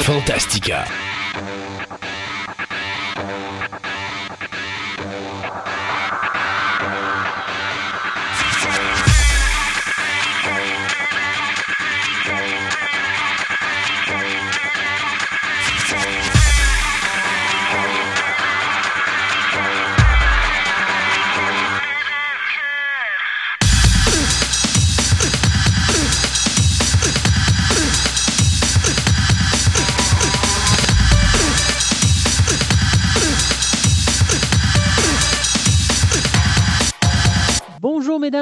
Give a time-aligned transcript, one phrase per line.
[0.00, 0.86] Fantastica.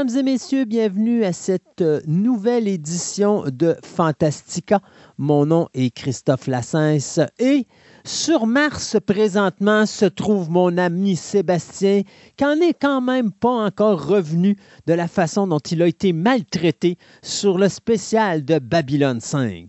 [0.03, 4.81] Mesdames et messieurs, bienvenue à cette euh, nouvelle édition de Fantastica.
[5.19, 7.67] Mon nom est Christophe Lassens et
[8.05, 12.01] sur Mars présentement se trouve mon ami Sébastien,
[12.39, 16.15] qui n'en est quand même pas encore revenu de la façon dont il a été
[16.15, 19.69] maltraité sur le spécial de Babylone 5.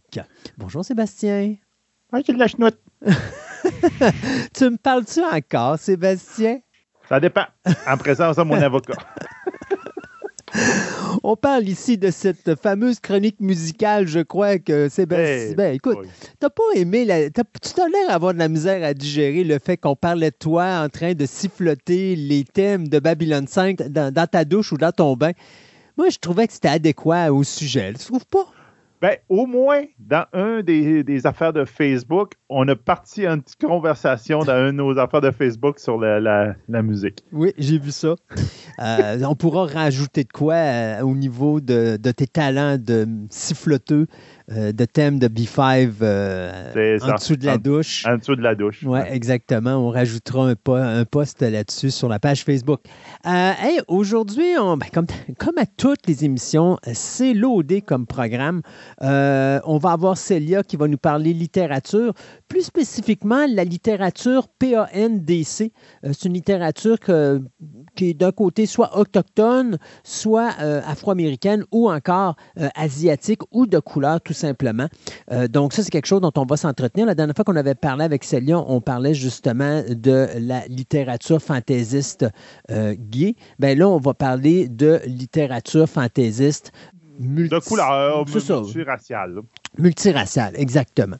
[0.57, 1.55] Bonjour Sébastien.
[2.13, 2.79] Ah, j'ai de la chenoute.
[4.53, 6.59] tu me parles-tu encore, Sébastien?
[7.09, 7.45] Ça dépend.
[7.85, 8.95] En présence de mon avocat.
[11.23, 15.53] On parle ici de cette fameuse chronique musicale, je crois que Sébastien.
[15.55, 15.99] ben, écoute,
[16.39, 17.29] t'as pas aimé la.
[17.29, 20.81] tu t'as l'air d'avoir de la misère à digérer le fait qu'on parlait de toi
[20.83, 24.91] en train de siffloter les thèmes de Babylone 5 dans, dans ta douche ou dans
[24.91, 25.31] ton bain.
[25.97, 27.93] Moi, je trouvais que c'était adéquat au sujet.
[27.93, 28.47] Tu trouves pas?
[29.01, 34.43] Ben, au moins, dans un des, affaires de Facebook, on a parti une petite conversation
[34.43, 37.23] dans une de nos affaires de Facebook sur la, musique.
[37.31, 38.15] Oui, j'ai vu ça.
[38.79, 44.07] Euh, on pourra rajouter de quoi euh, au niveau de, de, tes talents de siffloteux
[44.51, 48.05] euh, de thème de B5 euh, en dessous de la douche.
[48.05, 48.83] En dessous de la douche.
[48.85, 49.75] Oui, exactement.
[49.75, 52.81] On rajoutera un, un post là-dessus sur la page Facebook.
[53.25, 53.51] Euh,
[53.87, 58.61] Aujourd'hui, ben, comme, comme à toutes les émissions, c'est loadé comme programme.
[58.99, 62.13] On va avoir Célia qui va nous parler littérature,
[62.47, 65.71] plus spécifiquement la littérature PANDC.
[66.03, 66.97] c'est une littérature
[67.95, 70.49] qui est d'un côté soit autochtone, soit
[70.85, 72.35] afro-américaine ou encore
[72.75, 74.87] asiatique ou de couleur tout simplement.
[75.31, 77.05] Euh, donc, ça, c'est quelque chose dont on va s'entretenir.
[77.05, 82.25] La dernière fois qu'on avait parlé avec Célia, on parlait justement de la littérature fantaisiste
[82.69, 83.35] euh, gay.
[83.59, 86.71] Bien là, on va parler de littérature fantaisiste
[87.19, 87.55] multi...
[87.55, 89.39] De couleur, multiraciale.
[89.77, 91.17] Multiraciale, exactement.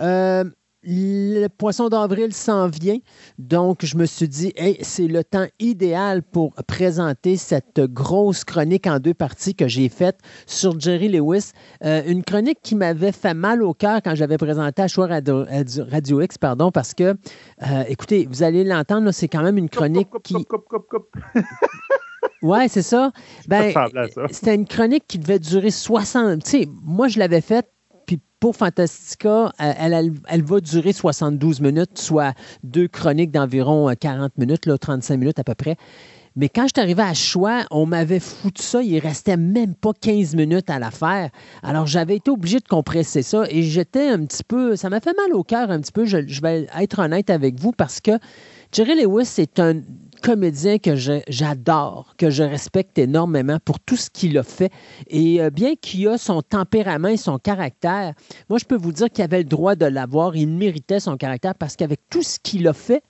[0.00, 0.44] Euh,
[0.82, 2.98] le poisson d'avril s'en vient.
[3.38, 8.86] Donc, je me suis dit, hey, c'est le temps idéal pour présenter cette grosse chronique
[8.86, 11.52] en deux parties que j'ai faite sur Jerry Lewis.
[11.84, 15.44] Euh, une chronique qui m'avait fait mal au cœur quand j'avais présenté à Choix Radio,
[15.90, 20.08] Radio, X, pardon, parce que, euh, écoutez, vous allez l'entendre, c'est quand même une chronique
[20.22, 20.34] qui...
[22.42, 23.12] Ouais, c'est ça.
[23.48, 23.74] Ben,
[24.30, 26.42] c'était une chronique qui devait durer 60.
[26.42, 27.70] Tu sais, moi, je l'avais faite
[28.40, 32.34] pour Fantastica, euh, elle, va durer 72 minutes, soit
[32.64, 35.76] deux chroniques d'environ 40 euh, minutes, là, 35 minutes à peu près.
[36.36, 38.82] Mais quand je suis arrivé à Choix, on m'avait foutu ça.
[38.82, 41.28] Il restait même pas 15 minutes à la faire.
[41.62, 44.76] Alors, j'avais été obligé de compresser ça et j'étais un petit peu.
[44.76, 46.04] Ça m'a fait mal au cœur un petit peu.
[46.04, 48.12] Je, je, vais être honnête avec vous parce que
[48.72, 49.80] Jerry Lewis, c'est un
[50.20, 54.70] comédien que j'adore, que je respecte énormément pour tout ce qu'il a fait.
[55.08, 58.14] Et euh, bien qu'il a son tempérament et son caractère,
[58.48, 60.36] moi, je peux vous dire qu'il avait le droit de l'avoir.
[60.36, 63.02] Il méritait son caractère parce qu'avec tout ce qu'il a fait,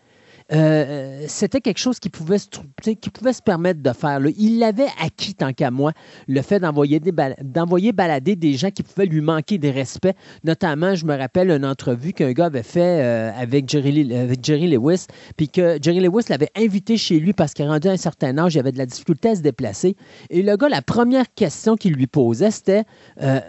[0.53, 2.47] euh, c'était quelque chose qui pouvait, se,
[2.83, 4.21] se permettre de faire.
[4.37, 5.93] Il l'avait acquis tant qu'à moi,
[6.27, 10.15] le fait d'envoyer, balader des gens qui pouvaient lui manquer de respect.
[10.45, 14.69] Notamment, je me rappelle une entrevue qu'un gars avait fait euh, avec, Jerry, avec Jerry
[14.69, 15.07] Lewis,
[15.37, 18.59] puis que Jerry Lewis l'avait invité chez lui parce qu'il rendu un certain âge, il
[18.59, 19.97] avait de la difficulté à se déplacer.
[20.31, 22.85] Et le gars, la première question qu'il lui posait, c'était
[23.23, 23.41] euh,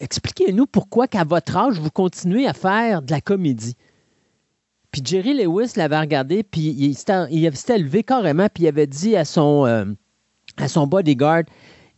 [0.00, 3.76] Expliquez-nous pourquoi qu'à votre âge, vous continuez à faire de la comédie.
[4.90, 9.24] Puis Jerry Lewis l'avait regardé, puis il s'était levé carrément, puis il avait dit à
[9.24, 9.84] son, euh,
[10.56, 11.44] à son bodyguard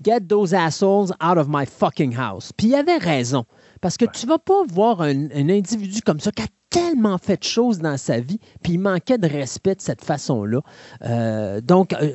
[0.03, 2.52] Get those assholes out of my fucking house.
[2.52, 3.44] Puis il avait raison.
[3.81, 7.44] Parce que tu vas pas voir un, individu comme ça qui a tellement fait de
[7.44, 10.61] choses dans sa vie, puis il manquait de respect de cette façon-là.
[11.05, 12.11] Euh, donc, euh,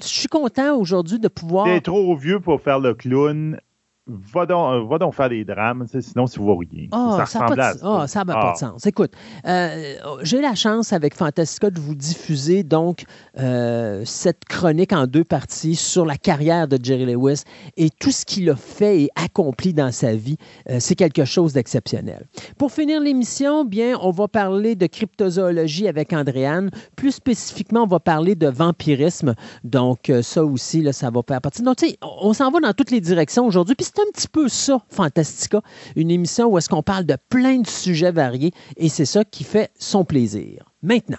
[0.00, 1.66] je suis content aujourd'hui de pouvoir.
[1.66, 3.60] Tu es trop vieux pour faire le clown
[4.08, 6.88] va donc, va donc faire des drames, sinon tu vois rien.
[6.92, 8.86] Ah, ça n'a pas, oh, pas, de sens.
[8.86, 9.12] Écoute,
[9.46, 13.04] euh, j'ai la chance avec Fantastica de vous diffuser donc
[13.38, 17.42] euh, cette chronique en deux parties sur la carrière de Jerry Lewis
[17.76, 20.36] et tout ce qu'il a fait et accompli dans sa vie.
[20.70, 22.26] Euh, c'est quelque chose d'exceptionnel.
[22.56, 26.70] Pour finir l'émission, bien, on va parler de cryptozoologie avec Andréane.
[26.96, 29.34] Plus spécifiquement, on va parler de vampirisme.
[29.64, 31.62] Donc, ça aussi, là, ça va faire partie.
[31.62, 33.74] Donc, tu sais, on s'en va dans toutes les directions aujourd'hui.
[33.74, 35.60] Puis c'est un petit peu ça, Fantastica,
[35.96, 39.44] une émission où est-ce qu'on parle de plein de sujets variés et c'est ça qui
[39.44, 40.64] fait son plaisir.
[40.82, 41.18] Maintenant,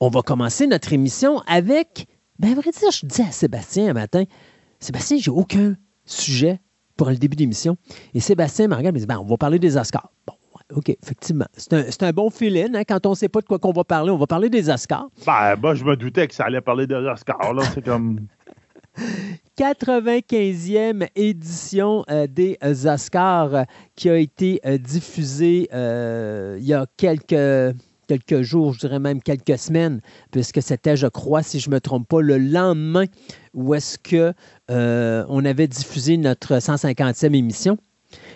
[0.00, 2.06] on va commencer notre émission avec,
[2.38, 4.24] ben à vrai dire, je dis à Sébastien un matin,
[4.80, 6.60] Sébastien, j'ai aucun sujet
[6.96, 7.76] pour le début d'émission.
[8.14, 10.10] Et Sébastien me regarde me dit, ben, on va parler des Oscars.
[10.26, 10.34] Bon,
[10.74, 11.46] OK, effectivement.
[11.54, 12.74] C'est un, bon feeling.
[12.74, 14.70] Hein, quand on ne sait pas de quoi qu'on va parler, on va parler des
[14.70, 15.08] Oscars.
[15.26, 17.52] Ben, moi, je me doutais que ça allait parler des Oscars.
[17.52, 18.26] Là, c'est comme...
[19.58, 23.62] 95e édition euh, des Oscars euh,
[23.94, 30.00] qui a été euh, diffusée il y a quelques jours, je dirais même quelques semaines,
[30.30, 33.06] puisque c'était, je crois, si je ne me trompe pas, le lendemain
[33.54, 34.32] où est-ce que
[34.68, 37.78] on avait diffusé notre 150e émission.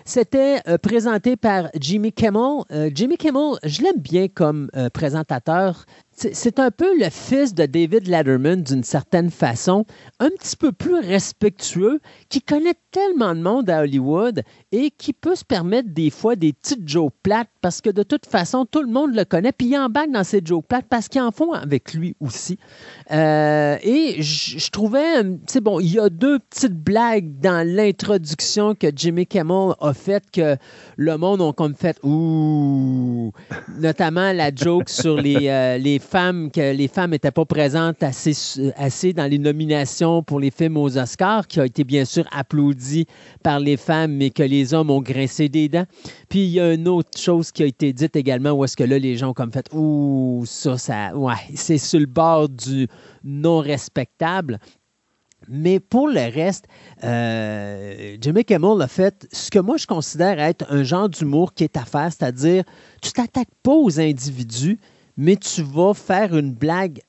[0.05, 2.65] C'était présenté par Jimmy Kimmel.
[2.95, 5.85] Jimmy Kimmel, je l'aime bien comme présentateur
[6.33, 9.87] c'est un peu le fils de David Letterman d'une certaine façon,
[10.19, 15.35] un petit peu plus respectueux, qui connaît tellement de monde à Hollywood et qui peut
[15.35, 18.91] se permettre des fois des petites jokes plates parce que de toute façon, tout le
[18.91, 21.95] monde le connaît, puis il embarque dans ces jokes plates parce qu'ils en font avec
[21.95, 22.59] lui aussi.
[23.11, 28.89] Euh, et je trouvais, c'est bon, il y a deux petites blagues dans l'introduction que
[28.95, 30.57] Jimmy Kimmel a fait que
[30.97, 33.33] le monde ont comme fait ouh,
[33.79, 38.33] notamment la joke sur les, euh, les femmes, que les femmes n'étaient pas présentes assez,
[38.77, 43.07] assez dans les nominations pour les films aux Oscars, qui a été bien sûr applaudi
[43.43, 45.87] par les femmes, mais que les hommes ont grincé des dents.
[46.29, 48.85] Puis il y a une autre chose qui a été dite également, où est-ce que
[48.85, 52.89] là, les gens ont comme fait, ouh, ça, ça, ouais, c'est sur le bord du
[53.23, 54.59] non respectable.
[55.49, 56.67] Mais pour le reste,
[57.05, 61.65] euh, Jimmy Kimmel a fait ce que moi je considère être un genre d'humour qui
[61.65, 62.65] est à faire, c'est-à-dire
[63.01, 64.79] tu t'attaques pas aux individus,
[65.21, 67.03] mais tu vas faire une blague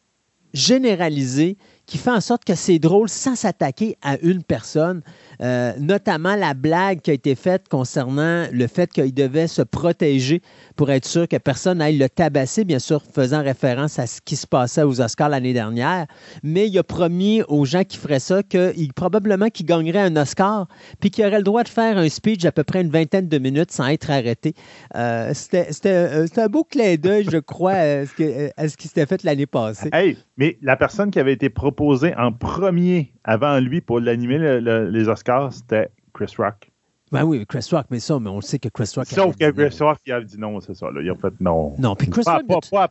[0.53, 5.01] généralisée qui fait en sorte que c'est drôle sans s'attaquer à une personne.
[5.41, 10.41] Euh, notamment la blague qui a été faite concernant le fait qu'il devait se protéger
[10.75, 14.35] pour être sûr que personne n'aille le tabasser, bien sûr, faisant référence à ce qui
[14.35, 16.05] se passait aux Oscars l'année dernière.
[16.43, 20.67] Mais il a promis aux gens qui feraient ça qu'il probablement qu'il gagnerait un Oscar,
[20.99, 23.37] puis qu'il aurait le droit de faire un speech d'à peu près une vingtaine de
[23.37, 24.53] minutes sans être arrêté.
[24.95, 29.05] Euh, C'était euh, un beau clin d'œil, je crois, à ce, à ce qui s'était
[29.05, 29.89] fait l'année passée.
[30.37, 35.53] Mais la personne qui avait été proposée en premier avant lui pour l'animer les Oscars,
[35.53, 36.71] c'était Chris Rock.
[37.11, 39.07] Ben oui, Chris Rock, mais ça, mais on sait que Chris Rock.
[39.07, 40.89] Sauf que Chris Rock, il a dit non, c'est ça.
[40.91, 41.01] Là.
[41.01, 41.75] Il a fait non.
[41.77, 42.69] Non, puis Chris pas, Rock.
[42.71, 42.83] Pas,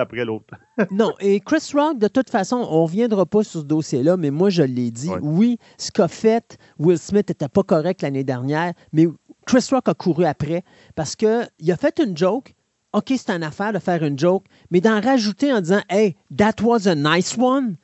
[0.00, 0.54] après l'autre.
[0.90, 4.32] non, et Chris Rock, de toute façon, on ne reviendra pas sur ce dossier-là, mais
[4.32, 5.10] moi, je l'ai dit.
[5.22, 9.06] Oui, ce qu'a fait Will Smith n'était pas correct l'année dernière, mais
[9.46, 10.64] Chris Rock a couru après
[10.96, 12.52] parce qu'il a fait une joke.
[12.94, 16.54] OK, c'est une affaire de faire une joke, mais d'en rajouter en disant Hey, that
[16.62, 17.76] was a nice one.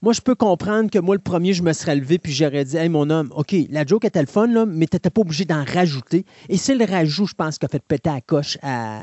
[0.00, 2.76] Moi, je peux comprendre que moi, le premier, je me serais levé puis j'aurais dit
[2.76, 5.44] Hey, mon homme, OK, la joke était le fun, là, mais tu n'étais pas obligé
[5.44, 6.24] d'en rajouter.
[6.48, 9.02] Et c'est le rajout, je pense, qui a fait péter la coche à,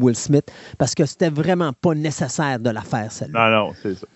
[0.00, 0.48] Will Smith
[0.78, 3.50] parce que c'était vraiment pas nécessaire de la faire, celle-là.
[3.50, 4.06] Non, non, c'est ça.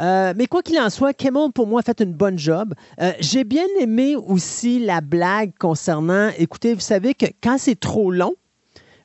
[0.00, 2.72] Euh, mais quoi qu'il en soit, Kimmel, pour moi, a fait une bonne job.
[3.02, 8.10] Euh, j'ai bien aimé aussi la blague concernant, écoutez, vous savez que quand c'est trop
[8.10, 8.34] long,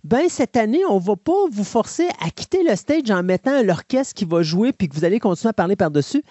[0.04, 4.14] ben cette année, on va pas vous forcer à quitter le stage en mettant l'orchestre
[4.14, 6.24] qui va jouer puis que vous allez continuer à parler par-dessus.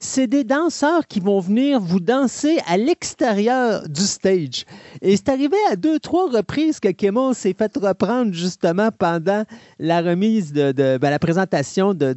[0.00, 4.64] C'est des danseurs qui vont venir vous danser à l'extérieur du stage.
[5.00, 9.44] Et c'est arrivé à deux, trois reprises que Kémon s'est fait reprendre justement pendant
[9.78, 12.14] la remise de, ben, la présentation de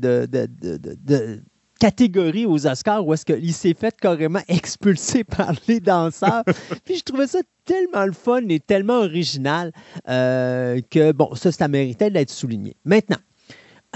[1.83, 6.43] catégorie aux Oscars où est-ce qu'il s'est fait carrément expulser par les danseurs.
[6.85, 9.73] Puis je trouvais ça tellement le fun et tellement original
[10.07, 12.77] euh, que, bon, ça, ça méritait d'être souligné.
[12.85, 13.17] Maintenant,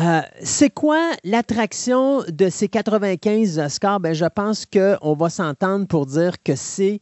[0.01, 4.01] euh, c'est quoi l'attraction de ces 95 Oscars?
[4.01, 7.00] Ben, je pense qu'on va s'entendre pour dire que c'est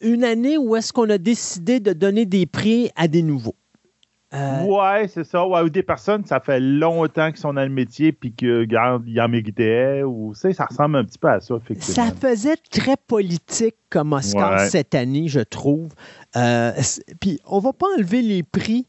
[0.00, 3.54] une année où est-ce qu'on a décidé de donner des prix à des nouveaux.
[4.32, 5.44] Euh, ouais, c'est ça.
[5.44, 9.28] Ouais, ou des personnes, ça fait longtemps qu'ils sont dans le métier puis qu'ils en
[9.28, 10.02] méritaient.
[10.04, 12.06] Ou, ça ressemble un petit peu à ça, effectivement.
[12.06, 15.88] Ça faisait très politique comme Oscar cette année, je trouve.
[16.36, 16.72] Euh,
[17.20, 18.86] puis on va pas enlever les prix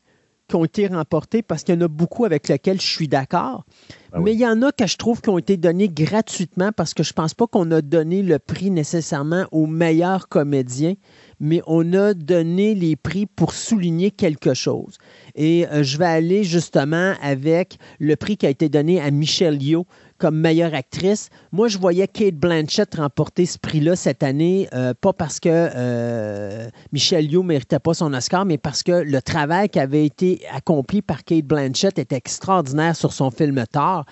[0.51, 3.63] qui ont été remportés parce qu'il y en a beaucoup avec lesquels je suis d'accord.
[4.11, 6.93] Ben mais il y en a que je trouve qui ont été donnés gratuitement parce
[6.93, 10.95] que je pense pas qu'on a donné le prix nécessairement aux meilleurs comédiens
[11.41, 14.97] mais on a donné les prix pour souligner quelque chose.
[15.35, 19.61] Et euh, je vais aller justement avec le prix qui a été donné à Michelle
[19.61, 19.85] Yeoh
[20.19, 21.29] comme meilleure actrice.
[21.51, 26.69] Moi, je voyais Kate Blanchett remporter ce prix-là cette année, euh, pas parce que euh,
[26.93, 31.01] Michelle Yeoh méritait pas son Oscar, mais parce que le travail qui avait été accompli
[31.01, 34.05] par Kate Blanchett était extraordinaire sur son film Thor.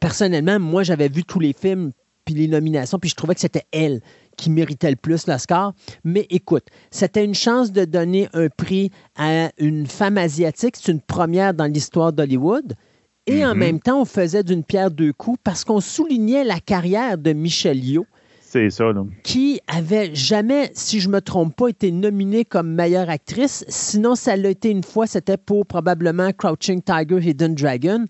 [0.00, 1.92] personnellement, moi, j'avais vu tous les films
[2.24, 4.00] puis les nominations, puis je trouvais que c'était elle
[4.38, 5.74] qui méritait le plus l'Oscar.
[6.04, 10.76] Mais écoute, c'était une chance de donner un prix à une femme asiatique.
[10.80, 12.74] C'est une première dans l'histoire d'Hollywood.
[13.26, 13.58] Et en mm-hmm.
[13.58, 17.84] même temps, on faisait d'une pierre deux coups parce qu'on soulignait la carrière de Michelle
[17.84, 18.06] Yeoh.
[18.40, 23.62] C'est ça, Qui avait jamais, si je me trompe pas, été nominée comme meilleure actrice.
[23.68, 28.06] Sinon, ça l'a été une fois, c'était pour probablement Crouching Tiger, Hidden Dragon.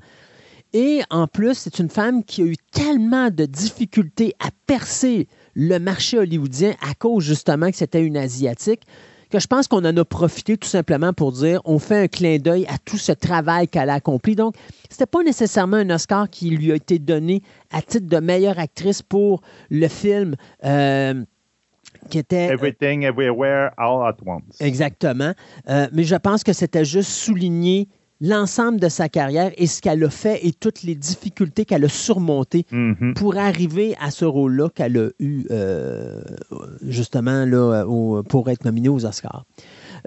[0.73, 5.27] Et en plus, c'est une femme qui a eu tellement de difficultés à percer
[5.61, 8.83] le marché hollywoodien à cause justement que c'était une Asiatique
[9.29, 12.39] que je pense qu'on en a profité tout simplement pour dire on fait un clin
[12.39, 14.37] d'œil à tout ce travail qu'elle a accompli.
[14.37, 14.55] Donc,
[14.89, 18.59] ce n'était pas nécessairement un Oscar qui lui a été donné à titre de meilleure
[18.59, 20.37] actrice pour le film.
[20.65, 21.25] Euh,
[22.09, 22.47] qui était...
[22.47, 24.61] Everything, Everywhere, All at Once.
[24.61, 25.33] Exactement.
[25.69, 27.89] Euh, mais je pense que c'était juste souligner
[28.21, 31.89] l'ensemble de sa carrière et ce qu'elle a fait et toutes les difficultés qu'elle a
[31.89, 33.15] surmontées mm-hmm.
[33.15, 36.21] pour arriver à ce rôle-là qu'elle a eu euh,
[36.83, 37.85] justement là,
[38.29, 39.45] pour être nominée aux Oscars.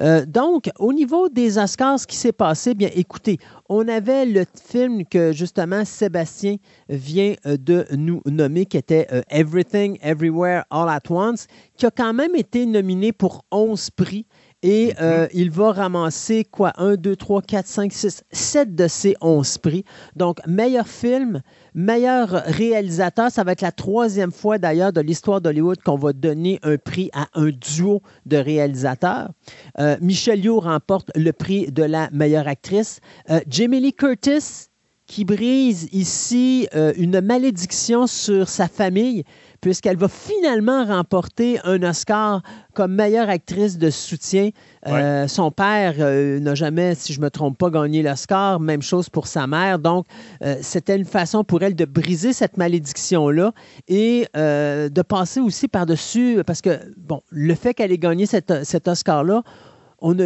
[0.02, 3.38] Euh, donc, au niveau des Oscars, ce qui s'est passé, bien écoutez,
[3.68, 6.56] on avait le film que justement Sébastien
[6.90, 12.14] vient euh, de nous nommer, qui était Everything, Everywhere, All at Once, qui a quand
[12.14, 14.26] même été nominé pour 11 prix.
[14.64, 16.72] Et euh, il va ramasser quoi?
[16.78, 19.86] 1, 2, 3, 4, 5, 6, 7 de ces 11 prix.
[20.16, 21.42] Donc, meilleur film,
[21.74, 23.32] meilleur réalisateur.
[23.32, 27.10] Ça va être la troisième fois d'ailleurs de l'histoire d'Hollywood qu'on va donner un prix
[27.14, 29.32] à un duo de réalisateurs.
[29.80, 33.00] Euh, Michelle Yeoh remporte le prix de la meilleure actrice.
[33.32, 34.71] Euh, Jamie Lee Curtis
[35.12, 39.26] qui brise ici euh, une malédiction sur sa famille
[39.60, 42.42] puisqu'elle va finalement remporter un Oscar
[42.74, 44.52] comme meilleure actrice de soutien.
[44.88, 48.62] Euh, son père euh, n'a jamais, si je ne me trompe pas, gagné l'Oscar.
[48.62, 49.80] Même chose pour sa mère.
[49.80, 50.06] Donc,
[50.44, 53.52] euh, c'était une façon pour elle de briser cette malédiction-là
[53.90, 59.44] et de passer aussi par-dessus, parce que, bon, le fait qu'elle ait gagné cet Oscar-là,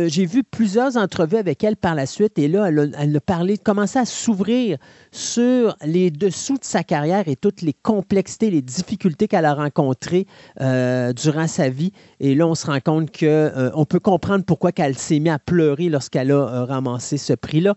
[0.07, 3.99] j'ai vu plusieurs entrevues avec elle par la suite et là, elle a, parlé, commencé
[3.99, 4.77] à s'ouvrir
[5.11, 10.27] sur les dessous de sa carrière et toutes les complexités, les difficultés qu'elle a rencontrées
[10.61, 11.91] euh, durant sa vie.
[12.19, 15.39] Et là, on se rend compte qu'on euh, peut comprendre pourquoi elle s'est mise à
[15.39, 17.75] pleurer lorsqu'elle a euh, ramassé ce prix-là.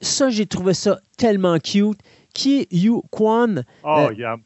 [0.00, 1.98] Ça, j'ai trouvé ça tellement cute.
[2.34, 3.64] Ki Yu Kwan.
[3.82, 4.36] Oh, yeah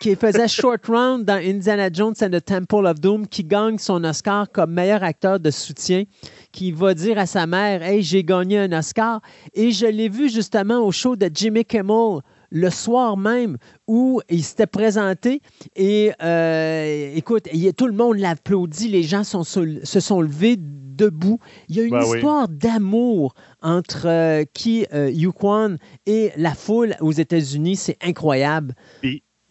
[0.00, 4.04] qui faisait Short Round dans Indiana Jones and the Temple of Doom, qui gagne son
[4.04, 6.04] Oscar comme meilleur acteur de soutien,
[6.52, 9.20] qui va dire à sa mère Hey, j'ai gagné un Oscar.
[9.54, 14.42] Et je l'ai vu justement au show de Jimmy Kimmel le soir même où il
[14.42, 15.42] s'était présenté.
[15.76, 21.38] Et euh, écoute, tout le monde l'applaudit, les gens sont, se sont levés debout.
[21.68, 25.76] Il y a une ben histoire d'amour entre euh, Ki euh,
[26.06, 27.76] et la foule aux États-Unis.
[27.76, 28.74] C'est incroyable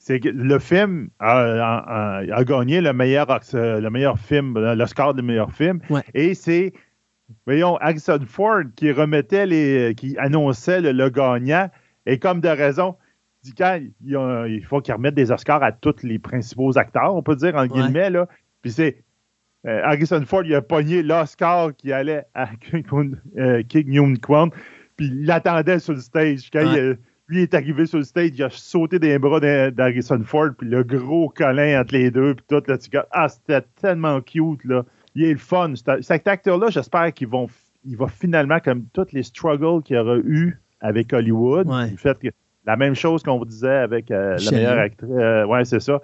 [0.07, 5.51] c'est que le film a, gagné le meilleur, le meilleur film, le score du meilleur
[5.51, 5.81] film.
[6.13, 6.71] Et c'est,
[7.45, 11.69] voyons, Harrison Ford qui remettait les, qui annonçait le, gagnant.
[12.05, 12.95] Et comme de raison,
[13.43, 17.35] dit quand il, faut qu'il remette des Oscars à tous les principaux acteurs, on peut
[17.35, 18.29] dire, en guillemets, là.
[18.61, 19.03] Puis c'est,
[19.65, 22.85] euh, Harrison Ford, il a pogné l'Oscar qui allait à King
[23.37, 24.51] euh, Kwan.
[24.95, 26.49] Puis il l'attendait sur le stage.
[26.49, 26.97] Quand il,
[27.27, 30.83] lui est arrivé sur le stage, il a sauté des bras d'Harrison Ford, puis le
[30.83, 34.83] gros câlin entre les deux, puis tout, là, tu ah, c'était tellement cute, là.
[35.15, 35.73] Il est le fun.
[36.01, 41.67] Cet acteur-là, j'espère qu'il va finalement, comme tous les struggles qu'il aura eu avec Hollywood,
[41.97, 42.27] fait que
[42.65, 46.01] la même chose qu'on vous disait avec euh, la meilleure actrice, euh, ouais, c'est ça.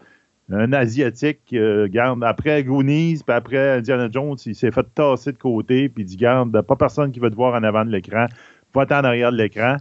[0.52, 5.38] Un Asiatique, euh, garde, après Goonies, puis après Indiana Jones, il s'est fait tasser de
[5.38, 8.26] côté, puis il dit, garde, pas personne qui va te voir en avant de l'écran,
[8.74, 9.78] va en arrière de l'écran.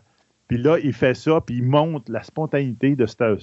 [0.52, 3.36] Puis là, il fait ça, puis il montre la spontanéité de euh,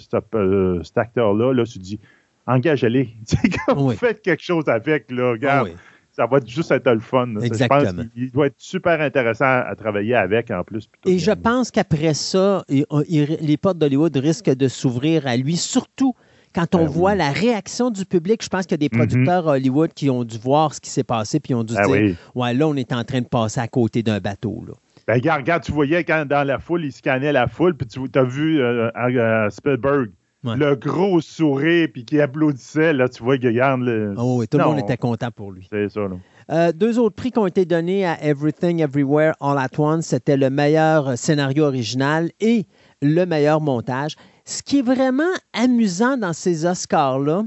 [0.83, 1.53] cet, acteur-là.
[1.53, 1.99] Là, tu dis,
[2.45, 3.09] engagez-les.
[3.97, 5.71] Faites quelque chose avec, là, regarde.
[6.11, 7.35] Ça va juste être le fun.
[7.41, 7.79] Exactement.
[7.79, 10.87] Je pense il doit être super intéressant à travailler avec en plus.
[11.05, 16.13] Et je pense qu'après ça, les portes d'Hollywood risquent de s'ouvrir à lui, surtout
[16.53, 18.97] quand on ben voit la réaction du public, je pense qu'il y a des mm-hmm.
[18.97, 21.87] producteurs à Hollywood qui ont dû voir ce qui s'est passé puis ont dû ben
[21.87, 24.63] dire Ouais, là, on est en train de passer à côté d'un bateau.
[24.67, 24.73] Là.
[25.09, 28.23] Ben, regarde, tu voyais quand dans la foule, il scannait la foule, puis tu as
[28.23, 30.11] vu euh, euh, Spielberg.
[30.43, 33.81] Le gros sourire, puis qui applaudissait, là, tu vois, regarde.
[33.81, 34.13] Le...
[34.15, 35.67] Oh, oui, tout le monde était content pour lui.
[35.67, 36.15] C'est ça, là.
[36.51, 40.37] Euh, deux autres prix qui ont été donnés à Everything Everywhere All at Once, c'était
[40.37, 42.67] le meilleur scénario original et
[43.01, 44.15] le meilleur montage.
[44.45, 47.45] Ce qui est vraiment amusant dans ces Oscars-là,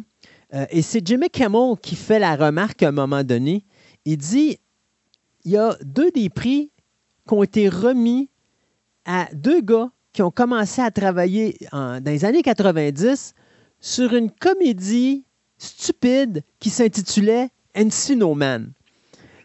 [0.71, 3.65] et c'est Jimmy Kimmel qui fait la remarque à un moment donné,
[4.05, 4.59] il dit,
[5.45, 6.73] il y a deux des prix
[7.27, 8.29] qui ont été remis
[9.05, 13.35] à deux gars qui ont commencé à travailler dans les années 90
[13.81, 15.25] sur une comédie
[15.59, 18.73] stupide qui s'intitulait Encino Man.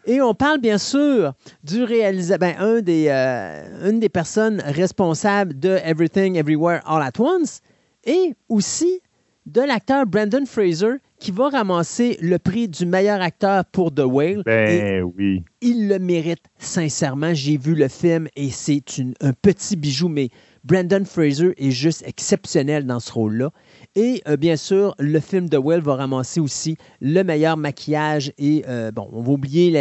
[0.06, 6.38] Et on parle bien sûr du réalisateur, ben, un euh, des personnes responsables de Everything
[6.38, 7.62] Everywhere All at Once
[8.06, 9.02] et aussi
[9.46, 14.44] de l'acteur Brandon Fraser qui va ramasser le prix du meilleur acteur pour The Whale.
[14.46, 15.44] Ben oui.
[15.62, 17.34] Il le mérite sincèrement.
[17.34, 18.84] J'ai vu le film et c'est
[19.22, 20.30] un petit bijou, mais
[20.68, 23.52] Brandon Fraser est juste exceptionnel dans ce rôle-là.
[23.96, 28.34] Et euh, bien sûr, le film de Will va ramasser aussi le meilleur maquillage.
[28.38, 29.72] Et euh, bon, on va oublier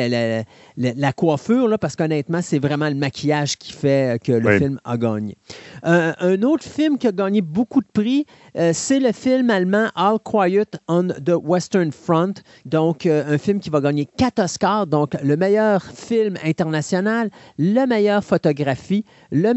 [0.77, 4.97] la, coiffure, là, parce qu'honnêtement, c'est vraiment le maquillage qui fait que le film a
[4.97, 5.37] gagné.
[5.85, 8.27] Euh, un autre film qui a gagné beaucoup de prix,
[8.73, 12.35] c'est le film allemand All Quiet on the Western Front.
[12.65, 14.87] Donc, un film qui va gagner quatre Oscars.
[14.87, 19.53] Donc, le meilleur film international, le meilleur photographie, le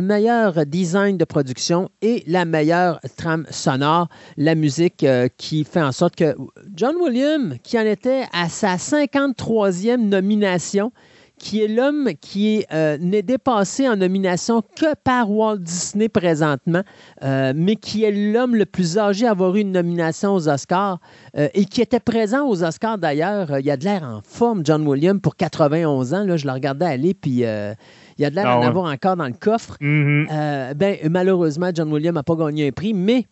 [0.00, 5.92] meilleur design de production et la meilleure trame sonore la musique euh, qui fait en
[5.92, 6.34] sorte que
[6.74, 10.92] John Williams, qui en était à sa 53e nomination,
[11.38, 16.82] qui est l'homme qui euh, n'est dépassé en nomination que par Walt Disney présentement,
[17.22, 20.98] euh, mais qui est l'homme le plus âgé à avoir eu une nomination aux Oscars
[21.34, 23.58] et qui était présent aux Oscars d'ailleurs.
[23.58, 26.24] il y a de l'air en forme, John Williams, pour 91 ans.
[26.24, 29.16] Là, je le regardais aller, puis il y a de l'air d'en ah avoir encore
[29.16, 29.76] dans le coffre.
[29.80, 30.74] Mm-hmm.
[30.74, 33.26] ben, malheureusement, John Williams n'a pas gagné un prix, mais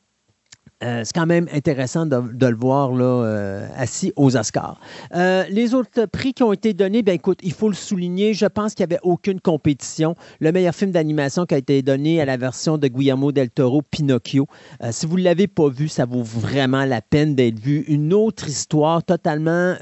[0.84, 4.78] euh, c'est quand même intéressant de, le voir là, euh, assis aux Oscars.
[5.14, 8.44] Euh, les autres prix qui ont été donnés, ben écoute, il faut le souligner, je
[8.44, 10.16] pense qu'il n'y avait aucune compétition.
[10.38, 13.80] Le meilleur film d'animation qui a été donné à la version de Guillermo del Toro,
[13.80, 14.48] Pinocchio.
[14.90, 17.86] si vous ne l'avez pas vu, ça vaut vraiment la peine d'être vu.
[17.88, 19.76] Une autre histoire totalement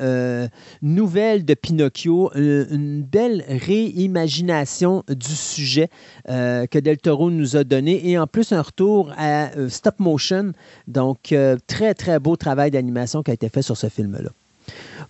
[0.80, 5.88] nouvelle de Pinocchio, une belle réimagination du sujet
[6.28, 10.52] que del Toro nous a donné et en plus un retour à stop motion.
[10.86, 14.30] Donc, euh, très, très beau travail d'animation qui a été fait sur ce film-là.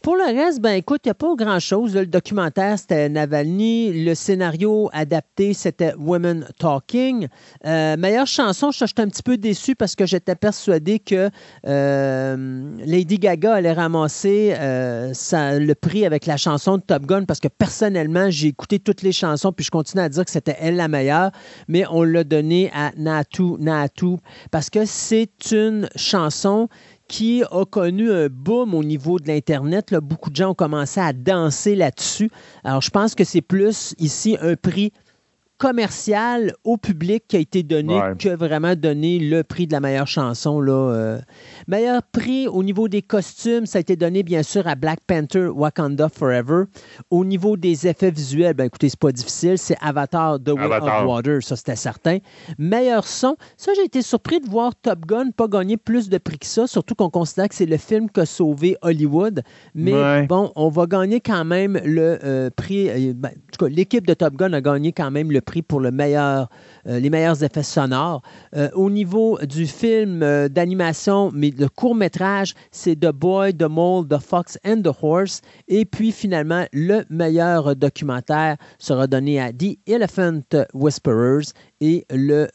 [0.05, 1.97] Pour le reste, ben écoute, il n'y a pas grand-chose.
[1.97, 4.05] Le documentaire, c'était Navalny.
[4.05, 7.27] Le scénario adapté, c'était Women Talking.
[7.65, 11.31] Euh, meilleure chanson, je suis un petit peu déçu parce que j'étais persuadé que
[11.67, 17.49] euh, Lady Gaga allait ramasser le prix avec la chanson de Top Gun parce que
[17.49, 20.89] personnellement, j'ai écouté toutes les chansons puis je continue à dire que c'était elle la
[20.89, 21.31] meilleure,
[21.67, 24.17] mais on l'a donné à Natu Natu
[24.51, 26.69] parce que c'est une chanson
[27.09, 29.95] qui a connu un boom au niveau de l'Internet.
[29.95, 32.31] Beaucoup de gens ont commencé à danser là-dessus.
[32.65, 34.93] Alors, je pense que c'est plus ici un prix
[35.65, 40.07] commercial au public qui a été donné que vraiment donné le prix de la meilleure
[40.07, 40.61] chanson.
[40.61, 41.21] Là, euh.
[41.69, 45.47] Meilleur prix au niveau des costumes, ça a été donné bien sûr à Black Panther
[45.47, 46.65] Wakanda Forever.
[47.11, 51.07] Au niveau des effets visuels, ben écoutez, c'est pas difficile, c'est Avatar The Way of
[51.07, 52.19] Water, ça c'était certain.
[52.59, 56.41] Meilleur son, ça j'ai été surpris de voir Top Gun pas gagner plus de prix
[56.41, 59.43] que ça, surtout qu'on considère que c'est le film qui a sauvé Hollywood.
[59.75, 62.91] Mais bon, on va gagner quand même le euh, prix.
[62.91, 65.54] Euh, ben, en tout cas, l'équipe de Top Gun a gagné quand même le prix
[65.63, 66.47] pour euh,
[66.87, 68.23] les meilleurs effets sonores.
[68.55, 73.69] Euh, au niveau du film euh, d'animation, mais le court métrage, c'est The Boy, The
[73.69, 75.41] Mole, The Fox and the Horse.
[75.69, 82.49] Et puis finalement, le meilleur documentaire sera donné à The Elephant Whisperers et le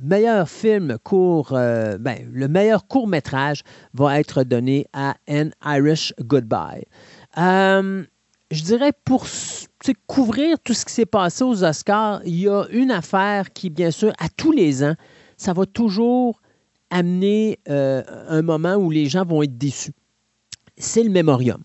[0.00, 3.62] meilleur film court, ben, le meilleur court métrage
[3.94, 6.84] va être donné à An Irish Goodbye
[8.50, 9.26] je dirais pour
[10.06, 13.90] couvrir tout ce qui s'est passé aux Oscars, il y a une affaire qui, bien
[13.90, 14.94] sûr, à tous les ans,
[15.36, 16.40] ça va toujours
[16.90, 19.92] amener euh, un moment où les gens vont être déçus.
[20.76, 21.62] C'est le mémorium.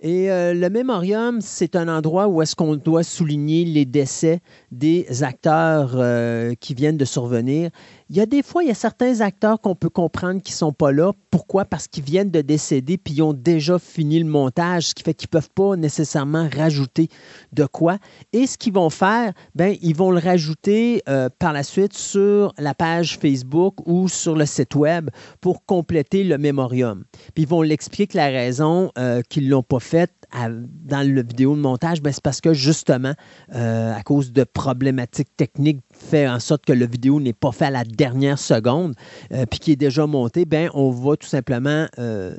[0.00, 5.24] Et euh, le mémorium, c'est un endroit où est-ce qu'on doit souligner les décès des
[5.24, 7.70] acteurs euh, qui viennent de survenir.
[8.10, 10.56] Il y a des fois, il y a certains acteurs qu'on peut comprendre qui ne
[10.56, 11.12] sont pas là.
[11.30, 11.66] Pourquoi?
[11.66, 15.12] Parce qu'ils viennent de décéder puis ils ont déjà fini le montage, ce qui fait
[15.12, 17.08] qu'ils ne peuvent pas nécessairement rajouter
[17.52, 17.98] de quoi.
[18.32, 22.54] Et ce qu'ils vont faire, ben, ils vont le rajouter euh, par la suite sur
[22.56, 25.10] la page Facebook ou sur le site web
[25.42, 27.04] pour compléter le mémorium.
[27.34, 31.22] Puis ils vont l'expliquer que la raison euh, qu'ils ne l'ont pas fait dans le
[31.22, 33.14] vidéo de montage, ben, c'est parce que justement,
[33.54, 37.66] euh, à cause de problématiques techniques, fait en sorte que le vidéo n'est pas fait
[37.66, 38.94] à la dernière seconde,
[39.32, 42.34] euh, puis qui est déjà monté, ben, on va tout simplement euh,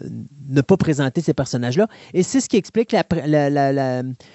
[0.48, 1.88] ne pas présenter ces personnages-là.
[2.14, 3.04] Et c'est ce qui explique, la,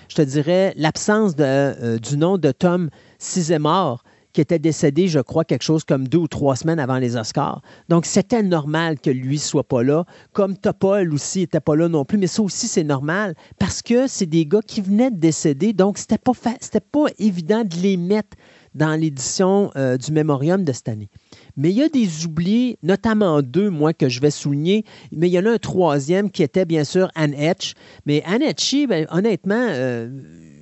[0.08, 5.62] je te dirais, l'absence du nom de Tom Sizemore qui était décédé, je crois, quelque
[5.62, 7.62] chose comme deux ou trois semaines avant les Oscars.
[7.88, 10.04] Donc, c'était normal que lui soit pas là.
[10.32, 12.18] Comme Topol aussi n'était pas là non plus.
[12.18, 15.72] Mais ça aussi, c'est normal parce que c'est des gars qui venaient de décéder.
[15.72, 18.36] Donc, c'était pas, c'était pas évident de les mettre
[18.74, 21.08] dans l'édition euh, du Mémorium de cette année.
[21.56, 24.84] Mais il y a des oubliés, notamment deux, moi, que je vais souligner.
[25.12, 27.74] Mais il y en a un troisième qui était bien sûr Anne Etch.
[28.06, 28.42] Mais Anne
[28.88, 30.08] ben, honnêtement, euh,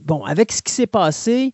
[0.05, 1.53] bon, avec ce qui s'est passé,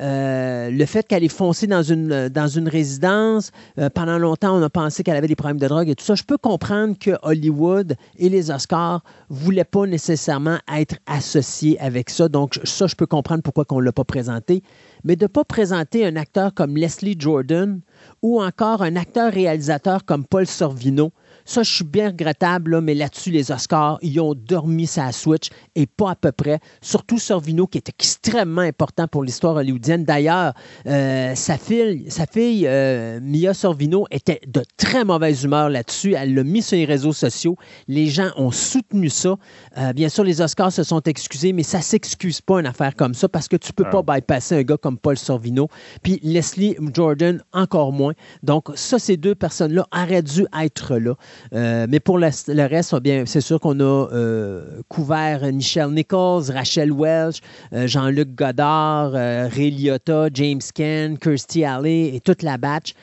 [0.00, 4.62] euh, le fait qu'elle est foncée dans une, dans une résidence, euh, pendant longtemps, on
[4.62, 6.14] a pensé qu'elle avait des problèmes de drogue et tout ça.
[6.14, 12.10] Je peux comprendre que Hollywood et les Oscars ne voulaient pas nécessairement être associés avec
[12.10, 12.28] ça.
[12.28, 14.62] Donc, ça, je peux comprendre pourquoi on ne l'a pas présenté.
[15.04, 17.80] Mais de ne pas présenter un acteur comme Leslie Jordan
[18.22, 21.12] ou encore un acteur-réalisateur comme Paul Sorvino,
[21.44, 25.86] ça, je suis bien regrettable, mais là-dessus, les Oscars, ils ont dormi sa Switch et
[25.86, 26.58] pas à peu près.
[26.80, 30.04] Surtout Sorvino, qui est extrêmement important pour l'histoire hollywoodienne.
[30.04, 30.54] D'ailleurs,
[30.86, 36.14] euh, sa fille, sa fille euh, Mia Sorvino, était de très mauvaise humeur là-dessus.
[36.14, 37.56] Elle l'a mis sur les réseaux sociaux.
[37.88, 39.36] Les gens ont soutenu ça.
[39.76, 43.14] Euh, bien sûr, les Oscars se sont excusés, mais ça s'excuse pas une affaire comme
[43.14, 44.14] ça parce que tu peux pas ah.
[44.14, 45.68] bypasser un gars comme Paul Sorvino.
[46.02, 48.14] Puis Leslie Jordan, encore moins.
[48.42, 51.14] Donc, ça, ces deux personnes-là auraient dû être là.
[51.54, 52.26] Euh, mais pour le,
[52.66, 57.40] reste, bien, c'est sûr qu'on a euh, couvert Michelle Nichols, Rachel Welch,
[57.72, 62.94] euh, Jean-Luc Godard, Ray Liotta, James Ken, Kirstie Alley et toute la batch.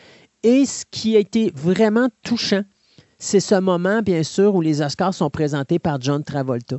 [0.44, 2.64] Et ce qui a été vraiment touchant,
[3.20, 6.78] c'est ce moment, bien sûr, où les Oscars sont présentés par John Travolta.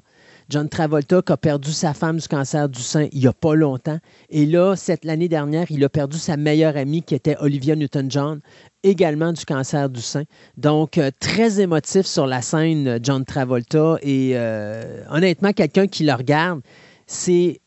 [0.53, 3.55] John Travolta qui a perdu sa femme du cancer du sein il n'y a pas
[3.55, 3.99] longtemps.
[4.29, 8.41] Et là, cette l'année dernière, il a perdu sa meilleure amie qui était Olivia Newton-John,
[8.83, 10.25] également du cancer du sein.
[10.59, 13.97] Donc, euh, très émotif sur la scène, John Travolta.
[14.03, 16.61] Et euh, honnêtement, quelqu'un qui le regarde,
[17.07, 17.63] c'est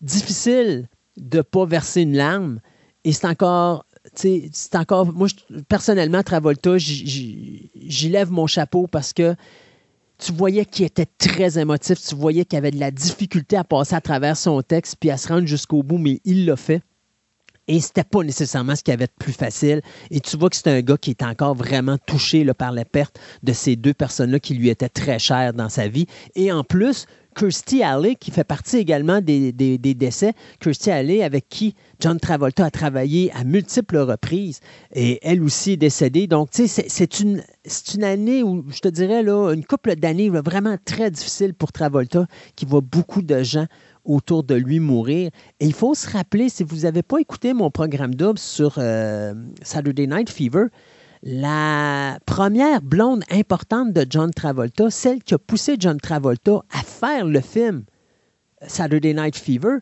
[0.00, 2.58] difficile de ne pas verser une larme.
[3.04, 5.12] Et c'est encore c'est encore.
[5.12, 5.28] Moi,
[5.68, 9.36] personnellement, Travolta, j'y lève mon chapeau parce que
[10.18, 13.94] tu voyais qu'il était très émotif, tu voyais qu'il avait de la difficulté à passer
[13.94, 16.82] à travers son texte puis à se rendre jusqu'au bout, mais il l'a fait.
[17.66, 19.80] Et c'était pas nécessairement ce qui avait de plus facile.
[20.10, 23.18] Et tu vois que c'est un gars qui est encore vraiment touché par la perte
[23.42, 26.06] de ces deux personnes-là qui lui étaient très chères dans sa vie.
[26.34, 30.32] Et en plus, Kirstie Alley, qui fait partie également des, décès.
[30.60, 34.60] Kirstie Alley, avec qui John Travolta a travaillé à multiples reprises,
[34.94, 36.26] et elle aussi est décédée.
[36.26, 37.42] Donc, tu sais, c'est une,
[38.02, 42.66] année où, je te dirais, là, une couple d'années vraiment très difficile pour Travolta, qui
[42.66, 43.66] voit beaucoup de gens
[44.04, 45.30] autour de lui mourir.
[45.60, 49.34] Et il faut se rappeler, si vous n'avez pas écouté mon programme double sur euh,
[49.62, 50.66] Saturday Night Fever,
[51.24, 57.24] la première blonde importante de John Travolta, celle qui a poussé John Travolta à faire
[57.24, 57.84] le film
[58.66, 59.78] Saturday Night Fever,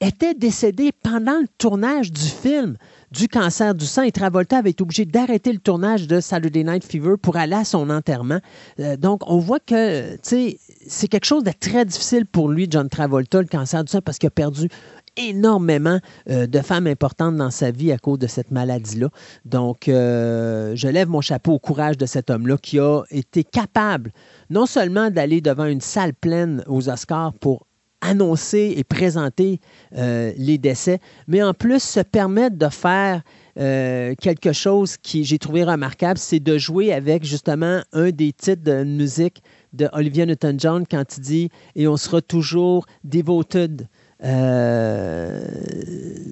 [0.00, 2.76] était décédée pendant le tournage du film
[3.10, 6.84] du cancer du sein et Travolta avait été obligé d'arrêter le tournage de Saturday Night
[6.84, 8.40] Fever pour aller à son enterrement.
[8.80, 13.40] Euh, donc, on voit que c'est quelque chose de très difficile pour lui, John Travolta,
[13.40, 14.68] le cancer du sein, parce qu'il a perdu
[15.16, 15.98] énormément
[16.28, 19.08] euh, de femmes importantes dans sa vie à cause de cette maladie-là.
[19.44, 24.12] Donc, euh, je lève mon chapeau au courage de cet homme-là qui a été capable
[24.50, 27.66] non seulement d'aller devant une salle pleine aux Oscars pour
[28.00, 29.60] annoncer et présenter
[29.96, 33.22] euh, les décès, mais en plus se permettre de faire
[33.56, 38.82] quelque chose qui j'ai trouvé remarquable, c'est de jouer avec justement un des titres de
[38.82, 43.86] musique de Olivia Newton-John quand il dit Et on sera toujours devoted
[44.22, 45.40] euh,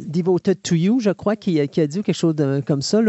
[0.06, 2.34] Devoted to You, je crois, qui, a dit quelque chose
[2.66, 3.00] comme ça.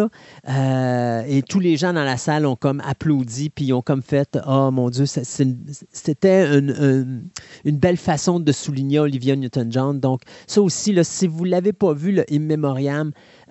[0.49, 4.39] Euh, et tous les gens dans la salle ont comme applaudi, puis ont comme fait
[4.47, 7.29] Oh mon Dieu, c'était une,
[7.65, 9.99] belle façon de souligner Olivia Newton-John.
[9.99, 12.23] Donc, ça aussi, si vous ne l'avez pas vu, le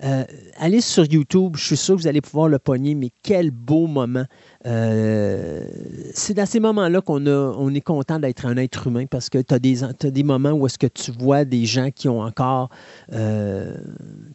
[0.03, 0.23] euh,
[0.57, 3.87] allez sur YouTube, je suis sûr que vous allez pouvoir le pogner, mais quel beau
[3.87, 4.25] moment.
[4.65, 5.63] Euh,
[6.13, 9.53] c'est dans ces moments-là qu'on on est content d'être un être humain parce que tu
[9.53, 9.79] as des,
[10.11, 12.69] des moments où est-ce que tu vois des gens qui ont encore
[13.13, 13.75] euh,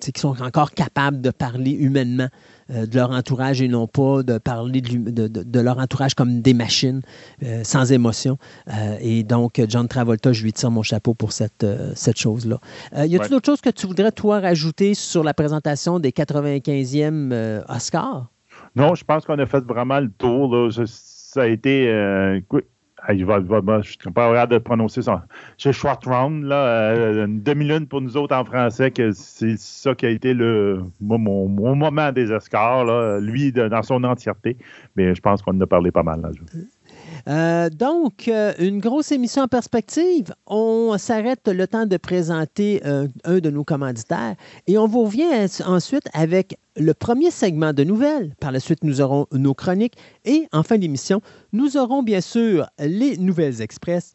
[0.00, 2.28] qui sont encore capables de parler humainement
[2.68, 7.00] de leur entourage et non pas de parler de, leur entourage comme des machines
[7.62, 8.38] sans émotion.
[9.00, 12.58] et donc, John Travolta, je lui tire mon chapeau pour cette, cette chose-là.
[13.06, 17.62] y a-t-il autre chose que tu voudrais, toi, rajouter sur la présentation des 95e euh,
[17.68, 18.26] Oscars?
[18.76, 20.70] Non, je pense qu'on a fait vraiment le tour.
[20.86, 21.86] ça a été.
[23.10, 25.24] Euh, je ne suis pas de prononcer ça.
[25.56, 29.94] C'est short round, là, euh, une demi-lune pour nous autres en français, que c'est ça
[29.94, 32.84] qui a été le, mon, moment des Oscars,
[33.20, 34.56] lui, dans son entièreté.
[34.96, 36.20] Mais je pense qu'on en a parlé pas mal.
[36.22, 36.30] Là,
[37.26, 40.32] euh, donc, euh, une grosse émission en perspective.
[40.46, 45.46] On s'arrête le temps de présenter euh, un de nos commanditaires et on vous revient
[45.66, 48.34] ensuite avec le premier segment de nouvelles.
[48.40, 51.20] Par la suite, nous aurons nos chroniques et en fin d'émission,
[51.52, 54.14] nous aurons bien sûr les nouvelles express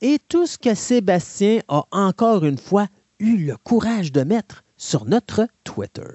[0.00, 2.86] et tout ce que Sébastien a encore une fois
[3.18, 6.14] eu le courage de mettre sur notre Twitter.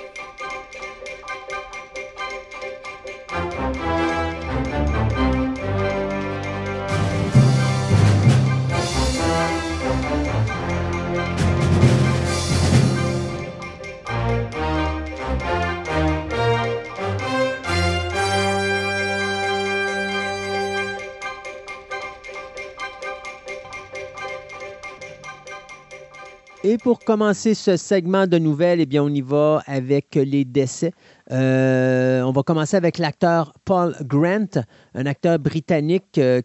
[26.63, 30.93] Et pour commencer ce segment de nouvelles, eh bien, on y va avec les décès.
[31.31, 34.61] Euh, on va commencer avec l'acteur Paul Grant,
[34.93, 36.41] un acteur britannique euh,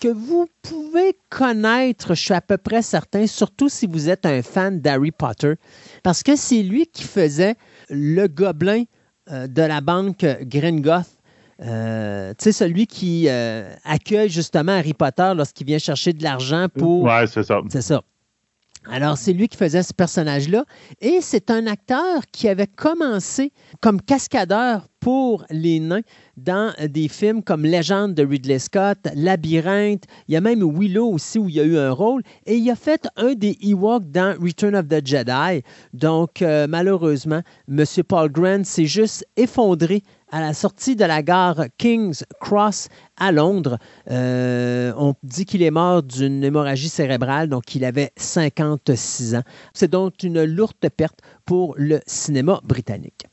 [0.00, 4.42] que vous pouvez connaître, je suis à peu près certain, surtout si vous êtes un
[4.42, 5.54] fan d'Harry Potter,
[6.02, 7.54] parce que c'est lui qui faisait
[7.90, 8.82] le gobelin
[9.30, 11.06] euh, de la banque Gringotts.
[11.60, 11.66] tu
[12.38, 13.28] sais, celui qui
[13.84, 17.04] accueille justement Harry Potter lorsqu'il vient chercher de l'argent pour.
[17.04, 17.60] Ouais, c'est ça.
[17.68, 18.02] C'est ça.
[18.88, 20.64] Alors, c'est lui qui faisait ce personnage-là.
[21.00, 26.02] Et c'est un acteur qui avait commencé comme cascadeur pour les nains
[26.36, 31.38] dans des films comme Légende de Ridley Scott, Labyrinthe, il y a même Willow aussi
[31.38, 34.36] où il y a eu un rôle, et il a fait un des Ewoks dans
[34.40, 35.62] Return of the Jedi.
[35.94, 37.84] Donc, euh, malheureusement, M.
[38.06, 42.88] Paul Grant s'est juste effondré à la sortie de la gare King's Cross
[43.20, 43.78] à Londres.
[44.10, 49.42] Euh, on dit qu'il est mort d'une hémorragie cérébrale, donc il avait 56 ans.
[49.74, 53.26] C'est donc une lourde perte pour le cinéma britannique.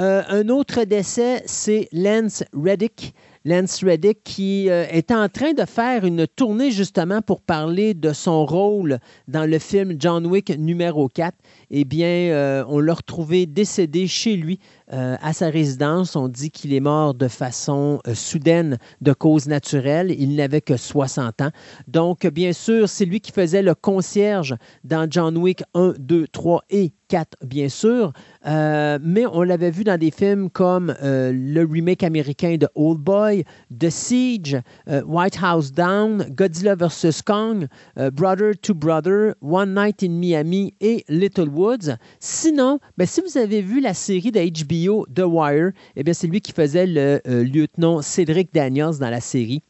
[0.00, 3.14] Euh, un autre décès, c'est Lance Reddick.
[3.44, 8.12] Lance Reddick qui euh, est en train de faire une tournée justement pour parler de
[8.12, 11.32] son rôle dans le film John Wick numéro 4.
[11.70, 14.58] Eh bien, on l'a retrouvé décédé chez lui
[14.92, 16.14] euh, à sa résidence.
[16.14, 20.14] On dit qu'il est mort de façon euh, soudaine de cause naturelle.
[20.16, 21.50] Il n'avait que 60 ans.
[21.88, 26.62] Donc, bien sûr, c'est lui qui faisait le concierge dans John Wick 1, 2, 3
[26.70, 28.12] et 4, bien sûr.
[28.46, 33.44] Euh, mais on l'avait vu dans des films comme le remake américain de Old Boy,
[33.76, 37.22] The Siege, White House Down, Godzilla vs.
[37.24, 37.66] Kong,
[38.12, 41.96] Brother to Brother, One Night in Miami et Little Woods.
[42.18, 46.26] Sinon, ben, si vous avez vu la série de HBO, The Wire, eh bien, c'est
[46.26, 49.62] lui qui faisait le euh, lieutenant Cédric Daniels dans la série.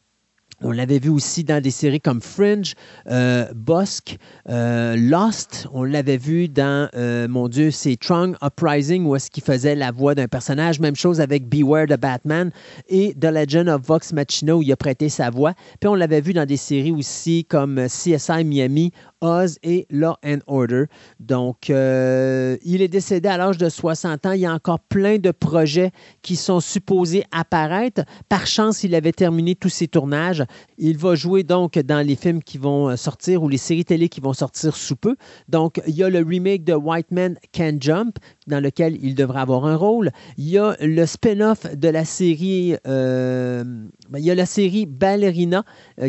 [0.63, 2.73] On l'avait vu aussi dans des séries comme Fringe,
[3.09, 4.17] euh, Bosque,
[4.49, 5.69] euh, Lost.
[5.75, 6.89] On l'avait vu dans,
[7.29, 10.81] mon Dieu, c'est Trung Uprising, où est-ce qu'il faisait la voix d'un personnage.
[10.81, 12.51] Même chose avec Beware the Batman
[12.89, 15.53] et The Legend of Vox Machina, où il a prêté sa voix.
[15.79, 20.39] Puis on l'avait vu dans des séries aussi comme CSI Miami, Oz et Law and
[20.47, 20.85] Order.
[21.21, 24.33] Donc, euh, il est décédé à l'âge de 60 ans.
[24.33, 25.91] Il y a encore plein de projets
[26.23, 28.03] qui sont supposés apparaître.
[28.29, 30.45] Par chance, il avait terminé tous ses tournages.
[30.79, 34.09] Il va jouer donc dans les films qui vont euh, sortir ou les séries télé
[34.09, 35.17] qui vont sortir sous peu.
[35.49, 39.41] Donc, il y a le remake de White Man Can Jump, dans lequel il devrait
[39.41, 40.11] avoir un rôle.
[40.39, 43.65] Il y a le spin-off de la série, euh,
[44.09, 45.65] ben, il y a la série Ballerina,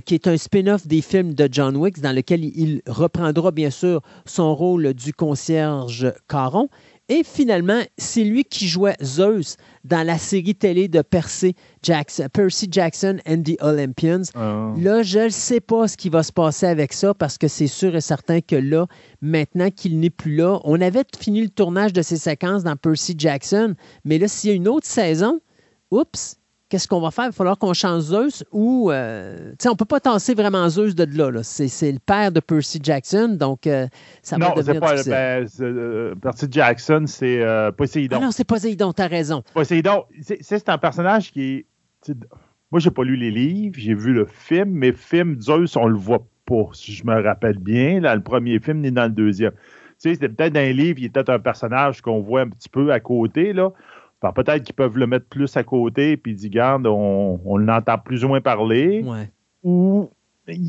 [0.05, 4.01] qui est un spin-off des films de John Wick, dans lequel il reprendra bien sûr
[4.25, 6.69] son rôle du concierge Caron.
[7.09, 12.67] Et finalement, c'est lui qui jouait Zeus dans la série télé de Percy Jackson, Percy
[12.69, 14.23] Jackson and the Olympians.
[14.35, 14.73] Ah.
[14.77, 17.67] Là, je ne sais pas ce qui va se passer avec ça parce que c'est
[17.67, 18.87] sûr et certain que là,
[19.21, 23.15] maintenant qu'il n'est plus là, on avait fini le tournage de ces séquences dans Percy
[23.17, 25.39] Jackson, mais là, s'il y a une autre saison,
[25.91, 26.36] oups,
[26.69, 27.25] qu'est-ce qu'on va faire?
[27.25, 28.91] Il va falloir qu'on change Zeus ou.
[28.91, 31.43] Euh, sais, on ne peut pas tasser vraiment Zeus de là.
[31.43, 33.87] C'est, le père de Percy Jackson, donc euh,
[34.21, 37.43] ça va devenir pas, ben, euh, Percy Jackson, c'est
[37.77, 38.17] Poséidon.
[38.19, 39.43] Ah non, c'est Poséidon, as raison.
[39.53, 41.65] Poséidon, c'est, un personnage qui est.
[42.71, 45.97] Moi, j'ai pas lu les livres, j'ai vu le film, mais film Zeus, on le
[45.97, 48.01] voit pas, si je me rappelle bien.
[48.01, 49.51] Là, le premier film ni dans le deuxième.
[49.51, 52.69] Tu sais, c'était peut-être dans les livres, il était un personnage qu'on voit un petit
[52.69, 53.71] peu à côté, là.
[54.21, 58.23] Peut-être qu'ils peuvent le mettre plus à côté, puis dire, garde, on, on l'entend plus
[58.25, 59.03] ou moins parler.
[59.63, 60.09] Ou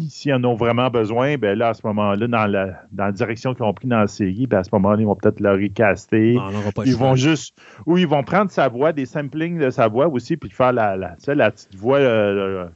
[0.09, 3.55] s'ils en ont vraiment besoin, ben là, à ce moment-là, dans la, dans la direction
[3.55, 6.37] qu'ils ont pris dans la série, ben à ce moment-là, ils vont peut-être le recaster.
[6.85, 7.57] ils vont juste.
[7.87, 10.97] Ou ils vont prendre sa voix, des samplings de sa voix aussi, puis faire la,
[10.97, 11.99] la, la petite voix.
[11.99, 12.67] Euh,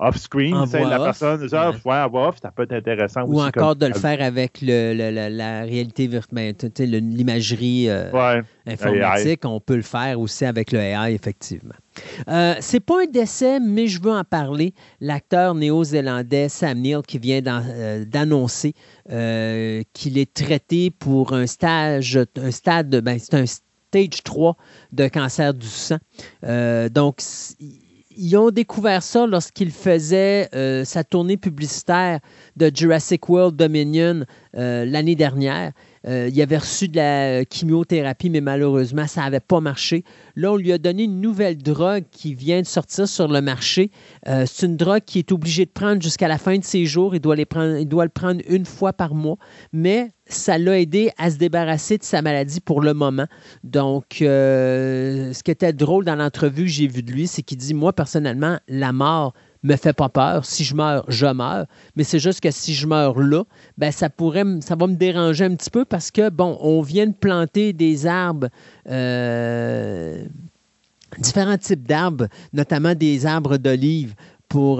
[0.00, 2.04] off-screen, la personne, ça, ouais.
[2.12, 6.54] off, ça peut être intéressant Ou encore de le faire avec le, la réalité virtuelle,
[6.54, 11.74] ben, l'imagerie euh, informatique, on peut le faire aussi avec le AI, effectivement.
[12.28, 14.74] Euh, c'est pas un décès, mais je veux en parler.
[15.00, 18.74] L'acteur néo-zélandais Sam Neill qui vient euh, d'annoncer
[19.10, 24.56] euh, qu'il est traité pour un stage, un stade, ben, c'est un stage 3
[24.92, 25.98] de cancer du sang.
[26.90, 27.20] donc,
[28.20, 32.20] ils ont découvert ça lorsqu'il faisait euh, sa tournée publicitaire
[32.56, 35.72] de Jurassic World Dominion euh, l'année dernière.
[36.06, 40.04] Euh, il avait reçu de la chimiothérapie, mais malheureusement, ça n'avait pas marché.
[40.34, 43.90] Là, on lui a donné une nouvelle drogue qui vient de sortir sur le marché.
[44.26, 47.14] Euh, c'est une drogue qui est obligé de prendre jusqu'à la fin de ses jours.
[47.14, 49.36] Il doit, le prendre une fois par mois.
[49.72, 53.26] Mais ça l'a aidé à se débarrasser de sa maladie pour le moment.
[53.64, 57.58] Donc, euh, ce qui était drôle dans l'entrevue que j'ai vue de lui, c'est qu'il
[57.58, 60.44] dit, moi, personnellement, la mort, me fait pas peur.
[60.44, 61.66] Si je meurs, je meurs.
[61.96, 63.44] Mais c'est juste que si je meurs là,
[63.78, 67.06] ben ça pourrait, ça va me déranger un petit peu parce que bon, on vient
[67.06, 68.48] de planter des arbres.
[68.88, 70.24] Euh,
[71.18, 74.14] différents types d'arbres, notamment des arbres d'olive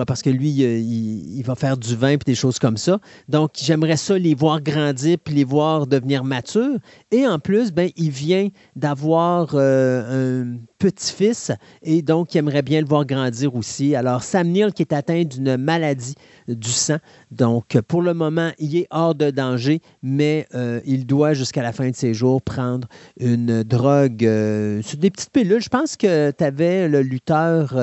[0.06, 2.98] parce que lui, il, va faire du vin et des choses comme ça.
[3.28, 6.78] Donc, j'aimerais ça les voir grandir puis les voir devenir matures.
[7.12, 11.52] Et en plus, ben, il vient d'avoir euh, un petit-fils
[11.82, 13.94] et donc il aimerait bien le voir grandir aussi.
[13.94, 16.14] Alors, Sam qui est atteint d'une maladie
[16.48, 16.96] du sang.
[17.30, 21.72] Donc, pour le moment, il est hors de danger, mais euh, il doit jusqu'à la
[21.72, 22.88] fin de ses jours prendre
[23.20, 25.62] une drogue euh, des petites pilules.
[25.62, 27.76] Je pense que tu avais le lutteur.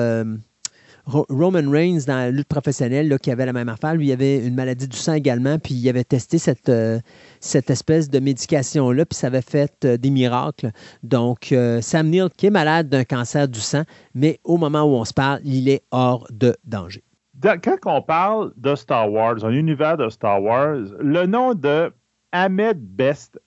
[1.08, 3.94] Roman Reigns dans la lutte professionnelle là, qui avait la même affaire.
[3.94, 7.00] Lui, il avait une maladie du sang également, puis il avait testé cette, euh,
[7.40, 10.70] cette espèce de médication-là, puis ça avait fait euh, des miracles.
[11.02, 14.96] Donc, euh, Sam Neill, qui est malade d'un cancer du sang, mais au moment où
[14.96, 17.02] on se parle, il est hors de danger.
[17.42, 21.92] Quand on parle de Star Wars, un univers de Star Wars, le nom de
[22.32, 23.40] Ahmed Best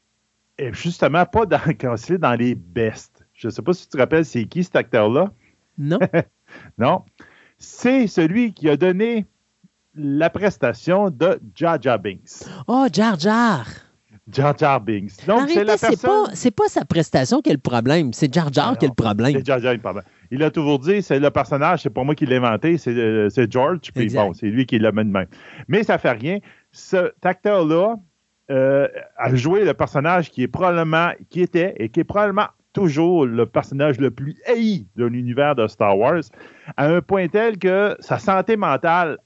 [0.57, 1.59] est justement pas dans,
[2.19, 3.23] dans les best.
[3.33, 5.31] Je ne sais pas si tu te rappelles, c'est qui cet acteur-là?
[5.77, 5.99] Non.
[6.77, 7.03] non
[7.61, 9.25] c'est celui qui a donné
[9.95, 12.45] la prestation de Jar Jar Binks.
[12.67, 13.67] Oh, Jar Jar!
[14.31, 15.25] Jar Jar Binks.
[15.27, 16.27] Donc, c'est la personne...
[16.33, 19.33] C'est pas, sa prestation qui est le problème, c'est Jar Jar qui est le problème.
[19.33, 20.03] C'est Jar Jar qui est le problème.
[20.31, 23.29] Il a toujours dit, c'est le personnage, c'est pas moi qui l'ai inventé, c'est euh,
[23.49, 25.27] George, puis bon, c'est lui qui l'a mis de même.
[25.67, 26.39] Mais ça fait rien.
[26.71, 27.97] Cet acteur-là
[28.49, 33.25] euh, a joué le personnage qui est probablement, qui était et qui est probablement toujours
[33.25, 36.23] le personnage le plus haï de l'univers de Star Wars,
[36.77, 39.17] à un point tel que sa santé mentale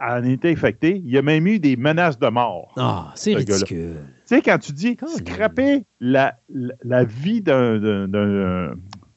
[0.00, 0.96] en été affectée.
[0.96, 2.72] Il y a même eu des menaces de mort.
[2.76, 3.94] Ah, c'est ridicule.
[4.26, 6.34] Tu sais, quand tu dis scraper la,
[6.82, 7.78] la, vie d'un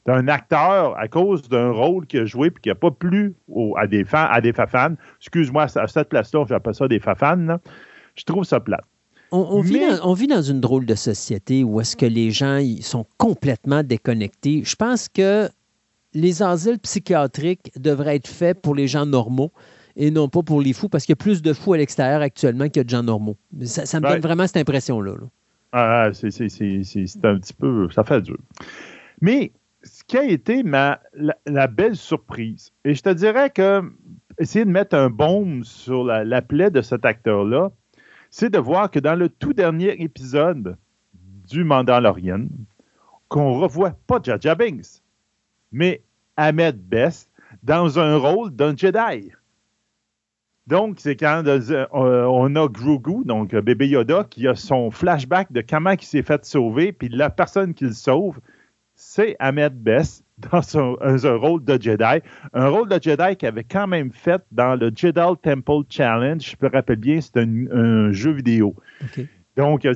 [0.06, 3.34] d'un acteur à cause d'un rôle qu'il a joué et qui n'a pas plu
[3.76, 4.94] à des fans, à des fafans.
[5.20, 7.58] Excuse-moi, à cette place-là, j'appelle ça des fafans.
[8.14, 8.84] Je trouve ça plate.
[9.36, 9.60] On,
[10.14, 14.62] vit dans, une drôle de société où est-ce que les gens ils sont complètement déconnectés.
[14.64, 15.48] Je pense que
[16.14, 19.52] les asiles psychiatriques devraient être faits pour les gens normaux
[19.96, 22.20] et non pas pour les fous, parce qu'il y a plus de fous à l'extérieur
[22.20, 23.36] actuellement qu'il y a de gens normaux.
[23.62, 25.14] Ça, me donne vraiment cette impression-là.
[25.72, 27.88] Ah, ah c'est un petit peu...
[27.90, 28.38] Ça fait dur.
[29.20, 31.00] Mais ce qui a été ma,
[31.46, 33.82] la, belle surprise, et je te dirais que
[34.38, 37.70] essayer de mettre un baume sur la, la plaie de cet acteur-là,
[38.30, 40.76] c'est de voir que dans le tout dernier épisode
[41.48, 42.46] du Mandalorian,
[43.28, 45.02] qu'on revoit pas Jar Binks,
[45.72, 46.02] mais
[46.36, 47.30] Ahmed Best
[47.62, 49.32] dans un rôle d'un Jedi.
[50.66, 55.60] Donc, c'est quand euh, on a Grogu, donc bébé Yoda, qui a son flashback de
[55.60, 58.40] comment il s'est fait sauver, puis la personne qui le sauve,
[58.96, 62.22] c'est Ahmed Best dans un, rôle de Jedi.
[62.52, 66.42] Un rôle de Jedi qu'il avait quand même fait dans le Jedi Temple Challenge.
[66.42, 68.74] Je me rappelle bien, c'est un, jeu vidéo.
[69.56, 69.86] Donc,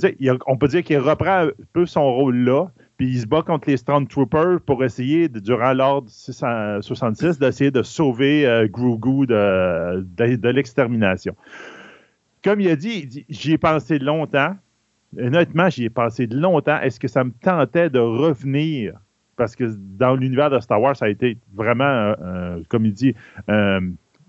[0.47, 3.69] on peut dire qu'il reprend un peu son rôle là, puis il se bat contre
[3.69, 11.35] les Stormtroopers pour essayer, durant l'ordre 66, d'essayer de sauver euh, Grogu de, de, l'extermination.
[12.43, 14.55] Comme il a dit, j'y ai pensé longtemps.
[15.19, 16.81] Honnêtement, j'y ai pensé longtemps.
[16.81, 18.95] Est-ce que ça me tentait de revenir?
[19.37, 22.93] Parce que dans l'univers de Star Wars, ça a été vraiment, euh, euh, comme il
[22.93, 23.15] dit,
[23.49, 23.81] euh,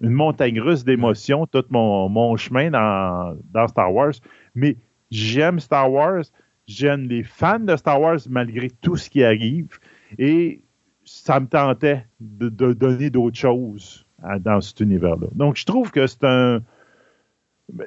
[0.02, 4.14] une montagne russe d'émotions, tout mon, chemin dans, Star Wars.
[4.56, 4.78] Mais
[5.12, 6.24] j'aime Star Wars,
[6.66, 9.78] j'aime les fans de Star Wars malgré tout ce qui arrive.
[10.18, 10.62] Et
[11.06, 14.06] ça me tentait de, donner d'autres choses
[14.40, 15.28] dans cet univers-là.
[15.34, 16.62] Donc, je trouve que c'est un.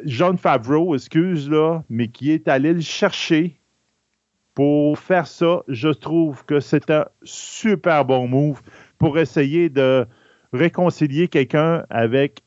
[0.05, 3.59] John Favreau, excuse là, mais qui est allé le chercher
[4.55, 5.63] pour faire ça.
[5.69, 8.63] Je trouve que c'est un super bon move
[8.99, 10.07] pour essayer de
[10.53, 12.43] réconcilier quelqu'un avec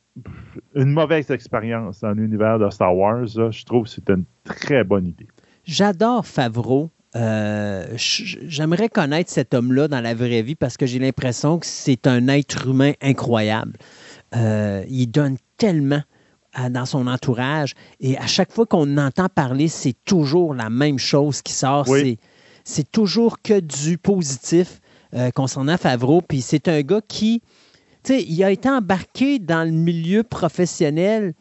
[0.73, 3.27] une mauvaise expérience dans l'univers de Star Wars.
[3.27, 5.27] je trouve que c'est une très bonne idée.
[5.63, 6.89] J'adore Favreau.
[7.15, 12.05] Euh, j'aimerais connaître cet homme-là dans la vraie vie parce que j'ai l'impression que c'est
[12.05, 13.73] un être humain incroyable.
[14.35, 16.01] Euh, il donne tellement
[16.69, 21.41] dans son entourage et à chaque fois qu'on entend parler, c'est toujours la même chose
[21.41, 21.87] qui sort.
[22.63, 24.81] C'est toujours que du positif
[25.13, 26.21] euh, concernant Favreau.
[26.21, 27.41] Puis c'est un gars qui,
[28.03, 31.33] tu sais, il a été embarqué dans le milieu professionnel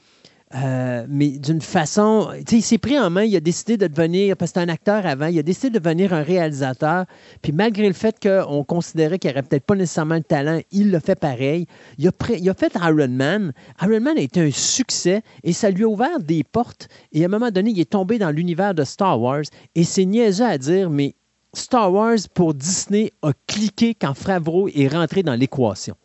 [0.57, 3.86] euh, mais d'une façon, tu sais, il s'est pris en main, il a décidé de
[3.88, 7.04] devenir, parce que c'était un acteur avant, il a décidé de devenir un réalisateur.
[7.42, 11.00] Puis malgré le fait qu'on considérait qu'il n'aurait peut-être pas nécessairement le talent, il l'a
[11.00, 11.66] fait pareil.
[11.98, 13.52] Il a, il a fait Iron Man.
[13.82, 16.88] Iron Man a été un succès et ça lui a ouvert des portes.
[17.12, 19.44] Et à un moment donné, il est tombé dans l'univers de Star Wars.
[19.74, 21.14] Et c'est niaiseux à dire, mais
[21.52, 25.96] Star Wars pour Disney a cliqué quand Favreau est rentré dans l'équation.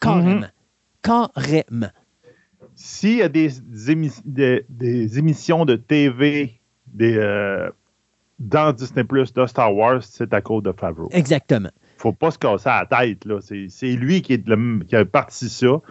[0.00, 0.42] Carrément.
[0.42, 0.50] Mm-hmm.
[1.02, 1.90] Carrément
[2.82, 6.58] s'il y a des, émissions de TV
[7.02, 7.70] euh,
[8.38, 11.10] dans Disney Plus de Star Wars, c'est à cause de Favreau.
[11.12, 11.68] Exactement.
[11.98, 13.26] faut pas se casser la tête.
[13.68, 15.82] C'est lui qui, est qui a parti ça.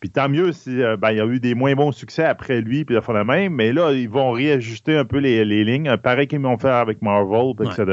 [0.00, 2.60] Puis tant mieux si euh, ben, il y a eu des moins bons succès après
[2.60, 3.54] lui, puis la même.
[3.54, 7.52] Mais là, ils vont réajuster un peu les, lignes, pareil qu'ils m'ont fait avec Marvel,
[7.60, 7.84] etc.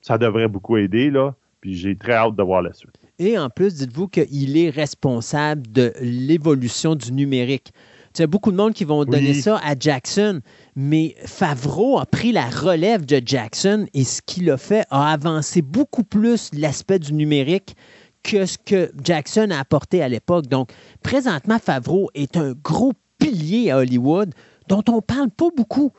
[0.00, 1.10] Ça devrait beaucoup aider.
[1.10, 1.34] Là.
[1.60, 2.98] Puis j'ai très hâte de voir la suite.
[3.18, 7.72] Et en plus, dites-vous qu'il est responsable de l'évolution du numérique.
[8.16, 10.40] Il y a beaucoup de monde qui vont donner ça à Jackson,
[10.76, 15.62] mais Favreau a pris la relève de Jackson et ce qu'il a fait a avancé
[15.62, 17.74] beaucoup plus l'aspect du numérique
[18.22, 20.46] que ce que Jackson a apporté à l'époque.
[20.46, 20.70] Donc,
[21.02, 24.32] présentement, Favreau est un gros pilier à Hollywood
[24.68, 25.92] dont on ne parle pas beaucoup.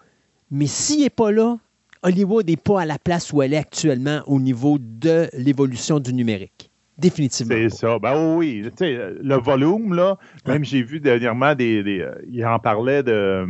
[0.51, 1.57] Mais s'il n'est pas là,
[2.03, 6.13] Hollywood n'est pas à la place où elle est actuellement au niveau de l'évolution du
[6.13, 6.72] numérique.
[6.97, 7.55] Définitivement.
[7.55, 7.99] C'est ça.
[7.99, 10.17] Ben oui, tu sais, le volume, là,
[10.47, 11.83] même j'ai vu dernièrement des.
[12.01, 13.45] Euh, il en parlait de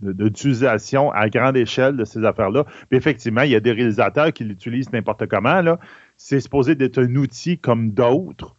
[0.00, 2.64] d'utilisation à grande échelle de ces affaires-là.
[2.90, 5.60] Effectivement, il y a des réalisateurs qui l'utilisent n'importe comment.
[5.60, 5.78] Là.
[6.16, 8.56] C'est supposé d'être un outil comme d'autres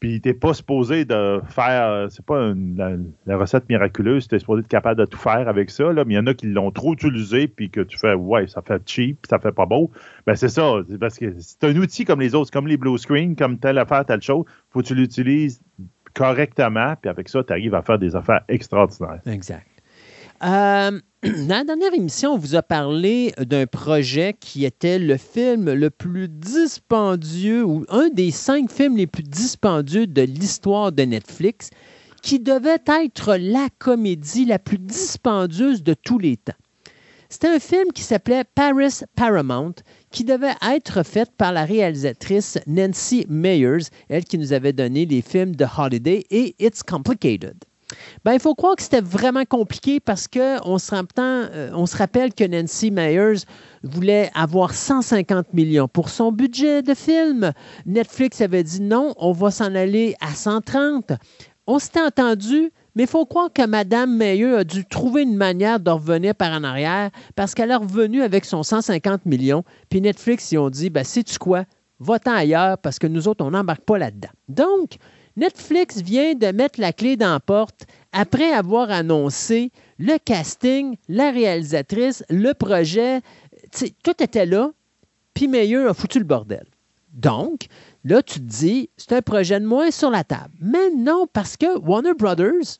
[0.00, 5.00] puis t'es pas supposé de faire, c'est pas la, recette miraculeuse, t'es supposé être capable
[5.00, 7.48] de tout faire avec ça, là, mais il y en a qui l'ont trop utilisé,
[7.48, 9.90] puis que tu fais, ouais, ça fait cheap, ça fait pas beau.
[10.26, 13.36] Ben c'est ça, parce que c'est un outil comme les autres, comme les blue screen,
[13.36, 15.60] comme telle affaire, telle chose, faut que tu l'utilises
[16.12, 19.20] correctement, puis avec ça, tu arrives à faire des affaires extraordinaires.
[19.26, 19.66] Exact.
[20.42, 21.00] Euh,
[21.48, 25.90] dans la dernière émission, on vous a parlé d'un projet qui était le film le
[25.90, 31.70] plus dispendieux ou un des cinq films les plus dispendieux de l'histoire de Netflix,
[32.22, 36.52] qui devait être la comédie la plus dispendieuse de tous les temps.
[37.28, 39.74] C'était un film qui s'appelait Paris Paramount,
[40.12, 45.22] qui devait être fait par la réalisatrice Nancy Meyers, elle qui nous avait donné les
[45.22, 47.56] films de Holiday et It's Complicated.
[48.24, 52.44] Ben, il faut croire que c'était vraiment compliqué parce qu'on se, euh, se rappelle que
[52.44, 53.40] Nancy Meyers
[53.84, 57.52] voulait avoir 150 millions pour son budget de film.
[57.86, 61.12] Netflix avait dit non, on va s'en aller à 130.
[61.68, 65.80] On s'était entendu, mais il faut croire que Mme Meyers a dû trouver une manière
[65.80, 69.64] de revenir par en arrière parce qu'elle est revenue avec son 150 millions.
[69.90, 71.64] Puis Netflix, ils ont dit, ben, sais-tu quoi?
[71.98, 74.28] Va-t'en ailleurs parce que nous autres, on n'embarque pas là-dedans.
[74.48, 74.98] Donc,
[75.36, 81.30] Netflix vient de mettre la clé dans la porte après avoir annoncé le casting, la
[81.30, 83.20] réalisatrice, le projet.
[84.02, 84.70] Tout était là,
[85.34, 86.64] puis Meilleur a foutu le bordel.
[87.12, 87.66] Donc,
[88.04, 90.54] là, tu te dis, c'est un projet de moins sur la table.
[90.60, 92.78] Mais non, parce que Warner Brothers,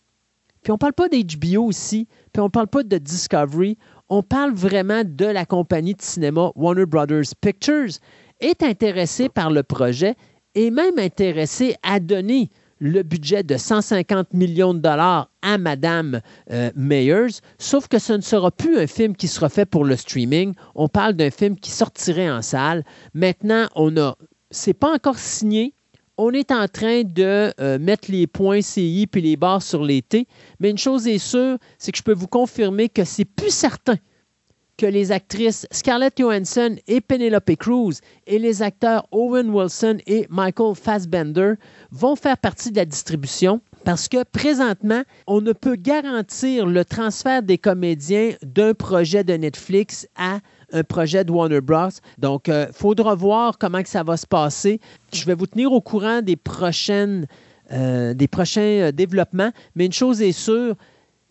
[0.62, 3.78] puis on ne parle pas d'HBO ici, puis on ne parle pas de Discovery,
[4.08, 7.98] on parle vraiment de la compagnie de cinéma Warner Brothers Pictures,
[8.40, 10.14] est intéressé par le projet
[10.56, 16.70] est même intéressé à donner le budget de 150 millions de dollars à Madame euh,
[16.74, 20.54] Meyers, sauf que ce ne sera plus un film qui sera fait pour le streaming.
[20.74, 22.84] On parle d'un film qui sortirait en salle.
[23.14, 24.16] Maintenant, on a,
[24.50, 25.74] c'est pas encore signé.
[26.18, 30.02] On est en train de euh, mettre les points CI puis les barres sur les.
[30.60, 33.96] Mais une chose est sûre, c'est que je peux vous confirmer que c'est plus certain
[34.76, 40.74] que les actrices Scarlett Johansson et Penelope Cruz et les acteurs Owen Wilson et Michael
[40.74, 41.54] Fassbender
[41.90, 47.42] vont faire partie de la distribution parce que présentement, on ne peut garantir le transfert
[47.42, 50.40] des comédiens d'un projet de Netflix à
[50.72, 51.90] un projet de Warner Bros.
[52.18, 54.80] Donc, il faudra voir comment que ça va se passer.
[55.12, 57.26] Je vais vous tenir au courant des prochaines
[57.70, 60.76] des prochains développements, mais une chose est sûre,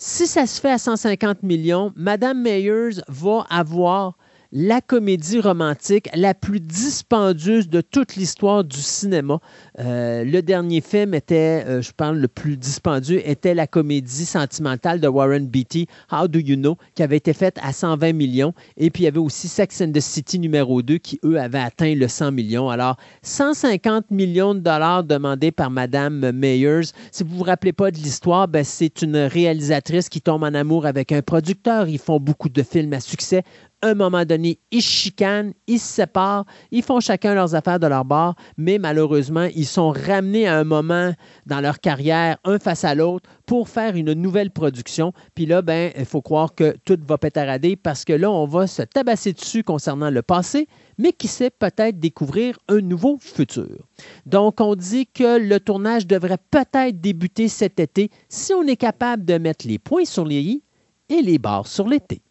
[0.07, 4.15] si ça se fait à 150 millions, Madame Mayers va avoir
[4.51, 9.39] la comédie romantique la plus dispendieuse de toute l'histoire du cinéma.
[9.79, 15.01] Euh, le dernier film était, euh, je parle le plus dispendieux, était la comédie sentimentale
[15.01, 18.53] de Warren Beatty, How Do You Know, qui avait été faite à 120 millions.
[18.77, 21.59] Et puis il y avait aussi Sex and the City numéro 2 qui, eux, avaient
[21.59, 22.69] atteint le 100 millions.
[22.69, 26.91] Alors, 150 millions de dollars demandés par Madame Mayers.
[27.11, 30.85] Si vous vous rappelez pas de l'histoire, ben, c'est une réalisatrice qui tombe en amour
[30.85, 31.89] avec un producteur.
[31.89, 33.43] Ils font beaucoup de films à succès
[33.85, 38.03] un moment donné, ils chicanent, ils se séparent, ils font chacun leurs affaires de leur
[38.03, 41.13] bord, mais malheureusement, ils sont ramenés à un moment
[41.45, 45.13] dans leur carrière, un face à l'autre, pour faire une nouvelle production.
[45.33, 48.67] Puis là, ben, il faut croire que tout va pétarader parce que là, on va
[48.67, 53.87] se tabasser dessus concernant le passé, mais qui sait peut-être découvrir un nouveau futur.
[54.25, 59.25] Donc, on dit que le tournage devrait peut-être débuter cet été si on est capable
[59.25, 60.63] de mettre les points sur les i
[61.09, 62.21] et les barres sur l'été.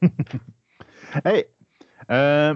[1.24, 1.44] hey,
[2.10, 2.54] euh,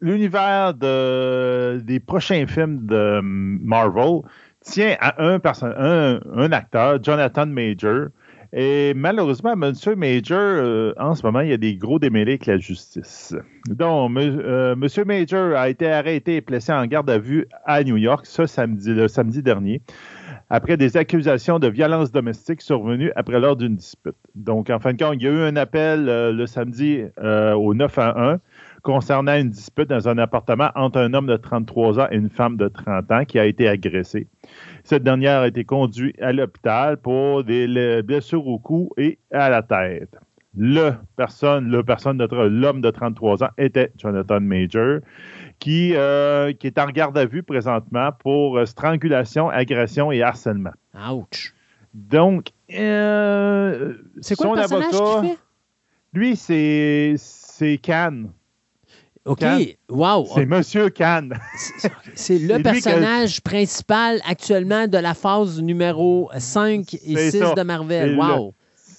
[0.00, 4.20] l'univers de, des prochains films de Marvel
[4.60, 8.08] tient à un, un, un acteur, Jonathan Major.
[8.52, 9.74] Et malheureusement, M.
[9.96, 13.34] Major, euh, en ce moment, il y a des gros démêlés avec la justice.
[13.68, 15.04] Donc, euh, M.
[15.06, 18.94] Major a été arrêté et placé en garde à vue à New York ce samedi,
[18.94, 19.82] le samedi dernier
[20.50, 24.16] après des accusations de violence domestique survenues après lors d'une dispute.
[24.34, 27.52] Donc, en fin de compte, il y a eu un appel euh, le samedi euh,
[27.54, 28.40] au 9 à 1
[28.88, 32.56] concernant une dispute dans un appartement entre un homme de 33 ans et une femme
[32.56, 34.26] de 30 ans qui a été agressée.
[34.82, 39.60] Cette dernière a été conduite à l'hôpital pour des blessures au cou et à la
[39.60, 40.16] tête.
[40.56, 45.00] Le personne, le personne de l'homme de 33 ans était Jonathan Major
[45.58, 50.72] qui, euh, qui est en garde à vue présentement pour euh, strangulation, agression et harcèlement.
[50.94, 51.52] Ouch.
[51.92, 55.38] Donc, euh, c'est quoi le personnage qu'il fait?
[56.14, 57.76] Lui, c'est c'est
[59.28, 59.44] OK,
[59.90, 60.26] wow.
[60.34, 61.28] C'est Monsieur Khan.
[62.14, 68.18] C'est le personnage principal actuellement de la phase numéro 5 et 6 de Marvel.
[68.18, 68.54] Wow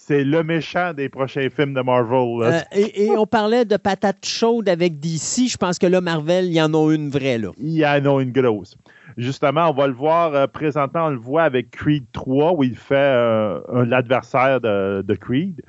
[0.10, 2.42] c'est le méchant des prochains films de Marvel.
[2.42, 5.48] Euh, et, on parlait de patates chaudes avec DC.
[5.48, 7.38] Je pense que là, Marvel, il y en a une vraie.
[7.38, 7.52] Là.
[7.60, 8.76] Il y en a une grosse.
[9.18, 12.76] Justement, on va le voir euh, présentement, on le voit avec Creed 3, où il
[12.76, 15.62] fait euh, l'adversaire de, Creed.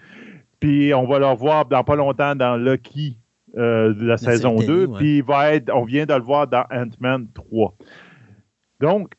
[0.58, 3.18] Puis on va le voir dans pas longtemps dans Lucky
[3.54, 4.88] de la, saison 2.
[4.96, 7.74] Puis il va être, on vient de le voir dans Ant-Man 3.
[8.80, 9.14] Donc,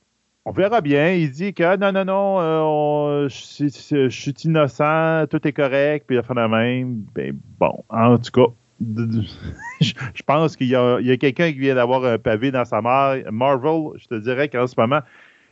[0.45, 1.11] on verra bien.
[1.11, 6.19] Il dit que non, non, non, euh, je, suis innocent, tout est correct, puis il
[6.19, 7.03] a fait la même.
[7.13, 8.51] Ben, bon, en tout cas,
[9.81, 13.15] je pense qu'il y a, quelqu'un qui vient d'avoir un pavé dans sa mort.
[13.31, 15.01] Marvel, je te dirais qu'en ce moment,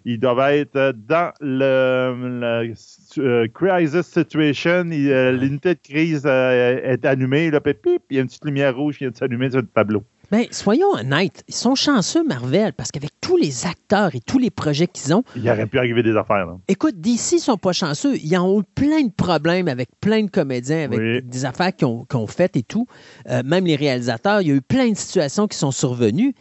[0.06, 2.74] il doit être dans le,
[3.18, 4.90] euh, crisis situation.
[4.92, 7.52] Euh, l'unité de crise est allumée.
[7.52, 7.76] Là, puis,
[8.10, 10.04] il y a une petite lumière rouge qui vient de s'allumer sur le tableau.
[10.32, 14.52] Bien, soyons honnêtes, ils sont chanceux, Marvel, parce qu'avec tous les acteurs et tous les
[14.52, 15.24] projets qu'ils ont.
[15.36, 16.46] Il aurait pu arriver des affaires.
[16.46, 16.58] Là.
[16.68, 18.16] Écoute, d'ici, ils sont pas chanceux.
[18.18, 22.28] Ils ont eu plein de problèmes avec plein de comédiens, avec des affaires qu'ils ont,
[22.28, 22.86] faites et tout.
[23.28, 26.36] Euh, même les réalisateurs, il y a eu plein de situations qui sont survenues.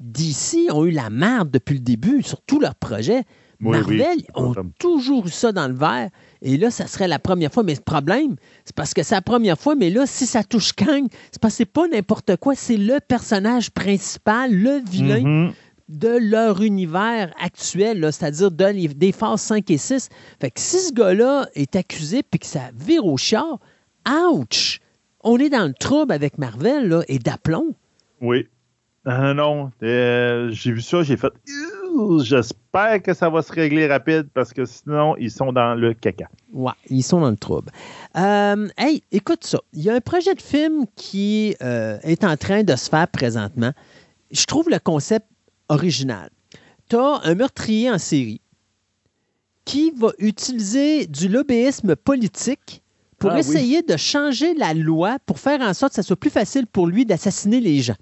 [0.00, 3.24] D'ici ont eu la merde depuis le début sur tous leurs projets.
[3.60, 6.10] Marvel ont toujours eu ça dans le verre.
[6.42, 7.62] Et là, ça serait la première fois.
[7.62, 9.74] Mais le problème, c'est parce que c'est la première fois.
[9.74, 12.54] Mais là, si ça touche Kang, c'est parce que c'est pas n'importe quoi.
[12.54, 15.22] C'est le personnage principal, le vilain.
[15.22, 15.52] Mm-hmm.
[15.90, 20.08] de leur univers actuel, c'est-à-dire de des phases 5 et 6.
[20.40, 23.58] Fait que si ce gars-là est accusé puis que ça vire au char,
[24.08, 24.80] ouch!
[25.22, 27.74] On est dans le trouble avec Marvel là, et d'aplomb.
[28.20, 28.46] Oui.
[29.06, 29.70] Non, non.
[29.82, 31.32] Euh, j'ai vu ça, j'ai fait
[32.22, 36.28] J'espère que ça va se régler rapide parce que sinon, ils sont dans le caca.
[36.52, 37.70] Ouais, ils sont dans le trouble.
[38.16, 39.60] Euh, hey, écoute ça.
[39.72, 43.06] Il y a un projet de film qui euh, est en train de se faire
[43.08, 43.72] présentement.
[44.30, 45.26] Je trouve le concept
[45.68, 46.30] original.
[46.88, 48.40] Tu as un meurtrier en série
[49.64, 52.82] qui va utiliser du lobbyisme politique
[53.18, 56.30] pour ah essayer de changer la loi pour faire en sorte que ça soit plus
[56.30, 57.96] facile pour lui d'assassiner les gens.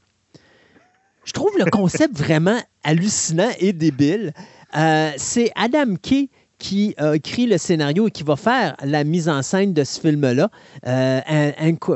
[1.24, 4.32] Je trouve le concept vraiment hallucinant et débile.
[4.76, 9.28] Euh, c'est Adam Kay qui a écrit le scénario et qui va faire la mise
[9.28, 10.48] en scène de ce film-là.
[10.86, 11.20] Euh,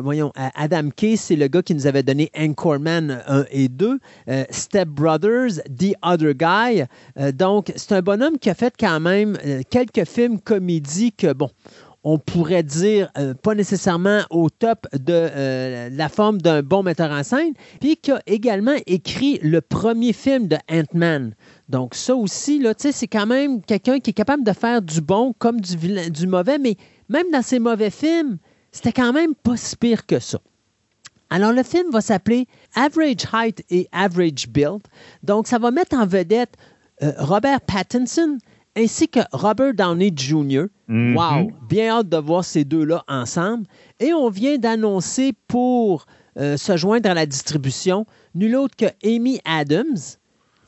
[0.03, 3.99] voyons, Adam Kay, c'est le gars qui nous avait donné Anchorman 1 et 2,
[4.29, 6.83] euh, Step Brothers, The Other Guy.
[7.33, 9.39] donc, c'est un bonhomme qui a fait quand même
[9.71, 11.51] quelques films comédies que, bon,
[12.09, 17.11] on pourrait dire, euh, pas nécessairement au top de euh, la forme d'un bon metteur
[17.11, 21.35] en scène, puis qui a également écrit le premier film de Ant-Man.
[21.69, 25.61] Donc ça aussi, c'est quand même quelqu'un qui est capable de faire du bon comme
[25.61, 25.77] du,
[26.09, 26.77] du mauvais, mais
[27.09, 28.39] même dans ses mauvais films,
[28.71, 30.39] c'était quand même pas si pire que ça.
[31.29, 32.47] Alors, le film va s'appeler
[32.77, 34.83] Average Height et Average Build.
[35.25, 36.55] Donc, ça va mettre en vedette
[37.03, 38.39] euh, Robert Pattinson
[38.77, 40.67] ainsi que Robert Downey Jr.
[40.89, 41.17] Mhm.
[41.17, 41.53] Wow!
[41.69, 43.67] Bien hâte de voir ces deux-là ensemble.
[44.01, 46.07] Et on vient d'annoncer pour
[46.39, 49.97] euh, se joindre à la distribution nul autre que Amy Adams,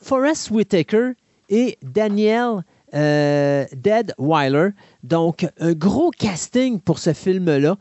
[0.01, 1.11] Forrest Whitaker
[1.49, 2.63] et Daniel
[2.95, 4.69] euh, Dead Weiler.
[5.03, 7.77] Donc, un gros casting pour ce film-là,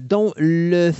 [0.00, 0.92] dont le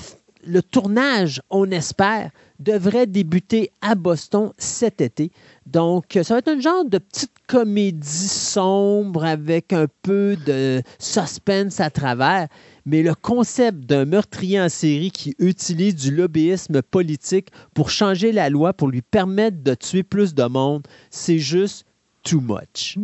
[0.47, 5.31] le tournage, on espère, devrait débuter à Boston cet été.
[5.67, 11.81] Donc, ça va être un genre de petite comédie sombre avec un peu de suspense
[11.81, 12.49] à travers.
[12.87, 18.51] Mais le concept d'un meurtrier en série qui utilise du lobbyisme politique pour changer la
[18.51, 21.87] loi, pour lui permettre de tuer plus de monde, c'est juste
[22.25, 22.99] too much.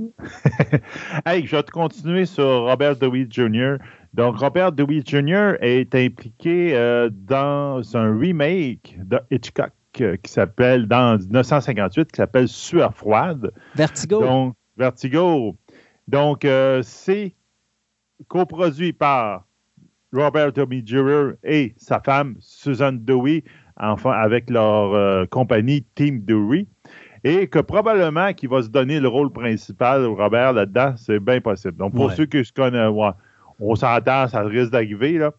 [1.26, 3.76] hey, je vais te continuer sur Robert DeWitt Jr.
[4.12, 5.52] Donc, Robert Dewey Jr.
[5.60, 12.48] est impliqué euh, dans un remake de Hitchcock euh, qui s'appelle, dans 1958, qui s'appelle
[12.48, 13.52] Sueur froide.
[13.74, 14.20] Vertigo.
[14.20, 15.56] Donc, Vertigo.
[16.08, 17.34] Donc, euh, c'est
[18.28, 19.44] coproduit par
[20.12, 21.32] Robert Dewey Jr.
[21.42, 23.44] et sa femme, Susan Dewey,
[23.76, 26.66] enfin, avec leur compagnie Team Dewey
[27.24, 31.76] et que probablement qu'il va se donner le rôle principal, Robert, là-dedans, c'est bien possible.
[31.76, 32.90] Donc, pour ceux qui se connaissent,
[33.60, 35.18] on s'entend, ça risque d'arriver.
[35.18, 35.32] Là.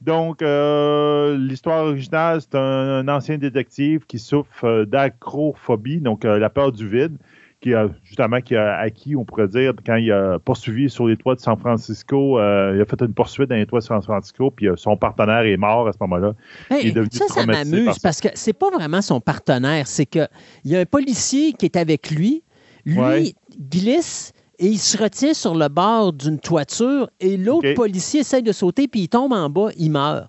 [0.00, 6.50] Donc, euh, l'histoire originale, c'est un, ancien détective qui souffre euh, d'acrophobie, donc euh, la
[6.50, 7.16] peur du vide,
[7.60, 11.16] qui a justement qui a acquis, on pourrait dire, quand il a poursuivi sur les
[11.16, 14.52] toits de San Francisco, il a fait une poursuite dans les toits de San Francisco,
[14.52, 16.34] puis son partenaire est mort à ce moment-là.
[16.70, 20.28] ça, ça m'amuse parce que c'est pas vraiment son partenaire, c'est qu'il
[20.66, 22.44] y a un policier qui est avec lui,
[22.86, 28.42] lui glisse et il se retient sur le bord d'une toiture et l'autre policier essaye
[28.42, 30.28] de sauter puis il tombe en bas, il meurt.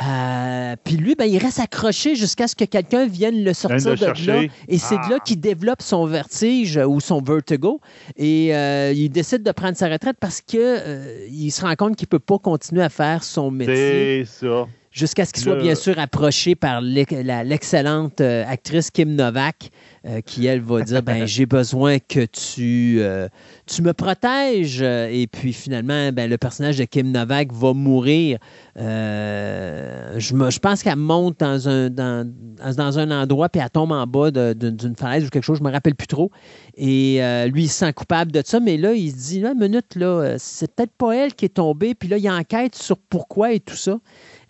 [0.00, 4.26] Euh, puis lui, ben, il reste accroché jusqu'à ce que quelqu'un vienne le sortir de
[4.26, 4.42] là.
[4.68, 5.20] Et c'est de là ah.
[5.24, 7.80] qu'il développe son vertige euh, ou son vertigo.
[8.16, 12.06] Et euh, il décide de prendre sa retraite parce qu'il il se rend compte qu'il
[12.06, 14.24] ne peut pas continuer à faire son métier.
[14.24, 14.66] C'est ça
[14.98, 19.70] jusqu'à ce qu'il soit bien sûr approché par l'excellente euh, actrice Kim Novak,
[20.04, 23.28] euh, qui, elle, va dire, ben, j'ai besoin que tu, euh,
[23.66, 24.82] tu me protèges.
[24.82, 28.38] Et puis, finalement, ben, le personnage de Kim Novak va mourir.
[28.76, 32.28] je, je pense qu'elle monte dans un, dans,
[32.76, 35.68] dans, un endroit, puis elle tombe en bas d'une falaise ou quelque chose, je ne
[35.68, 36.30] me rappelle plus trop.
[36.76, 39.94] Et lui, il se sent coupable de ça, mais là, il se dit, une minute,
[39.94, 43.60] là, c'est peut-être pas elle qui est tombée, puis là, il enquête sur pourquoi et
[43.60, 43.98] tout ça.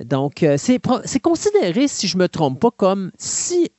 [0.04, 3.70] Donc, euh, c'est considéré, si je ne me trompe pas, comme si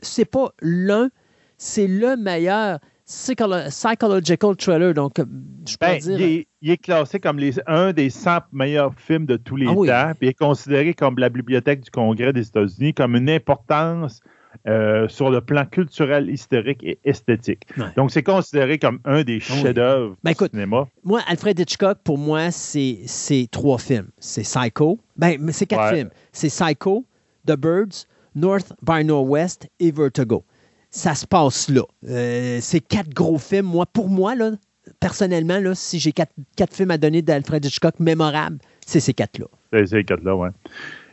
[0.00, 1.10] c'est pas l'un,
[1.56, 4.94] c'est le meilleur psychological trailer.
[4.94, 5.24] Donc, euh,
[5.66, 6.44] je peux ben, dire.
[6.60, 10.14] Il est, classé comme les, un des 100 meilleurs films de tous les ah temps.
[10.18, 14.20] Puis il est considéré comme la Bibliothèque du Congrès des États-Unis, comme une importance
[14.68, 17.66] euh, sur le plan culturel, historique et esthétique.
[17.96, 20.86] Donc, c'est considéré comme un des chefs-d'œuvre ben, du cinéma.
[21.04, 24.08] Moi, Alfred Hitchcock, pour moi, c'est trois films.
[24.18, 24.98] C'est Psycho.
[25.16, 26.10] Ben, c'est quatre films.
[26.32, 27.04] C'est Psycho,
[27.46, 30.44] The Birds, North by Northwest et Vertigo.
[30.90, 31.82] Ça se passe là.
[32.08, 33.66] Euh, c'est quatre gros films.
[33.66, 34.52] Moi, pour moi, là,
[35.00, 39.46] personnellement, là, si j'ai quatre, quatre films à donner d'Alfred Hitchcock mémorables, c'est ces quatre-là.
[39.72, 40.48] C'est ces quatre-là, oui.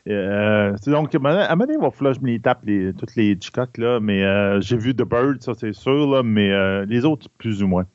[0.08, 2.94] Euh, donc, à un moment donné, il va falloir que je me les tape, les,
[2.94, 6.52] toutes les Hitchcock, là, mais euh, j'ai vu The Bird, ça c'est sûr, là, mais
[6.52, 7.86] euh, les autres, plus ou moins.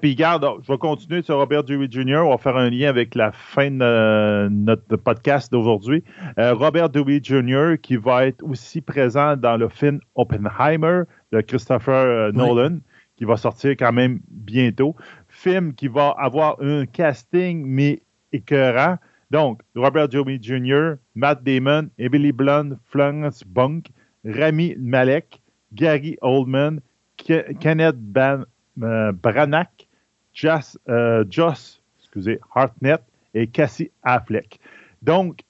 [0.00, 2.22] puis, garde, oh, je vais continuer sur Robert Dewey Jr.
[2.24, 6.02] On va faire un lien avec la fin de notre podcast d'aujourd'hui.
[6.36, 7.76] Robert Dewey Jr.
[7.80, 12.78] qui va être aussi présent dans le film Oppenheimer de Christopher Nolan,
[13.16, 14.96] qui va sortir quand même bientôt.
[15.28, 18.96] Film qui va avoir un casting, mais écœurant.
[19.30, 23.90] Donc, Robert Downey Jr., Matt Damon, Emily Blunt, Florence Bunk,
[24.24, 25.40] Rami Malek,
[25.74, 26.80] Gary Oldman,
[27.16, 28.44] Kenneth Ban
[28.82, 29.86] euh, Branagh,
[30.32, 33.02] Joss, euh, Joss excusez, Hartnett
[33.34, 34.58] et Cassie Affleck.
[35.02, 35.40] Donc,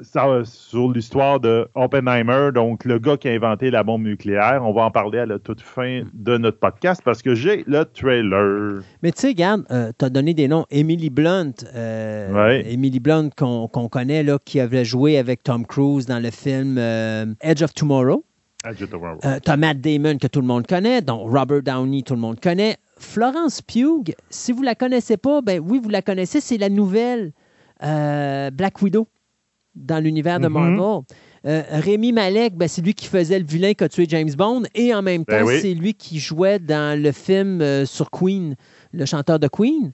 [0.00, 4.62] ça, sur l'histoire de Oppenheimer, donc le gars qui a inventé la bombe nucléaire.
[4.64, 7.84] On va en parler à la toute fin de notre podcast parce que j'ai le
[7.84, 8.82] trailer.
[9.02, 10.64] Mais tu sais, regarde, euh, tu as donné des noms.
[10.70, 16.20] Emily Blunt, euh, Emily Blunt qu'on connaît, là, qui avait joué avec Tom Cruise dans
[16.20, 18.24] le film euh, Edge of Tomorrow.
[18.64, 19.18] Edge of Tomorrow.
[19.20, 22.40] tu as Matt Damon que tout le monde connaît, donc Robert Downey, tout le monde
[22.40, 22.76] connaît.
[22.96, 27.32] Florence Pugh, si vous la connaissez pas, ben oui, vous la connaissez, c'est la nouvelle
[27.82, 29.08] euh, Black Widow
[29.74, 30.76] dans l'univers de mm-hmm.
[30.76, 31.04] Marvel.
[31.44, 34.62] Euh, Rémi Malek, ben, c'est lui qui faisait le vilain qui a tué James Bond
[34.74, 38.54] et en même ben temps, c'est lui qui jouait dans le film euh, sur Queen,
[38.92, 39.92] le chanteur de Queen.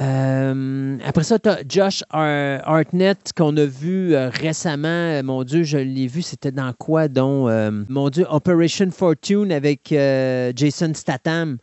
[0.00, 5.20] Euh, après ça, tu as Josh Hartnett qu'on a vu récemment.
[5.24, 7.50] Mon Dieu, je l'ai vu, c'était dans quoi donc?
[7.88, 9.92] mon Dieu, Operation Fortune avec
[10.54, 11.58] Jason Statham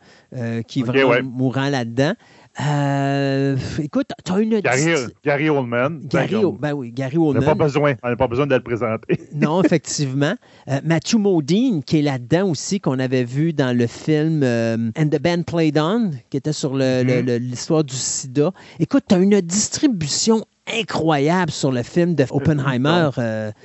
[0.66, 2.12] qui est vraiment mourant là-dedans.
[2.60, 4.60] Euh, écoute, tu as une.
[4.60, 4.94] Gary,
[5.24, 6.00] Gary Oldman.
[6.04, 7.42] Gary, ben oui, Gary Oldman.
[7.42, 9.20] On n'a pas besoin, on pas besoin de le présenter.
[9.34, 10.34] non, effectivement.
[10.68, 15.08] Euh, Matthew Modine, qui est là-dedans aussi, qu'on avait vu dans le film euh, And
[15.08, 17.38] the Band Played On, qui était sur mm-hmm.
[17.38, 18.50] l'histoire du sida.
[18.80, 23.10] Écoute, tu as une distribution incroyable sur le film de Oppenheimer.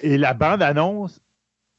[0.03, 1.19] Et la bande-annonce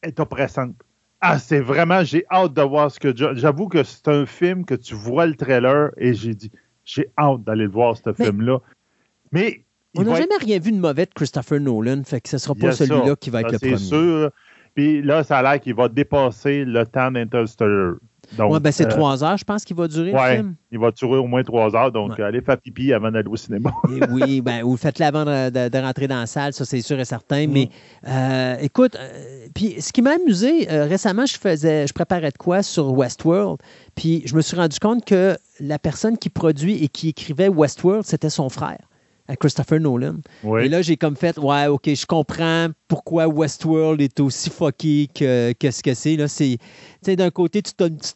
[0.03, 0.75] est oppressante.
[1.21, 3.15] Ah, c'est vraiment, j'ai hâte de voir ce que.
[3.17, 6.51] J'avoue que c'est un film que tu vois le trailer et j'ai dit
[6.85, 8.59] j'ai hâte d'aller le voir, ce film-là.
[9.32, 9.61] Mais.
[9.97, 12.55] On n'a jamais rien vu de mauvais de Christopher Nolan, fait que ce ne sera
[12.57, 13.76] pas celui-là qui va être le premier.
[13.76, 14.30] C'est sûr.
[14.74, 17.95] Puis là, ça a l'air qu'il va dépasser le temps d'Interstellar.
[18.39, 20.55] Oui, ben c'est euh, trois heures, je pense qu'il va durer le film.
[20.70, 23.72] Il va durer au moins trois heures, donc allez faire pipi avant d'aller au cinéma.
[24.11, 27.47] oui, ben, ou faites-le avant de, rentrer dans la salle, ça c'est sûr et certain.
[27.47, 27.68] Mais
[28.03, 28.09] mm.
[28.09, 32.62] euh, écoute, euh, puis ce qui m'a amusé, récemment, je faisais, je préparais de quoi
[32.62, 33.59] sur Westworld,
[33.95, 38.05] puis je me suis rendu compte que la personne qui produit et qui écrivait Westworld,
[38.05, 38.89] c'était son frère
[39.27, 40.17] à Christopher Nolan.
[40.61, 45.55] Et là, j'ai comme fait, ouais, OK, je comprends pourquoi Westworld est aussi fucky que,
[45.63, 46.17] ce que c'est.
[46.17, 46.59] Là, c'est,
[47.17, 47.73] d'un côté, tu,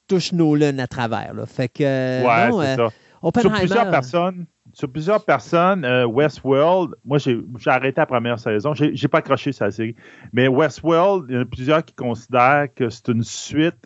[0.06, 1.32] touches Nolan à travers.
[1.32, 1.46] Là.
[1.46, 2.88] Fait que, ouais, c'est euh,
[3.22, 3.40] ça.
[3.40, 8.74] Sur plusieurs personnes, sur plusieurs personnes, euh, Westworld, moi, j'ai, arrêté la première saison.
[8.74, 9.96] J'ai, j'ai pas accroché sa série.
[10.32, 13.78] Mais Westworld, il y en a plusieurs qui considèrent que c'est une suite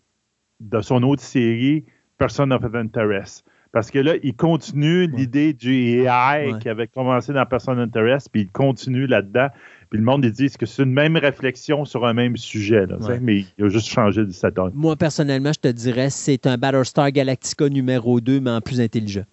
[0.60, 1.84] de son autre série,
[2.22, 3.44] Person of Interest.
[3.72, 8.42] Parce que là, il continue l'idée du AI qui avait commencé dans Person Interest, puis
[8.42, 9.48] il continue là-dedans.
[9.90, 12.86] Puis le monde, ils disent que c'est une même réflexion sur un même sujet,
[13.20, 17.10] mais il a juste changé de cette Moi, personnellement, je te dirais, c'est un Battlestar
[17.10, 19.24] Galactica numéro 2, mais en plus intelligent.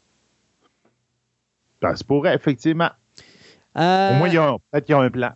[1.84, 2.90] Ça se pourrait, effectivement.
[3.78, 5.32] Euh, Au moins, peut-être qu'ils ont un plan.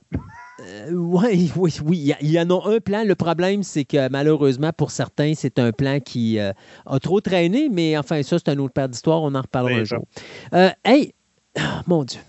[0.64, 2.14] Euh, oui, oui, oui.
[2.22, 3.04] Il y, en a un plan.
[3.04, 6.52] Le problème, c'est que malheureusement, pour certains, c'est un plan qui euh,
[6.86, 9.22] a trop traîné, mais enfin, ça, c'est un autre paire d'histoire.
[9.22, 10.06] On en reparlera un jour.
[10.54, 11.14] Euh, hey,
[11.88, 12.20] mon Dieu.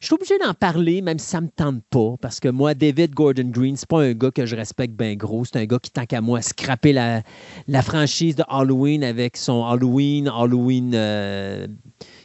[0.00, 2.72] Je suis obligé d'en parler, même si ça ne me tente pas, parce que moi,
[2.72, 5.44] David Gordon Green, c'est pas un gars que je respecte bien gros.
[5.44, 7.20] C'est un gars qui, tant qu'à moi, a scrappé la,
[7.68, 10.94] la, franchise de Halloween avec son Halloween, Halloween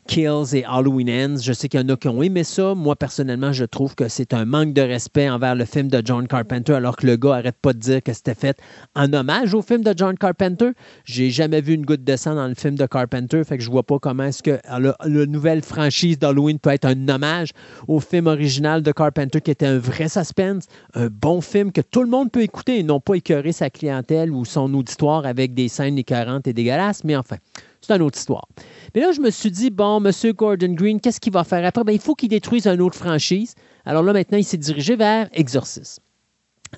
[0.07, 1.41] Kills et Halloween Ends.
[1.41, 2.75] Je sais qu'il y en a qui ont aimé ça.
[2.75, 6.27] Moi, personnellement, je trouve que c'est un manque de respect envers le film de John
[6.27, 8.57] Carpenter, alors que le gars arrête pas de dire que c'était fait
[8.95, 10.71] en hommage au film de John Carpenter.
[11.05, 13.69] J'ai jamais vu une goutte de sang dans le film de Carpenter, fait que je
[13.69, 17.49] vois pas comment est-ce que la nouvelle franchise d'Halloween peut être un hommage
[17.87, 22.03] au film original de Carpenter qui était un vrai suspense, un bon film que tout
[22.03, 25.67] le monde peut écouter et non pas écœurer sa clientèle ou son auditoire avec des
[25.67, 27.37] scènes écœurantes et dégueulasses, mais enfin,
[27.85, 28.47] c'est une autre histoire.
[28.93, 30.11] Mais là, je me suis dit, bon, M.
[30.33, 31.83] Gordon Green, qu'est-ce qu'il va faire après?
[31.83, 33.55] Ben, il faut qu'il détruise une autre franchise.
[33.85, 35.99] Alors là, maintenant, il s'est dirigé vers Exorcist.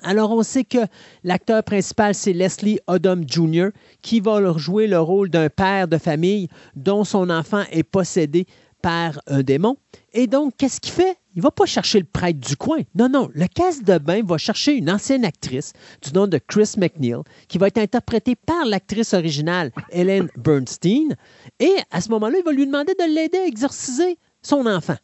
[0.02, 0.78] Alors, on sait que
[1.24, 3.68] l'acteur principal, c'est Leslie Odom Jr.,
[4.02, 8.46] qui va jouer le rôle d'un père de famille dont son enfant est possédé
[8.82, 9.76] par un démon.
[10.12, 11.16] Et donc, qu'est-ce qu'il fait?
[11.38, 12.80] Il ne va pas chercher le prêtre du coin.
[12.96, 13.30] Non, non.
[13.32, 15.72] Le casse de bain va chercher une ancienne actrice
[16.02, 21.14] du nom de Chris McNeil, qui va être interprétée par l'actrice originale Helen Bernstein.
[21.60, 24.96] Et à ce moment-là, il va lui demander de l'aider à exorciser son enfant.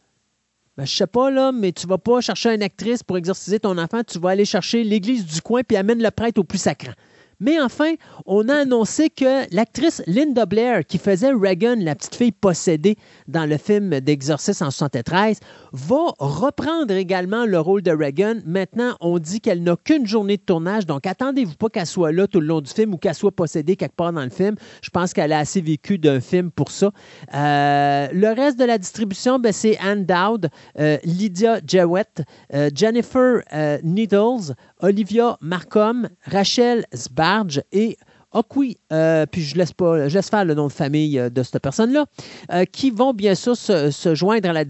[0.76, 3.78] Ben, je sais pas, là, mais tu vas pas chercher une actrice pour exorciser ton
[3.78, 6.95] enfant, tu vas aller chercher l'église du coin puis amène le prêtre au plus sacrant.
[7.41, 7.95] Mais enfin,
[8.26, 12.97] on a annoncé que l'actrice Linda Blair, qui faisait Reagan, la petite fille possédée
[13.28, 15.41] dans le film d'Exorcist en 73,
[15.72, 18.37] va reprendre également le rôle de Reagan.
[18.47, 22.26] Maintenant, on dit qu'elle n'a qu'une journée de tournage, donc attendez-vous pas qu'elle soit là
[22.26, 24.57] tout le long du film ou qu'elle soit possédée quelque part dans le film.
[24.82, 26.91] Je pense qu'elle a assez vécu d'un film pour ça.
[27.35, 32.22] Euh, le reste de la distribution, ben, c'est Anne Dowd, euh, Lydia Jewett,
[32.53, 33.41] euh, Jennifer
[33.82, 34.55] Needles,
[34.85, 37.97] Olivia Markham, Rachel Sbarge et
[38.32, 41.62] Okui, euh, puis je laisse pas, je faire le nom de famille euh, de cette
[41.62, 42.05] personne-là,
[42.53, 44.64] euh, qui vont bien sûr se, joindre à la,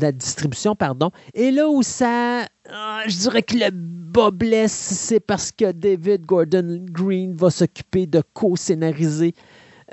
[0.00, 1.10] la, distribution, pardon.
[1.34, 6.24] Et là où ça, ah, je dirais que le bas blesse, c'est parce que David
[6.24, 9.34] Gordon Green va s'occuper de co-scénariser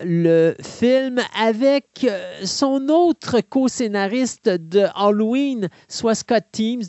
[0.05, 2.07] le film avec
[2.45, 6.85] son autre co-scénariste de Halloween, soit Scott Teams.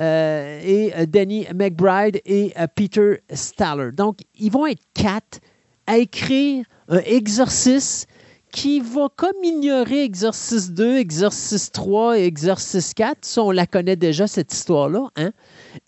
[0.00, 3.92] Euh, et euh, Danny McBride et euh, Peter Staller.
[3.92, 5.40] Donc, ils vont être quatre
[5.86, 8.08] à écrire un exorcisme
[8.50, 13.18] qui va comme ignorer Exorcist 2, Exorcist 3 et Exorcist 4.
[13.22, 15.08] Ça, on la connaît déjà, cette histoire-là.
[15.16, 15.32] Hein?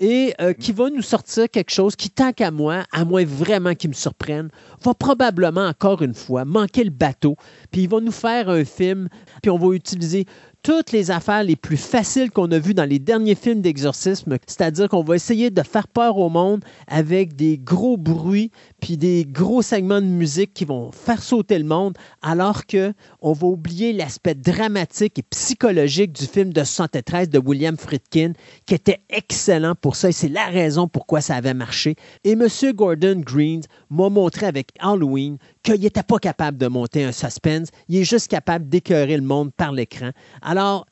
[0.00, 3.90] Et qui va nous sortir quelque chose qui, tant qu'à moi, à moins vraiment qu'il
[3.90, 4.48] me surprenne,
[4.82, 7.36] va probablement, encore une fois, manquer le bateau.
[7.70, 9.08] Puis il va nous faire un film,
[9.42, 10.26] puis on va utiliser
[10.66, 14.88] toutes les affaires les plus faciles qu'on a vues dans les derniers films d'exorcisme, c'est-à-dire
[14.88, 18.50] qu'on va essayer de faire peur au monde avec des gros bruits
[18.80, 23.32] puis des gros segments de musique qui vont faire sauter le monde, alors que on
[23.32, 28.32] va oublier l'aspect dramatique et psychologique du film de 73 de William Friedkin,
[28.66, 31.94] qui était excellent pour ça et c'est la raison pourquoi ça avait marché.
[32.24, 32.48] Et M.
[32.74, 33.60] Gordon Green
[33.90, 35.38] m'a montré avec Halloween
[35.72, 39.52] qu'il n'était pas capable de monter un suspense, il est juste capable d'écœurer le monde
[39.52, 40.10] par l'écran.
[40.42, 40.86] Alors,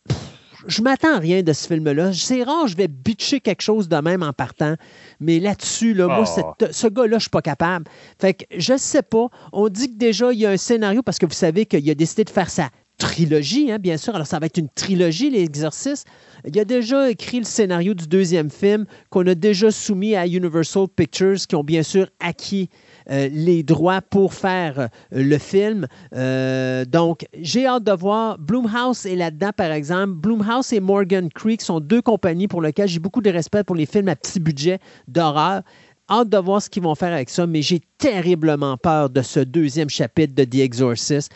[0.67, 2.13] je m'attends à rien de ce film-là.
[2.13, 4.75] C'est rare, je vais bitcher quelque chose de même en partant.
[5.21, 6.67] Mais là-dessus, là, moi, ah.
[6.71, 7.87] ce gars-là, je ne suis pas capable.
[8.19, 9.29] Fait que je sais pas.
[9.53, 11.95] On dit que déjà, il y a un scénario parce que vous savez qu'il a
[11.95, 14.15] décidé de faire sa trilogie, hein, bien sûr.
[14.15, 16.05] Alors, ça va être une trilogie, l'exercice.
[16.47, 20.87] Il a déjà écrit le scénario du deuxième film qu'on a déjà soumis à Universal
[20.95, 22.69] Pictures, qui ont bien sûr acquis
[23.11, 25.87] euh, les droits pour faire euh, le film.
[26.15, 28.39] Euh, donc, j'ai hâte de voir.
[28.39, 30.13] Bloomhouse est là-dedans, par exemple.
[30.15, 33.87] Bloomhouse et Morgan Creek sont deux compagnies pour lesquelles j'ai beaucoup de respect pour les
[33.87, 34.79] films à petit budget
[35.09, 35.63] d'horreur.
[36.11, 39.41] Hâte de voir ce qu'ils vont faire avec ça, mais j'ai terriblement peur de ce
[39.41, 41.33] deuxième chapitre de The Exorcist.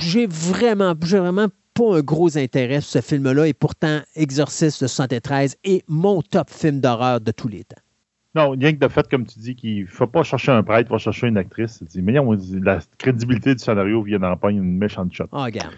[0.00, 5.56] J'ai vraiment, vraiment pas un gros intérêt sur ce film-là, et pourtant, Exorcist de 73
[5.64, 7.80] est mon top film d'horreur de tous les temps.
[8.34, 10.88] Non, rien que de fait, comme tu dis, qu'il ne faut pas chercher un prêtre,
[10.88, 11.82] il faut chercher une actrice.
[11.96, 12.14] Mais
[12.62, 15.24] la crédibilité du scénario vient d'en prendre une méchante shot.
[15.32, 15.72] Oh, regarde.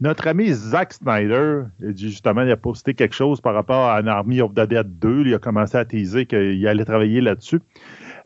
[0.00, 1.62] Notre ami Zack Snyder,
[1.94, 5.26] justement, il a posté quelque chose par rapport à An Army of the Dead 2.
[5.26, 7.60] Il a commencé à teaser qu'il allait travailler là-dessus.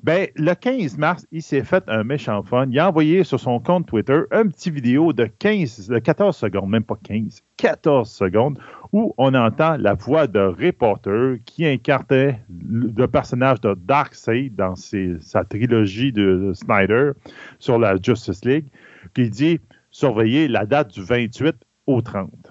[0.03, 2.67] Ben, le 15 mars, il s'est fait un méchant fun.
[2.71, 6.71] Il a envoyé sur son compte Twitter un petit vidéo de 15, de 14 secondes,
[6.71, 8.59] même pas 15, 14 secondes,
[8.93, 15.45] où on entend la voix de Reporter qui incarnait le personnage de Darkseid dans sa
[15.45, 17.11] trilogie de Snyder
[17.59, 18.69] sur la Justice League,
[19.15, 21.55] qui dit surveiller la date du 28
[21.87, 22.50] au 30.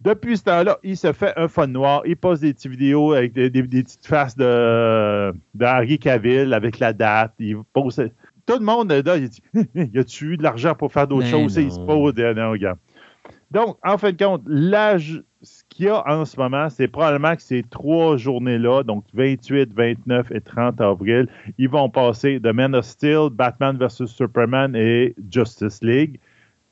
[0.00, 2.02] Depuis ce temps-là, il se fait un fun noir.
[2.06, 7.34] Il poste des petites vidéos avec des, petites faces de, Harry Cavill avec la date.
[7.38, 7.96] Il pose,
[8.46, 9.42] tout le monde là, il dit
[9.74, 12.76] Y a-tu eu de l'argent pour faire d'autres choses Il se pose non, gars.
[13.50, 17.34] Donc, en fin de compte, l'âge, ce qu'il y a en ce moment, c'est probablement
[17.34, 21.28] que ces trois journées-là, donc 28, 29 et 30 avril,
[21.58, 24.06] ils vont passer The Man of Steel, Batman vs.
[24.06, 26.20] Superman et Justice League,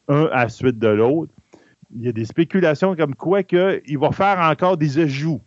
[0.06, 1.32] un à la suite de l'autre
[1.94, 5.40] il y a des spéculations comme quoi qu'il va faire encore des ajouts.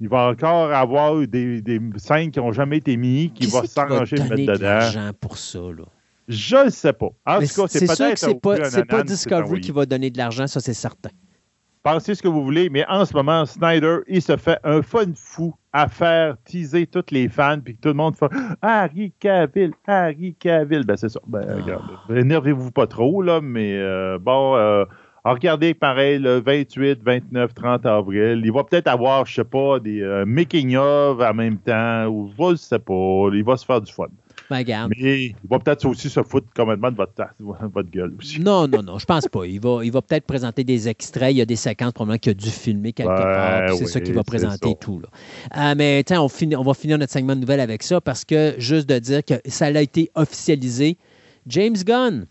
[0.00, 4.16] Il va encore avoir des, des scènes qui n'ont jamais été mises, qui, va s'arranger
[4.16, 5.10] de mettre dedans.
[5.20, 5.84] pour ça, là?
[6.26, 7.08] Je ne sais pas.
[7.26, 8.18] En tout cas, c'est peut-être.
[8.18, 8.56] C'est pas,
[8.88, 11.10] pas Discovery qui va donner de l'argent, ça, c'est certain.
[11.82, 15.06] Pensez ce que vous voulez, mais en ce moment, Snyder, il se fait un fun
[15.14, 18.30] fou à faire teaser tous les fans, puis que tout le monde fait
[18.62, 20.84] Harry Cavill, Harry Cavill.
[20.84, 21.20] Ben, c'est ça.
[21.26, 22.14] Ben, ah.
[22.14, 24.56] énervez-vous pas trop, là, mais euh, bon.
[24.56, 24.84] Euh,
[25.24, 30.00] regardez, pareil, le 28, 29, 30 avril, il va peut-être avoir, je sais pas, des
[30.00, 34.08] euh, making-of en même temps, ou je sais pas, il va se faire du fun.
[34.50, 38.40] Ben, Mais il va peut-être aussi se foutre complètement de votre, votre gueule aussi.
[38.40, 39.44] Non, non, non, je pense pas.
[39.46, 41.32] Il va, il va peut-être présenter des extraits.
[41.32, 43.76] Il y a des séquences probablement qu'il a dû filmer quelque part.
[43.76, 45.00] C'est ça qu'il va présenter tout.
[45.00, 45.70] Là.
[45.70, 48.88] Euh, mais on, on va finir notre segment de nouvelles avec ça parce que juste
[48.88, 50.98] de dire que ça a été officialisé.
[51.46, 52.26] James Gunn,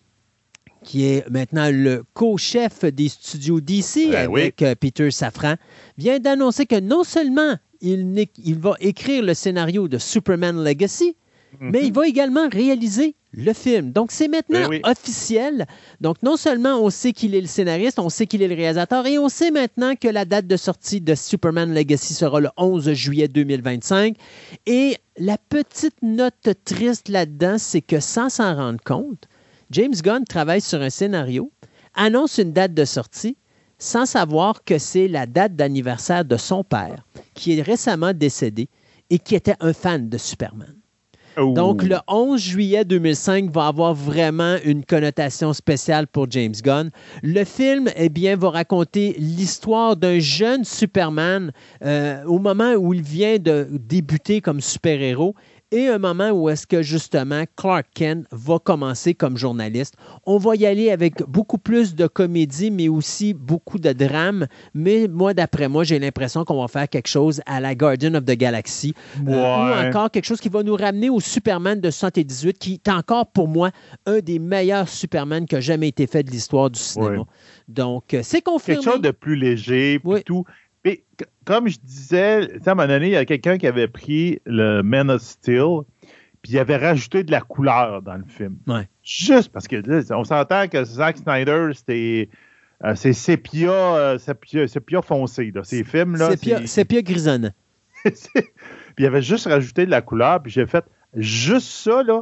[0.84, 5.56] qui est maintenant le co-chef des studios DC ben avec euh, Peter Safran,
[5.98, 11.16] vient d'annoncer que non seulement il, il, va écrire le scénario de Superman Legacy,
[11.60, 11.72] mhm.
[11.72, 13.92] mais il va également réaliser le film.
[13.92, 15.68] Donc, c'est maintenant ben officiel.
[16.02, 19.06] Donc, non seulement on sait qu'il est le scénariste, on sait qu'il est le réalisateur,
[19.06, 22.92] et on sait maintenant que la date de sortie de Superman Legacy sera le 11
[22.94, 24.16] juillet 2025.
[24.66, 29.28] Et la petite note triste là-dedans, c'est que sans s'en rendre compte,
[29.72, 31.52] James Gunn travaille sur un scénario,
[31.94, 33.38] annonce une date de sortie,
[33.78, 37.06] sans savoir que c'est la date d'anniversaire de son père,
[37.36, 38.68] qui est récemment décédé
[39.10, 40.76] et qui était un fan de Superman.
[41.38, 41.54] Oh.
[41.54, 46.90] Donc, le 11 juillet 2005 va avoir vraiment une connotation spéciale pour James Gunn.
[47.22, 51.52] Le film, eh bien, va raconter l'histoire d'un jeune Superman
[51.86, 55.36] euh, au moment où il vient de débuter comme super-héros
[55.72, 59.96] et un moment où est-ce que justement Clark Kent va commencer comme journaliste.
[60.26, 64.48] On va y aller avec beaucoup plus de comédie, mais aussi beaucoup de drame.
[64.74, 68.26] Mais moi, d'après moi, j'ai l'impression qu'on va faire quelque chose à la Guardian of
[68.26, 68.94] the Galaxy.
[69.28, 72.90] Euh, ou encore quelque chose qui va nous ramener au Superman de 78, qui est
[72.90, 73.70] encore pour moi
[74.06, 77.26] un des meilleurs Superman qui a jamais été fait de l'histoire du cinéma.
[77.68, 78.82] Donc, euh, c'est confirmé.
[78.82, 80.46] Quelque chose de plus léger, tout.
[81.46, 84.82] Comme je disais, à un moment donné, il y a quelqu'un qui avait pris le
[84.82, 85.82] Man of Steel,
[86.42, 88.58] puis il avait rajouté de la couleur dans le film.
[89.04, 92.30] Juste parce que on s'entend que Zack Snyder, c'était.
[92.86, 95.66] Euh, c'est sépia, euh, sépia, foncé, là.
[95.66, 96.32] Ces films-là.
[96.32, 97.52] Sépia, sépia grisonnant.
[98.04, 98.14] puis
[99.00, 102.22] il avait juste rajouté de la couleur, puis j'ai fait juste ça, là.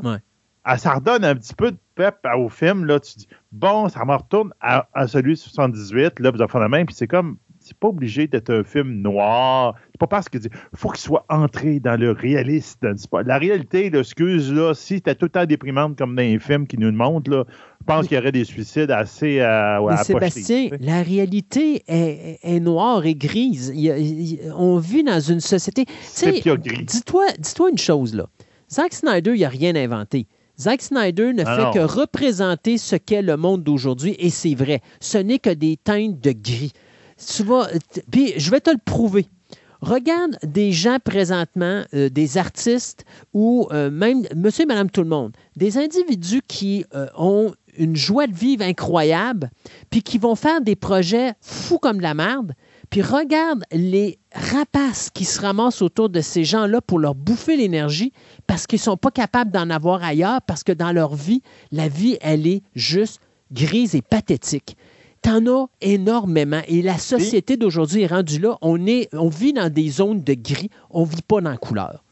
[0.63, 2.99] Ah, ça redonne un petit peu de pep au film, là.
[2.99, 6.31] Tu dis, bon, ça me retourne à, celui de 78, là,
[6.67, 7.37] main, puis c'est comme
[7.67, 9.75] c'est pas obligé d'être un film noir.
[9.91, 10.37] C'est pas parce que
[10.73, 12.85] faut qu'il soit entré dans le réaliste.
[13.25, 16.77] La réalité, excuse, là, si c'était tout le temps déprimante comme dans les films qui
[16.77, 17.43] nous le montrent, là,
[17.81, 23.05] je pense qu'il y aurait des suicides assez à, à Sébastien, la réalité est, noire
[23.05, 23.73] et grise.
[24.55, 25.85] on vit dans une société.
[26.15, 28.27] Dis-toi dis une chose, là.
[28.69, 30.27] Zack Snyder, il n'a rien inventé.
[30.59, 34.81] Zack Snyder ne ah fait que représenter ce qu'est le monde d'aujourd'hui, et c'est vrai.
[34.99, 36.73] Ce n'est que des teintes de gris
[37.17, 37.67] tu vas.
[38.11, 39.27] Puis je vais te le prouver.
[39.81, 45.09] Regarde des gens présentement, euh, des artistes ou euh, même monsieur et madame tout le
[45.09, 49.51] monde, des individus qui euh, ont une joie de vivre incroyable,
[49.91, 52.53] puis qui vont faire des projets fous comme la merde,
[52.89, 58.13] puis regarde les rapaces qui se ramassent autour de ces gens-là pour leur bouffer l'énergie
[58.47, 61.87] parce qu'ils ne sont pas capables d'en avoir ailleurs, parce que dans leur vie, la
[61.87, 63.19] vie, elle est juste
[63.51, 64.77] grise et pathétique.
[65.21, 66.61] T'en as énormément.
[66.67, 68.57] Et la société d'aujourd'hui est rendue là.
[68.61, 70.69] On, est, on vit dans des zones de gris.
[70.89, 72.03] On ne vit pas dans la couleur.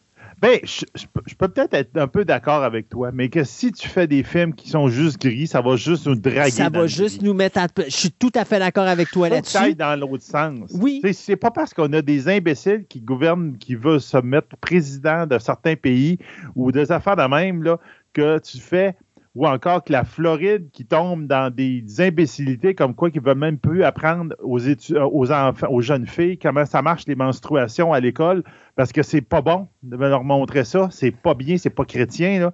[0.41, 1.05] Ben, je,
[1.37, 4.53] peux peut-être être un peu d'accord avec toi, mais que si tu fais des films
[4.53, 6.51] qui sont juste gris, ça va juste nous draguer.
[6.51, 7.67] Ça va juste nous mettre à.
[7.77, 9.75] Je suis tout à fait d'accord avec toi là-dessus.
[9.75, 10.71] dans l'autre sens.
[10.73, 11.01] Oui.
[11.13, 15.39] C'est pas parce qu'on a des imbéciles qui gouvernent, qui veulent se mettre président de
[15.39, 16.17] certains pays
[16.55, 17.79] ou des affaires de même, là,
[18.13, 18.95] que tu fais
[19.35, 23.37] ou encore que la Floride qui tombe dans des imbécilités comme quoi qu'ils ne veulent
[23.37, 24.75] même plus apprendre aux, euh,
[25.11, 28.43] aux, enfants, aux jeunes filles comment ça marche les menstruations à l'école
[28.75, 32.39] parce que c'est pas bon de leur montrer ça, c'est pas bien, c'est pas chrétien.
[32.39, 32.53] Là.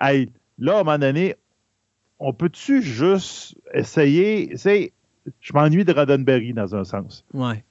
[0.00, 1.36] Hey, là, à un moment donné,
[2.18, 4.92] on peut-tu juste essayer, c'est,
[5.40, 7.24] je m'ennuie de Roddenberry dans un sens.
[7.32, 7.64] Ouais.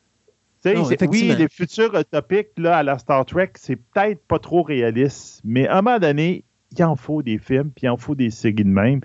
[0.65, 5.67] oui, les futurs topics là, à la Star Trek, c'est peut-être pas trop réaliste, mais
[5.67, 6.43] à un moment donné,
[6.75, 9.01] il en faut des films, puis il en faut des séries de même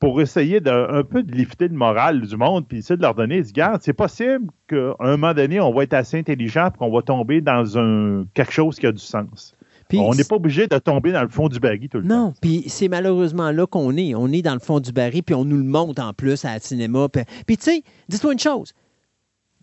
[0.00, 3.14] pour essayer de, un peu de lifter le moral du monde, puis essayer de leur
[3.14, 6.90] donner, garde, c'est possible qu'à un moment donné, on va être assez intelligent pour qu'on
[6.90, 9.54] va tomber dans un, quelque chose qui a du sens.
[9.92, 12.28] on n'est pas obligé de tomber dans le fond du baril tout le temps.
[12.28, 14.14] Non, puis c'est malheureusement là qu'on est.
[14.14, 16.54] On est dans le fond du baril, puis on nous le montre en plus à
[16.54, 17.08] la cinéma.
[17.10, 18.72] Puis, tu sais, dis-toi une chose.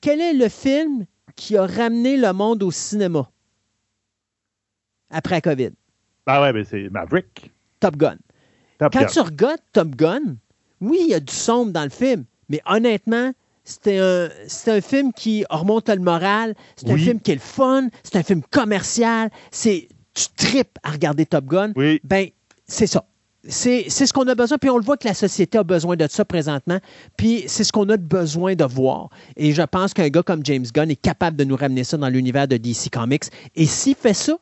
[0.02, 3.28] Quel est le film qui a ramené le monde au cinéma
[5.10, 5.72] après la COVID?
[6.28, 7.52] Ben ouais, mais c'est Maverick.
[7.80, 8.18] Top Gun.
[8.80, 10.36] Quand tu regardes Top Gun,
[10.82, 13.32] oui, il y a du sombre dans le film, mais honnêtement,
[13.64, 14.30] c'est un,
[14.68, 18.24] un, film qui remonte le moral, c'est un film qui est le fun, c'est un
[18.24, 21.72] film commercial, c'est tu tripes à regarder Top Gun.
[21.76, 22.00] Oui.
[22.04, 22.28] Ben,
[22.66, 23.06] c'est ça.
[23.50, 26.08] C'est ce qu'on a besoin, puis on le voit que la société a besoin de
[26.10, 26.80] ça présentement,
[27.16, 29.10] puis c'est ce qu'on a besoin de voir.
[29.38, 32.10] Et je pense qu'un gars comme James Gunn est capable de nous ramener ça dans
[32.10, 33.24] l'univers de DC Comics.
[33.56, 34.38] Et s'il fait ça,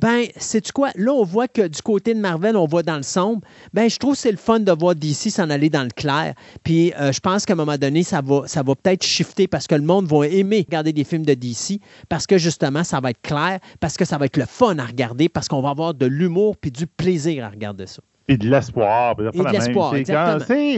[0.00, 0.90] ben, c'est quoi?
[0.96, 3.42] Là, on voit que du côté de Marvel, on va dans le sombre.
[3.74, 6.34] Ben, je trouve que c'est le fun de voir DC s'en aller dans le clair.
[6.64, 9.66] Puis, euh, je pense qu'à un moment donné, ça va, ça va peut-être shifter parce
[9.66, 13.10] que le monde va aimer regarder des films de DC parce que justement, ça va
[13.10, 15.92] être clair, parce que ça va être le fun à regarder, parce qu'on va avoir
[15.92, 18.02] de l'humour puis du plaisir à regarder ça.
[18.28, 19.16] Et de l'espoir.
[19.34, 19.94] Et de l'espoir,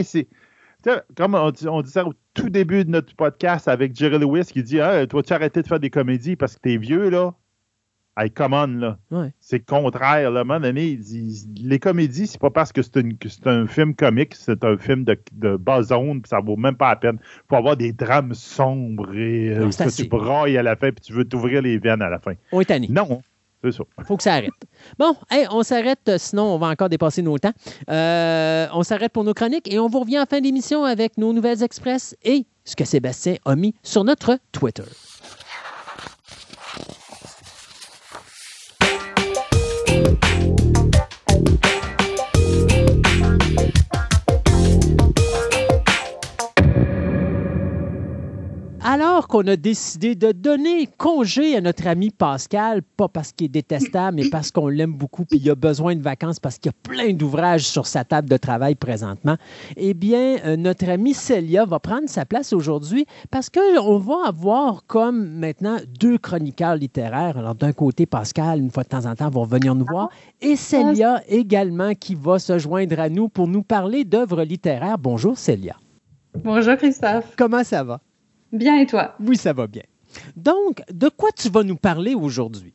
[0.03, 0.27] C'est
[1.15, 4.63] comme on, dit, on disait au tout début de notre podcast avec Jerry Lewis qui
[4.63, 7.33] dit ah, Toi, tu as arrêté de faire des comédies parce que t'es vieux, là.
[8.15, 8.97] Hey, come on, là.
[9.39, 10.29] C'est contraire.
[10.29, 10.39] Là.
[10.39, 10.99] À un moment donné,
[11.57, 15.55] les comédies, c'est pas parce que c'est, un film comique, c'est un film de, de
[15.57, 17.17] bas zone, puis ça vaut même pas la peine.
[17.21, 21.03] Il faut avoir des drames sombres et euh, que tu brailles à la fin, puis
[21.03, 22.33] tu veux t'ouvrir les veines à la fin.
[22.51, 22.87] On est tanné.
[22.89, 23.21] Non.
[23.63, 23.83] C'est ça.
[24.05, 24.51] faut que ça arrête.
[24.99, 25.15] Bon,
[25.51, 27.53] on s'arrête, euh, sinon on va encore dépasser nos temps.
[27.89, 31.31] Euh, on s'arrête pour nos chroniques et on vous revient en fin d'émission avec nos
[31.31, 34.83] nouvelles express et ce que Sébastien a mis sur notre Twitter.
[40.03, 40.52] you
[48.83, 53.49] alors qu'on a décidé de donner congé à notre ami Pascal, pas parce qu'il est
[53.49, 56.75] détestable, mais parce qu'on l'aime beaucoup, puis il a besoin de vacances parce qu'il y
[56.75, 59.37] a plein d'ouvrages sur sa table de travail présentement,
[59.77, 64.85] eh bien, euh, notre amie Célia va prendre sa place aujourd'hui parce qu'on va avoir
[64.85, 67.37] comme maintenant deux chroniqueurs littéraires.
[67.37, 70.09] Alors, d'un côté, Pascal, une fois de temps en temps, va venir nous voir,
[70.41, 74.97] et Célia également qui va se joindre à nous pour nous parler d'œuvres littéraires.
[74.97, 75.77] Bonjour Célia.
[76.43, 77.35] Bonjour Christophe.
[77.37, 78.01] Comment ça va?
[78.53, 79.15] Bien et toi?
[79.19, 79.81] Oui, ça va bien.
[80.35, 82.73] Donc, de quoi tu vas nous parler aujourd'hui?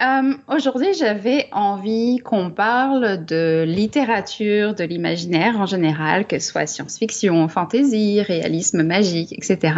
[0.00, 6.66] Euh, aujourd'hui, j'avais envie qu'on parle de littérature, de l'imaginaire en général, que ce soit
[6.66, 9.74] science-fiction, fantasy, réalisme magique, etc.,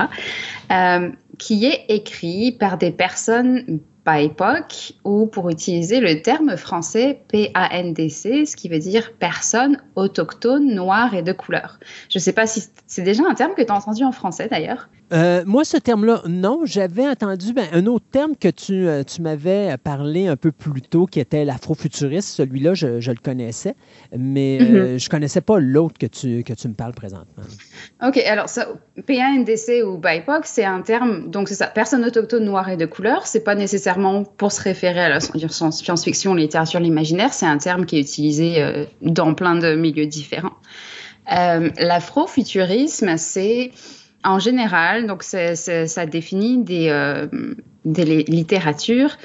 [0.70, 7.20] euh, qui est écrit par des personnes by époque ou pour utiliser le terme français
[7.28, 11.78] PANDC, ce qui veut dire personne autochtone, noire et de couleur.
[12.10, 14.48] Je ne sais pas si c'est déjà un terme que tu as entendu en français
[14.48, 14.88] d'ailleurs.
[15.12, 16.60] Euh, moi, ce terme-là, non.
[16.64, 20.82] J'avais entendu ben, un autre terme que tu, euh, tu m'avais parlé un peu plus
[20.82, 22.28] tôt, qui était l'afrofuturiste.
[22.28, 23.74] Celui-là, je, je, le connaissais,
[24.16, 24.98] mais euh, mhm.
[24.98, 27.42] je ne connaissais pas l'autre que tu, que tu me parles présentement.
[28.06, 28.18] OK.
[28.18, 28.68] Alors, ça,
[29.06, 33.26] PANDC ou BIPOC, c'est un terme, donc c'est ça, personne autochtone noire et de couleur.
[33.26, 37.32] C'est pas nécessairement pour se référer à la science-fiction, littérature, l'imaginaire.
[37.32, 40.54] C'est un terme qui est utilisé dans plein de milieux différents.
[41.26, 43.72] L'afrofuturisme, c'est
[44.24, 47.26] en général, donc ça définit des, euh,
[47.84, 49.16] littératures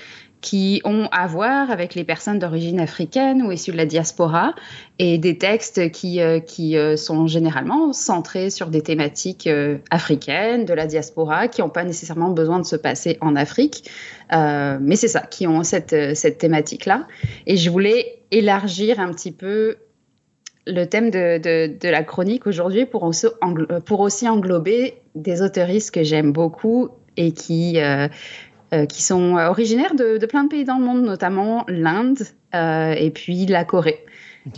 [0.42, 4.54] qui ont à voir avec les personnes d'origine africaine ou issues de la diaspora
[5.00, 9.50] et des textes qui, euh, qui euh, sont généralement centrés sur des thématiques
[9.90, 13.90] africaines, de la diaspora, qui n'ont pas nécessairement besoin de se passer en Afrique,
[14.32, 17.08] mais c'est ça, qui ont cette, cette thématique-là.
[17.48, 19.78] Et je voulais élargir un petit peu
[20.68, 23.28] le thème de, de, la chronique aujourd'hui pour aussi,
[23.86, 28.08] pour aussi englober des autoristes que j'aime beaucoup et qui, euh,
[28.74, 32.20] euh, qui sont originaires de, de, plein de pays dans le monde, notamment l'Inde
[32.54, 34.04] euh, et puis la Corée.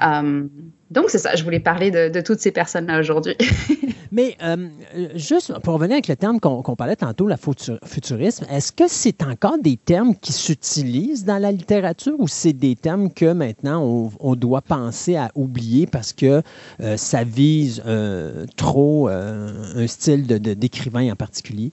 [0.89, 3.35] donc c'est ça, je voulais parler de, toutes ces personnes-là aujourd'hui.
[4.11, 4.69] Mais euh,
[5.15, 9.57] juste pour revenir avec le terme qu'on parlait tantôt, la futurisme, est-ce que c'est encore
[9.59, 14.61] des termes qui s'utilisent dans la littérature ou c'est des termes que maintenant on, doit
[14.61, 16.41] penser à oublier parce que
[16.79, 21.71] euh, ça vise euh, trop un style d'écrivain en particulier?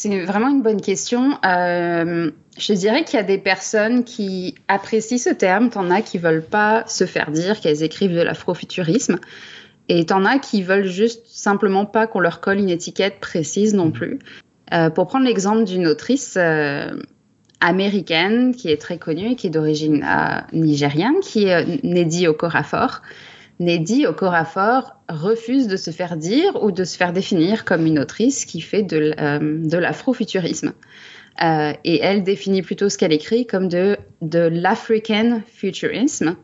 [0.00, 1.38] C'est vraiment une bonne question.
[1.42, 6.44] je dirais qu'il y a des personnes qui apprécient ce terme, t'en as qui veulent
[6.44, 9.18] pas se faire dire qu'elles écrivent de l'afrofuturisme.
[9.88, 13.86] Et t'en as qui veulent juste simplement pas qu'on leur colle une étiquette précise non
[13.86, 13.92] mhm.
[13.92, 14.18] plus.
[14.72, 16.92] Euh, pour prendre l'exemple d'une autrice euh,
[17.60, 22.28] américaine qui est très connue et qui est d'origine euh, nigériane, qui est euh, Neddy
[22.28, 23.02] Okorafor.
[23.60, 28.44] Neddy Okorafor refuse de se faire dire ou de se faire définir comme une autrice
[28.44, 30.72] qui fait de, de l'afrofuturisme.
[31.40, 36.36] et elle définit plutôt ce qu'elle écrit comme de, de l'African futurisme,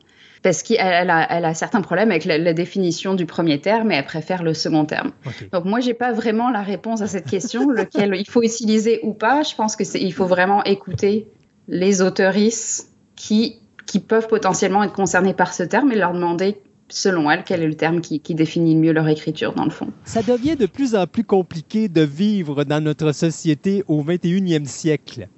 [0.45, 4.05] parce qu'elle a, elle a certains problèmes avec la, définition du premier terme et elle
[4.05, 5.13] préfère le second terme.
[5.53, 9.15] Donc moi, j'ai pas vraiment la réponse à cette question, lequel il faut utiliser ou
[9.15, 9.43] pas.
[9.43, 11.27] Je pense que c'est, il faut vraiment écouter
[11.67, 16.59] les autoristes qui, qui peuvent potentiellement être concernés par ce terme et leur demander
[16.89, 19.89] selon elles, quel est le terme qui, qui, définit mieux leur écriture, dans le fond.
[20.05, 25.29] Ça devient de plus en plus compliqué de vivre dans notre société au 21e siècle.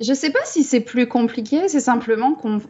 [0.00, 2.60] Je ne sais pas si c'est plus compliqué, c'est simplement qu'on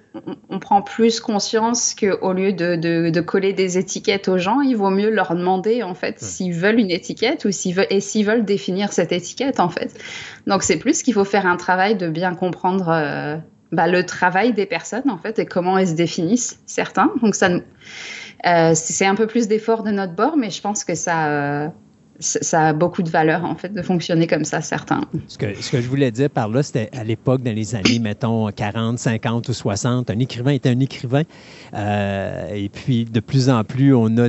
[0.51, 4.77] on, prend plus conscience qu'au lieu de, de, de, coller des étiquettes aux gens, il
[4.77, 8.27] vaut mieux leur demander en fait s'ils veulent une étiquette ou s'ils veulent, et s'ils
[8.27, 9.99] veulent définir cette étiquette en fait.
[10.47, 13.37] Donc c'est plus qu'il faut faire un travail de bien comprendre euh,
[13.73, 17.11] bah, le travail des personnes en fait et comment elles se définissent certains.
[17.23, 17.49] Donc ça,
[18.75, 21.69] c'est un peu plus d'effort de notre bord, mais je pense que ça, euh,
[22.21, 25.03] ça a beaucoup de valeur, en fait, de fonctionner comme ça, certains.
[25.29, 27.99] Ce que, ce que je voulais dire par là, c'était à l'époque, dans les années,
[27.99, 31.23] mettons, 40, 50 ou 60, un écrivain était un écrivain.
[31.75, 34.29] Euh, et puis, de plus en plus, on a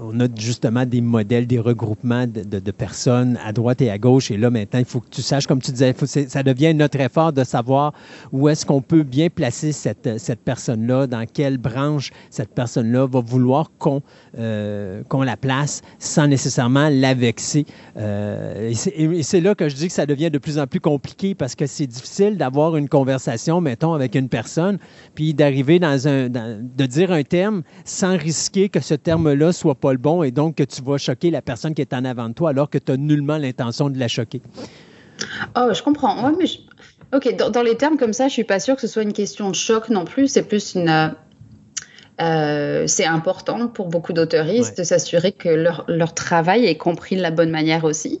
[0.00, 4.30] on a justement des modèles, des regroupements de, personnes à droite et à gauche.
[4.30, 5.94] Et là, maintenant, il faut que tu saches, comme tu disais,
[6.28, 7.92] ça devient notre effort de savoir
[8.32, 13.20] où est-ce qu'on peut bien placer cette, cette personne-là, dans quelle branche cette personne-là va
[13.20, 14.02] vouloir qu'on
[14.36, 17.66] euh, qu'on la place sans nécessairement la vexer.
[17.96, 21.36] Euh, et c'est là que je dis que ça devient de plus en plus compliqué
[21.36, 24.78] parce que c'est difficile d'avoir une conversation, mettons, avec une personne,
[25.14, 29.92] puis d'arriver dans un, de dire un terme sans risquer que ce terme-là soit pas
[29.92, 32.34] le bon et donc que tu vas choquer la personne qui est en avant de
[32.34, 34.40] toi alors que tu as nullement l'intention de la choquer.
[35.56, 36.32] Oh, je comprends.
[36.38, 36.46] mais
[37.12, 39.50] Ok, dans, les termes comme ça, je suis pas sûre que ce soit une question
[39.50, 40.28] de choc non plus.
[40.28, 40.88] C'est plus une.
[40.88, 41.08] Euh,
[42.22, 47.22] euh, c'est important pour beaucoup d'auteuristes de s'assurer que leur, leur, travail est compris de
[47.22, 48.20] la bonne manière aussi.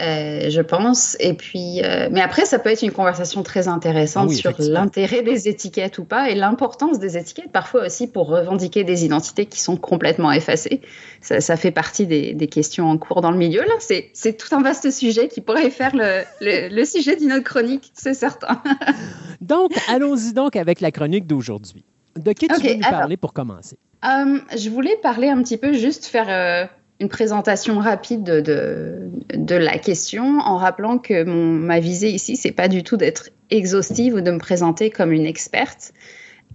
[0.00, 1.16] Euh, je pense.
[1.20, 5.22] Et puis, euh, mais après, ça peut être une conversation très intéressante ah sur l'intérêt
[5.22, 9.60] des étiquettes ou pas et l'importance des étiquettes, parfois aussi pour revendiquer des identités qui
[9.60, 10.80] sont complètement effacées.
[11.20, 13.60] Ça, fait partie des, questions en cours dans le milieu.
[13.60, 18.14] Là, c'est tout un vaste sujet qui pourrait faire le, sujet d'une autre chronique, c'est
[18.14, 18.62] certain.
[19.40, 21.84] donc, allons-y donc avec la chronique d'aujourd'hui.
[22.16, 23.78] De qui tu veux nous parler pour commencer?
[24.04, 26.68] Euh, je voulais parler un petit peu, juste faire
[27.04, 32.66] une présentation rapide de, la question en rappelant que mon, ma visée ici, c'est pas
[32.66, 35.92] du tout d'être exhaustive ou de me présenter comme une experte,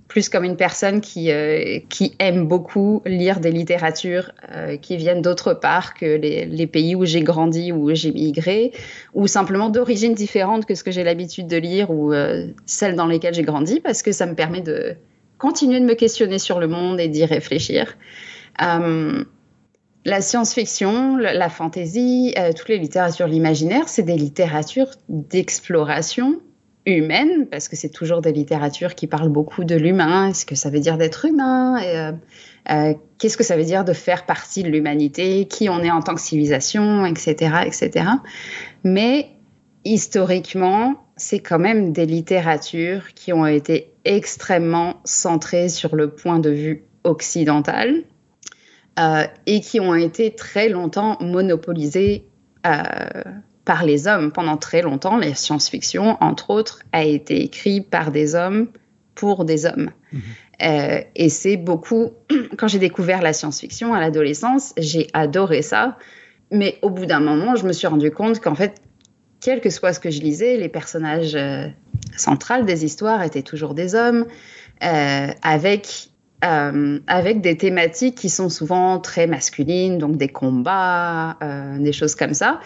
[0.07, 5.21] plus comme une personne qui, euh, qui aime beaucoup lire des littératures euh, qui viennent
[5.21, 8.71] d'autre part que les, les pays où j'ai grandi ou où j'ai migré,
[9.13, 13.05] ou simplement d'origines différentes que ce que j'ai l'habitude de lire ou euh, celles dans
[13.05, 14.95] lesquelles j'ai grandi, parce que ça me permet de
[15.37, 17.95] continuer de me questionner sur le monde et d'y réfléchir
[20.05, 26.39] la science-fiction, la fantasy, euh, toutes les littératures, l'imaginaire, c'est des littératures d'exploration
[26.85, 30.69] humaine, parce que c'est toujours des littératures qui parlent beaucoup de l'humain, ce que ça
[30.69, 32.11] veut dire d'être humain, euh,
[32.71, 36.01] euh, qu'est-ce que ça veut dire de faire partie de l'humanité, qui on est en
[36.01, 38.05] tant que civilisation, etc., etc.
[38.83, 39.27] Mais
[39.85, 46.49] historiquement, c'est quand même des littératures qui ont été extrêmement centrées sur le point de
[46.49, 48.03] vue occidental,
[48.99, 52.25] euh, et qui ont été très longtemps monopolisés
[52.65, 52.83] euh,
[53.63, 54.33] par les hommes.
[54.33, 58.67] Pendant très longtemps, la science-fiction, entre autres, a été écrite par des hommes
[59.15, 59.91] pour des hommes.
[60.11, 60.21] Mhm.
[60.63, 62.09] Euh, et c'est beaucoup,
[62.57, 65.97] quand j'ai découvert la science-fiction à l'adolescence, j'ai adoré ça.
[66.51, 68.81] Mais au bout d'un moment, je me suis rendu compte qu'en fait,
[69.39, 71.37] quel que soit ce que je lisais, les personnages
[72.17, 74.25] centrales des histoires étaient toujours des hommes,
[74.81, 76.08] avec
[76.45, 82.15] euh, avec des thématiques qui sont souvent très masculines, donc des combats, euh, des choses
[82.15, 82.61] comme ça.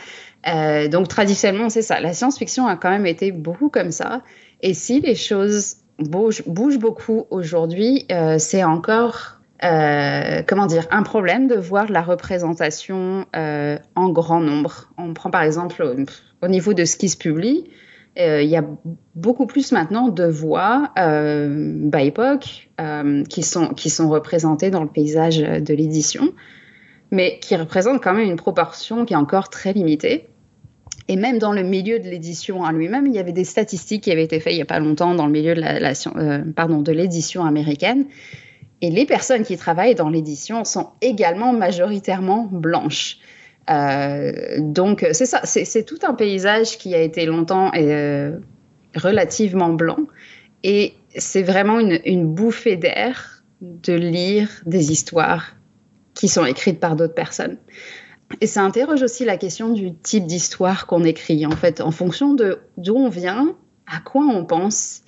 [0.48, 2.00] Euh, donc traditionnellement, c'est ça.
[2.00, 4.22] La science-fiction a quand même été beaucoup comme ça.
[4.62, 8.06] Et si les choses bougent, beaucoup aujourd'hui,
[8.38, 14.90] c'est encore, comment dire, un problème de voir la représentation en grand nombre.
[14.98, 15.84] On prend par exemple
[16.42, 17.70] au niveau de ce qui se publie.
[18.20, 18.64] Euh, il y a
[19.16, 21.48] beaucoup plus maintenant de voix euh,
[21.90, 26.32] BIPOC euh, qui, sont, qui sont représentées dans le paysage de l'édition,
[27.10, 30.28] mais qui représentent quand même une proportion qui est encore très limitée.
[31.08, 34.12] Et même dans le milieu de l'édition en lui-même, il y avait des statistiques qui
[34.12, 38.06] avaient été faites il n'y a pas longtemps dans le milieu de l'édition américaine.
[38.82, 43.18] Et les personnes qui travaillent dans l'édition sont également majoritairement blanches.
[43.70, 48.38] Euh, donc, c'est ça, c'est tout un paysage qui a été longtemps euh,
[48.96, 50.00] relativement blanc.
[50.64, 55.56] Et c'est vraiment une, bouffée d'air de lire des histoires
[56.14, 57.58] qui sont écrites par d'autres personnes.
[58.42, 62.34] Et ça interroge aussi la question du type d'histoire qu'on écrit, en fait, en fonction
[62.34, 65.02] de d'où on vient, à quoi on pense,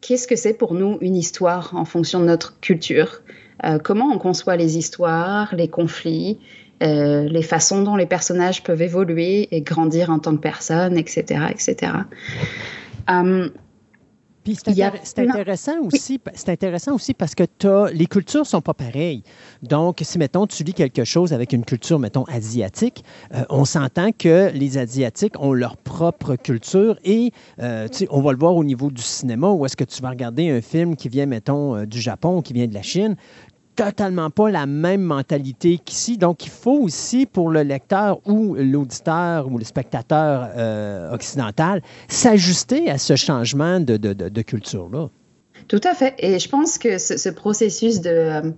[0.00, 3.22] qu'est-ce que c'est pour nous une histoire en fonction de notre culture,
[3.64, 6.38] euh, comment on conçoit les histoires, les conflits,
[6.82, 11.46] euh, les façons dont les personnages peuvent évoluer et grandir en tant que personnes, etc.,
[11.50, 11.92] etc.
[13.08, 13.50] Um,
[14.44, 14.58] Puis
[15.02, 19.22] c'est intéressant aussi, c'est intéressant aussi parce que as, les cultures sont pas pareilles.
[19.62, 23.04] Donc, si mettons tu lis quelque chose avec une culture mettons asiatique,
[23.34, 28.38] euh, on s'entend que les asiatiques ont leur propre culture et euh, on va le
[28.38, 31.26] voir au niveau du cinéma où est-ce que tu vas regarder un film qui vient
[31.26, 33.16] mettons du Japon ou qui vient de la Chine,
[33.76, 36.16] totalement pas la même mentalité qu'ici.
[36.18, 42.90] Donc, il faut aussi pour le lecteur ou l'auditeur ou le spectateur euh, occidental s'ajuster
[42.90, 45.10] à ce changement de, de, de, culture-là.
[45.68, 46.14] Tout à fait.
[46.18, 48.50] Et je pense que ce, ce processus de, euh,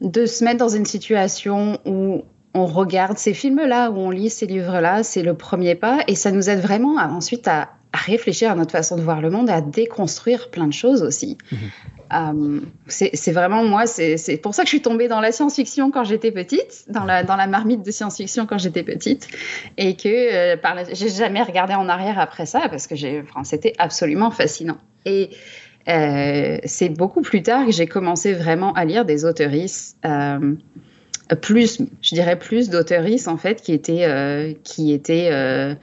[0.00, 2.22] de se mettre dans une situation où
[2.54, 6.00] on regarde ces films-là, où on lit ces livres-là, c'est le premier pas.
[6.06, 9.20] Et ça nous aide vraiment à, ensuite à, à, réfléchir à notre façon de voir
[9.20, 11.36] le monde à déconstruire plein de choses aussi.
[11.52, 11.95] Mm-hmm.
[12.12, 16.04] Euh, c'est vraiment moi, c'est pour ça que je suis tombée dans la science-fiction quand
[16.04, 19.28] j'étais petite, dans la, dans la marmite de science-fiction quand j'étais petite,
[19.76, 22.94] et que euh, j'ai jamais regardé en arrière après ça parce que
[23.44, 24.78] c'était absolument fascinant.
[25.04, 25.30] Et
[25.88, 30.54] euh, c'est beaucoup plus tard que j'ai commencé vraiment à lire des autoristes, euh,
[31.42, 35.76] plus, je dirais plus d'auteuristes en fait, qui étaient, qui étaient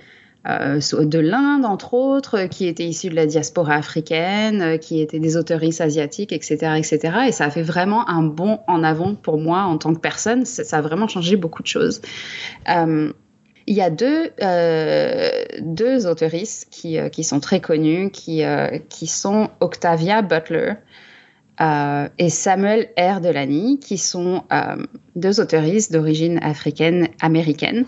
[0.45, 5.37] de l'Inde, entre autres, qui étaient issus de la diaspora africaine, euh, qui étaient des
[5.37, 6.99] autoristes asiatiques, etc., etc.
[7.27, 10.45] Et ça a fait vraiment un bond en avant pour moi en tant que personne.
[10.45, 12.01] Ça a vraiment changé beaucoup de choses.
[12.69, 13.13] Euh,
[13.65, 15.29] il y a deux, euh,
[15.61, 18.43] deux autoristes qui, euh, qui sont très connus, qui,
[18.89, 20.73] qui sont Octavia Butler
[22.17, 23.21] et Samuel R.
[23.21, 24.43] Delany, qui sont
[25.15, 27.85] deux autoristes d'origine africaine-américaine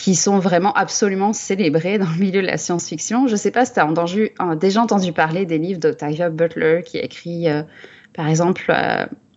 [0.00, 3.26] qui sont vraiment absolument célébrés dans le milieu de la science-fiction.
[3.26, 6.82] Je ne sais pas si tu as entendu, déjà entendu parler des livres d'Octavia Butler
[6.86, 7.46] qui a écrit,
[8.14, 8.72] par exemple,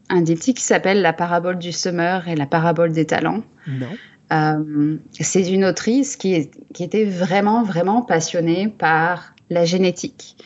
[0.10, 3.44] un diptyque qui s'appelle La parabole du semeur et la parabole des talents.
[3.68, 3.88] Non.
[4.31, 10.38] Euh, c'est une autrice qui, qui, était vraiment, vraiment passionnée par la génétique,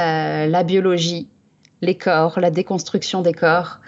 [0.00, 1.28] euh, la biologie,
[1.82, 3.80] les corps, la déconstruction des corps,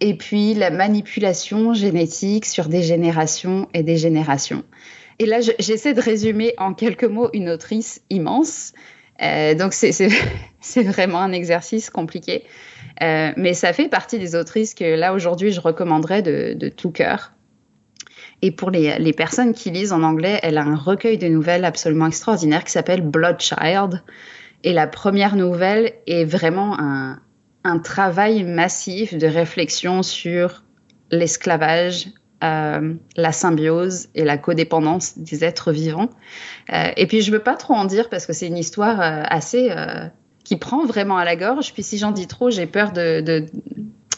[0.00, 4.64] et puis la manipulation génétique sur des générations et des générations.
[5.18, 8.72] Et là, j'essaie de résumer en quelques mots une autrice immense.
[9.22, 12.44] Euh, donc, c'est vraiment un exercice compliqué.
[13.02, 17.32] Euh, mais ça fait partie des autrices que là, aujourd'hui, je recommanderais de, tout cœur.
[18.42, 22.06] Et pour les, personnes qui lisent en anglais, elle a un recueil de nouvelles absolument
[22.06, 24.02] extraordinaire qui s'appelle Bloodchild.
[24.64, 30.62] Et la première nouvelle est vraiment un travail massif de réflexion sur
[31.10, 32.08] l'esclavage,
[32.44, 36.10] euh, la symbiose et la codépendance des êtres vivants.
[36.70, 39.00] Euh, et puis je ne veux pas trop en dire parce que c'est une histoire
[39.00, 39.70] euh, assez
[40.44, 41.72] qui prend vraiment à la gorge.
[41.72, 43.46] Puis si j'en dis trop, j'ai peur de,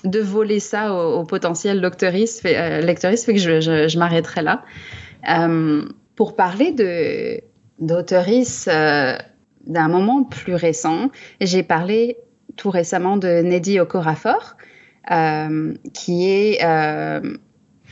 [0.04, 4.64] de, voler ça au, potentiel euh, lecteuriste, fait que je, je, m'arrêterai là.
[6.16, 7.40] Pour parler de
[7.78, 12.16] d'un moment plus récent, j'ai parlé
[12.56, 14.56] tout récemment de Neddy Okorafor,
[15.94, 16.58] qui est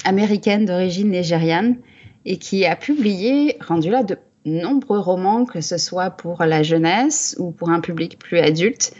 [0.06, 1.76] américaine d'origine nigériane
[2.24, 7.36] et qui a publié, rendu là, de nombreux romans, que ce soit pour la jeunesse
[7.38, 8.94] ou pour un public plus adulte,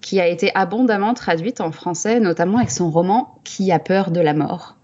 [0.00, 4.20] qui a été abondamment traduite en français, notamment avec son roman Qui a peur de
[4.20, 4.76] la mort.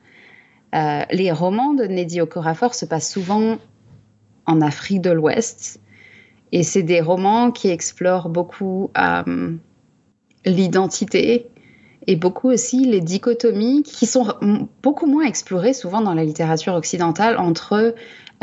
[0.74, 3.56] Euh, les romans de Neddy Okorafor se passent souvent
[4.46, 5.80] en Afrique de l'Ouest,
[6.52, 9.56] et c'est des romans qui explorent beaucoup euh,
[10.44, 11.46] l'identité
[12.06, 14.34] et beaucoup aussi les dichotomies qui sont
[14.82, 17.94] beaucoup moins explorées souvent dans la littérature occidentale entre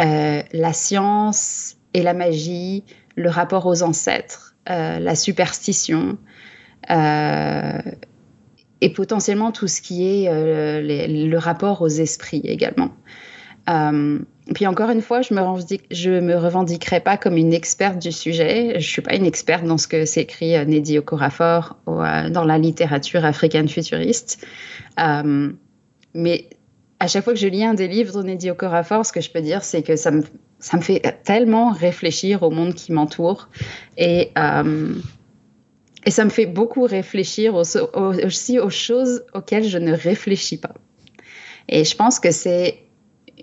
[0.01, 2.83] euh, la science et la magie,
[3.15, 6.17] le rapport aux ancêtres, euh, la superstition,
[6.89, 7.81] euh,
[8.81, 12.91] et potentiellement tout ce qui est le rapport aux esprits également.
[14.53, 18.79] Puis encore une fois, je me, me revendiquerai pas comme une experte du sujet.
[18.79, 23.23] Je suis pas une experte dans ce que s'écrit euh, Okorafor euh, dans la littérature
[23.23, 24.45] africaine futuriste.
[24.99, 25.51] Euh,
[26.13, 26.49] mais
[26.99, 29.29] à chaque fois que je lis un des livres de Neddy Okorafor, ce que je
[29.29, 30.23] peux dire, c'est que ça me,
[30.81, 33.47] fait tellement réfléchir au monde qui m'entoure.
[33.97, 34.93] Et, euh,
[36.05, 40.73] ça me fait beaucoup réfléchir aussi aux choses auxquelles je ne réfléchis pas.
[41.69, 42.82] Et je pense que c'est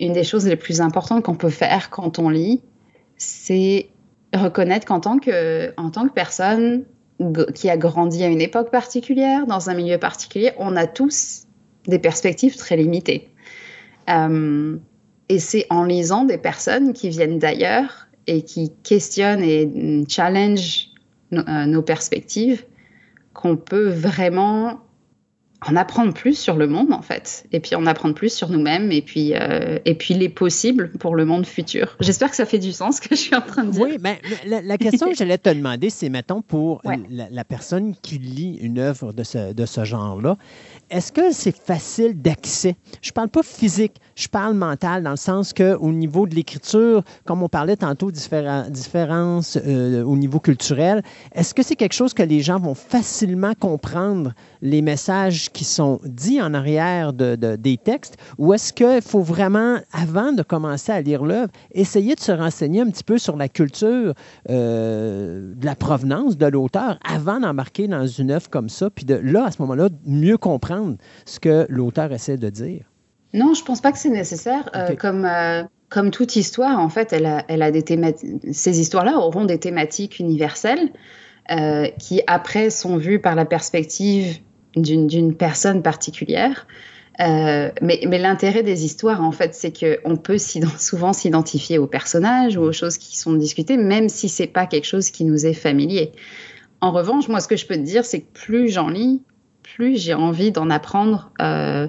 [0.01, 2.61] une des choses les plus importantes qu'on peut faire quand on lit,
[3.17, 3.87] c'est
[4.33, 6.83] reconnaître qu'en tant que, tant que personne
[7.53, 11.43] qui a grandi à une époque particulière, dans un milieu particulier, on a tous
[11.87, 13.29] des perspectives très limitées.
[14.09, 14.77] Euh,
[15.29, 20.87] et c'est en lisant des personnes qui viennent d'ailleurs et qui questionnent et challenge
[21.33, 22.65] euh, nos perspectives
[23.33, 24.79] qu'on peut vraiment
[25.65, 28.91] en apprendre plus sur le monde en fait, et puis en apprendre plus sur nous-mêmes,
[28.91, 31.95] et puis euh, et puis les possibles pour le monde futur.
[31.99, 33.81] J'espère que ça fait du sens ce que je suis en train de dire.
[33.81, 36.99] Oui, mais la, la question que j'allais te demander, c'est mettons pour ouais.
[37.09, 40.37] la, la, personne qui lit une œuvre de ce, de ce genre-là,
[40.91, 42.75] est-ce que c'est facile d'accès?
[43.01, 47.03] Je parle pas physique, je parle mental dans le sens que au niveau de l'écriture,
[47.25, 51.01] comme on parlait tantôt, différen, différences euh, au niveau culturel,
[51.33, 56.01] est-ce que c'est quelque chose que les gens vont facilement comprendre les messages qui sont
[56.03, 58.17] dits en arrière de, des textes?
[58.37, 62.81] Ou est-ce qu'il faut vraiment, avant de commencer à lire l'œuvre, essayer de se renseigner
[62.81, 64.13] un petit peu sur la culture,
[64.49, 69.15] euh, de la provenance de l'auteur avant d'embarquer dans une œuvre comme ça, puis de
[69.15, 70.80] là, à ce moment-là, mieux comprendre
[71.25, 72.91] ce que l'auteur essaie de dire?
[73.33, 74.69] Non, je pense pas que c'est nécessaire.
[74.75, 74.93] Euh, okay.
[74.93, 77.83] Euh, comme, euh, comme toute histoire, en fait, elle a, elle a des
[78.51, 80.91] ces histoires-là auront des thématiques universelles
[81.51, 84.39] euh, qui, après, sont vues par la perspective
[84.75, 86.67] d'une personne particulière.
[87.19, 90.37] Mais, mais l'intérêt des histoires, en fait, c'est qu'on peut
[90.79, 94.87] souvent s'identifier aux personnages ou aux choses qui sont discutées, même si c'est pas quelque
[94.87, 96.13] chose qui nous est familier.
[96.79, 99.21] En revanche, moi, ce que je peux te dire, c'est que plus j'en lis,
[99.75, 101.87] plus j'ai envie d'en apprendre euh,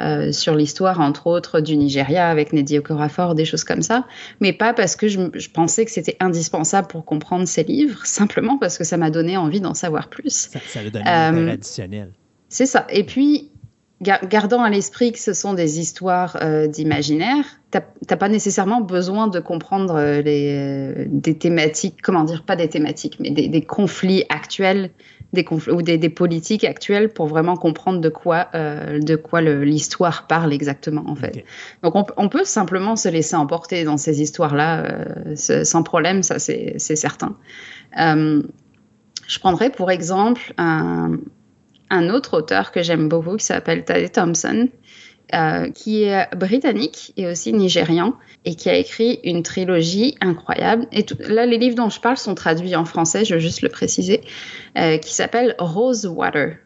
[0.00, 4.06] euh, sur l'histoire, entre autres, du Nigeria avec Neddy Okorafor, des choses comme ça,
[4.40, 8.58] mais pas parce que je, je pensais que c'était indispensable pour comprendre ces livres, simplement
[8.58, 10.50] parce que ça m'a donné envie d'en savoir plus.
[10.52, 12.12] Ça, ça donné un euh, additionnel.
[12.48, 12.86] C'est ça.
[12.90, 13.50] Et puis,
[14.02, 19.40] gardant à l'esprit que ce sont des histoires euh, d'imaginaire, t'as pas nécessairement besoin de
[19.40, 24.90] comprendre euh, les, des thématiques, comment dire, pas des thématiques, mais des, conflits actuels
[25.32, 30.52] des conflits, ou des, politiques actuelles pour vraiment comprendre de quoi, de quoi l'histoire parle
[30.52, 31.44] exactement, en fait.
[31.82, 35.04] Donc, on, peut simplement se laisser emporter dans ces histoires-là
[35.34, 37.36] sans problème, ça c'est certain.
[37.96, 41.18] je prendrais pour exemple un,
[41.90, 44.68] un autre auteur que j'aime beaucoup qui s'appelle Tade Thompson,
[45.34, 48.14] euh, qui est britannique et aussi nigérian
[48.44, 50.86] et qui a écrit une trilogie incroyable.
[50.92, 53.68] Et là, les livres dont je parle sont traduits en français, je veux juste le
[53.68, 54.20] préciser,
[54.78, 56.58] euh, qui s'appelle Rosewater.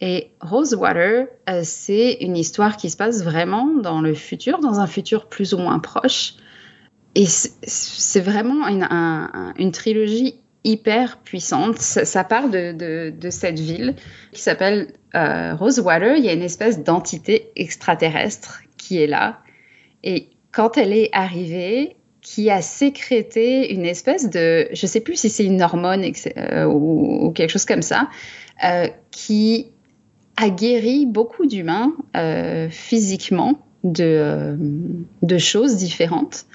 [0.00, 4.86] Et Rosewater, euh, c'est une histoire qui se passe vraiment dans le futur, dans un
[4.86, 6.34] futur plus ou moins proche.
[7.14, 8.88] Et c'est vraiment une,
[9.58, 11.78] une trilogie hyper puissante.
[11.78, 13.94] Ça, part de, cette ville
[14.32, 16.16] qui s'appelle euh, Rosewater.
[16.16, 19.38] Il y a une espèce d'entité extraterrestre qui est là.
[20.04, 25.16] Et quand elle est arrivée, qui a sécrété une espèce de, je ne sais plus
[25.16, 26.04] si c'est une hormone
[26.36, 28.08] euh, ou, quelque chose comme ça,
[28.64, 29.72] euh, qui
[30.36, 31.94] a guéri beaucoup d'humains
[32.70, 34.56] physiquement de,
[35.22, 36.46] de, choses différentes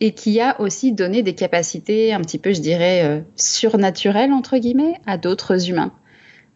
[0.00, 4.58] et qui a aussi donné des capacités un petit peu, je dirais, euh, surnaturelles, entre
[4.58, 5.92] guillemets, à d'autres humains.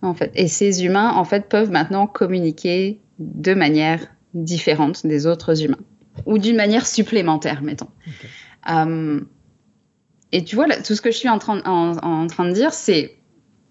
[0.02, 0.30] En fait.
[0.34, 5.78] Et ces humains, en fait, peuvent maintenant communiquer de manière différente des autres humains,
[6.26, 7.88] ou d'une manière supplémentaire, mettons.
[8.70, 9.20] Euh,
[10.32, 13.14] et tu vois, tout ce que je suis en train, en, train de dire, c'est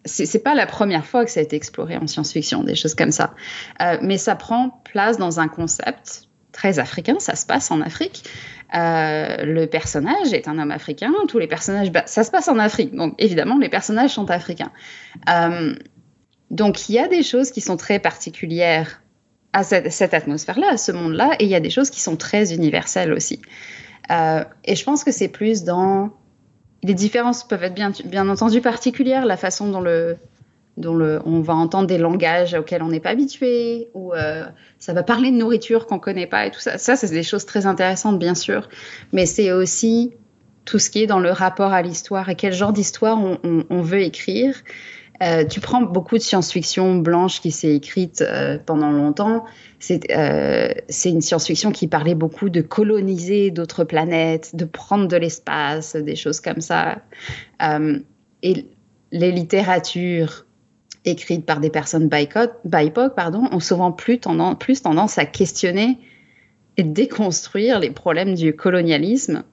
[0.06, 3.12] c'est pas la première fois que ça a été exploré en science-fiction, des choses comme
[3.12, 3.36] ça.
[3.82, 8.24] Euh, mais ça prend place dans un concept très africain, ça se passe en Afrique.
[8.76, 12.60] Euh, le personnage est un homme africain, tous les personnages, bah, ça se passe en
[12.60, 14.72] Afrique, donc évidemment les personnages sont africains.
[15.30, 15.74] Euh,
[16.52, 19.02] donc il y a des choses qui sont très particulières
[19.54, 22.54] à cette, atmosphère-là, à ce monde-là, et il y a des choses qui sont très
[22.54, 23.42] universelles aussi.
[24.12, 26.12] Euh, et je pense que c'est plus dans...
[26.84, 30.18] Les différences peuvent être bien, bien entendu particulières, la façon dont le,
[30.78, 34.46] dont on va entendre des langages auxquels on n'est pas habitué, ou euh,
[34.78, 36.78] ça va parler de nourriture qu'on ne connaît pas et tout ça.
[36.78, 38.70] Ça, c'est des choses très intéressantes, bien sûr,
[39.12, 40.14] mais c'est aussi
[40.66, 44.02] tout ce qui est dans le rapport à l'histoire et quel genre d'histoire on, veut
[44.02, 44.56] écrire.
[45.24, 49.46] Euh, tu prends beaucoup de science-fiction blanche qui s'est écrite euh, pendant longtemps.
[49.80, 50.06] C'est
[51.06, 56.40] une science-fiction qui parlait beaucoup de coloniser d'autres planètes, de prendre de l'espace, des choses
[56.40, 57.00] comme ça.
[58.44, 58.66] et
[59.14, 60.47] les littératures
[61.08, 65.98] écrites par des personnes BIPOC, pardon, ont souvent plus tendance, plus tendance à questionner
[66.78, 69.44] et déconstruire les problèmes du colonialisme.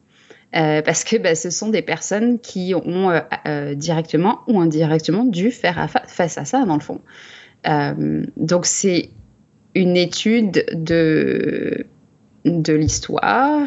[0.57, 5.25] Euh, parce que bah, ce sont des personnes qui ont euh, euh, directement ou indirectement
[5.25, 7.01] dû faire face à ça, dans le fond.
[8.37, 9.11] donc, c'est
[9.75, 11.87] une étude de,
[12.45, 13.67] de l'histoire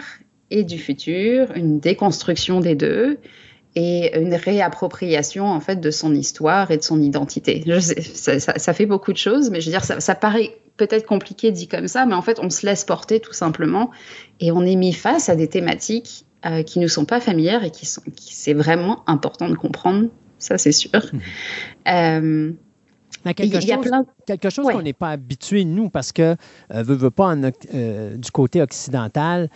[0.49, 3.17] et du futur, une déconstruction des deux,
[3.79, 7.63] et une réappropriation en fait de son histoire et de son identité.
[7.67, 11.51] Je sais, ça, fait beaucoup de choses, mais je veux dire, ça, paraît peut-être compliqué
[11.51, 13.91] dit comme ça, mais en fait, on se laisse porter tout simplement
[14.39, 17.69] et on est mis face à des thématiques euh, qui ne sont pas familières et
[17.69, 20.07] qui sont, qui c'est vraiment important de comprendre.
[20.39, 20.89] Ça, c'est sûr.
[21.13, 21.19] Mmh.
[21.89, 22.51] Euh,
[23.35, 24.05] quelque, chose, plein...
[24.25, 26.35] quelque chose qu'on n'est pas habitué, nous, parce que,
[26.73, 29.49] euh, veut, pas, euh, du côté occidental,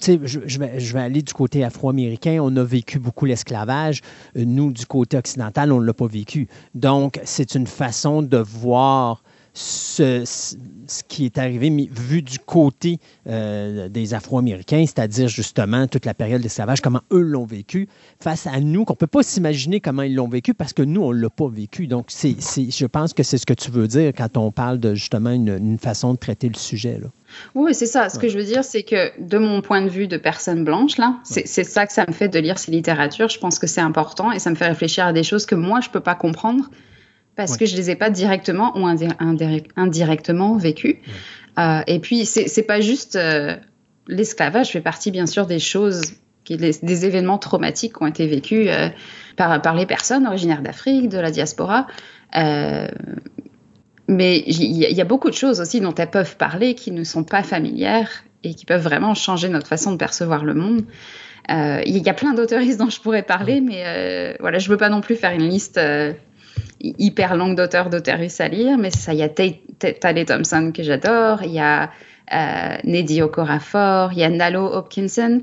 [0.00, 2.38] je, vais, aller du côté afro-américain.
[2.42, 4.00] On a vécu beaucoup l'esclavage.
[4.34, 6.48] Nous, du côté occidental, on ne l'a pas vécu.
[6.74, 9.22] Donc, c'est une façon de voir
[9.58, 16.06] ce, ce, qui est arrivé, mais vu du côté euh, des Afro-Américains, c'est-à-dire justement toute
[16.06, 17.88] la période d'esclavage, comment eux l'ont vécu,
[18.20, 21.02] face à nous, qu'on ne peut pas s'imaginer comment ils l'ont vécu parce que nous,
[21.02, 21.88] on ne l'a pas vécu.
[21.88, 24.94] Donc, c'est, je pense que c'est ce que tu veux dire quand on parle de
[24.94, 26.98] justement une, une façon de traiter le sujet.
[27.00, 27.08] Là.
[27.56, 28.08] Oui, c'est ça.
[28.08, 30.98] Ce que je veux dire, c'est que de mon point de vue de personne blanche,
[30.98, 33.28] là, c'est ça que ça me fait de lire ces littératures.
[33.28, 35.80] Je pense que c'est important et ça me fait réfléchir à des choses que moi,
[35.80, 36.70] je ne peux pas comprendre
[37.38, 38.84] parce que je les ai pas directement ou
[39.76, 40.98] indirectement vécues.
[41.56, 43.54] Euh, et puis, c'est pas juste euh,
[44.08, 46.02] l'esclavage fait partie, bien sûr, des choses,
[46.42, 48.88] qui, des événements traumatiques qui ont été vécus euh,
[49.36, 51.86] par, par les personnes originaires d'Afrique, de la diaspora.
[54.08, 57.22] Mais il y, a beaucoup de choses aussi dont elles peuvent parler qui ne sont
[57.22, 60.82] pas familières et qui peuvent vraiment changer notre façon de percevoir le monde.
[61.50, 64.76] Euh, il y a plein d'auteuristes dont je pourrais parler, mais euh, voilà, je veux
[64.76, 66.12] pas non plus faire une liste euh,
[66.80, 68.78] hyper longue d'auteurs d'auteuristes à lire.
[68.78, 71.90] Mais ça, il y a Tale Thompson que j'adore, il y a
[72.32, 75.42] euh, Neddy Okorafor, il y a Nalo Hopkinson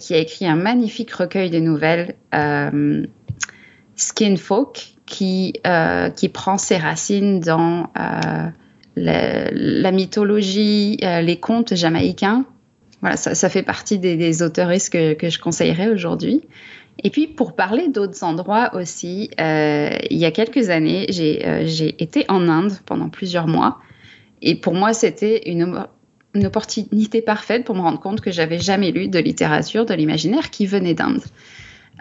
[0.00, 2.16] qui a écrit un magnifique recueil de nouvelles,
[3.94, 8.48] Skin Folk, qui, euh, qui prend ses racines dans, euh,
[8.96, 12.44] la, mythologie, les contes jamaïcains.
[13.00, 16.42] Voilà, ça, fait partie des, des autoristes que, que je conseillerais aujourd'hui.
[17.02, 22.48] Et puis pour parler d'autres endroits aussi, il y a quelques années, j'ai été en
[22.48, 23.78] Inde pendant plusieurs mois.
[24.40, 25.86] Et pour moi, c'était une,
[26.44, 30.66] opportunité parfaite pour me rendre compte que j'avais jamais lu de littérature de l'imaginaire qui
[30.66, 31.22] venait d'Inde.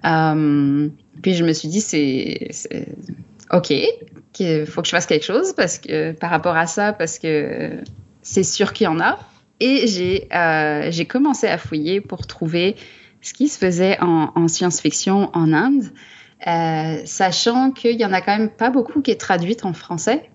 [0.05, 0.89] Euh,
[1.21, 2.49] puis je me suis dit, c'est
[3.51, 3.73] ok,
[4.33, 7.71] qu'il faut que je fasse quelque chose parce que par rapport à ça, parce que
[8.21, 9.19] c'est sûr qu'il y en a.
[9.59, 12.75] Et euh, j'ai commencé à fouiller pour trouver
[13.21, 15.91] ce qui se faisait en, science-fiction en Inde,
[16.47, 20.29] euh, sachant qu'il y en a quand même pas beaucoup qui est traduite en français.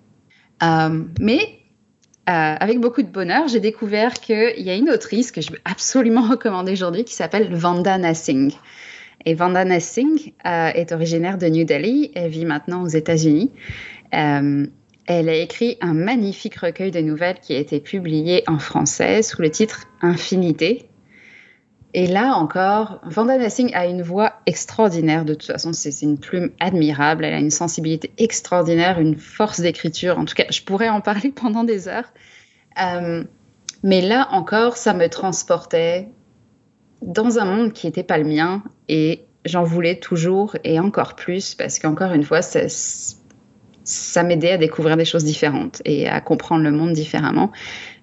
[0.61, 1.57] mais
[2.29, 5.59] euh, avec beaucoup de bonheur, j'ai découvert qu'il y a une autrice que je veux
[5.63, 8.53] absolument recommander aujourd'hui qui s'appelle Vandana Singh.
[9.25, 12.11] Et Vandana Singh euh, est originaire de New Delhi.
[12.15, 13.51] Elle vit maintenant aux États-Unis.
[14.13, 14.67] Euh,
[15.05, 19.41] elle a écrit un magnifique recueil de nouvelles qui a été publié en français sous
[19.41, 20.86] le titre Infinité.
[21.99, 25.25] Et là encore, Vandana Singh a une voix extraordinaire.
[25.25, 27.25] De toute façon, c'est une plume admirable.
[27.25, 30.19] Elle a une sensibilité extraordinaire, une force d'écriture.
[30.19, 32.13] En tout cas, je pourrais en parler pendant des heures.
[32.79, 33.23] Euh,
[33.81, 36.07] mais là encore, ça me transportait
[37.01, 41.55] dans un monde qui n'était pas le mien et j'en voulais toujours et encore plus
[41.55, 46.71] parce qu'encore une fois, ça m'aidait à découvrir des choses différentes et à comprendre le
[46.71, 47.51] monde différemment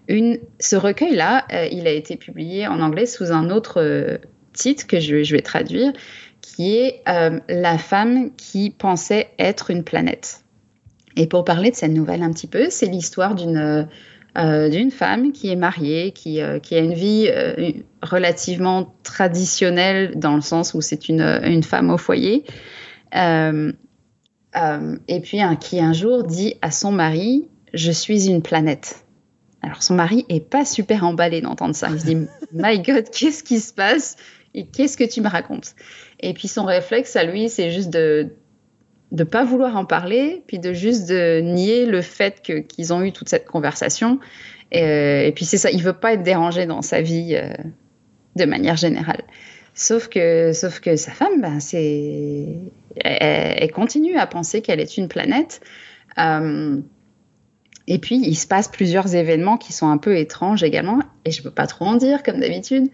[0.09, 4.19] ce recueil-là, euh, il a été publié en anglais sous un autre euh,
[4.53, 5.93] titre que je, vais traduire,
[6.41, 10.43] qui est euh, La femme qui pensait être une planète.
[11.17, 13.89] Et pour parler de cette nouvelle un petit peu, c'est l'histoire d'une
[14.37, 17.31] d'une femme qui est mariée, qui, qui a une vie
[18.03, 22.43] relativement traditionnelle dans le sens où c'est une, une, femme au foyer,
[23.13, 23.71] et
[25.23, 29.04] puis qui un jour dit à son mari, je suis une planète.
[29.65, 31.89] Alors son mari est pas super emballé d'entendre ça.
[31.91, 32.17] Il se dit
[32.53, 34.17] My God, qu'est-ce qui se passe?
[34.55, 35.75] Et qu'est-ce que tu me racontes?
[36.21, 38.29] Et puis son réflexe à lui, c'est juste de
[39.13, 43.13] ne pas vouloir en parler, puis de juste de nier le fait qu'ils ont eu
[43.13, 44.21] toute cette conversation.
[44.71, 47.53] Et, puis c'est ça, il veut pas être dérangé dans sa vie euh,
[48.37, 49.23] de manière générale.
[49.73, 52.59] Sauf que, sauf que sa femme, ben, c'est,
[52.97, 55.61] elle, continue à penser qu'elle est une planète.
[56.19, 56.79] Euh,
[57.87, 61.41] et puis, il se passe plusieurs événements qui sont un peu étranges également, et je
[61.41, 62.89] ne peux pas trop en dire comme d'habitude.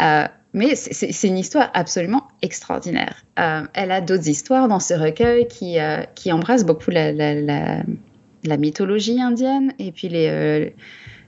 [0.00, 3.24] Euh, mais c'est une histoire absolument extraordinaire.
[3.38, 8.56] Euh, elle a d'autres histoires dans ce recueil qui, euh, qui embrassent beaucoup la, la,
[8.56, 10.72] mythologie indienne et puis les,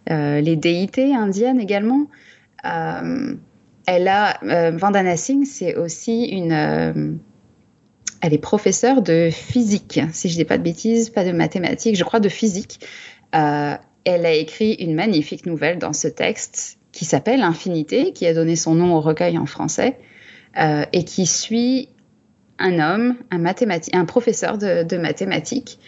[0.08, 2.06] les déités indiennes également.
[2.64, 7.20] elle a, Vandana Singh, c'est aussi une
[8.20, 11.96] elle est professeure de physique, si je ne dis pas de bêtises, pas de mathématiques,
[11.96, 12.80] je crois de physique.
[13.34, 13.74] Euh,
[14.04, 18.56] elle a écrit une magnifique nouvelle dans ce texte qui s'appelle Infinité, qui a donné
[18.56, 19.98] son nom au recueil en français,
[20.58, 21.88] euh, et qui suit
[22.58, 25.78] un homme, un, un professeur de, mathématiques,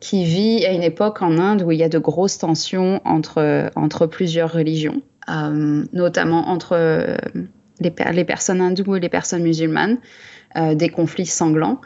[0.00, 3.70] qui vit à une époque en Inde où il y a de grosses tensions entre,
[3.76, 7.18] entre plusieurs religions, euh, notamment entre
[7.80, 9.98] les, les, personnes hindoues et les personnes musulmanes.
[10.56, 11.80] Euh, des conflits sanglants.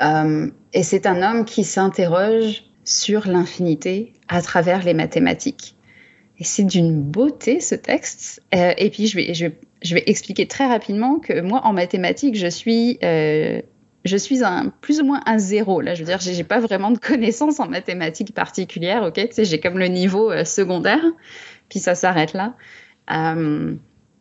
[0.00, 5.74] Euh, et c'est un homme qui s'interroge sur l'infinité à travers les mathématiques.
[6.38, 8.42] Et c'est d'une beauté ce texte.
[8.54, 12.46] Euh, et puis je vais, je, vais expliquer très rapidement que moi en mathématiques, je
[12.46, 15.80] suis, je suis un, plus ou moins un zéro.
[15.80, 19.02] Là, je veux dire, j'ai pas vraiment de connaissances en mathématiques particulières.
[19.02, 21.02] Ok, tu j'ai comme le niveau secondaire,
[21.68, 22.54] puis ça s'arrête là.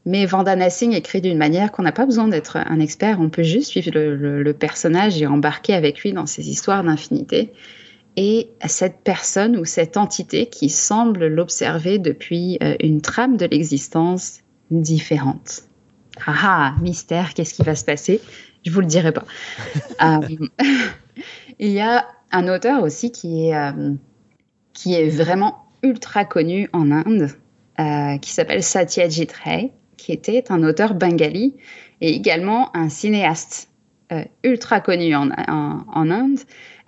[0.06, 3.44] Mais Vandana Singh écrit d'une manière qu'on n'a pas besoin d'être un expert, on peut
[3.44, 7.52] juste suivre le, personnage et embarquer avec lui dans ses histoires d'infinité.
[8.16, 14.42] Et cette personne ou cette entité qui semble l'observer depuis euh, une trame de l'existence
[14.72, 15.64] différente.
[16.26, 18.22] Ah ah, mystère, qu'est-ce qui va se passer?
[18.64, 19.26] Je vous le dirai pas.
[20.02, 20.20] Euh,
[21.60, 23.94] il y a un auteur aussi qui est, euh,
[24.74, 27.30] qui est vraiment ultra connu en Inde,
[28.22, 31.56] qui s'appelle Satyajit Ray qui était un auteur bengali
[32.02, 33.70] et également un cinéaste
[34.12, 36.40] euh, ultra connu en, Inde,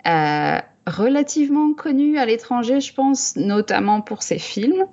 [0.06, 4.84] euh, relativement connu à l'étranger, je pense, notamment pour ses films.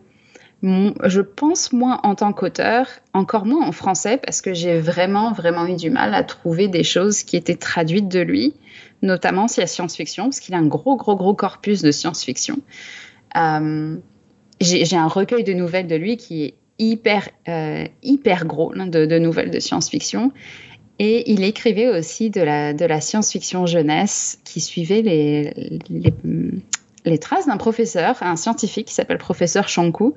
[0.64, 5.68] Je pense moins en tant qu'auteur, encore moins en français, parce que j'ai vraiment, vraiment
[5.68, 8.56] eu du mal à trouver des choses qui étaient traduites de lui,
[9.04, 12.58] notamment si la science-fiction, parce qu'il a un gros, gros, gros corpus de science-fiction.
[13.38, 13.98] Euh,
[14.62, 19.52] j'ai un recueil de nouvelles de lui qui est hyper, euh, hyper gros de, nouvelles
[19.52, 20.32] de science-fiction.
[20.98, 25.80] Et il écrivait aussi de la, de la science-fiction jeunesse qui suivait les,
[27.06, 30.14] les traces d'un professeur, un scientifique qui s'appelle professeur Shanku,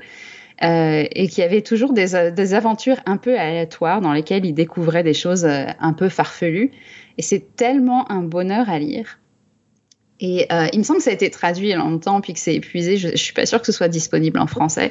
[0.65, 2.17] euh, et qui avait toujours des,
[2.55, 6.73] aventures un peu aléatoires dans lesquelles il découvrait des choses euh, un peu farfelues.
[7.17, 9.21] Et c'est tellement un bonheur à lire.
[10.19, 12.33] Et euh, il me semble que ça a été traduit il y a longtemps, puis
[12.33, 12.97] que c'est épuisé.
[12.97, 14.91] Je ne suis pas sûre que ce soit disponible en français.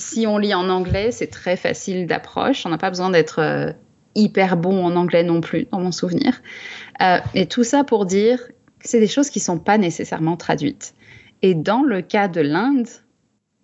[0.00, 2.66] Si on lit en anglais, c'est très facile d'approche.
[2.66, 3.74] On n'a pas besoin d'être
[4.14, 6.42] hyper bon en anglais non plus, dans mon souvenir.
[7.34, 8.48] et tout ça pour dire
[8.80, 10.94] que c'est des choses qui ne sont pas nécessairement traduites.
[11.42, 12.88] Et dans le cas de l'Inde,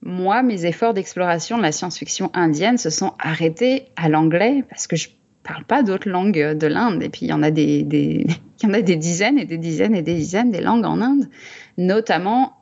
[0.02, 4.96] moi, mes efforts d'exploration de la science-fiction indienne se sont arrêtés à l'anglais parce que
[4.96, 5.08] je
[5.42, 7.02] parle pas d'autres langues de l'Inde.
[7.02, 8.26] Et puis, il y en a des,
[8.62, 11.28] y en a des dizaines et des dizaines et des dizaines des langues en Inde.
[11.76, 12.55] Notamment,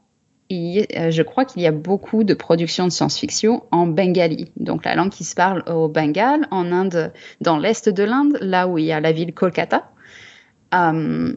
[0.52, 4.94] euh, je crois qu'il y a beaucoup de productions de science-fiction en bengali, donc la
[4.94, 8.84] langue qui se parle au Bengale, en Inde, dans l'est de l'Inde, là où il
[8.84, 9.90] y a la ville Kolkata.
[10.74, 11.34] Euh,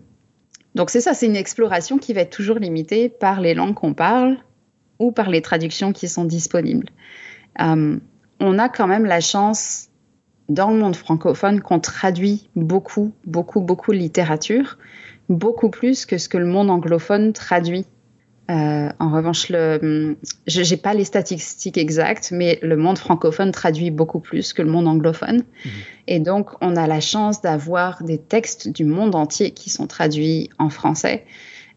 [0.75, 3.93] donc c'est ça, c'est une exploration qui va être toujours limitée par les langues qu'on
[3.93, 4.37] parle
[4.99, 6.89] ou par les traductions qui sont disponibles.
[7.61, 7.97] Euh,
[8.39, 9.87] on a quand même la chance
[10.49, 14.77] dans le monde francophone qu'on traduit beaucoup, beaucoup, beaucoup de littérature,
[15.29, 17.85] beaucoup plus que ce que le monde anglophone traduit.
[18.49, 20.17] Euh, en revanche, le,
[20.47, 24.69] je n'ai pas les statistiques exactes, mais le monde francophone traduit beaucoup plus que le
[24.69, 25.39] monde anglophone.
[25.39, 25.69] Mmh.
[26.07, 30.49] Et donc, on a la chance d'avoir des textes du monde entier qui sont traduits
[30.59, 31.25] en français.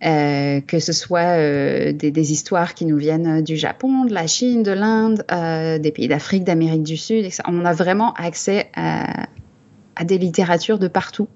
[0.02, 4.62] Euh, que ce soit euh, des, histoires qui nous viennent du Japon, de la Chine,
[4.62, 7.28] de l'Inde, euh, des pays d'Afrique, d'Amérique du Sud.
[7.46, 9.26] On a vraiment accès à,
[10.02, 11.28] des littératures de partout.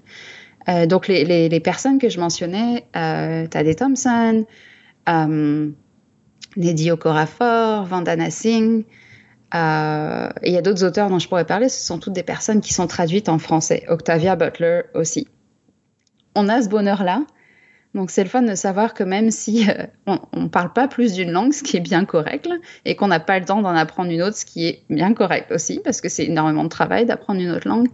[0.87, 4.45] donc les, personnes que je mentionnais, Tade Thompson,
[5.07, 8.85] Neddy Okorafor, Vandana Singh,
[9.53, 9.57] et
[10.43, 12.73] il y a d'autres auteurs dont je pourrais parler, ce sont toutes des personnes qui
[12.73, 13.85] sont traduites en français.
[13.87, 15.27] Octavia Butler aussi.
[16.35, 17.21] On a ce bonheur-là
[17.95, 21.13] donc c'est le fun de savoir que même si euh, on ne parle pas plus
[21.13, 22.47] d'une langue, ce qui est bien correct,
[22.83, 25.49] et qu'on n'a pas le temps d'en apprendre une autre, ce qui est bien correct
[25.51, 27.87] aussi, parce que c'est énormément de travail d'apprendre une autre langue,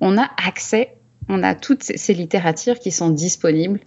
[0.00, 0.96] on a accès,
[1.28, 3.80] on a toutes ces, littératures qui sont disponibles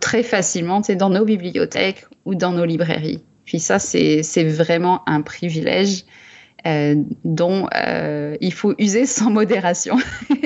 [0.00, 3.22] très facilement dans nos bibliothèques ou dans nos librairies.
[3.44, 6.04] Puis ça, c'est vraiment un privilège
[6.66, 9.96] euh, dont euh, il faut user sans modération.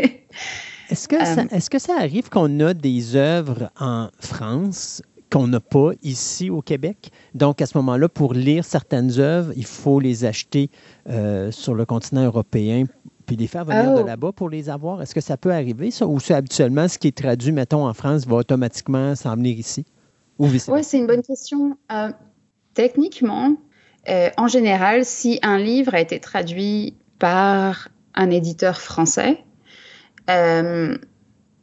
[0.91, 5.61] Est-ce que, ça, euh, que ça arrive qu'on a des œuvres en France qu'on n'a
[5.61, 7.11] pas ici au Québec?
[7.35, 10.69] Donc, à ce moment-là, pour lire certaines œuvres, il faut les acheter
[11.09, 12.85] euh, sur le continent européen
[13.31, 14.07] puis les faire venir de oh.
[14.07, 15.01] là-bas pour les avoir.
[15.01, 16.05] Est-ce que ça peut arriver, ça?
[16.05, 19.87] Ou c'est habituellement ce qui est traduit, mettons, en France, va automatiquement s'en venir ici?
[20.41, 21.77] Oui, c'est une bonne question.
[21.93, 22.09] Euh,
[22.75, 23.55] techniquement,
[24.37, 29.45] en général, si un livre a été traduit par un éditeur français,
[30.29, 30.99] euh,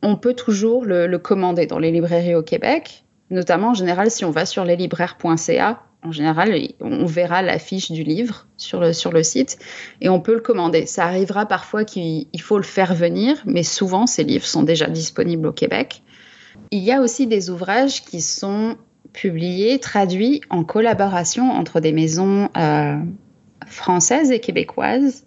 [0.01, 4.31] on peut toujours le, commander dans les librairies au Québec, notamment en général si on
[4.31, 5.81] va sur leslibraires.ca.
[6.03, 9.57] En général, on verra l'affiche du livre sur le, sur le site
[9.99, 10.85] et on peut le commander.
[10.85, 15.47] Ça arrivera parfois qu'il faut le faire venir, mais souvent ces livres sont déjà disponibles
[15.47, 16.03] au Québec.
[16.71, 18.77] Il y a aussi des ouvrages qui sont
[19.11, 22.97] publiés, traduits en collaboration entre des maisons euh,
[23.65, 25.25] françaises et québécoises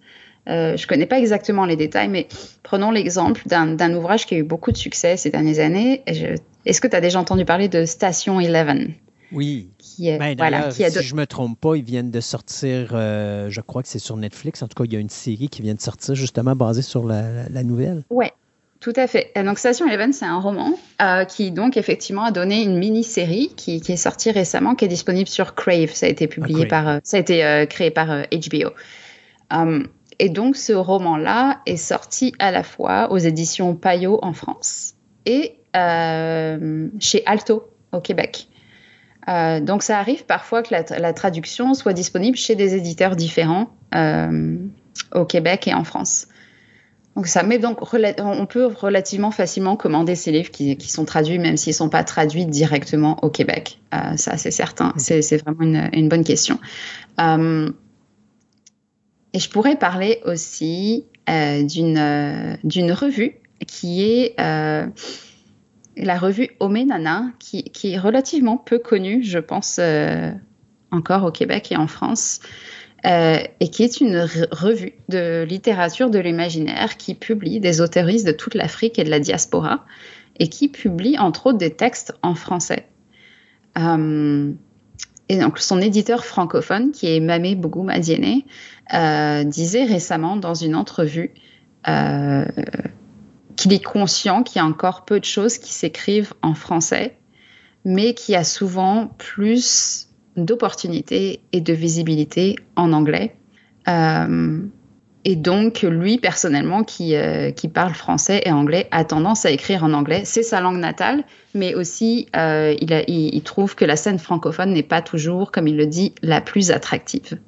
[0.49, 2.27] euh, je ne connais pas exactement les détails, mais
[2.63, 6.03] prenons l'exemple d'un ouvrage qui a eu beaucoup de succès ces dernières années.
[6.67, 8.49] Est-ce que tu as déjà entendu parler de Station 11
[9.33, 9.69] oui.
[10.01, 13.51] Qui est, ben, voilà, si je ne me trompe pas, ils viennent de sortir, euh,
[13.51, 14.63] je crois que c'est sur Netflix.
[14.63, 17.05] En tout cas, il y a une série qui vient de sortir justement basée sur
[17.05, 18.03] la, nouvelle.
[18.09, 18.25] Oui,
[18.81, 19.31] tout à fait.
[19.37, 20.73] Donc Station 11, c'est un roman
[21.03, 25.29] euh, qui donc effectivement a donné une mini-série qui, est sortie récemment, qui est disponible
[25.29, 25.91] sur Crave.
[25.93, 28.71] Ça a été publié ah, par, ça a été créé par HBO.
[29.51, 29.87] Um,
[30.19, 34.95] et donc ce roman-là est sorti à la fois aux éditions Payot en France
[35.27, 38.47] et euh, chez Alto au Québec.
[39.31, 44.57] Euh, donc ça arrive parfois que la, traduction soit disponible chez des éditeurs différents euh,
[45.15, 46.27] au Québec et en France.
[47.17, 51.57] Donc ça met donc on peut relativement facilement commander ces livres qui, sont traduits même
[51.57, 53.81] s'ils ne sont pas traduits directement au Québec.
[54.17, 54.95] ça c'est certain.
[54.97, 56.59] C'est vraiment une, une, bonne question.
[59.33, 63.37] Et je pourrais parler aussi euh, euh, d'une revue
[63.67, 64.87] qui est euh,
[66.03, 69.81] la revue Omenana, qui, qui, est relativement peu connue, je pense,
[70.91, 72.41] encore au Québec et en France,
[73.05, 78.55] et qui est une revue de littérature de l'imaginaire qui publie des autoristes de toute
[78.55, 79.85] l'Afrique et de la diaspora,
[80.39, 82.87] et qui publie entre autres des textes en français.
[85.31, 88.43] Et donc, son éditeur francophone, qui est Mamé Bougou Madiene,
[88.93, 91.31] euh, disait récemment dans une entrevue
[91.87, 92.45] euh,
[93.61, 97.19] qu'il est conscient qu'il y a encore peu de choses qui s'écrivent en français,
[97.85, 103.37] mais qui a souvent plus d'opportunités et de visibilité en anglais.
[103.87, 104.61] Euh,
[105.27, 109.85] et donc, lui, personnellement, qui, euh, qui, parle français et anglais, a tendance à écrire
[109.85, 110.23] en anglais.
[110.25, 115.03] C'est sa langue natale, mais aussi, euh, il, trouve que la scène francophone n'est pas
[115.03, 117.39] toujours, comme il le dit, la plus attractive.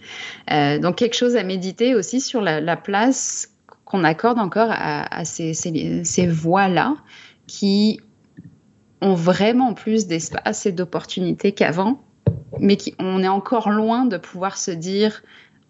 [0.50, 3.51] Donc, quelque chose à méditer aussi sur la place
[3.92, 6.96] qu'on accorde encore à, à ces, ces, ces voix-là,
[7.46, 8.00] qui
[9.02, 12.00] ont vraiment plus d'espace et d'opportunités qu'avant,
[12.58, 15.22] mais qui, on est encore loin de pouvoir se dire,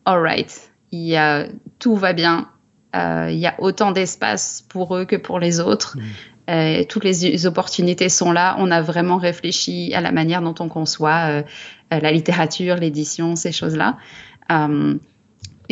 [0.05, 1.49] all right, il y a,
[1.81, 2.49] tout va bien,
[2.94, 5.97] euh, il y a autant d'espace pour eux que pour les autres.
[5.97, 6.03] Mm.
[6.51, 8.57] Euh, toutes les opportunités sont là.
[8.59, 11.43] On a vraiment réfléchi à la manière dont on conçoit euh,
[11.90, 13.97] la littérature, l'édition, ces choses-là.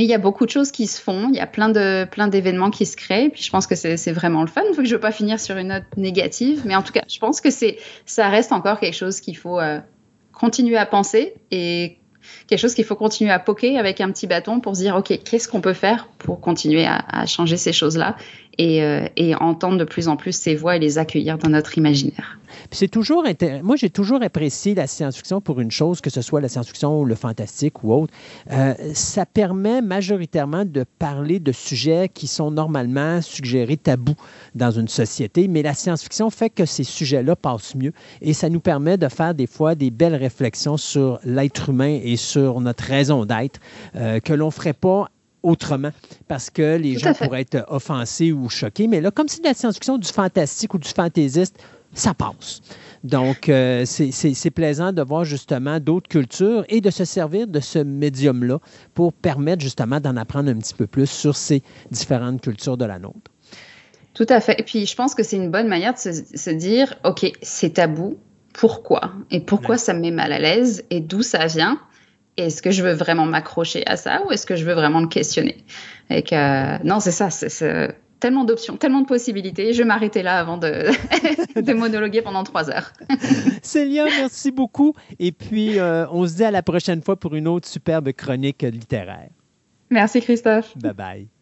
[0.05, 1.29] Il y a beaucoup de choses qui se font.
[1.31, 3.29] Il y a plein de plein d'événements qui se créent.
[3.31, 4.63] Puis je pense que c'est vraiment le fun.
[4.75, 7.19] Faut que je veux pas finir sur une note négative, mais en tout cas, je
[7.19, 9.59] pense que c'est ça reste encore quelque chose qu'il faut
[10.33, 11.99] continuer à penser et
[12.47, 15.19] quelque chose qu'il faut continuer à poker avec un petit bâton pour se dire, OK,
[15.25, 18.15] qu'est-ce qu'on peut faire pour continuer à, changer ces choses-là
[18.57, 21.77] et, euh, et, entendre de plus en plus ces voix et les accueillir dans notre
[21.77, 22.39] imaginaire.
[22.71, 23.25] c'est toujours
[23.65, 27.05] moi j'ai toujours apprécié la science-fiction pour une chose, que ce soit la science-fiction ou
[27.05, 28.15] le fantastique ou autre.
[28.53, 34.15] Euh, ça permet majoritairement de parler de sujets qui sont normalement suggérés tabous
[34.55, 38.61] dans une société, mais la science-fiction fait que ces sujets-là passent mieux et ça nous
[38.61, 43.25] permet de faire des fois des belles réflexions sur l'être humain et sur notre raison
[43.25, 43.59] d'être
[43.97, 45.09] euh, que l'on ferait pas
[45.43, 45.91] autrement
[46.29, 48.87] parce que les gens pourraient être offensés ou choqués.
[48.87, 51.57] Mais là, comme c'est de la science-fiction, du fantastique ou du fantaisiste,
[51.95, 52.61] ça passe.
[53.03, 57.79] Donc, euh, c'est plaisant de voir justement d'autres cultures et de se servir de ce
[57.79, 58.59] médium-là
[58.95, 62.99] pour permettre justement d'en apprendre un petit peu plus sur ces différentes cultures de la
[62.99, 63.31] nôtre.
[64.13, 64.61] Tout à fait.
[64.61, 68.19] Et puis, je pense que c'est une bonne manière de se, dire, OK, c'est tabou,
[68.53, 69.13] pourquoi?
[69.31, 70.85] Et pourquoi ça me met mal à l'aise?
[70.91, 71.81] Et d'où ça vient?
[72.41, 75.09] Est-ce que je veux vraiment m'accrocher à ça ou est-ce que je veux vraiment le
[75.09, 75.65] questionner?
[76.11, 79.73] Et que, non, c'est ça, c'est tellement d'options, tellement de possibilités.
[79.73, 80.91] Je vais m'arrêter là avant de,
[81.61, 82.93] de, monologuer pendant trois heures.
[83.63, 84.95] Célia, merci beaucoup.
[85.19, 88.63] Et puis, euh, on se dit à la prochaine fois pour une autre superbe chronique
[88.63, 89.31] littéraire.
[89.91, 90.77] Merci, Christophe.
[90.79, 91.40] Bye bye.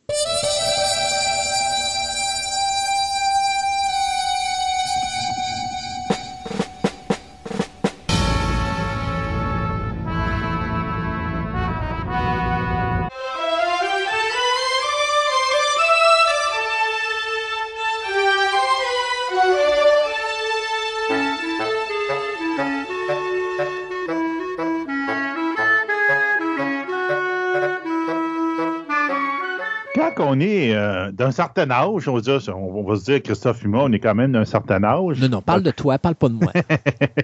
[30.78, 33.98] Euh, d'un certain âge, on va, dire, on va se dire, Christophe Humain, on est
[33.98, 35.20] quand même d'un certain âge.
[35.20, 36.52] Non, non, parle de toi, parle pas de moi.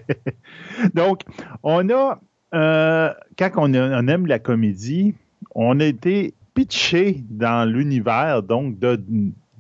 [0.94, 1.22] Donc,
[1.62, 2.20] on a,
[2.54, 5.14] euh, quand on, aime la comédie,
[5.54, 9.00] on a été pitché dans l'univers donc de,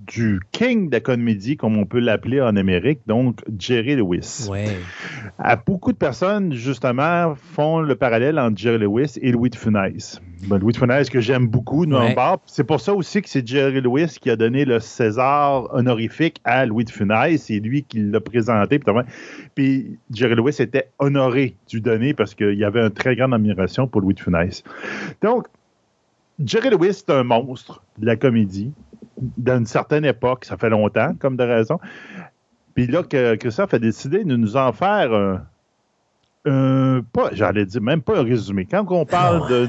[0.06, 4.48] du king de la comédie, comme on peut l'appeler en Amérique, donc Jerry Lewis.
[5.66, 10.20] beaucoup de personnes, justement, font le parallèle entre Jerry Lewis et Louis de Funès.
[10.46, 13.46] Ben, Louis de Funès, que j'aime beaucoup, nous, en C'est pour ça aussi que c'est
[13.46, 17.42] Jerry Lewis qui a donné le César honorifique à Louis de Funès.
[17.42, 18.80] C'est lui qui l'a présenté.
[19.54, 23.86] Puis Jerry Lewis était honoré du donner parce qu'il y avait une très grande admiration
[23.86, 24.62] pour Louis de Funès.
[25.22, 25.46] Donc,
[26.44, 28.72] Jerry Lewis, c'est un monstre de la comédie
[29.18, 31.78] d'une certaine époque, ça fait longtemps, comme de raison.
[32.74, 35.40] Puis là, que Christophe a décidé de nous en faire
[36.46, 38.66] euh, pas, j'allais dire, même pas un résumé.
[38.70, 39.68] Quand on parle de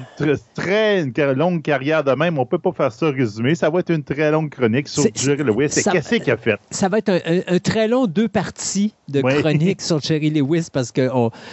[0.54, 3.56] très, longue carrière de même, on peut pas faire ça résumé.
[3.56, 5.70] Ça va être une très longue chronique sur Jerry Lewis.
[5.70, 6.60] Qu'est-ce qu'il a fait?
[6.72, 11.10] Ça va être un, très long deux parties de chronique sur Jerry Lewis parce que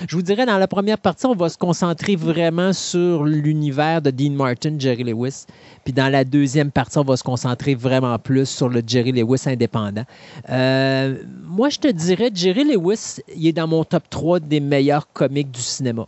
[0.09, 4.11] je vous dirais, dans la première partie, on va se concentrer vraiment sur l'univers de
[4.11, 5.47] Dean Martin, Jerry Lewis.
[5.85, 9.43] Puis dans la deuxième partie, on va se concentrer vraiment plus sur le Jerry Lewis
[9.47, 10.05] indépendant.
[10.51, 15.11] Euh, moi, je te dirais, Jerry Lewis, il est dans mon top 3 des meilleurs
[15.13, 16.07] comiques du cinéma.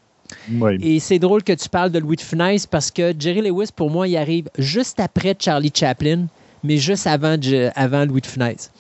[0.80, 3.90] Et c'est drôle que tu parles de Louis de Funès parce que Jerry Lewis, pour
[3.90, 6.26] moi, il arrive juste après Charlie Chaplin,
[6.62, 7.36] mais juste avant,
[7.74, 8.70] avant Louis de Funès.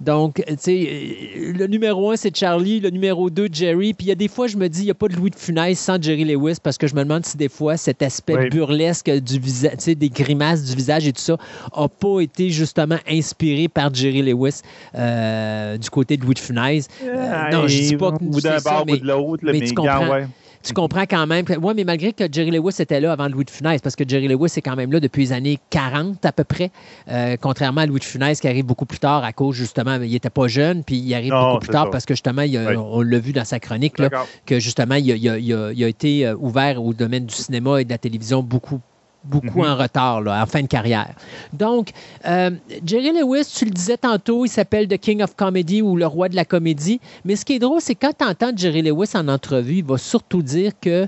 [0.00, 3.92] Donc, tu sais, euh, le numéro un, c'est Charlie, le numéro deux, Jerry.
[3.92, 5.30] Puis il y a des fois, je me dis, il n'y a pas de Louis
[5.30, 8.48] de Funès sans Jerry Lewis parce que je me demande si des fois, cet aspect
[8.48, 11.36] burlesque du visage, tu sais, des grimaces du visage et tout ça,
[11.76, 14.62] n'a pas été justement inspiré par Jerry Lewis
[14.94, 16.88] euh, du côté de Louis de Funès.
[17.04, 20.24] Euh, non, je dis pas que ou d'un bord ou de l'autre, mais, tu comprends.
[20.62, 21.44] Tu comprends quand même.
[21.44, 24.04] Que, ouais, mais malgré que Jerry Lewis était là avant Louis de Funès, parce que
[24.06, 26.70] Jerry Lewis est quand même là depuis les années 40 à peu près,
[27.10, 30.10] euh, contrairement à Louis de Funès qui arrive beaucoup plus tard à cause justement, il
[30.10, 32.44] n'était pas jeune, puis il arrive beaucoup plus tard parce que justement,
[32.78, 34.10] on l'a vu dans sa chronique, là,
[34.46, 38.42] que justement, il a, été euh, ouvert au domaine du cinéma et de la télévision
[38.42, 38.80] beaucoup
[39.24, 39.70] beaucoup mhm.
[39.70, 41.14] en retard là, en fin de carrière.
[41.52, 41.90] Donc,
[42.26, 42.50] euh,
[42.84, 46.28] Jerry Lewis, tu le disais tantôt, il s'appelle The King of Comedy ou le roi
[46.28, 47.00] de la comédie.
[47.24, 49.98] Mais ce qui est drôle, c'est quand tu entends Jerry Lewis en entrevue, il va
[49.98, 51.06] surtout dire que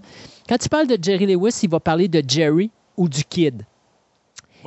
[0.48, 3.64] quand tu parles de Jerry Lewis, il va parler de Jerry ou du Kid.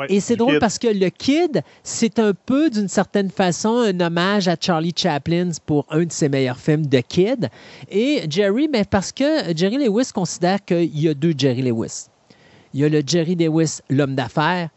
[0.10, 4.50] Et c'est drôle parce que le Kid, c'est un peu, d'une certaine façon, un hommage
[4.50, 7.50] à Charlie Chaplin pour un de ses meilleurs films, The Kid.
[7.90, 12.08] Et Jerry, mais parce que Jerry Lewis considère qu'il y a deux Jerry Lewis
[12.76, 14.68] il y a le Jerry Lewis, l'homme d'affaires,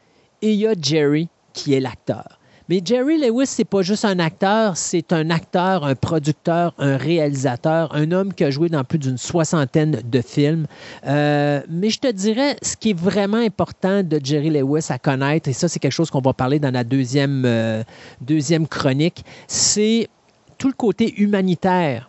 [0.41, 2.39] et il y a Jerry, qui est l'acteur.
[2.69, 7.93] Mais Jerry Lewis, c'est pas juste un acteur, c'est un acteur, un producteur, un réalisateur,
[7.97, 10.67] un homme qui a joué dans plus d'une soixantaine de films.
[11.07, 15.49] Euh, mais je te dirais, ce qui est vraiment important de Jerry Lewis à connaître,
[15.49, 17.83] et ça, c'est quelque chose qu'on va parler dans la deuxième, euh,
[18.21, 20.09] deuxième chronique, c'est
[20.57, 22.09] tout le côté humanitaire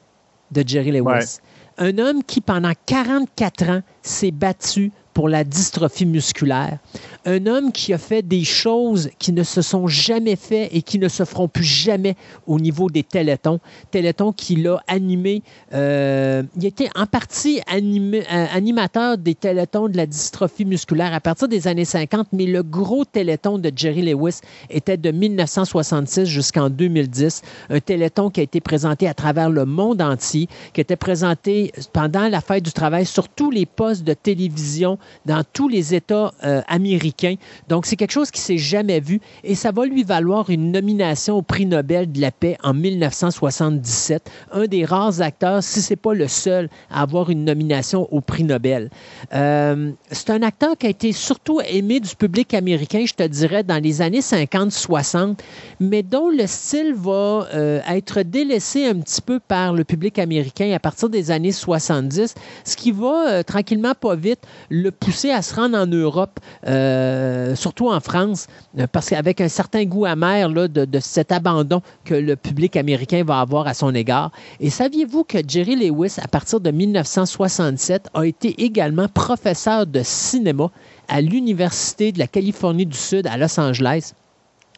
[0.52, 1.40] de Jerry Lewis.
[1.80, 6.78] Un homme qui, pendant 44 ans, s'est battu pour la dystrophie musculaire.
[7.26, 11.00] Un homme qui a fait des choses qui ne se sont jamais faites et qui
[11.00, 12.16] ne se feront plus jamais
[12.48, 13.60] au niveau des télétons.
[13.92, 15.42] Télétons qui l'a animé.
[15.74, 18.22] Euh, il était en partie euh,
[18.54, 23.04] animateur des télétons de la dystrophie musculaire à partir des années 50, mais le gros
[23.04, 27.42] téléton de Jerry Lewis était de 1966 jusqu'en 2010.
[27.70, 32.28] Un téléton qui a été présenté à travers le monde entier, qui était présenté pendant
[32.28, 36.62] la fête du travail sur tous les postes de télévision dans tous les États euh,
[36.68, 37.36] américains.
[37.68, 41.38] Donc, c'est quelque chose qui s'est jamais vu et ça va lui valoir une nomination
[41.38, 44.30] au prix Nobel de la paix en 1977.
[44.52, 48.22] Un des rares acteurs, si ce n'est pas le seul, à avoir une nomination au
[48.22, 48.90] prix Nobel.
[49.34, 53.64] Euh, c'est un acteur qui a été surtout aimé du public américain, je te dirais,
[53.64, 55.38] dans les années 50-60,
[55.80, 60.72] mais dont le style va euh, être délaissé un petit peu par le public américain
[60.74, 64.40] à partir des années 70, ce qui va tranquillement pas vite
[64.70, 68.48] le poussé à se rendre en Europe, euh, surtout en France,
[68.78, 73.40] euh, parce qu'avec un certain goût amer de, cet abandon que le public américain va
[73.40, 74.32] avoir à son égard.
[74.60, 80.70] Et saviez-vous que Jerry Lewis, à partir de 1967, a été également professeur de cinéma
[81.08, 84.14] à l'Université de la Californie du Sud à Los Angeles?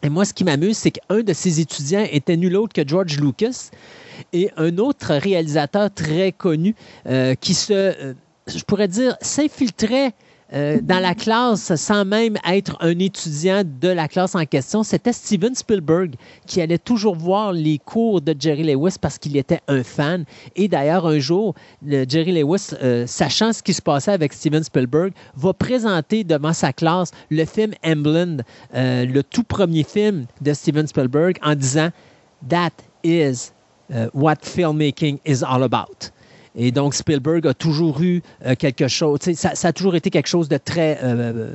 [0.04, 3.20] Et moi, ce qui m'amuse, c'est qu'un de ses étudiants était nul autre que George
[3.20, 3.70] Lucas
[4.32, 6.74] et un autre réalisateur très connu
[7.06, 8.14] euh, qui se
[8.46, 10.12] je pourrais dire, s'infiltrait
[10.54, 15.14] euh, dans la classe sans même être un étudiant de la classe en question, c'était
[15.14, 16.14] Steven Spielberg
[16.46, 20.26] qui allait toujours voir les cours de Jerry Lewis parce qu'il était un fan.
[20.54, 25.12] Et d'ailleurs, un jour, Jerry Lewis, euh, sachant ce qui se passait avec Steven Spielberg,
[25.36, 28.42] va présenter devant sa classe le film Emblem,
[28.74, 31.88] euh, le tout premier film de Steven Spielberg, en disant
[32.46, 32.72] That
[33.04, 33.52] is
[34.14, 36.11] what filmmaking is all about.
[36.56, 40.48] Et donc, Spielberg a toujours eu euh, quelque chose, ça, a toujours été quelque chose
[40.48, 41.54] de très, euh,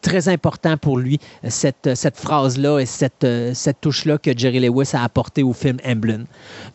[0.00, 5.04] très important pour lui, cette, cette phrase-là et cette, cette touche-là que Jerry Lewis a
[5.04, 6.24] apporté au film Emblem.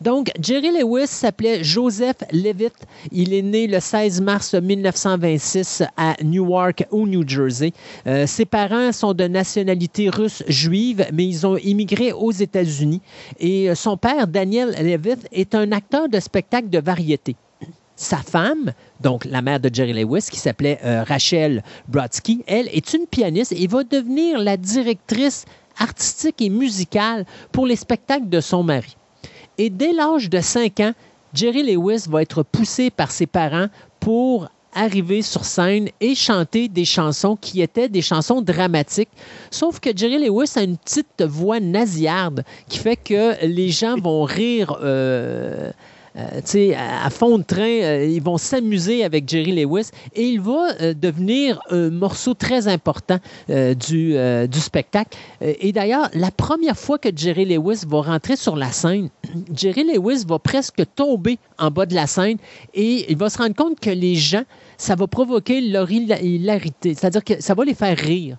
[0.00, 2.74] Donc, Jerry Lewis s'appelait Joseph Levitt.
[3.10, 7.72] Il est né le 16 mars 1926 à Newark, au New Jersey.
[8.06, 13.02] Euh, ses parents sont de nationalité russe juive, mais ils ont immigré aux États-Unis.
[13.40, 17.34] Et son père, Daniel Levitt, est un acteur de spectacle de variété
[17.96, 22.92] sa femme, donc la mère de Jerry Lewis, qui s'appelait euh, Rachel Brodsky, elle est
[22.92, 25.46] une pianiste et va devenir la directrice
[25.78, 28.96] artistique et musicale pour les spectacles de son mari.
[29.58, 30.92] Et dès l'âge de 5 ans,
[31.32, 33.68] Jerry Lewis va être poussé par ses parents
[33.98, 39.08] pour arriver sur scène et chanter des chansons qui étaient des chansons dramatiques.
[39.50, 44.24] Sauf que Jerry Lewis a une petite voix nasillarde qui fait que les gens vont
[44.24, 44.76] rire.
[44.82, 45.72] Euh,
[46.16, 50.68] euh, à, fond de train, euh, ils vont s'amuser avec Jerry Lewis et il va
[50.80, 53.18] euh, devenir un morceau très important
[53.48, 54.16] du,
[54.48, 55.16] du, spectacle.
[55.40, 59.10] et d'ailleurs, la première fois que Jerry Lewis va rentrer sur la scène,
[59.54, 62.38] Jerry Lewis va presque tomber en bas de la scène
[62.74, 64.44] et il va se rendre compte que les gens,
[64.78, 68.38] ça va provoquer leur hilarité, c'est-à-dire que ça va les faire rire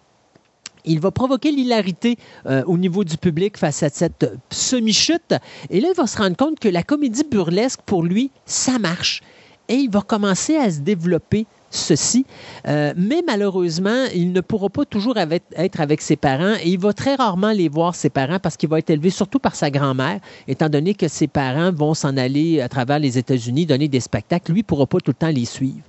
[0.88, 5.36] il va provoquer l'hilarité euh, au niveau du public face à cette semi-chute.
[5.70, 9.22] Et là, il va se rendre compte que la comédie burlesque, pour lui, ça marche.
[9.70, 12.26] et il va commencer à se développer ceci.
[12.68, 16.94] Euh, mais malheureusement, il ne pourra pas toujours être avec ses parents et il va
[16.94, 20.20] très rarement les voir, ses parents, parce qu'il va être élevé surtout par sa grand-mère,
[20.48, 24.52] étant donné que ses parents vont s'en aller à travers les États-Unis donner des spectacles.
[24.52, 25.84] Lui ne pourra pas tout le temps les suivre.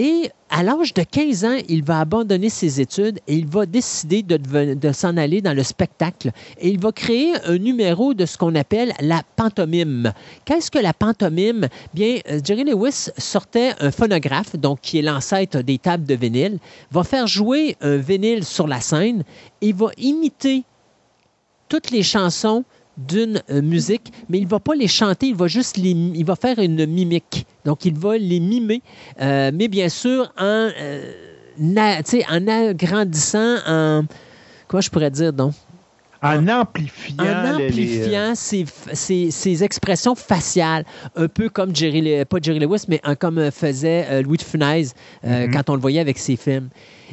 [0.00, 4.22] Et à l'âge de 15 ans, il va abandonner ses études et il va décider
[4.22, 6.30] de, s'en aller dans le spectacle.
[6.60, 10.12] Et il va créer un numéro de ce qu'on appelle la pantomime.
[10.44, 11.66] Qu'est-ce que la pantomime?
[11.94, 16.60] Bien, euh, Jerry Lewis sortait un phonographe, donc qui est l'ancêtre des tables de vinyle,
[16.92, 19.24] va faire jouer un vinyle sur la scène
[19.62, 20.62] et va imiter
[21.68, 22.64] toutes les chansons
[22.98, 26.24] d'une euh, musique, mais il ne va pas les chanter, il va juste les, il
[26.24, 27.46] va faire une mimique.
[27.64, 28.82] Donc, il va les mimer,
[29.20, 31.12] euh, mais bien sûr en, euh,
[32.28, 34.02] en agrandissant, en.
[34.66, 35.54] Comment je pourrais dire donc?
[36.20, 40.84] En amplifiant, en amplifiant ses, expressions faciales,
[41.14, 44.94] un peu comme Jerry, pas Jerry Lewis, mais comme faisait Louis de Funès
[45.24, 45.52] mm-hmm.
[45.52, 46.70] quand on le voyait avec ses films.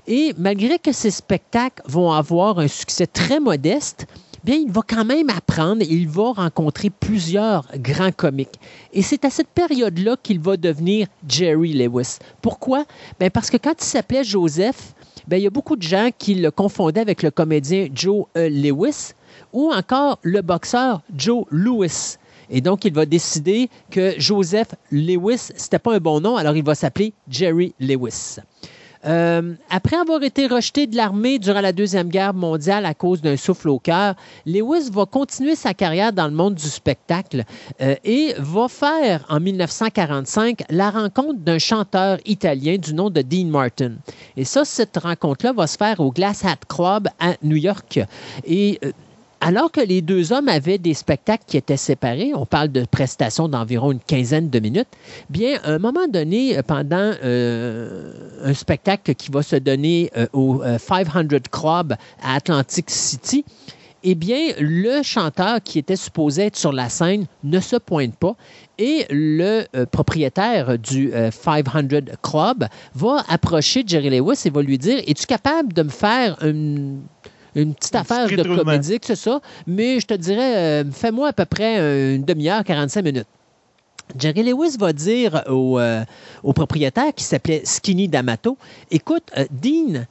[0.08, 4.08] Et malgré que ces spectacles vont avoir un succès très modeste,
[4.46, 8.60] bien, il va quand même apprendre et il va rencontrer plusieurs grands comiques.
[8.94, 12.20] Et c'est à cette période-là qu'il va devenir Jerry Lewis.
[12.44, 12.86] Pourquoi?
[13.34, 14.94] Parce que quand il s'appelait Joseph,
[15.28, 18.48] bien, il y a beaucoup de gens qui le confondaient avec le comédien Joe e.
[18.48, 19.14] Lewis
[19.52, 22.18] ou encore le boxeur Joe Lewis.
[22.52, 26.64] Et donc, il va décider que Joseph Lewis, c'était pas un bon nom, alors il
[26.64, 28.38] va s'appeler Jerry Lewis.
[29.06, 33.38] Euh, après avoir été rejeté de l'armée durant la Deuxième Guerre mondiale à cause d'un
[33.38, 34.16] souffle au cœur,
[34.46, 37.44] Lewis va continuer sa carrière dans le monde du spectacle
[37.82, 43.46] euh, et va faire en 1945 la rencontre d'un chanteur italien du nom de Dean
[43.46, 43.94] Martin.
[44.38, 48.00] Et ça, cette rencontre-là va se faire au Glass Hat Club à New York.
[48.44, 48.92] Et euh,
[49.42, 53.48] alors que les deux hommes avaient des spectacles qui étaient séparés, on parle de prestations
[53.48, 54.88] d'environ une quinzaine de minutes,
[55.30, 58.12] bien, à un moment donné, pendant euh,
[58.44, 63.46] un spectacle qui va se donner euh, au 500 euh, Club à Atlantic City,
[64.04, 68.36] eh bien, le chanteur qui était supposé être sur la scène ne se pointe pas
[68.78, 71.64] et le propriétaire du 500
[72.22, 77.02] Club va approcher Jerry Lewis et va lui dire Es-tu capable de me faire une
[77.56, 79.40] une petite affaire de comédie, c'est ça.
[79.66, 83.28] Mais je te dirais, euh, fais-moi à peu près une demi-heure, 45 minutes.
[84.18, 86.04] Jerry Lewis va dire au, euh,
[86.44, 88.58] au propriétaire qui s'appelait Skinny D'Amato
[88.92, 90.06] Écoute, euh, Dean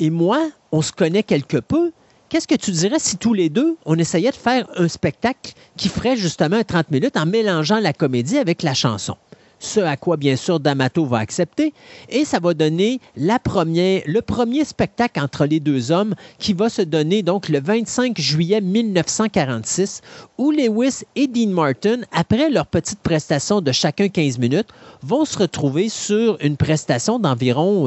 [0.00, 1.92] et moi, on se connaît quelque peu.
[2.28, 5.88] Qu'est-ce que tu dirais si tous les deux, on essayait de faire un spectacle qui
[5.88, 9.16] ferait justement 30 minutes en mélangeant la comédie avec la chanson?
[9.58, 11.72] Ce à quoi bien sûr D'Amato va accepter,
[12.08, 16.68] et ça va donner la première, le premier spectacle entre les deux hommes qui va
[16.68, 20.02] se donner donc le 25 juillet 1946,
[20.38, 24.68] où Lewis et Dean Martin, après leur petite prestation de chacun 15 minutes,
[25.02, 27.86] vont se retrouver sur une prestation d'environ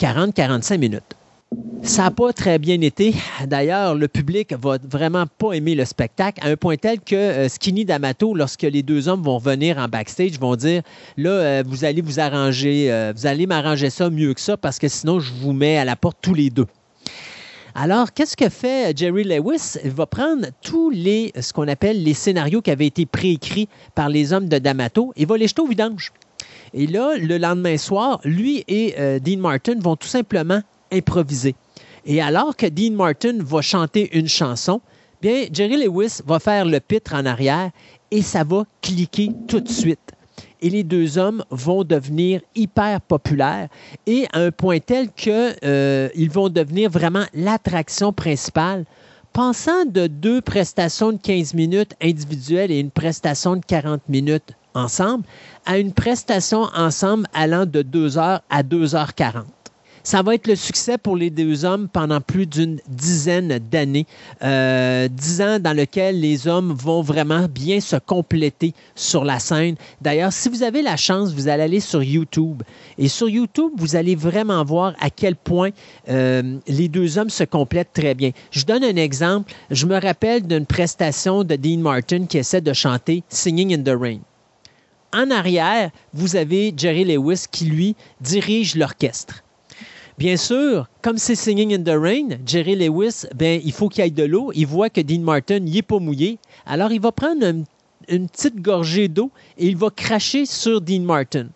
[0.00, 1.16] 40-45 euh, minutes.
[1.82, 3.14] Ça n'a pas très bien été.
[3.46, 7.48] D'ailleurs, le public va vraiment pas aimer le spectacle, à un point tel que euh,
[7.48, 10.82] Skinny D'Amato, lorsque les deux hommes vont venir en backstage, vont dire
[11.16, 14.78] là, euh, vous allez vous arranger, euh, vous allez m'arranger ça mieux que ça parce
[14.78, 16.66] que sinon, je vous mets à la porte tous les deux.
[17.74, 19.78] Alors, qu'est-ce que fait Jerry Lewis?
[19.82, 24.08] Il va prendre tous les, ce qu'on appelle les scénarios qui avaient été préécrits par
[24.08, 26.12] les hommes de D'Amato et va les jeter au vidange.
[26.74, 31.54] Et là, le lendemain soir, lui et Dean Martin vont tout simplement improviser.
[32.04, 34.80] Et alors que Dean Martin va chanter une chanson,
[35.20, 37.70] bien, Jerry Lewis va faire le pitre en arrière
[38.10, 39.98] et ça va cliquer tout de suite.
[40.62, 43.68] Et les deux hommes vont devenir hyper populaires
[44.06, 48.84] et à un point tel qu'ils euh, vont devenir vraiment l'attraction principale.
[49.32, 55.24] Pensant de deux prestations de 15 minutes individuelles et une prestation de 40 minutes ensemble
[55.66, 59.44] à une prestation ensemble allant de 2 heures à 2h40.
[60.02, 64.06] Ça va être le succès pour les deux hommes pendant plus d'une dizaine d'années.
[64.42, 69.76] Euh, dix ans dans lesquels les hommes vont vraiment bien se compléter sur la scène.
[70.00, 72.62] D'ailleurs, si vous avez la chance, vous allez aller sur YouTube.
[72.96, 75.70] Et sur YouTube, vous allez vraiment voir à quel point
[76.08, 78.30] euh, les deux hommes se complètent très bien.
[78.50, 79.52] Je donne un exemple.
[79.70, 83.96] Je me rappelle d'une prestation de Dean Martin qui essaie de chanter Singing in the
[84.00, 84.20] Rain.
[85.12, 89.42] En arrière, vous avez Jerry Lewis qui, lui, dirige l'orchestre.
[90.20, 94.10] Bien sûr, comme c'est Singing in the Rain, Jerry Lewis, ben, il faut qu'il aille
[94.10, 94.52] de l'eau.
[94.54, 96.38] Il voit que Dean Martin n'est pas mouillé.
[96.66, 97.42] Alors, il va prendre
[98.06, 101.46] une, petite gorgée d'eau et il va cracher sur Dean Martin.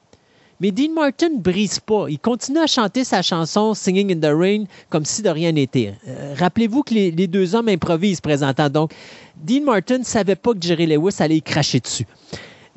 [0.61, 2.07] Mais Dean Martin ne brise pas.
[2.09, 5.93] Il continue à chanter sa chanson Singing in the Rain comme si de rien n'était.
[6.09, 8.71] Euh, rappelez-vous que les, deux hommes improvisent présentant.
[8.71, 8.95] Donc,
[9.37, 12.07] Dean Martin ne savait pas que Jerry Lewis allait y cracher dessus.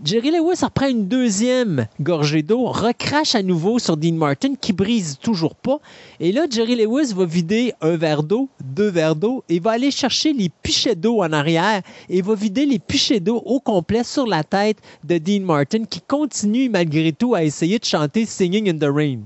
[0.03, 5.17] Jerry Lewis reprend une deuxième gorgée d'eau, recrache à nouveau sur Dean Martin qui brise
[5.19, 5.79] toujours pas.
[6.19, 9.89] Et là, Jerry Lewis va vider un verre d'eau, deux verres d'eau et va aller
[9.89, 14.27] chercher les pichets d'eau en arrière et va vider les pichets d'eau au complet sur
[14.27, 18.77] la tête de Dean Martin qui continue malgré tout à essayer de chanter Singing in
[18.77, 19.21] the Rain.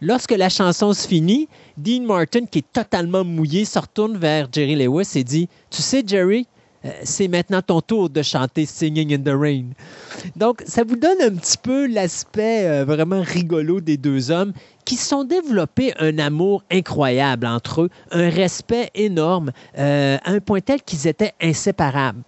[0.00, 4.76] Lorsque la chanson se finit, Dean Martin, qui est totalement mouillé, se retourne vers Jerry
[4.76, 6.46] Lewis et dit Tu sais, Jerry,
[7.02, 9.66] c'est maintenant ton tour de chanter Singing in the Rain.
[10.36, 14.52] Donc, ça vous donne un petit peu l'aspect euh, vraiment rigolo des deux hommes
[14.84, 20.60] qui sont développés un amour incroyable entre eux, un respect énorme, euh, à un point
[20.60, 22.22] tel qu'ils étaient inséparables.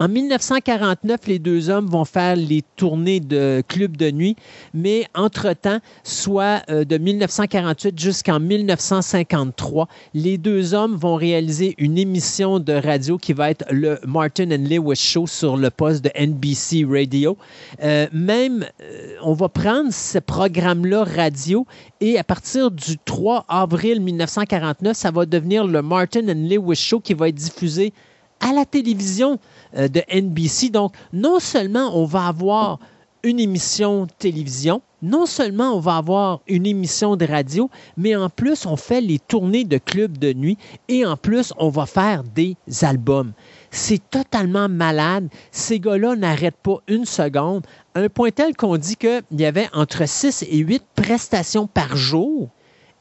[0.00, 4.34] En 1949, les deux hommes vont faire les tournées de clubs de nuit,
[4.72, 12.58] mais entre-temps, soit euh, de 1948 jusqu'en 1953, les deux hommes vont réaliser une émission
[12.58, 16.84] de radio qui va être le Martin and Lewis Show sur le poste de NBC
[16.84, 17.38] Radio.
[17.84, 21.68] Euh, même, euh, on va prendre ce programme-là radio
[22.00, 26.98] et à partir du 3 avril 1949, ça va devenir le Martin and Lewis Show
[26.98, 27.92] qui va être diffusé
[28.40, 29.38] à la télévision
[29.76, 30.70] de NBC.
[30.70, 32.78] Donc, non seulement on va avoir
[33.24, 38.66] une émission télévision, non seulement on va avoir une émission de radio, mais en plus
[38.66, 42.56] on fait les tournées de clubs de nuit et en plus on va faire des
[42.82, 43.32] albums.
[43.70, 45.28] C'est totalement malade.
[45.52, 50.06] Ces gars-là n'arrêtent pas une seconde, un point tel qu'on dit qu'il y avait entre
[50.06, 52.50] 6 et 8 prestations par jour.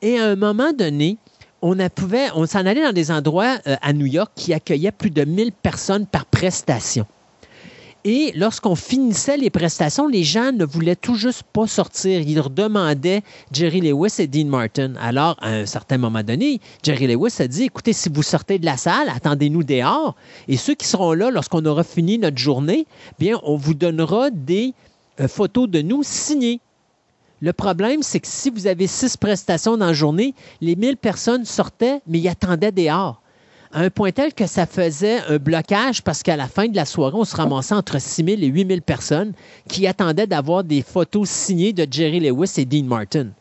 [0.02, 1.18] Et à un moment donné,
[1.64, 5.52] on, s'en allait dans des endroits euh, à New York qui accueillaient plus de 1000
[5.54, 7.06] personnes par prestation.
[8.06, 12.20] Et lorsqu'on finissait les prestations, les gens ne voulaient tout juste pas sortir.
[12.20, 13.22] Ils demandaient
[13.54, 14.96] Jerry Lewis et Dean Martin.
[15.00, 18.66] Alors, à un certain moment donné, Jerry Lewis a dit, écoutez, si vous sortez de
[18.66, 20.16] la salle, attendez-nous dehors.
[20.50, 22.86] Et ceux qui seront là lorsqu'on aura fini notre journée,
[23.20, 24.74] bien, on vous donnera des
[25.22, 26.60] euh, photos de nous signées.
[27.44, 31.44] Le problème, c'est que si vous avez six prestations dans la journée, les 1000 personnes
[31.44, 33.22] sortaient, mais ils attendaient dehors.
[33.74, 36.86] À un point tel que ça faisait un blocage parce qu'à la fin de la
[36.86, 39.34] soirée, on se ramassait entre 6 000 et 8 000 personnes
[39.68, 43.32] qui attendaient d'avoir des photos signées de Jerry Lewis et Dean Martin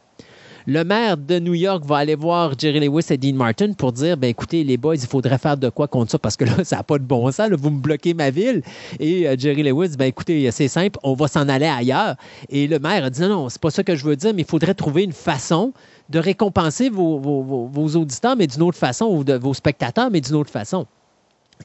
[0.66, 4.16] le maire de New York va aller voir Jerry Lewis et Dean Martin pour dire
[4.16, 6.76] ben écoutez, les boys, il faudrait faire de quoi contre ça parce que là, ça
[6.76, 7.50] n'a pas de bon sens.
[7.50, 8.62] vous me bloquez ma ville.
[9.00, 12.16] Et euh, Jerry Lewis, ben écoutez, c'est simple, on va s'en aller ailleurs.
[12.48, 14.42] Et le maire a dit non, non, c'est pas ça que je veux dire, mais
[14.42, 15.72] il faudrait trouver une façon
[16.10, 20.34] de récompenser vos, vos auditeurs, mais d'une autre façon, ou de vos spectateurs, mais d'une
[20.34, 20.86] autre façon.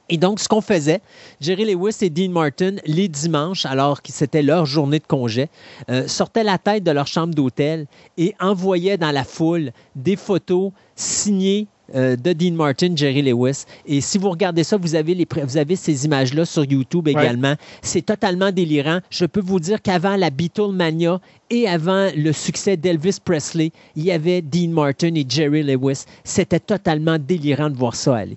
[0.08, 1.00] Et donc, ce qu'on faisait,
[1.40, 5.48] Jerry Lewis et Dean Martin, les dimanches, alors que c'était leur journée de congé,
[5.90, 10.72] euh, sortaient la tête de leur chambre d'hôtel et envoyaient dans la foule des photos
[10.96, 13.64] signées euh, de Dean Martin, Jerry Lewis.
[13.86, 17.54] Et si vous regardez ça, vous avez, les, vous avez ces images-là sur YouTube également.
[17.80, 18.98] C'est totalement délirant.
[19.08, 21.18] Je peux vous dire qu'avant la Beatlemania
[21.48, 26.04] et avant le succès d'Elvis Presley, il y avait Dean Martin et Jerry Lewis.
[26.24, 28.36] C'était totalement délirant de voir ça aller.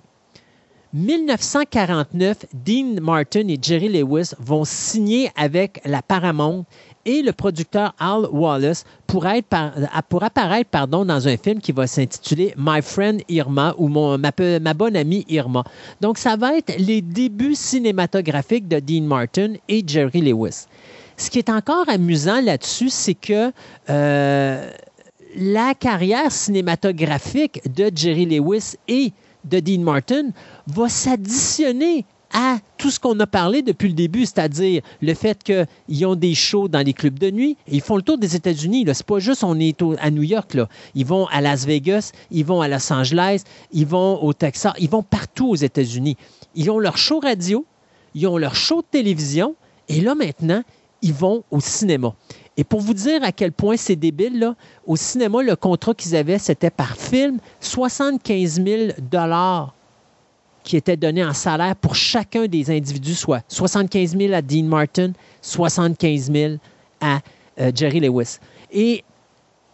[0.94, 6.66] 1949, Dean Martin et Jerry Lewis vont signer avec la Paramount
[7.06, 9.26] et le producteur Al Wallace pour,
[10.10, 14.32] pour apparaître pardon, dans un film qui va s'intituler My Friend Irma ou mon, ma,
[14.60, 15.64] ma, bonne amie Irma.
[16.02, 20.66] Donc, ça va être les débuts cinématographiques de Dean Martin et Jerry Lewis.
[21.16, 23.50] Ce qui est encore amusant là-dessus, c'est que
[23.88, 24.70] euh,
[25.36, 29.12] la carrière cinématographique de Jerry Lewis et
[29.44, 30.30] de Dean Martin
[30.66, 36.06] va s'additionner à tout ce qu'on a parlé depuis le début, c'est-à-dire le fait qu'ils
[36.06, 37.56] ont des shows dans les clubs de nuit.
[37.68, 38.86] ils font le tour des États-Unis.
[38.92, 40.56] C'est pas juste on est à New York.
[40.94, 43.42] Ils vont à Las Vegas, ils vont à Los Angeles,
[43.72, 46.16] ils vont au Texas, ils vont partout aux États-Unis.
[46.54, 47.66] Ils ont leur show radio,
[48.14, 49.54] ils ont leur show de télévision,
[49.88, 50.62] et là maintenant,
[51.02, 52.14] ils vont au cinéma.
[52.56, 54.54] Et pour vous dire à quel point c'est débile, là,
[54.86, 58.92] au cinéma, le contrat qu'ils avaient, c'était par film, 75 000
[60.62, 65.12] qui étaient donnés en salaire pour chacun des individus, soit 75 000 à Dean Martin,
[65.40, 66.54] 75 000
[67.00, 67.20] à
[67.60, 68.38] euh, Jerry Lewis.
[68.70, 69.02] Et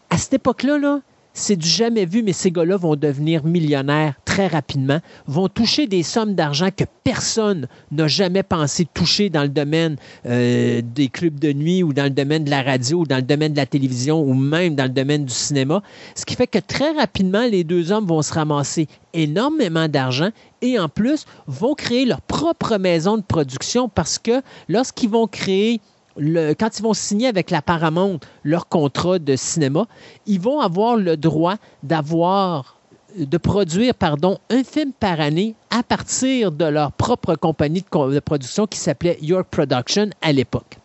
[0.08, 1.00] à cette époque-là, là,
[1.38, 6.02] c'est du jamais vu, mais ces gars-là vont devenir millionnaires très rapidement, vont toucher des
[6.02, 9.96] sommes d'argent que personne n'a jamais pensé toucher dans le domaine
[10.26, 13.22] euh, des clubs de nuit ou dans le domaine de la radio ou dans le
[13.22, 15.82] domaine de la télévision ou même dans le domaine du cinéma.
[16.14, 20.78] Ce qui fait que très rapidement, les deux hommes vont se ramasser énormément d'argent et
[20.78, 25.80] en plus vont créer leur propre maison de production parce que lorsqu'ils vont créer
[26.18, 29.86] quand ils vont signer avec la Paramount leur contrat de cinéma,
[30.26, 32.78] ils vont avoir le droit d'avoir
[33.16, 38.66] de produire pardon, un film par année à partir de leur propre compagnie de, production
[38.66, 40.76] qui s'appelait York Production à l'époque.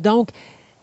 [0.00, 0.30] Donc,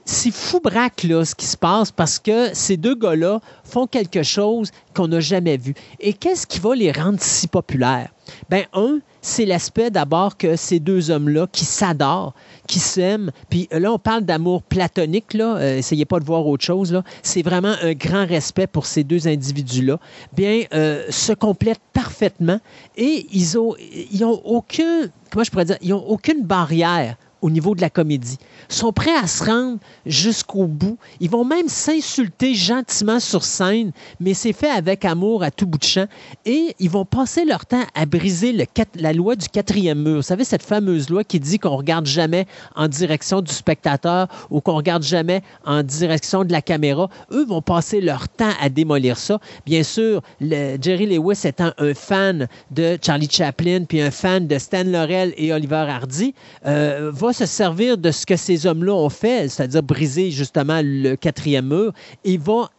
[0.06, 4.24] c'est fou braque là, ce qui se passe parce que ces deux gars-là font quelque
[4.24, 5.76] chose qu'on n'a jamais vu.
[6.00, 8.12] Et qu'est-ce qui va les rendre si populaires?
[8.50, 12.34] Ben, un, c'est l'aspect d'abord que ces deux hommes-là qui s'adorent,
[12.68, 16.64] qui s'aiment, puis là, on parle d'amour platonique, là, euh, essayez pas de voir autre
[16.64, 20.00] chose, là, c'est vraiment un grand respect pour ces deux individus-là,
[20.34, 22.60] bien, euh, se complètent parfaitement.
[22.98, 23.76] Et ils ont,
[24.22, 28.38] ont aucun, comment je pourrais dire, ils ont aucune barrière au niveau de la comédie.
[28.70, 30.98] Ils sont prêts à se rendre jusqu'au bout.
[31.20, 35.78] Ils vont même s'insulter gentiment sur scène, mais c'est fait avec amour à tout bout
[35.78, 36.06] de champ.
[36.46, 38.56] Et ils vont passer leur temps à briser
[38.96, 40.18] la loi du quatrième mur.
[40.18, 42.46] Vous savez, cette fameuse loi qui dit qu'on regarde jamais
[42.76, 47.10] en direction du spectateur ou qu'on regarde jamais en direction de la caméra.
[47.32, 49.40] Eux vont passer leur temps à démolir ça.
[49.66, 54.84] Bien sûr, Jerry Lewis étant un fan de Charlie Chaplin, puis un fan de Stan
[54.84, 56.34] Laurel et Oliver Hardy,
[56.66, 61.16] euh, va se servir de ce que ces hommes-là ont fait, c'est-à-dire briser justement le
[61.16, 61.94] quatrième mur,
[62.24, 62.70] et va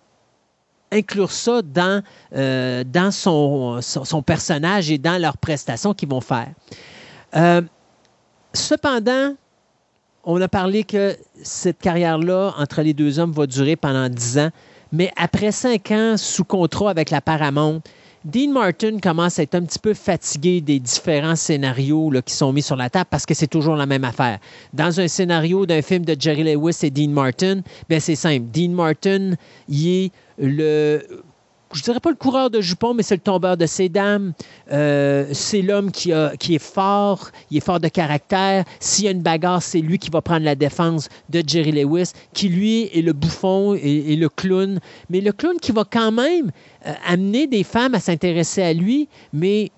[0.92, 2.02] inclure ça dans,
[2.34, 6.50] euh, dans son, son, personnage et dans leurs prestations qu'ils vont faire.
[7.34, 7.62] Euh,
[8.52, 9.34] cependant,
[10.24, 14.50] on a parlé que cette carrière-là entre les deux hommes va durer pendant dix ans,
[14.92, 17.80] mais après cinq ans sous contrat avec la Paramount,
[18.24, 22.62] Dean Martin commence à être un petit peu fatigué des différents scénarios qui sont mis
[22.62, 24.38] sur la table parce que c'est toujours la même affaire.
[24.72, 28.46] Dans un scénario d'un film de Jerry Lewis et Dean Martin, ben c'est simple.
[28.52, 29.32] Dean Martin,
[29.68, 31.04] il est le
[31.72, 34.32] je dirais pas le coureur de jupons, mais c'est le tombeur de ses dames.
[34.70, 38.64] Euh, c'est l'homme qui, qui est fort, il est fort de caractère.
[38.80, 42.12] S'il y a une bagarre, c'est lui qui va prendre la défense de Jerry Lewis,
[42.32, 44.80] qui lui est le bouffon et, le clown.
[45.10, 46.50] Mais le clown qui va quand même
[46.86, 49.70] euh, amener des femmes à s'intéresser à lui, mais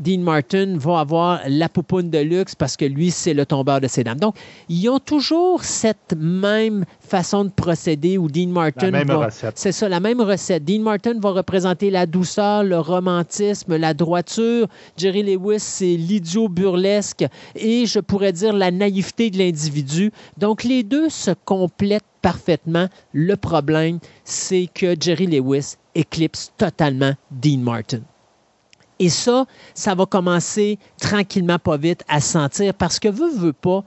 [0.00, 3.86] Dean Martin va avoir la poupoune de luxe parce que lui, c'est le tombeur de
[3.86, 4.18] ses dames.
[4.18, 4.34] Donc,
[4.70, 9.58] ils ont toujours cette même façon de procéder où Dean Martin la même recette.
[9.58, 10.64] C'est ça, la même recette.
[10.64, 14.68] Dean Martin va représenter la douceur, le romantisme, la droiture.
[14.96, 20.12] Jerry Lewis, c'est l'idiot burlesque et je pourrais dire la naïveté de l'individu.
[20.38, 22.88] Donc, les deux se complètent parfaitement.
[23.12, 28.00] Le problème, c'est que Jerry Lewis éclipse totalement Dean Martin.
[29.00, 33.82] Et ça, ça va commencer tranquillement, pas vite, à sentir parce que veut, veut pas,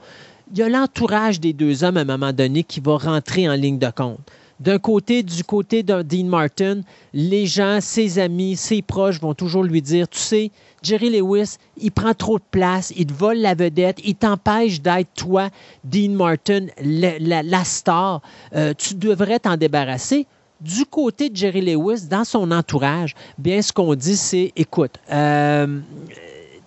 [0.50, 3.54] il y a l'entourage des deux hommes à un moment donné qui va rentrer en
[3.54, 4.18] ligne de compte.
[4.60, 6.80] D'un côté, du côté de Dean Martin,
[7.12, 10.50] les gens, ses amis, ses proches vont toujours lui dire, tu sais,
[10.82, 15.12] Jerry Lewis, il prend trop de place, il te vole la vedette, il t'empêche d'être
[15.14, 15.48] toi,
[15.84, 18.20] Dean Martin, la, star.
[18.54, 20.26] Euh, tu devrais t'en débarrasser
[20.60, 25.80] du côté de Jerry Lewis, dans son entourage, bien, ce qu'on dit, c'est écoute, euh,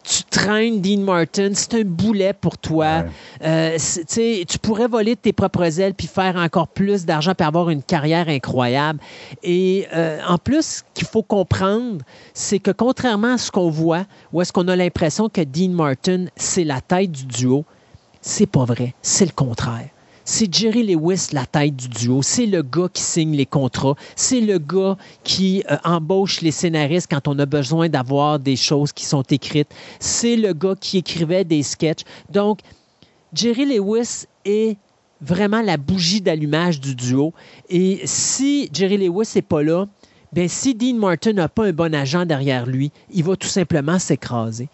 [0.08, 3.04] tu traînes Dean Martin, c'est un boulet pour toi.
[3.44, 3.78] Euh,
[4.08, 7.84] tu pourrais voler de tes propres ailes puis faire encore plus d'argent puis avoir une
[7.84, 9.00] carrière incroyable.
[9.44, 12.04] Et euh, en plus, ce qu'il faut comprendre,
[12.34, 16.26] c'est que contrairement à ce qu'on voit, où est-ce qu'on a l'impression que Dean Martin,
[16.36, 17.66] c'est la tête du duo,
[18.22, 18.94] c'est pas vrai.
[19.02, 19.90] C'est le contraire
[20.30, 22.22] c'est Jerry Lewis, la tête du duo.
[22.22, 23.96] C'est le gars qui signe les contrats.
[24.18, 28.92] C'est le gars qui euh, embauche les scénaristes quand on a besoin d'avoir des choses
[28.92, 29.70] qui sont écrites.
[30.02, 32.02] C'est le gars qui écrivait des sketchs.
[32.30, 32.60] Donc,
[33.32, 34.76] Jerry Lewis est
[35.22, 37.34] vraiment la bougie d'allumage du duo.
[37.70, 39.88] Et si Jerry Lewis n'est pas là,
[40.34, 43.98] bien, si Dean Martin n'a pas un bon agent derrière lui, il va tout simplement
[43.98, 44.68] s'écraser.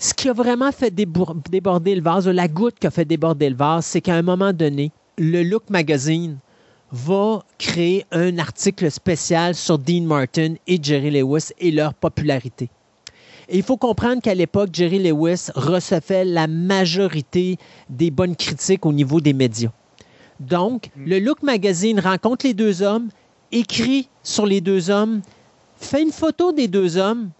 [0.00, 3.56] Ce qui a vraiment fait déborder le vase, la goutte qui a fait déborder le
[3.56, 6.38] vase, c'est qu'à un moment donné, le Look Magazine
[6.92, 12.70] va créer un article spécial sur Dean Martin et Jerry Lewis et leur popularité.
[13.48, 17.56] Et il faut comprendre qu'à l'époque, Jerry Lewis recevait la majorité
[17.90, 19.72] des bonnes critiques au niveau des médias.
[20.38, 21.04] Donc, mm.
[21.06, 23.08] le Look Magazine rencontre les deux hommes,
[23.50, 25.22] écrit sur les deux hommes,
[25.80, 27.30] fait une photo des deux hommes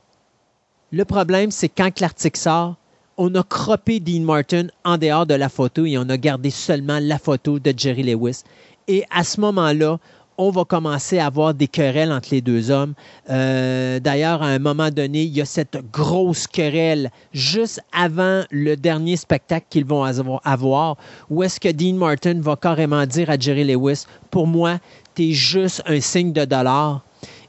[0.91, 2.77] le problème, c'est quand l'article sort,
[3.19, 6.99] on a croppé Dean Martin en dehors de la photo et on a gardé seulement
[7.01, 8.43] la photo de Jerry Lewis.
[8.87, 9.99] Et à ce moment-là,
[10.39, 12.95] on va commencer à avoir des querelles entre les deux hommes.
[13.29, 18.77] Euh, d'ailleurs, à un moment donné, il y a cette grosse querelle juste avant le
[18.77, 20.05] dernier spectacle qu'ils vont
[20.45, 20.97] avoir,
[21.29, 24.79] où est-ce que Dean Martin va carrément dire à Jerry Lewis, pour moi,
[25.17, 27.03] tu es juste un signe de dollar.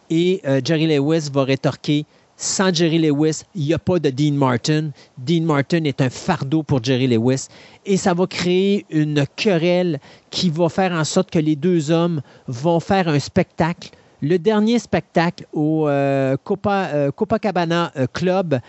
[0.10, 2.06] Et euh, Jerry Lewis va rétorquer,
[2.42, 4.92] sans Jerry Lewis, il n'y a pas de Dean Martin.
[5.18, 7.48] Dean Martin est un fardeau pour Jerry Lewis.
[7.86, 10.00] Et ça va créer une querelle
[10.30, 13.90] qui va faire en sorte que les deux hommes vont faire un spectacle
[14.22, 18.60] le dernier spectacle au euh, Copa, Copacabana Club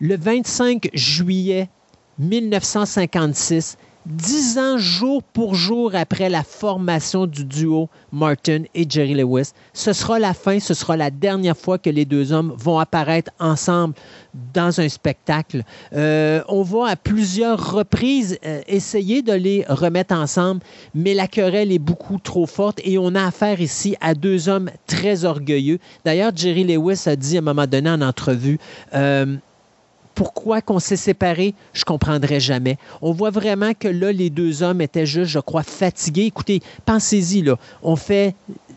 [0.00, 1.68] le 25 juillet
[2.20, 9.52] 1956 dix ans jour pour jour après la formation du duo Martin et Jerry Lewis.
[9.72, 13.30] Ce sera la fin, ce sera la dernière fois que les deux hommes vont apparaître
[13.38, 13.94] ensemble
[14.54, 15.62] dans un spectacle.
[15.92, 20.60] Euh, on va à plusieurs reprises euh, essayer de les remettre ensemble,
[20.94, 24.70] mais la querelle est beaucoup trop forte et on a affaire ici à deux hommes
[24.86, 25.78] très orgueilleux.
[26.04, 28.58] D'ailleurs, Jerry Lewis a dit à un moment donné en entrevue,
[28.94, 29.36] euh,
[30.20, 32.76] pourquoi qu'on s'est séparés, je comprendrai jamais.
[33.00, 36.26] On voit vraiment que là, les deux hommes étaient juste, je crois, fatigués.
[36.26, 37.56] Écoutez, pensez-y, là.
[37.82, 38.34] On fait.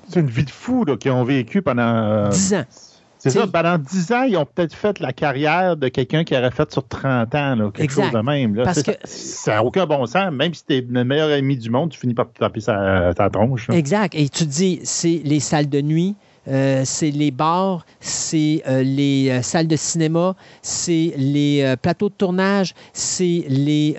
[0.07, 1.81] C'est une vie de fou qu'ils ont vécu pendant.
[1.81, 2.63] Euh, dix ans.
[3.17, 6.51] C'est ça, pendant dix ans, ils ont peut-être fait la carrière de quelqu'un qui aurait
[6.51, 8.55] fait sur 30 ans, là, quelque chose de même.
[8.55, 8.63] Là.
[8.63, 8.91] Parce que...
[9.03, 10.31] Ça n'a aucun bon sens.
[10.31, 13.29] Même si tu es le meilleur ami du monde, tu finis par taper sa, ta
[13.29, 13.69] tronche.
[13.69, 14.15] Exact.
[14.15, 19.29] Et tu dis, c'est les salles de nuit, euh, c'est les bars, c'est euh, les
[19.29, 23.95] euh, salles de cinéma, c'est les plateaux de tournage, c'est les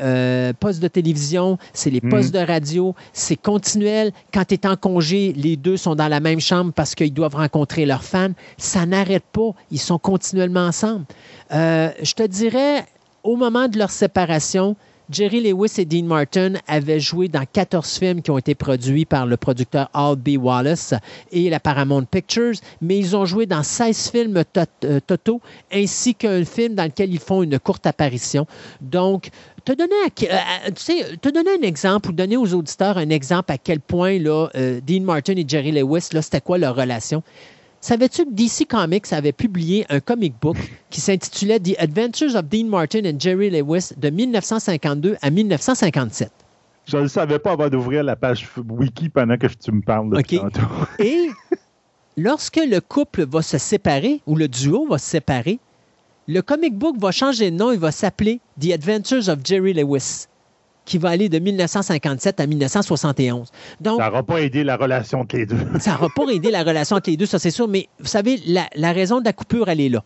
[0.61, 2.41] postes de télévision, c'est les postes mhm.
[2.41, 4.13] de radio, c'est continuel.
[4.33, 7.37] Quand tu es en congé, les deux sont dans la même chambre parce qu'ils doivent
[7.37, 8.33] rencontrer leurs fans.
[8.59, 9.51] Ça n'arrête pas.
[9.71, 11.05] Ils sont continuellement ensemble.
[11.51, 12.87] je te dirais,
[13.23, 14.77] au moment de leur séparation,
[15.11, 19.27] Jerry Lewis et Dean Martin avaient joué dans 14 films qui ont été produits par
[19.27, 20.37] le producteur Al B.
[20.39, 20.95] Wallace
[21.31, 24.43] et la Paramount Pictures, mais ils ont joué dans 16 films
[24.85, 25.41] euh, totaux
[25.73, 28.47] ainsi qu'un film dans lequel ils font une courte apparition.
[28.81, 29.31] Donc,
[29.65, 34.19] te donner, euh, donner un exemple ou donner aux auditeurs un exemple à quel point
[34.19, 37.23] là, euh, Dean Martin et Jerry Lewis, c'était quoi leur relation.
[37.85, 40.57] Savais-tu que DC Comics avait publié un comic book
[40.89, 46.33] qui s'intitulait The Adventures of Dean Martin and Jerry Lewis de 1952 à 1957?
[46.87, 50.17] Je ne savais pas avant d'ouvrir la page wiki pendant que tu me parles de
[50.17, 50.41] okay.
[50.99, 51.29] Et
[52.17, 55.59] lorsque le couple va se séparer ou le duo va se séparer,
[56.27, 60.27] le comic book va changer de nom, il va s'appeler The Adventures of Jerry Lewis
[60.85, 63.51] qui va aller de 1957 à 1971.
[63.81, 65.57] Donc, ça n'aura pas aidé la relation entre les deux.
[65.81, 68.41] ça n'aura pas aidé la relation entre les deux, ça c'est sûr, mais vous savez,
[68.47, 70.05] la, la raison de la coupure, elle est là.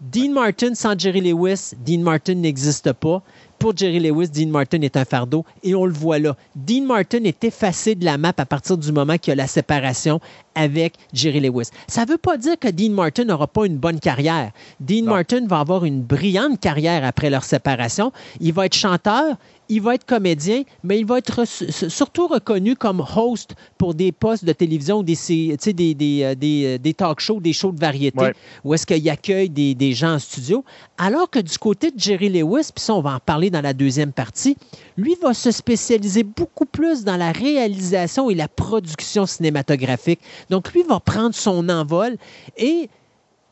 [0.00, 3.22] Dean Martin sans Jerry Lewis, Dean Martin n'existe pas
[3.64, 6.36] pour Jerry Lewis, Dean Martin est un fardeau et on le voit là.
[6.54, 9.46] Dean Martin est effacé de la map à partir du moment qu'il y a la
[9.46, 10.20] séparation
[10.54, 11.70] avec Jerry Lewis.
[11.88, 14.50] Ça ne veut pas dire que Dean Martin n'aura pas une bonne carrière.
[14.80, 18.12] Dean Martin va avoir une brillante carrière après leur séparation.
[18.38, 19.38] Il va être chanteur,
[19.68, 24.44] il va être comédien, mais il va être surtout reconnu comme host pour des postes
[24.44, 28.32] de télévision, des, des, des, euh, euh, des, talk shows, des shows de variété,
[28.62, 30.64] où est-ce qu'il accueille des, des, gens en studio.
[30.98, 33.72] Alors que du côté de Jerry Lewis, puis ça, on va en parler dans la
[33.72, 34.56] deuxième partie,
[34.96, 40.20] lui va se spécialiser beaucoup plus dans la réalisation et la production cinématographique.
[40.50, 42.16] Donc, lui va prendre son envol
[42.56, 42.90] et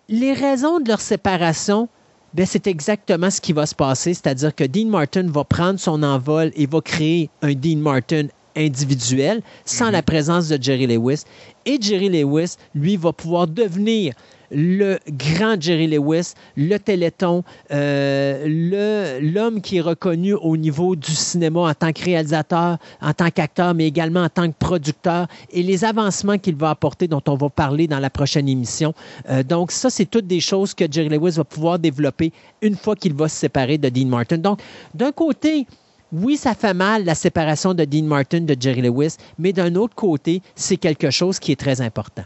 [0.09, 1.89] les raisons de leur séparation,
[2.35, 6.03] ben, c'est exactement ce qui va se passer, c'est-à-dire que Dean Martin va prendre son
[6.03, 8.27] envol et va créer un Dean Martin
[8.57, 9.93] individuel sans mhm.
[9.93, 11.23] la présence de Jerry Lewis.
[11.65, 14.15] Et Jerry Lewis, lui, va pouvoir devenir
[14.53, 21.61] le grand Jerry Lewis, le Téléthon, euh, l'homme qui est reconnu au niveau du cinéma
[21.61, 25.85] en tant que réalisateur, en tant qu'acteur, mais également en tant que producteur, et les
[25.85, 28.95] avancements qu'il va apporter, dont on va parler dans la prochaine émission.
[29.29, 32.97] Euh, donc, ça, c'est toutes des choses que Jerry Lewis va pouvoir développer une fois
[32.97, 34.39] qu'il va se séparer de Dean Martin.
[34.39, 34.61] Donc,
[34.95, 35.67] d'un côté,
[36.13, 39.95] oui, ça fait mal la séparation de Dean Martin de Jerry Lewis, mais d'un autre
[39.95, 42.25] côté, c'est quelque chose qui est très important.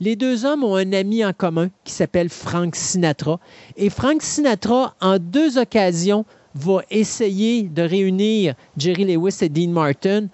[0.00, 3.38] Les deux hommes ont un ami en commun qui s'appelle Frank Sinatra.
[3.76, 10.28] Et Frank Sinatra, en deux occasions, va essayer de réunir Jerry Lewis et Dean Martin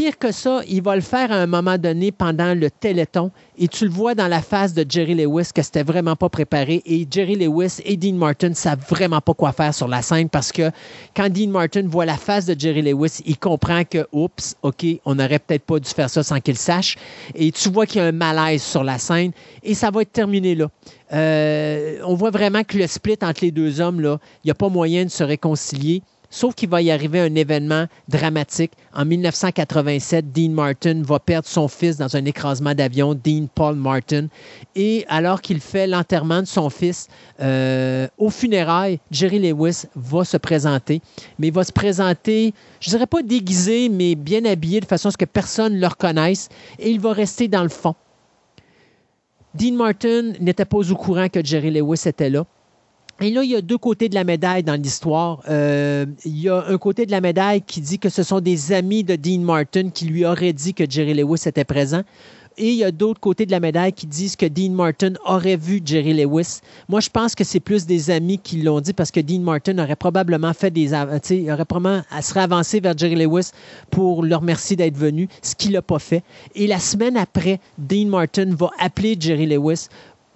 [0.00, 3.68] Pire que ça, il va le faire à un moment donné pendant le Téléthon et
[3.68, 7.06] tu le vois dans la face de Jerry Lewis que c'était vraiment pas préparé et
[7.10, 10.70] Jerry Lewis et Dean Martin savent vraiment pas quoi faire sur la scène parce que
[11.14, 15.16] quand Dean Martin voit la face de Jerry Lewis, il comprend que oups, OK, on
[15.16, 16.96] n'aurait peut-être pas dû faire ça sans qu'il sache
[17.34, 19.32] et tu vois qu'il y a un malaise sur la scène
[19.62, 20.68] et ça va être terminé là.
[21.12, 24.54] Euh, on voit vraiment que le split entre les deux hommes là, il n'y a
[24.54, 26.02] pas moyen de se réconcilier.
[26.32, 28.70] Sauf qu'il va y arriver un événement dramatique.
[28.94, 34.28] En 1987, Dean Martin va perdre son fils dans un écrasement d'avion, Dean Paul Martin.
[34.76, 37.08] Et alors qu'il fait l'enterrement de son fils
[37.40, 41.02] euh, au funérailles, Jerry Lewis va se présenter.
[41.40, 45.12] Mais il va se présenter, je dirais pas déguisé, mais bien habillé de façon à
[45.12, 46.48] ce que personne ne le reconnaisse.
[46.78, 47.96] Et il va rester dans le fond.
[49.54, 52.46] Dean Martin n'était pas au courant que Jerry Lewis était là.
[53.22, 55.42] Et là, il y a deux côtés de la médaille dans l'histoire.
[55.50, 58.72] Euh, il y a un côté de la médaille qui dit que ce sont des
[58.72, 62.02] amis de Dean Martin qui lui auraient dit que Jerry Lewis était présent.
[62.56, 65.56] Et il y a d'autres côtés de la médaille qui disent que Dean Martin aurait
[65.56, 66.60] vu Jerry Lewis.
[66.88, 69.78] Moi, je pense que c'est plus des amis qui l'ont dit parce que Dean Martin
[69.78, 70.90] aurait probablement fait des,
[71.30, 73.50] il aurait probablement serait avancé vers Jerry Lewis
[73.90, 76.22] pour leur remercier d'être venu, ce qu'il n'a pas fait.
[76.54, 79.88] Et la semaine après, Dean Martin va appeler Jerry Lewis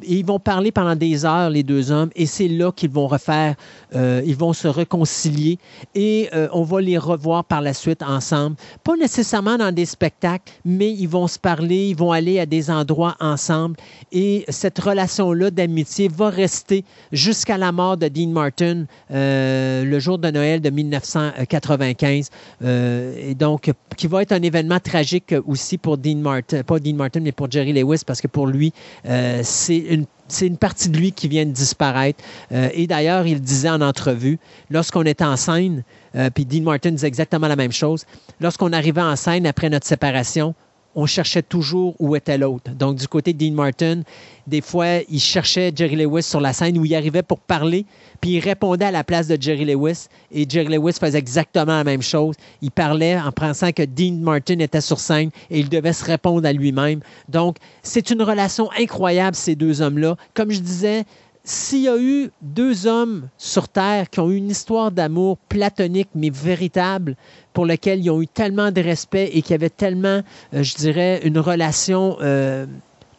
[0.03, 3.55] ils vont parler pendant des heures, les deux hommes, et c'est là qu'ils vont refaire,
[3.95, 5.59] euh, ils vont se réconcilier
[5.95, 8.57] et euh, on va les revoir par la suite ensemble.
[8.83, 12.71] Pas nécessairement dans des spectacles, mais ils vont se parler, ils vont aller à des
[12.71, 13.77] endroits ensemble
[14.11, 20.19] et cette relation-là d'amitié va rester jusqu'à la mort de Dean Martin euh, le jour
[20.19, 22.31] de Noël de 1995.
[22.63, 27.21] et donc, qui va être un événement tragique aussi pour Dean Martin, pas Dean Martin,
[27.21, 28.73] mais pour Jerry Lewis, parce que pour lui,
[29.05, 29.84] c'est
[30.29, 32.23] c'est une partie de lui qui vient de disparaître.
[32.53, 34.39] Euh, et d'ailleurs, il disait en entrevue,
[34.71, 35.85] lorsqu'on était en scène,
[36.17, 38.05] euh, puis Dean Martin disait exactement la même chose,
[38.41, 40.55] lorsqu'on arrivait en scène après notre séparation,
[40.95, 42.71] on cherchait toujours où était l'autre.
[42.73, 44.03] Donc, du côté de Dean Martin,
[44.47, 47.87] des fois, il cherchait Jerry Lewis sur la scène où il arrivait pour parler,
[48.21, 50.07] puis il répondait à la place de Jerry Lewis.
[50.31, 52.37] Et Jerry Lewis faisait exactement la même chose.
[52.61, 56.47] Il parlait en pensant que Dean Martin était sur scène et il devait se répondre
[56.47, 57.01] à lui-même.
[57.29, 60.17] Donc, c'est une relation incroyable, ces deux hommes-là.
[60.35, 61.05] Comme je disais,
[61.45, 66.09] s'il y a eu deux hommes sur Terre qui ont eu une histoire d'amour platonique
[66.15, 67.17] mais véritable,
[67.53, 70.23] pour lequel ils ont eu tellement de respect et qui avaient tellement,
[70.55, 72.67] euh, je dirais, une relation euh,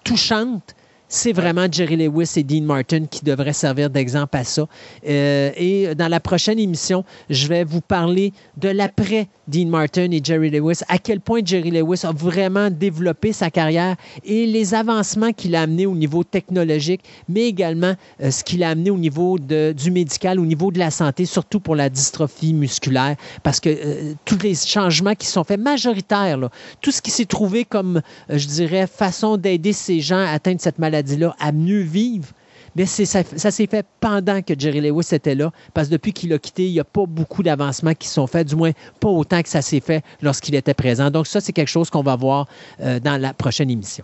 [0.03, 0.75] touchante,
[1.07, 4.67] c'est vraiment Jerry Lewis et Dean Martin qui devraient servir d'exemple à ça.
[5.07, 10.21] Euh, et dans la prochaine émission, je vais vous parler de l'après Dean Martin et
[10.23, 15.31] Jerry Lewis, à quel point Jerry Lewis a vraiment développé sa carrière et les avancements
[15.33, 19.37] qu'il a amenés au niveau technologique, mais également euh, ce qu'il a amené au niveau
[19.37, 23.69] de, du médical, au niveau de la santé, surtout pour la dystrophie musculaire, parce que
[23.69, 26.49] euh, tous les changements qui sont faits, majoritaires, là,
[26.81, 30.59] tout ce qui s'est trouvé comme, euh, je dirais, façon d'aider ces gens à atteindre
[30.59, 32.27] cette maladie-là à mieux vivre,
[32.75, 36.33] mais ça, ça s'est fait pendant que Jerry Lewis était là, parce que depuis qu'il
[36.33, 39.41] a quitté, il n'y a pas beaucoup d'avancements qui sont faits, du moins pas autant
[39.41, 41.09] que ça s'est fait lorsqu'il était présent.
[41.09, 42.47] Donc ça, c'est quelque chose qu'on va voir
[42.81, 44.03] euh, dans la prochaine émission.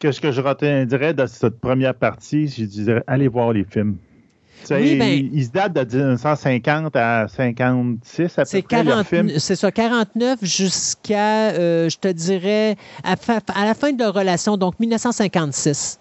[0.00, 3.96] Ce que, je retiendrais dans cette première partie, je dirais, allez voir les films.
[4.70, 10.38] Oui, ben, il, se date de 1950 à 56 à peu près, C'est ça, 49
[10.42, 13.14] jusqu'à, euh, je te dirais, à,
[13.54, 15.98] à, la fin de leur relation, donc 1956.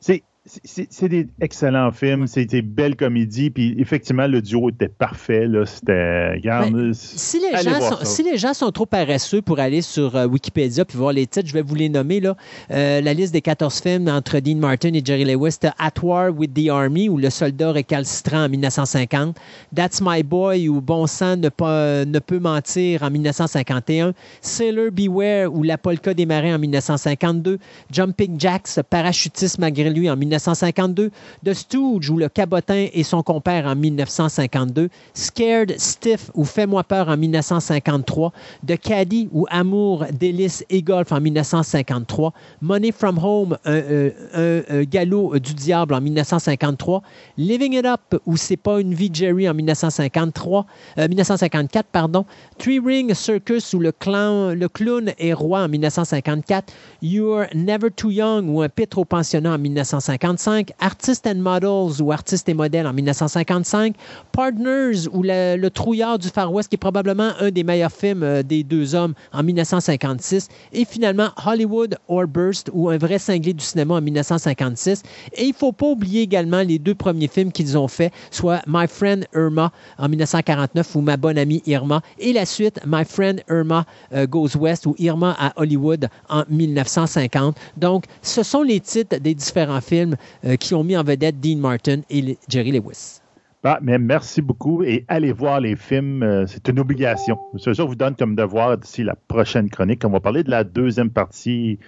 [0.00, 0.24] C'est
[0.64, 5.46] c'est des excellents films, c'était belle comédie, puis effectivement, le duo était parfait.
[5.46, 9.82] Là, c'était, ben, si, les gens sont, si les gens sont trop paresseux pour aller
[9.82, 12.20] sur euh, Wikipédia puis voir les titres, je vais vous les nommer.
[12.20, 12.36] Là.
[12.70, 16.54] Euh, la liste des 14 films entre Dean Martin et Jerry Lewis, At War with
[16.54, 19.36] the Army, ou Le soldat récalcitrant en 1950,
[19.74, 25.54] That's My Boy, ou Bon sang ne, pas, ne peut mentir en 1951, Sailor Beware,
[25.54, 27.58] ou La polka des marins en 1952,
[27.90, 31.10] Jumping Jacks, parachutisme malgré lui en 1952, 1952,
[31.44, 37.08] The Stooge ou Le Cabotin et son compère en 1952, Scared Stiff ou Fais-moi peur
[37.08, 38.32] en 1953,
[38.66, 45.54] The Caddy ou Amour, délice et golf en 1953, Money from Home, un, galop du
[45.54, 47.02] diable en 1953,
[47.36, 52.24] Living It Up ou C'est pas une vie Jerry en 1953, 1954, euh, pardon,
[52.58, 56.72] Three Ring Circus ou le, clown, le clown est roi en 1954,
[57.02, 62.00] You're Never Too Young ou un pitre au pensionnat en 1954, 1955, Artists and Models
[62.00, 63.94] ou Artistes et modèles en 1955,
[64.32, 68.42] Partners ou le, Trouillard du Far West qui est probablement un des meilleurs films euh,
[68.42, 73.64] des deux hommes en 1956 et finalement Hollywood or Burst ou un vrai cinglé du
[73.64, 75.02] cinéma en 1956
[75.34, 78.62] et il ne faut pas oublier également les deux premiers films qu'ils ont fait, soit
[78.66, 83.42] My Friend Irma en 1949 ou Ma bonne amie Irma et la suite My Friend
[83.48, 87.56] Irma euh, Goes West ou Irma à Hollywood en 1950.
[87.76, 90.09] Donc ce sont les titres des différents films
[90.44, 93.20] euh, qui ont mis en vedette Dean Martin et Jerry Lewis.
[93.62, 96.22] Ah, mais merci beaucoup et allez voir les films.
[96.22, 97.38] Euh, c'est une obligation.
[97.54, 100.02] Je vous donne comme devoir d'ici la prochaine chronique.
[100.04, 101.78] On va parler de la deuxième partie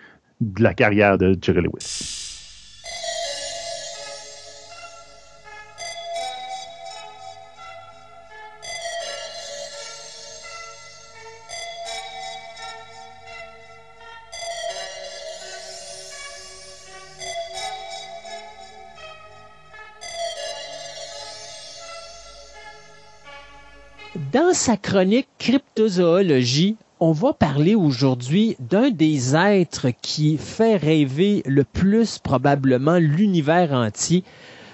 [0.40, 2.22] de la carrière de Jerry Lewis.
[24.53, 31.65] Dans sa chronique Cryptozoologie, on va parler aujourd'hui d'un des êtres qui fait rêver le
[31.65, 34.24] plus probablement l'univers entier.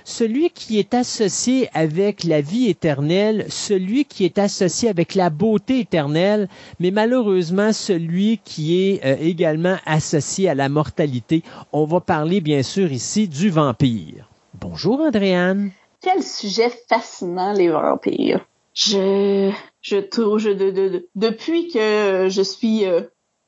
[0.03, 5.79] celui qui est associé avec la vie éternelle, celui qui est associé avec la beauté
[5.79, 6.49] éternelle,
[6.81, 11.45] mais malheureusement celui qui est euh, également associé à la mortalité.
[11.73, 14.29] On va parler bien sûr ici du vampire.
[14.61, 15.71] Bonjour Andréane.
[16.01, 18.45] Quel sujet fascinant les vampires.
[18.79, 19.51] Je
[19.81, 23.01] je, je de, de, depuis que je suis euh,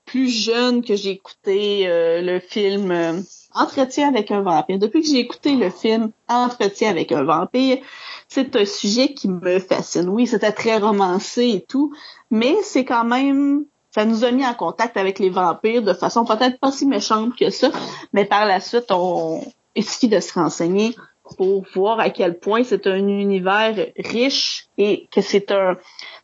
[0.05, 3.20] plus jeune que j'ai écouté euh, le film euh,
[3.55, 4.81] Entretien avec un vampire.
[4.81, 7.78] Depuis que j'ai écouté le film Entretien avec un vampire,
[8.27, 10.09] c'est un sujet qui me fascine.
[10.09, 11.94] Oui, c'était très romancé et tout,
[12.32, 16.24] mais c'est quand même ça nous a mis en contact avec les vampires de façon
[16.24, 17.70] peut-être pas si méchante que ça,
[18.12, 19.44] mais par la suite, on
[19.77, 20.97] il suffit de se renseigner
[21.36, 25.77] pour voir à quel point c'est un univers riche et que c'est un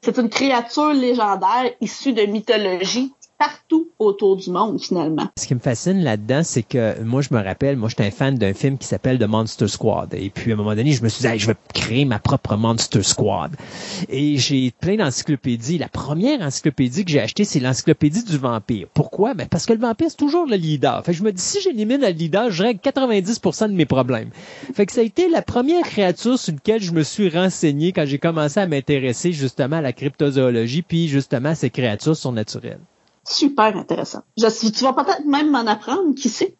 [0.02, 5.28] c'est une créature légendaire issue de mythologie partout autour du monde, finalement.
[5.38, 8.36] Ce qui me fascine là-dedans, c'est que moi, je me rappelle, moi, j'étais un fan
[8.36, 10.14] d'un film qui s'appelle The Monster Squad.
[10.14, 12.56] Et puis, à un moment donné, je me suis dit, je vais créer ma propre
[12.56, 13.56] Monster Squad.
[14.08, 15.78] Et j'ai plein d'encyclopédies.
[15.78, 18.86] La première encyclopédie que j'ai achetée, c'est l'encyclopédie du vampire.
[18.94, 19.34] Pourquoi?
[19.34, 21.04] Ben, parce que le vampire, c'est toujours le leader.
[21.04, 24.30] Fait que je me dis, si j'élimine le leader, je règle 90% de mes problèmes.
[24.74, 28.06] Fait que ça a été la première créature sur laquelle je me suis renseigné quand
[28.06, 32.80] j'ai commencé à m'intéresser justement à la cryptozoologie, puis justement à ces créatures surnaturelles
[33.28, 34.22] super intéressant.
[34.36, 36.56] Je, tu vas peut-être même m'en apprendre, qui sait?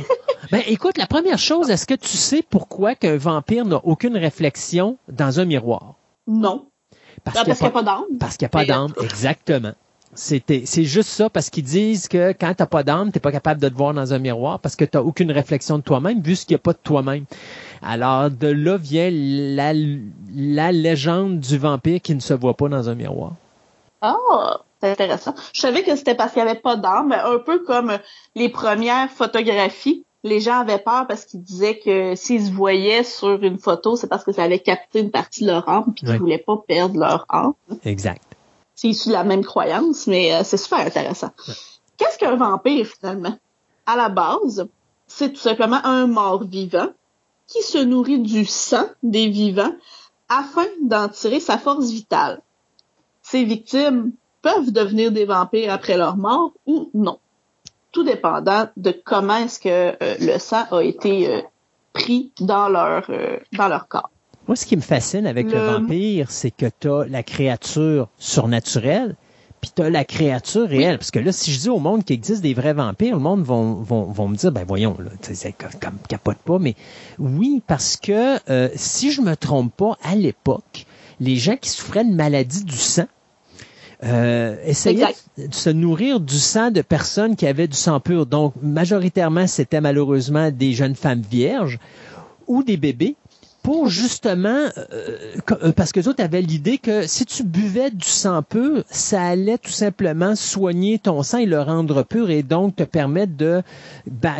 [0.52, 4.98] ben, écoute, la première chose, est-ce que tu sais pourquoi qu'un vampire n'a aucune réflexion
[5.08, 5.94] dans un miroir?
[6.26, 6.66] Non.
[7.24, 8.04] Parce ben, qu'il n'y a, pas d'âme.
[8.18, 9.72] Parce qu'il n'y a pas d'âme, exactement.
[10.12, 13.60] C'était, c'est juste ça, parce qu'ils disent que quand t'as pas d'âme, t'es pas capable
[13.60, 16.50] de te voir dans un miroir parce que t'as aucune réflexion de toi-même, vu qu'il
[16.50, 17.24] n'y a pas de toi-même.
[17.80, 19.72] Alors, de là vient la,
[20.34, 23.34] la légende du vampire qui ne se voit pas dans un miroir.
[24.00, 24.60] Ah!
[24.80, 25.34] C'est intéressant.
[25.52, 27.98] Je savais que c'était parce qu'il n'y avait pas d'âme, mais un peu comme
[28.34, 30.04] les premières photographies.
[30.22, 34.06] Les gens avaient peur parce qu'ils disaient que s'ils se voyaient sur une photo, c'est
[34.06, 36.56] parce que ça avait capté une partie de leur âme puis qu'ils ne voulaient pas
[36.66, 37.54] perdre leur âme.
[37.84, 38.22] Exact.
[38.74, 41.30] C'est issu de la même croyance, mais euh, c'est super intéressant.
[41.96, 43.36] Qu'est-ce qu'un vampire finalement?
[43.86, 44.68] À la base,
[45.06, 46.88] c'est tout simplement un mort vivant
[47.46, 49.72] qui se nourrit du sang des vivants
[50.28, 52.40] afin d'en tirer sa force vitale.
[53.22, 57.18] Ses victimes peuvent devenir des vampires après leur mort ou non.
[57.92, 61.40] Tout dépendant de comment est-ce que euh, le sang a été euh,
[61.92, 64.10] pris dans leur, euh, dans leur corps.
[64.46, 69.14] Moi, ce qui me fascine avec le, vampire, c'est que tu as la créature surnaturelle,
[69.60, 70.98] puis tu as la créature réelle.
[70.98, 73.42] Parce que là, si je dis au monde qu'il existe des vrais vampires, le monde
[73.42, 76.58] vont, vont, vont me dire, ben voyons, là, c'est comme capote pas.
[76.58, 76.74] Mais
[77.18, 78.38] oui, parce que
[78.74, 80.86] si je me trompe pas, à l'époque,
[81.20, 83.06] les gens qui souffraient de maladie du sang,
[84.02, 88.26] euh, essayaient de se nourrir du sang de personnes qui avaient du sang pur.
[88.26, 91.78] Donc, majoritairement, c'était malheureusement des jeunes femmes vierges
[92.46, 93.16] ou des bébés
[93.62, 95.16] pour justement, euh,
[95.50, 99.58] euh, parce que autres avaient l'idée que si tu buvais du sang pur, ça allait
[99.58, 103.62] tout simplement soigner ton sang et le rendre pur et donc te permettre de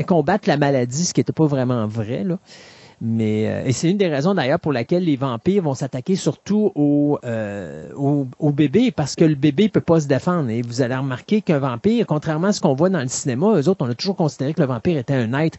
[0.07, 2.25] combattre la maladie, ce qui n'était pas vraiment vrai.
[2.25, 2.39] Là.
[3.03, 6.71] Mais euh, et c'est une des raisons d'ailleurs pour laquelle les vampires vont s'attaquer surtout
[6.75, 10.51] aux euh, au, bébés parce que le bébé peut pas se défendre.
[10.51, 13.69] Et vous allez remarquer qu'un vampire, contrairement à ce qu'on voit dans le cinéma, eux
[13.69, 15.59] autres, on a toujours considéré que le vampire était un être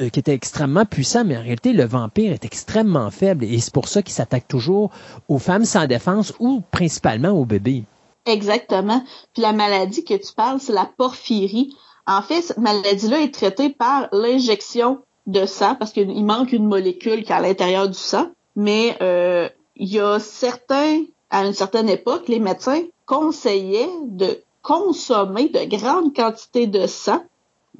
[0.00, 3.72] euh, qui était extrêmement puissant, mais en réalité, le vampire est extrêmement faible et c'est
[3.72, 4.90] pour ça qu'il s'attaque toujours
[5.28, 7.84] aux femmes sans défense ou principalement aux bébés.
[8.26, 9.04] Exactement.
[9.32, 11.76] Puis la maladie que tu parles, c'est la porphyrie.
[12.06, 17.22] En fait, cette maladie-là est traitée par l'injection de sang parce qu'il manque une molécule
[17.22, 18.30] qui est à l'intérieur du sang.
[18.56, 25.48] Mais euh, il y a certains, à une certaine époque, les médecins conseillaient de consommer
[25.48, 27.22] de grandes quantités de sang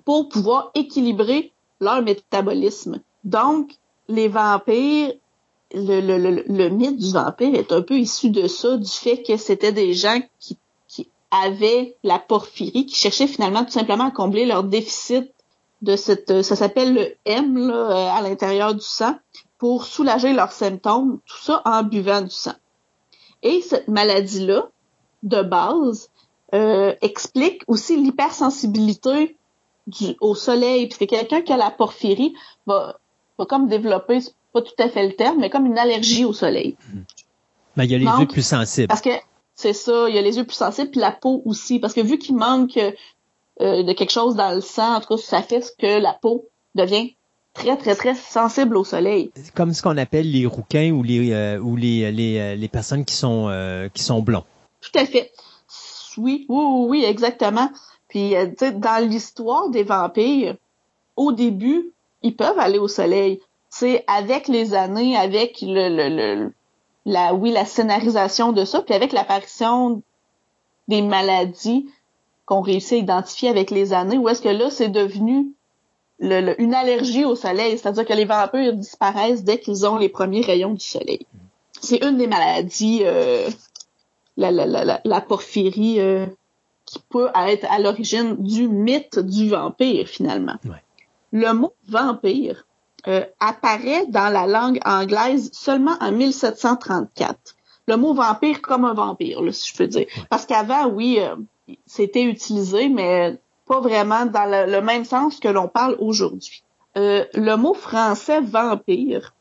[0.05, 1.51] pour pouvoir équilibrer
[1.81, 3.01] leur métabolisme.
[3.25, 3.73] Donc,
[4.09, 5.13] les vampires,
[5.75, 9.23] le, le, le, le, mythe du vampire est un peu issu de ça, du fait
[9.23, 10.57] que c'était des gens qui,
[10.87, 15.31] qui avaient la porphyrie, qui cherchaient finalement tout simplement à combler leur déficit
[15.83, 19.17] de cette, ça s'appelle le M là, euh, à l'intérieur du sang,
[19.59, 22.55] pour soulager leurs symptômes, tout ça en buvant du sang.
[23.43, 24.69] Et cette maladie-là,
[25.23, 26.11] de base,
[26.55, 29.37] euh, explique aussi l'hypersensibilité
[29.87, 30.87] du, au soleil.
[30.87, 32.35] Parce que quelqu'un qui a la porphyrie
[32.67, 32.99] va,
[33.39, 34.21] va comme développer,
[34.53, 36.77] pas tout à fait le terme, mais comme une allergie au soleil.
[37.77, 38.89] Mais il y a les yeux plus sensibles.
[38.89, 39.11] Parce que
[39.55, 41.79] c'est ça, il y a les yeux plus sensibles, puis la peau aussi.
[41.79, 42.79] Parce que vu qu'il manque
[43.61, 46.47] euh, de quelque chose dans le sang, en tout cas, ça fait que la peau
[46.75, 47.15] devient
[47.55, 49.33] très, très, très sensible au soleil.
[49.55, 53.05] Comme ce qu'on appelle les rouquins ou les euh, ou les, les, euh, les, personnes
[53.05, 53.51] qui sont
[53.93, 54.45] qui sont blonds.
[54.81, 55.33] Tout à fait.
[56.17, 57.71] Oui, oui, oui, exactement.
[58.09, 58.35] Puis,
[58.75, 60.57] dans l'histoire des vampires,
[61.17, 63.41] au début, ils peuvent aller au soleil.
[63.71, 66.53] c'est avec les années, avec le, le, le,
[67.05, 70.03] la, oui, la scénarisation de ça, puis avec l'apparition
[70.89, 71.87] des maladies
[72.49, 75.53] qu'on réussit à identifier avec les années, où est-ce que là, c'est devenu
[76.19, 80.41] le, une allergie au soleil, c'est-à-dire que les vampires disparaissent dès qu'ils ont les premiers
[80.41, 81.27] rayons du soleil.
[81.79, 83.51] C'est une des maladies, euh,
[84.39, 86.25] la, la, la, la, porphyrie, euh,
[86.87, 90.57] qui peut être à l'origine du mythe du vampire, finalement.
[91.33, 92.65] Le mot vampire
[93.09, 97.57] euh, apparaît dans la langue anglaise seulement en 1734.
[97.87, 100.07] Le mot vampire comme un vampire, là, si je peux dire.
[100.31, 101.21] Parce qu'avant, oui,
[101.87, 106.63] c'était utilisé, mais pas vraiment dans le, même sens que l'on parle aujourd'hui.
[106.97, 109.35] Euh, le mot français vampire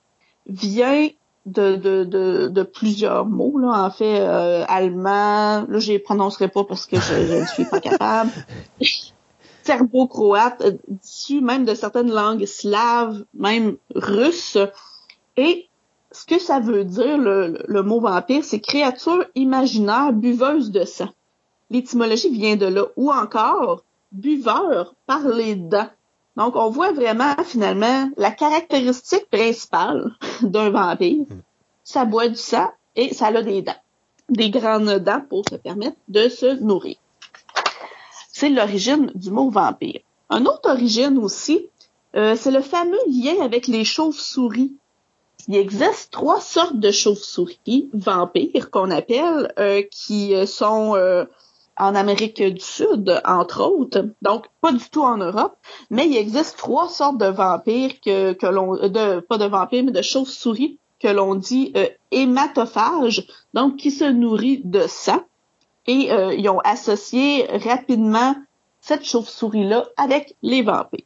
[0.47, 1.07] vient
[1.45, 6.49] de, de, de, de, plusieurs mots, là, en fait, euh, allemand, là, je les prononcerai
[6.49, 8.31] pas parce que je, ne suis pas capable.
[9.63, 10.73] Serbo-croate, euh,
[11.03, 14.57] issu même de certaines langues slaves, même russes.
[15.37, 15.67] Et
[16.11, 21.09] ce que ça veut dire, le, le mot vampire, c'est créature imaginaire buveuse de sang.
[21.69, 22.85] L'étymologie vient de là.
[22.95, 25.89] Ou encore, buveur par les dents.
[26.35, 30.11] Donc, on voit vraiment, finalement, la caractéristique principale
[30.41, 31.25] d'un vampire.
[31.29, 31.41] Hmm.
[31.83, 33.81] Ça boit du sang et ça a des dents.
[34.29, 36.97] Des grandes dents pour se permettre de se nourrir.
[38.31, 40.01] C'est l'origine du mot vampire.
[40.29, 41.67] Une autre origine aussi,
[42.15, 44.73] euh, c'est le fameux lien avec les chauves-souris.
[45.47, 50.95] Il existe trois sortes de chauves-souris vampires qu'on appelle, euh, qui euh, sont
[51.79, 55.55] en Amérique du Sud, entre autres, donc pas du tout en Europe,
[55.89, 59.91] mais il existe trois sortes de vampires que, que l'on, de, pas de vampires, mais
[59.91, 65.23] de chauves-souris que l'on dit euh, hématophages, donc qui se nourrit de sang.
[65.85, 68.35] Et euh, ils ont associé rapidement
[68.81, 71.05] cette chauve-souris-là avec les vampires.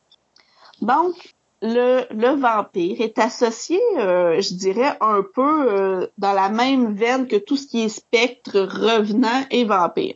[0.81, 7.27] Donc, le, le vampire est associé, euh, je dirais, un peu dans la même veine
[7.27, 10.15] que tout ce qui est spectre, revenant et vampire.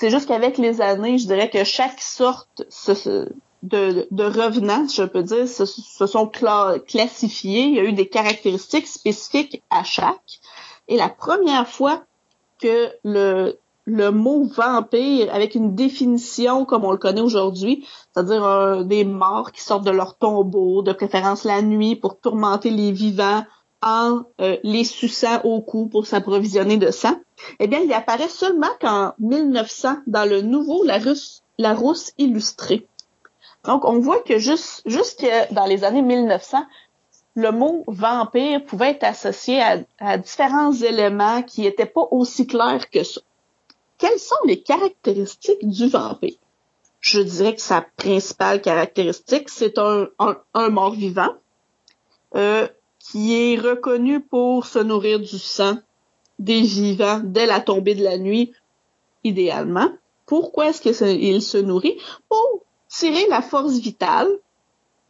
[0.00, 2.62] C'est juste qu'avec les années, je dirais que chaque sorte
[3.62, 6.26] de, de revenants, je peux dire, se, sont
[6.86, 7.64] classifiés.
[7.64, 10.40] Il y a eu des caractéristiques spécifiques à chaque.
[10.88, 12.02] Et la première fois
[12.62, 13.58] que le,
[14.10, 19.84] mot vampire, avec une définition comme on le connaît aujourd'hui, c'est-à-dire des morts qui sortent
[19.84, 23.44] de leur tombeau, de préférence la nuit pour tourmenter les vivants,
[23.82, 27.16] en euh, les suçant au cou pour s'approvisionner de sang,
[27.58, 32.86] eh bien, il apparaît seulement qu'en 1900 dans le nouveau Larousse, Larousse illustré.
[33.64, 36.64] Donc, on voit que juste, jusque dans les années 1900,
[37.36, 39.62] le mot vampire pouvait être associé
[39.98, 43.20] à, différents éléments qui n'étaient pas aussi clairs que ça.
[43.98, 46.34] Quelles sont les caractéristiques du vampire?
[47.00, 51.34] Je dirais que sa principale caractéristique, c'est un, un mort-vivant.
[52.36, 52.68] Euh,
[53.00, 55.78] qui est reconnu pour se nourrir du sang
[56.40, 58.52] des vivants dès la tombée de la nuit,
[59.22, 59.90] idéalement.
[60.26, 61.98] Pourquoi est-ce qu'il se nourrit?
[62.28, 64.28] Pour tirer la force vitale,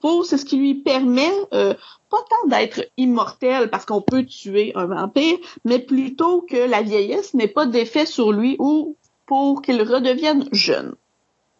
[0.00, 1.74] pour c'est ce qui lui permet euh,
[2.10, 7.34] pas tant d'être immortel parce qu'on peut tuer un vampire, mais plutôt que la vieillesse
[7.34, 8.96] n'ait pas d'effet sur lui ou
[9.26, 10.94] pour qu'il redevienne jeune.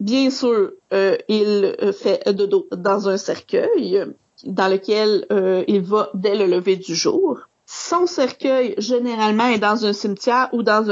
[0.01, 4.03] Bien sûr, euh, il euh, fait dodo dans un cercueil,
[4.43, 7.37] dans lequel euh, il va dès le lever du jour.
[7.73, 10.83] Son cercueil, généralement, est dans un cimetière ou dans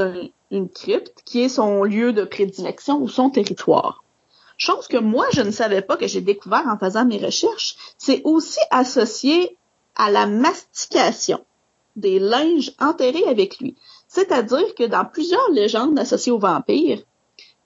[0.50, 4.02] une crypte, qui est son lieu de prédilection ou son territoire.
[4.58, 8.22] Chose que moi, je ne savais pas que j'ai découvert en faisant mes recherches, c'est
[8.24, 9.58] aussi associé
[9.96, 11.44] à la mastication
[11.98, 13.76] des linges enterrés avec lui.
[14.08, 17.02] C'est-à-dire que dans plusieurs légendes associées au vampire,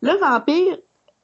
[0.02, 0.80] le vampire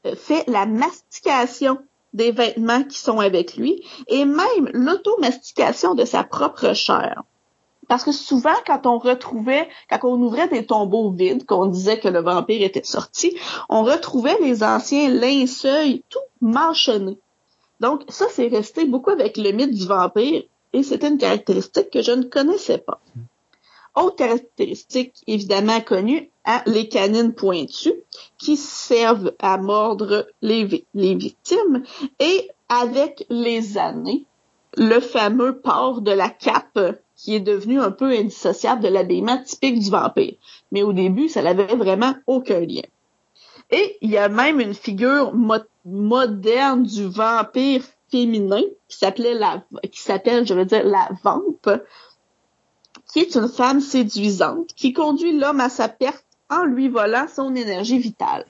[0.05, 1.79] euh, fait la mastication
[2.13, 7.23] des vêtements qui sont avec lui et même l'automastication de sa propre chair.
[7.89, 12.07] Parce que souvent, quand on retrouvait, quand on ouvrait des tombeaux vides, qu'on disait que
[12.07, 13.35] le vampire était sorti,
[13.67, 17.17] on retrouvait les anciens linceuils tout mâchonnés.
[17.79, 22.03] Donc, ça, c'est resté beaucoup avec le mythe du vampire et c'était une caractéristique que
[22.03, 23.01] je ne connaissais pas.
[23.95, 27.95] Autre caractéristique évidemment connue, hein, les canines pointues
[28.37, 31.83] qui servent à mordre les victimes
[32.19, 34.25] et avec les années,
[34.77, 36.79] le fameux port de la cape
[37.19, 40.35] qui est devenu un peu indissociable de l'habillement typique du vampire.
[40.71, 42.87] Mais au début, ça n'avait vraiment aucun lien.
[43.71, 45.33] Et il y a même une figure
[45.83, 51.69] moderne du vampire féminin qui s'appelait la, qui s'appelle, je veux dire, la vampe,
[53.11, 57.53] qui est une femme séduisante qui conduit l'homme à sa perte en lui volant son
[57.53, 58.45] énergie vitale.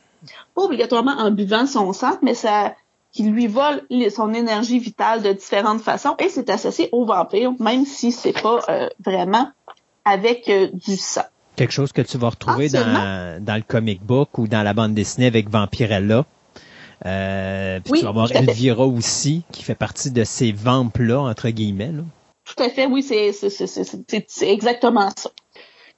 [0.54, 2.76] Pas obligatoirement en buvant son sang, mais ça,
[3.12, 3.82] qui lui vole
[4.16, 8.60] son énergie vitale de différentes façons et c'est associé au vampire, même si c'est pas
[8.70, 9.50] euh, vraiment
[10.06, 11.24] avec euh, du sang.
[11.56, 14.94] Quelque chose que tu vas retrouver dans, dans le comic book ou dans la bande
[14.94, 16.26] dessinée avec Vampirella.
[17.06, 21.92] Euh, puis tu vas voir Elvira aussi, qui fait partie de ces vampes-là, entre guillemets.
[22.46, 25.30] Tout à fait, oui, c'est exactement ça.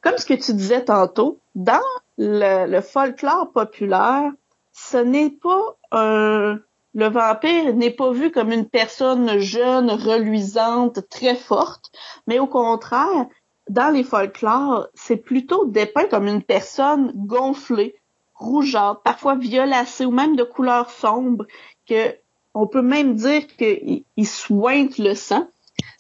[0.01, 1.79] Comme ce que tu disais tantôt, dans
[2.17, 4.31] le, folklore populaire,
[4.73, 6.59] ce n'est pas un...
[6.93, 11.91] Le vampire n'est pas vu comme une personne jeune, reluisante, très forte,
[12.27, 13.27] mais au contraire,
[13.69, 17.95] dans les folklores, c'est plutôt dépeint comme une personne gonflée,
[18.33, 21.45] rougeâtre, parfois violacée ou même de couleur sombre,
[21.87, 22.15] que
[22.53, 25.47] on peut même dire qu'il soigne le sang,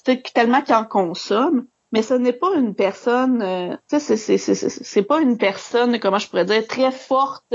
[0.05, 1.67] c'est tellement qu'il en consomme.
[1.93, 6.45] Mais ce n'est pas une personne, euh, c'est c'est pas une personne, comment je pourrais
[6.45, 7.53] dire, très forte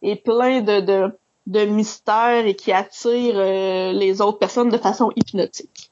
[0.00, 1.10] et plein de,
[1.46, 5.90] de mystères et qui attire euh, les autres personnes de façon hypnotique.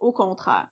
[0.00, 0.70] Au contraire.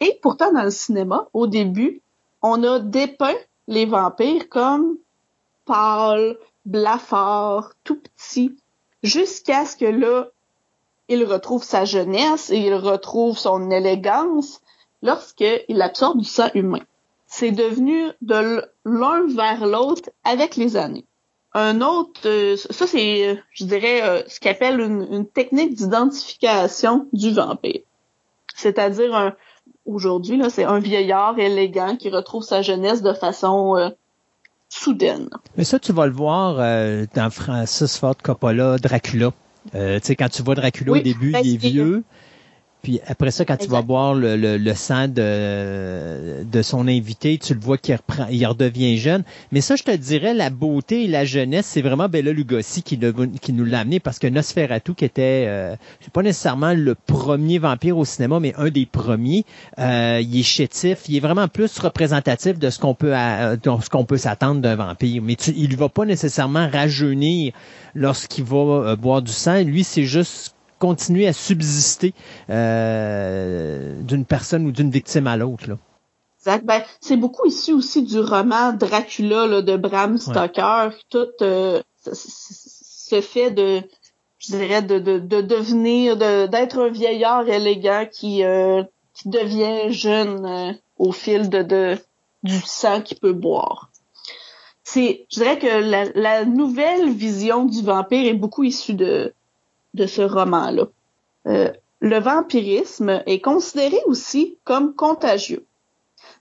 [0.00, 2.00] Et pourtant, dans le cinéma, au début,
[2.42, 3.36] on a dépeint
[3.68, 4.96] les vampires comme
[5.66, 8.56] pâles, blafards, tout petits,
[9.02, 10.28] jusqu'à ce que là,
[11.08, 14.60] il retrouve sa jeunesse et il retrouve son élégance
[15.02, 16.82] lorsqu'il absorbe du sang humain.
[17.26, 21.04] C'est devenu de l'un vers l'autre avec les années.
[21.52, 27.32] Un autre, euh, ça c'est, je dirais, euh, ce qu'on appelle une, technique d'identification du
[27.32, 27.80] vampire.
[28.54, 29.34] C'est-à-dire un,
[29.84, 33.88] aujourd'hui là, c'est un vieillard élégant qui retrouve sa jeunesse de façon euh,
[34.68, 35.28] soudaine.
[35.56, 36.54] Mais ça, tu vas le voir
[37.14, 39.32] dans Francis Ford Coppola, Dracula.
[39.72, 42.04] tu sais, quand tu vois Dracula au début, ben, il est vieux.
[42.82, 47.54] Puis après ça, quand tu vas boire le, le, sang de, de son invité, tu
[47.54, 49.22] le vois qu'il reprend, il redevient jeune.
[49.52, 52.98] Mais ça, je te dirais, la beauté et la jeunesse, c'est vraiment Bella Lugosi qui,
[53.40, 57.58] qui nous l'a amené parce que Nosferatu, qui était, euh, c'est pas nécessairement le premier
[57.58, 59.44] vampire au cinéma, mais un des premiers,
[59.78, 63.90] euh, il est chétif, il est vraiment plus représentatif de ce qu'on peut, de ce
[63.90, 65.22] qu'on peut s'attendre d'un vampire.
[65.22, 67.52] Mais tu, il va pas nécessairement rajeunir
[67.94, 69.62] lorsqu'il va euh, boire du sang.
[69.62, 72.12] Lui, c'est juste continuer à subsister
[72.48, 75.76] euh, d'une personne ou d'une victime à l'autre.
[76.40, 76.64] Exact.
[76.64, 80.90] Ben, c'est beaucoup issu aussi du roman Dracula là, de Bram Stoker.
[81.10, 83.82] Tout euh, ce fait de,
[84.38, 88.82] je dirais, de, de, de devenir, d'être un vieillard élégant qui, euh,
[89.14, 91.98] qui devient jeune euh, au fil de, de
[92.42, 93.90] du sang qu'il peut boire.
[94.82, 99.34] C'est, je dirais que la, la nouvelle vision du vampire est beaucoup issue de
[99.94, 100.86] de ce roman-là.
[101.46, 105.66] Euh, le vampirisme est considéré aussi comme contagieux.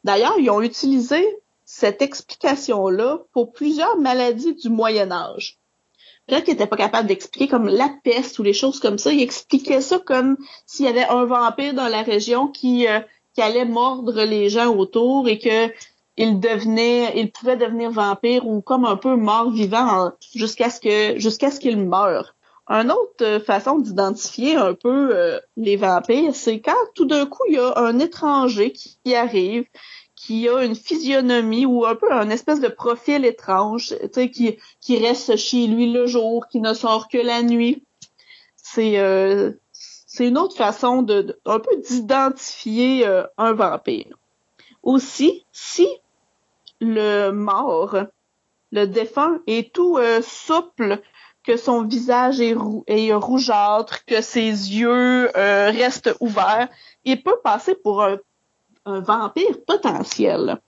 [0.03, 1.24] D'ailleurs, ils ont utilisé
[1.66, 5.58] cette explication-là pour plusieurs maladies du Moyen Âge.
[6.28, 9.11] Peut-être qu'ils n'étaient pas capables d'expliquer comme la peste ou les choses comme ça.
[9.11, 13.00] Ils expliquaient ça comme s'il y avait un vampire dans la région qui, euh,
[13.38, 15.68] allait mordre les gens autour et que
[16.18, 16.42] il
[17.16, 22.36] il pouvait devenir vampire ou comme un peu mort vivant jusqu'à ce qu'il meure.
[22.69, 27.43] Une autre euh, façon d'identifier un peu euh, les vampires, c'est quand tout d'un coup
[27.48, 29.65] il y a un étranger qui, arrive,
[30.15, 33.95] qui a une physionomie ou un peu un espèce de profil étrange,
[34.31, 37.83] qui, qui reste chez lui le jour, qui ne sort que la nuit.
[38.56, 39.51] C'est euh,
[40.19, 43.03] une autre façon de, un peu d'identifier
[43.38, 44.15] un vampire.
[44.83, 45.88] Aussi, si
[46.81, 47.98] le mort,
[48.72, 51.01] le défunt est tout souple,
[51.50, 52.53] que son visage est,
[53.14, 56.69] rougeâtre, que ses yeux euh, restent ouverts,
[57.06, 58.19] il peut passer pour un,
[58.86, 60.60] vampire potentiel.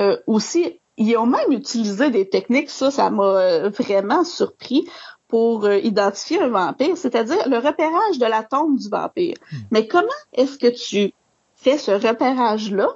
[0.00, 4.88] Euh, aussi, ils ont même utilisé des techniques, ça, ça m'a euh, vraiment surpris,
[5.28, 9.36] pour identifier un vampire, c'est-à-dire le repérage de la tombe du vampire.
[9.52, 9.56] Hmm.
[9.70, 11.14] Mais comment est-ce que tu
[11.54, 12.88] fais ce repérage-là?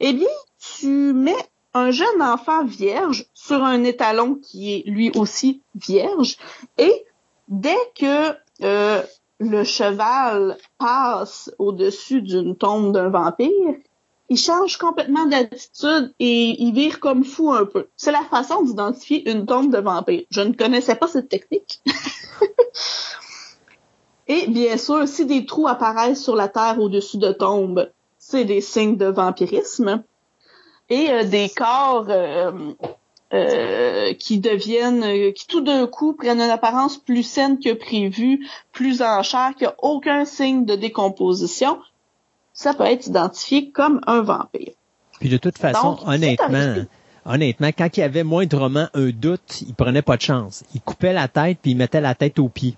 [0.00, 0.26] Eh bien,
[0.58, 6.36] tu mets un jeune enfant vierge sur un étalon qui est lui aussi vierge
[6.78, 7.04] et
[7.48, 8.30] dès que
[8.62, 9.02] euh,
[9.40, 13.74] le cheval passe au-dessus d'une tombe d'un vampire,
[14.30, 17.88] il change complètement d'attitude et il vire comme fou un peu.
[17.96, 20.22] C'est la façon d'identifier une tombe de vampire.
[20.30, 21.82] Je ne connaissais pas cette technique.
[24.28, 28.62] et bien sûr, si des trous apparaissent sur la terre au-dessus de tombes, c'est des
[28.62, 30.04] signes de vampirisme
[30.94, 32.52] et euh, des corps euh,
[33.32, 39.02] euh, qui deviennent, qui tout d'un coup prennent une apparence plus saine que prévu, plus
[39.02, 41.78] en chair, qui a aucun signe de décomposition,
[42.52, 44.72] ça peut être identifié comme un vampire.
[45.18, 46.84] Puis de toute façon, honnêtement,
[47.24, 50.62] honnêtement, quand il y avait moindrement un doute, il prenait pas de chance.
[50.74, 52.76] Il coupait la tête puis il mettait la tête au pied.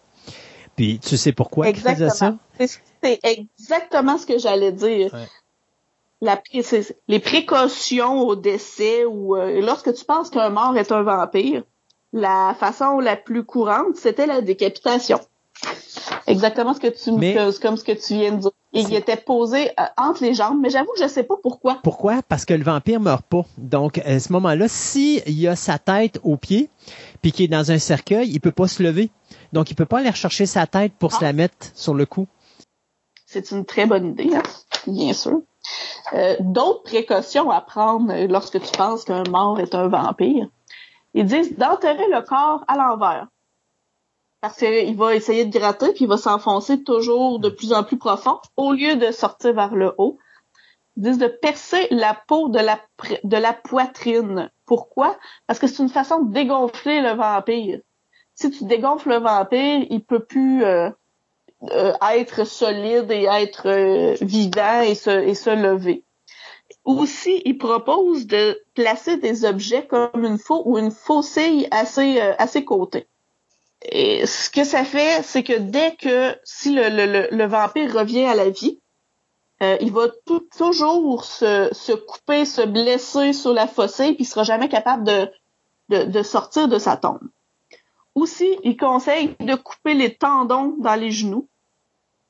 [0.77, 2.37] Puis tu sais pourquoi il faisait ça?
[2.59, 5.15] C'est exactement ce que j'allais dire.
[6.27, 6.43] La,
[7.07, 11.63] les précautions au décès ou euh, lorsque tu penses qu'un mort est un vampire,
[12.13, 15.21] la façon la plus courante, c'était la décapitation.
[16.27, 18.51] Exactement ce que tu me comme ce que tu viens de dire.
[18.73, 21.79] il était posé euh, entre les jambes, mais j'avoue que je sais pas pourquoi.
[21.85, 22.23] Pourquoi?
[22.23, 23.45] Parce que le vampire meurt pas.
[23.57, 26.71] Donc, à ce moment-là, s'il y a sa tête au pied,
[27.23, 29.11] puis qu'il est dans un cercueil, il peut pas se lever.
[29.53, 31.33] Donc, il peut pas aller rechercher sa tête pour se la ah.
[31.33, 32.27] mettre sur le cou.
[33.25, 34.43] C'est une très bonne idée, hein?
[34.87, 35.43] bien sûr.
[36.13, 40.49] Euh, d'autres précautions à prendre lorsque tu penses qu'un mort est un vampire.
[41.15, 43.27] Ils disent d'enterrer le corps à l'envers
[44.41, 47.97] parce qu'il va essayer de gratter puis il va s'enfoncer toujours de plus en plus
[47.97, 50.19] profond au lieu de sortir vers le haut.
[50.97, 52.79] Ils disent de percer la peau de la,
[53.25, 54.51] de la poitrine.
[54.65, 55.17] Pourquoi?
[55.47, 57.81] Parce que c'est une façon de dégonfler le vampire.
[58.35, 60.91] Si tu dégonfles le vampire, il peut plus euh,
[61.63, 66.05] euh, être solide et être euh, vivant et se, et se lever.
[66.85, 72.21] Aussi, il propose de placer des objets comme une faux ou une faucille à ses,
[72.47, 73.09] ses côtés.
[73.83, 78.25] Et ce que ça fait, c'est que dès que si le, le, le vampire revient
[78.25, 78.81] à la vie,
[79.63, 80.09] euh, il va
[80.57, 85.31] toujours se, se, couper, se blesser sur la fossée, puis il sera jamais capable de,
[85.89, 87.21] de, de, sortir de sa tombe.
[88.17, 91.47] Aussi, il conseille de couper les tendons dans les genoux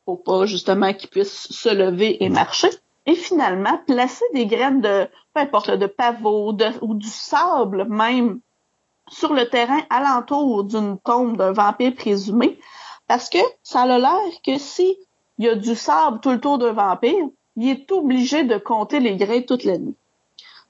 [0.05, 2.69] pour pas justement qu'il puisse se lever et marcher.
[3.07, 8.41] Et finalement, placer des graines de, peu importe, de pavot ou du sable même
[9.09, 12.59] sur le terrain alentour d'une tombe d'un vampire présumé,
[13.07, 14.99] parce que ça a l'air que si
[15.39, 18.99] il y a du sable tout le tour d'un vampire, il est obligé de compter
[18.99, 19.95] les grains toute la nuit.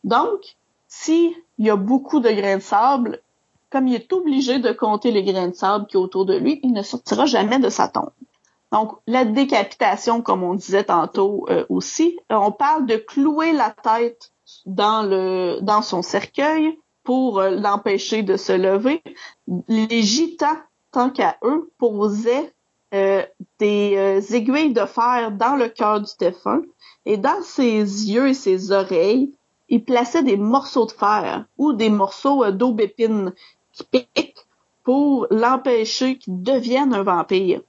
[0.05, 0.57] Donc,
[0.89, 3.23] s'il y a beaucoup de grains de sable,
[3.71, 6.61] comme il est obligé de compter les grains de sable qui est autour de lui,
[6.63, 8.11] il ne sortira jamais de sa tombe.
[8.73, 14.33] Donc, la décapitation, comme on disait tantôt euh, aussi, on parle de clouer la tête
[14.67, 19.03] dans son cercueil pour euh, l'empêcher de se lever.
[19.69, 20.59] Les gitans,
[20.93, 22.53] tant qu'à eux, posaient
[22.93, 23.23] euh,
[23.59, 26.63] des euh, aiguilles de fer dans le cœur du défunt
[27.07, 29.33] et dans ses yeux et ses oreilles,
[29.69, 33.33] ils plaçaient des morceaux de fer ou des morceaux d'aubépine
[33.77, 34.47] qui piquent
[34.83, 37.61] pour l'empêcher qu'il devienne un vampire.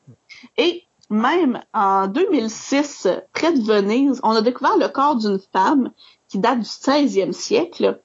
[0.57, 5.91] Et même en 2006, près de Venise, on a découvert le corps d'une femme
[6.27, 7.99] qui date du 16e siècle,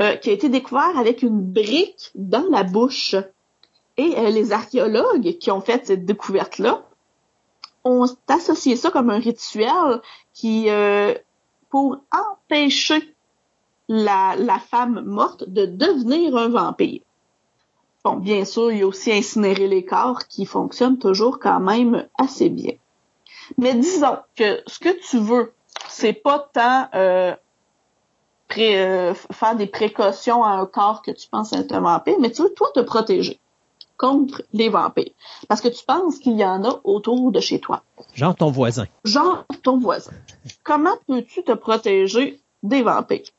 [0.00, 3.16] euh, qui a été découvert avec une brique dans la bouche.
[3.96, 6.82] Et euh, les archéologues qui ont fait cette découverte-là
[7.84, 10.00] ont associé ça comme un rituel
[10.32, 11.14] qui, euh,
[11.70, 13.14] pour empêcher
[13.88, 17.02] la, la femme morte de devenir un vampire.
[18.04, 22.06] Bon, bien sûr, il y a aussi incinérer les corps qui fonctionne toujours quand même
[22.18, 22.74] assez bien.
[23.56, 25.54] Mais disons que ce que tu veux,
[25.88, 27.34] c'est pas tant euh,
[28.58, 32.42] euh, faire des précautions à un corps que tu penses être un vampire, mais tu
[32.42, 33.40] veux, toi, te protéger
[33.96, 35.12] contre les vampires.
[35.48, 37.82] Parce que tu penses qu'il y en a autour de chez toi.
[38.12, 38.86] Genre ton voisin.
[39.04, 40.12] Genre ton voisin.
[40.62, 43.30] Comment peux-tu te protéger des vampires?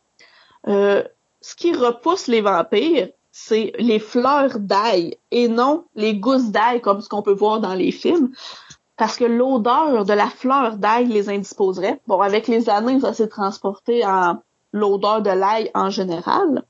[0.68, 1.04] Euh,
[1.42, 7.02] ce qui repousse les vampires, c'est les fleurs d'ail et non les gousses d'ail comme
[7.02, 8.32] ce qu'on peut voir dans les films.
[8.96, 12.00] Parce que l'odeur de la fleur d'ail les indisposerait.
[12.08, 14.42] Bon, avec les années, ça s'est transporté en
[14.72, 16.64] l'odeur de l'ail en général.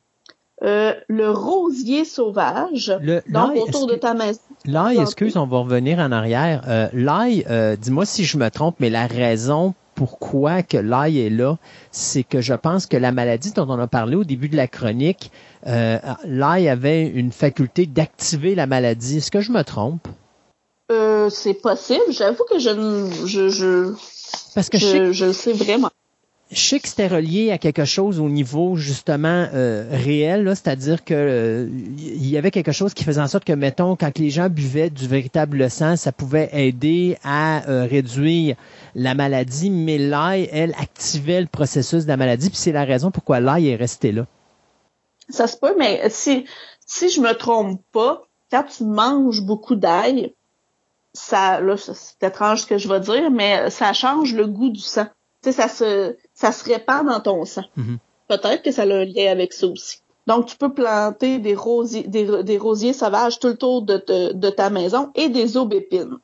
[0.63, 4.39] Euh, le rosier sauvage, le, donc autour de ta maison.
[4.65, 6.63] L'ail, excuse, on va revenir en arrière.
[6.67, 11.29] Euh, l'ail, euh, dis-moi si je me trompe, mais la raison pourquoi que l'ail est
[11.29, 11.57] là,
[11.91, 14.67] c'est que je pense que la maladie dont on a parlé au début de la
[14.67, 15.31] chronique,
[15.67, 19.17] euh, l'ail avait une faculté d'activer la maladie.
[19.17, 20.07] Est-ce que je me trompe?
[20.91, 22.03] Euh, c'est possible.
[22.11, 23.25] J'avoue que je ne...
[23.25, 23.93] Je, je,
[24.53, 25.89] Parce que je, je sais vraiment
[26.51, 31.13] je sais que c'était relié à quelque chose au niveau justement euh, réel, c'est-à-dire que
[31.13, 34.91] euh, y avait quelque chose qui faisait en sorte que, mettons, quand les gens buvaient
[34.91, 38.55] du véritable sang, ça pouvait aider à euh, réduire
[38.93, 43.09] la maladie, mais l'ail, elle, activait le processus de la maladie, puis c'est la raison
[43.09, 44.27] pourquoi l'ail est resté là.
[45.29, 46.45] Ça se peut, mais si
[46.85, 50.35] si je me trompe pas, quand tu manges beaucoup d'ail,
[51.13, 54.81] ça, là, c'est étrange ce que je vais dire, mais ça change le goût du
[54.81, 55.07] sang.
[55.41, 57.63] Tu sais, ça se ça se répand dans ton sang.
[57.75, 57.97] Mhm.
[58.27, 60.01] Peut-être que ça a un lien avec ça aussi.
[60.27, 65.11] Donc, tu peux planter des rosiers, des, rosiers sauvages tout le tour de, ta maison
[65.15, 66.17] et des aubépines.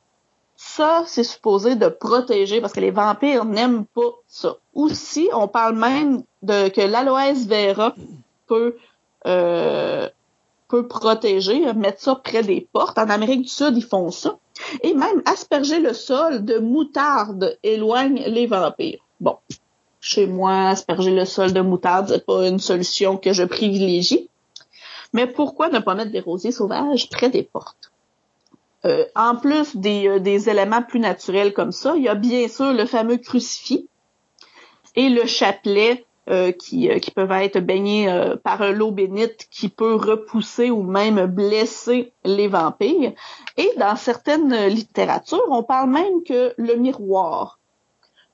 [0.56, 4.56] Ça, c'est supposé de protéger parce que les vampires n'aiment pas ça.
[4.74, 7.94] Aussi, on parle même de que l'aloès vera
[8.46, 8.76] peut
[9.26, 10.08] euh,
[10.72, 12.96] peut protéger, mettre ça près des portes.
[12.98, 14.38] En Amérique du Sud, ils font ça.
[14.82, 19.04] Et même asperger le sol de moutarde éloigne les vampires.
[19.20, 19.36] Bon,
[20.02, 24.28] chez moi, asperger le sol de moutarde, c'est pas une solution que je privilégie.
[25.12, 27.92] Mais pourquoi ne pas mettre des rosiers sauvages près des portes?
[28.84, 32.48] Euh, en plus des, euh, des, éléments plus naturels comme ça, il y a bien
[32.48, 33.86] sûr le fameux crucifix
[34.96, 38.08] et le chapelet euh, qui, qui peuvent être baignés
[38.42, 43.12] par l'eau bénite qui peut repousser ou même blesser les vampires.
[43.56, 47.60] Et dans certaines littératures, on parle même que le miroir.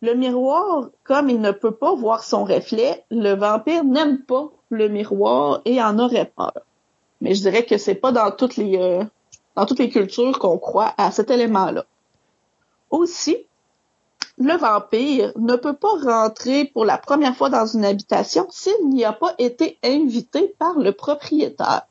[0.01, 4.89] Le miroir, comme il ne peut pas voir son reflet, le vampire n'aime pas le
[4.89, 6.53] miroir et en aurait peur.
[7.21, 9.01] Mais je dirais que c'est pas dans toutes les
[9.57, 11.85] dans toutes les cultures qu'on croit à cet élément-là.
[12.91, 13.39] Aussi,
[14.39, 19.05] le vampire ne peut pas rentrer pour la première fois dans une habitation s'il n'y
[19.05, 21.88] a pas été invité par le propriétaire.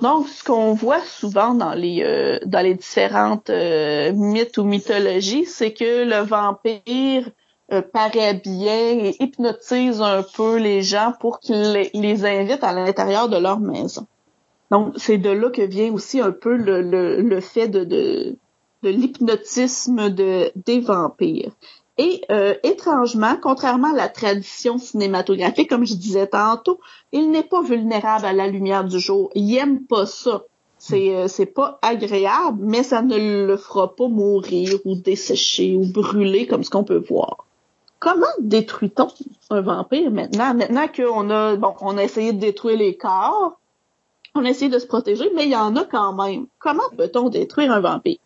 [0.00, 5.44] Donc, ce qu'on voit souvent dans les euh, dans les différentes euh, mythes ou mythologies,
[5.44, 7.28] c'est que le vampire
[7.72, 13.28] euh, paraît bien et hypnotise un peu les gens pour qu'ils les invitent à l'intérieur
[13.28, 14.06] de leur maison.
[14.70, 18.36] Donc, c'est de là que vient aussi un peu le, le, fait de, de,
[18.82, 21.52] l'hypnotisme de, des vampires.
[21.98, 26.80] Et euh, étrangement, contrairement à la tradition cinématographique, comme je disais tantôt,
[27.12, 29.30] il n'est pas vulnérable à la lumière du jour.
[29.34, 30.44] Il aime pas ça.
[30.78, 35.84] C'est euh, c'est pas agréable, mais ça ne le fera pas mourir ou dessécher ou
[35.84, 37.44] brûler comme ce qu'on peut voir.
[37.98, 39.08] Comment détruit-on
[39.50, 40.54] un vampire maintenant?
[40.54, 43.60] Maintenant qu'on a bon, on a essayé de détruire les corps,
[44.34, 46.46] on essaie de se protéger, mais il y en a quand même.
[46.58, 48.18] Comment peut-on détruire un vampire?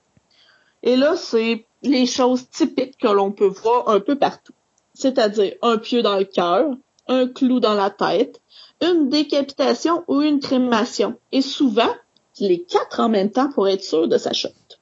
[0.84, 4.52] Et là, c'est les choses typiques que l'on peut voir un peu partout.
[4.94, 6.70] C'est-à-dire un pieu dans le cœur,
[7.08, 8.40] un clou dans la tête,
[8.80, 11.16] une décapitation ou une crémation.
[11.32, 11.94] Et souvent,
[12.40, 14.80] les quatre en même temps pour être sûr de sa chute.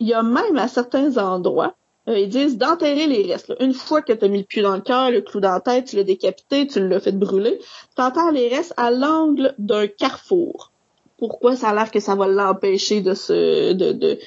[0.00, 1.74] Il y a même à certains endroits
[2.08, 3.52] euh, ils disent d'enterrer les restes.
[3.60, 5.60] Une fois que tu as mis le pied dans le cœur, le clou dans la
[5.60, 7.58] tête, tu l'as décapité, tu l'as fait brûler,
[7.96, 8.02] tu
[8.32, 10.72] les restes à l'angle d'un carrefour.
[11.18, 14.18] Pourquoi ça a l'air que ça va l'empêcher de se de,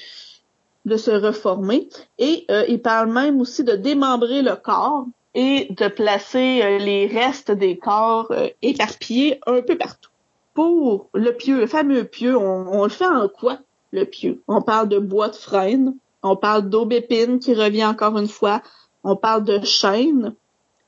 [0.84, 1.88] de se reformer.
[2.18, 7.06] Et euh, il parle même aussi de démembrer le corps et de placer euh, les
[7.06, 10.10] restes des corps éparpillés un peu partout.
[10.54, 13.58] Pour le pieu, le fameux pieu, on, on le fait en quoi,
[13.92, 14.42] le pieu?
[14.48, 18.62] On parle de bois de frêne, on parle d'aubépine qui revient encore une fois.
[19.04, 20.34] On parle de chêne.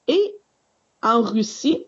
[0.06, 0.34] Et
[1.02, 1.84] en Russie,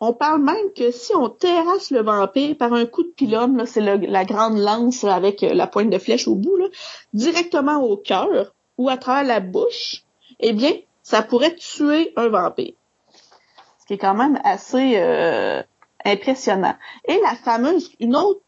[0.00, 3.80] on parle même que si on terrasse le vampire par un coup de pylône, c'est
[3.80, 6.56] la grande lance avec la pointe de flèche au bout,
[7.12, 10.04] directement au cœur ou à travers la bouche,
[10.38, 12.74] eh bien, ça pourrait tuer un vampire.
[13.80, 15.62] Ce qui est quand même assez euh,
[16.04, 16.76] impressionnant.
[17.06, 18.40] Et la fameuse, une autre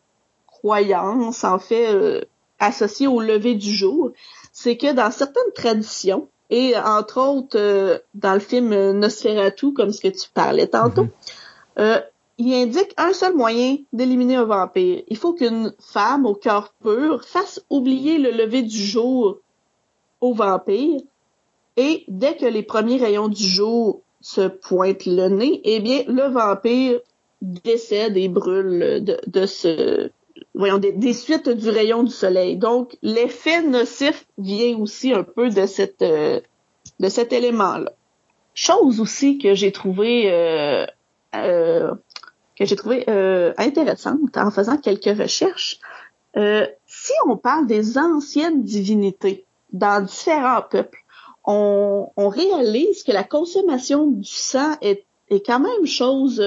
[0.47, 2.21] croyance, en fait, euh,
[2.61, 4.13] associée au lever du jour,
[4.53, 10.01] c'est que dans certaines traditions, et entre autres euh, dans le film Nosferatu, comme ce
[10.01, 11.11] que tu parlais tantôt, mhm.
[11.81, 12.01] Euh,
[12.39, 15.03] il indique un seul moyen d'éliminer un vampire.
[15.09, 19.39] Il faut qu'une femme au cœur pur fasse oublier le lever du jour
[20.21, 21.01] au vampire,
[21.77, 26.29] et dès que les premiers rayons du jour se pointent le nez, eh bien, le
[26.29, 27.01] vampire
[27.41, 30.11] décède et brûle de, ce
[30.55, 32.57] voyons, des, suites du rayon du soleil.
[32.57, 35.61] Donc, l'effet nocif vient aussi un peu de
[36.03, 36.41] euh,
[37.09, 37.93] cet élément-là.
[38.55, 40.85] Chose aussi que j'ai trouvé euh,
[41.35, 41.95] euh,
[42.57, 43.05] que j'ai trouvé
[43.57, 45.81] intéressante en faisant quelques recherches.
[46.35, 50.99] si on parle des anciennes divinités dans différents peuples,
[51.45, 56.43] on, on réalise que la consommation du sang est, est quand même chose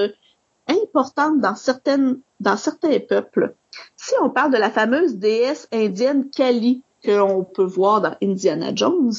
[0.68, 3.54] importante dans certaines dans certains peuples.
[3.96, 9.12] Si on parle de la fameuse déesse indienne Kali qu'on peut voir dans Indiana Jones,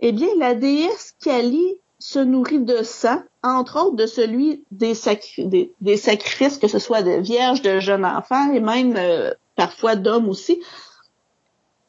[0.00, 6.58] eh bien, la déesse Kali se nourrit de sang, entre autres de celui des, sacrifices,
[6.58, 10.60] que ce soit de vierges, de jeunes enfants et même euh, parfois d'hommes aussi.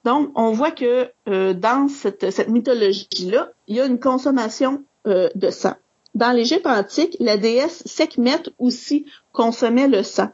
[0.06, 5.50] Donc, on voit que euh, dans cette, mythologie-là, il y a une consommation euh, de
[5.50, 5.74] sang.
[6.14, 10.30] Dans l'Égypte antique, la déesse Sekhmet aussi consommait le sang.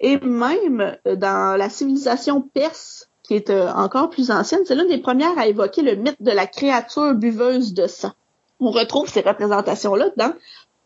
[0.00, 5.38] Et même dans la civilisation perse, qui est encore plus ancienne, c'est l'une des premières
[5.38, 8.12] à évoquer le mythe de la créature buveuse de sang.
[8.60, 10.32] On retrouve ces représentations-là dans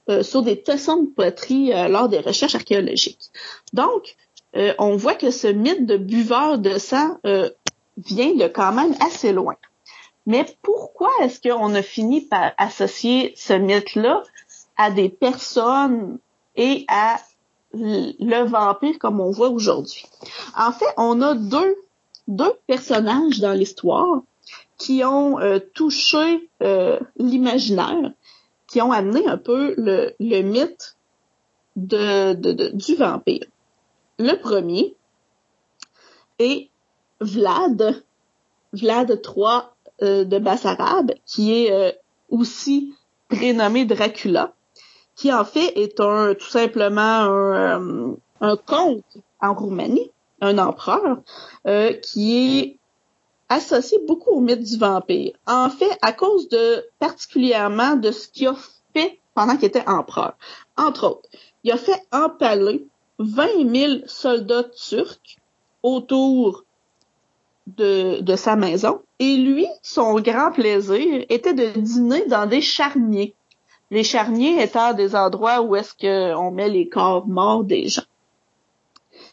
[0.08, 3.30] euh, sur des tessons de poterie lors des recherches archéologiques.
[3.72, 4.16] Donc,
[4.78, 9.54] on voit que ce mythe de buveur de sang vient de quand même assez loin.
[10.26, 14.22] Mais pourquoi est-ce qu'on a fini par associer ce mythe-là
[14.76, 16.18] à des personnes
[16.56, 17.18] et à
[17.74, 20.06] le vampire comme on voit aujourd'hui?
[20.56, 21.76] En fait, on a deux
[22.28, 24.20] deux personnages dans l'histoire
[24.78, 28.12] qui ont euh, touché euh, l'imaginaire,
[28.68, 30.96] qui ont amené un peu le, le mythe
[31.76, 33.44] de, de, du vampire.
[34.18, 34.94] Le premier
[36.38, 36.68] est
[37.20, 38.02] Vlad,
[38.72, 39.62] Vlad III
[40.02, 41.98] euh, de Bassarab, qui est
[42.30, 42.94] aussi
[43.28, 44.52] prénommé Dracula,
[45.16, 49.04] qui en fait est un tout simplement un, un comte
[49.40, 51.18] en Roumanie, un empereur,
[52.02, 52.77] qui est
[53.48, 55.32] associe beaucoup au mythe du vampire.
[55.46, 58.56] En fait, à cause de particulièrement de ce qu'il a
[58.94, 60.34] fait pendant qu'il était empereur.
[60.76, 61.28] Entre autres,
[61.64, 62.86] il a fait empaler
[63.18, 65.38] 20 000 soldats turcs
[65.82, 66.64] autour
[67.76, 69.02] de, de sa maison.
[69.18, 73.34] Et lui, son grand plaisir était de dîner dans des charniers.
[73.90, 78.02] Les charniers étant des endroits où est-ce qu'on met les corps morts des gens.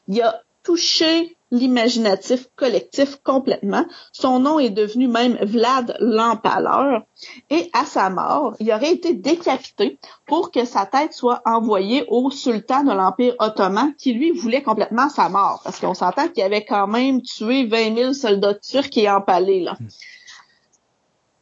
[0.07, 3.85] Il a touché l'imaginatif collectif complètement.
[4.11, 7.03] Son nom est devenu même Vlad l'Empaleur.
[7.49, 12.29] Et à sa mort, il aurait été décapité pour que sa tête soit envoyée au
[12.31, 15.61] sultan de l'Empire ottoman qui lui voulait complètement sa mort.
[15.63, 19.77] Parce qu'on s'entend qu'il avait quand même tué 20 000 soldats turcs et empalés là.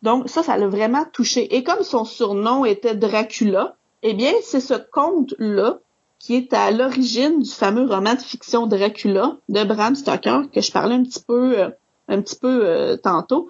[0.01, 1.55] Donc ça, ça l'a vraiment touché.
[1.55, 5.79] Et comme son surnom était Dracula, eh bien, c'est ce conte-là
[6.23, 10.71] qui est à l'origine du fameux roman de fiction Dracula de Bram Stoker que je
[10.71, 11.69] parlais un petit peu euh,
[12.07, 13.49] un petit peu euh, tantôt.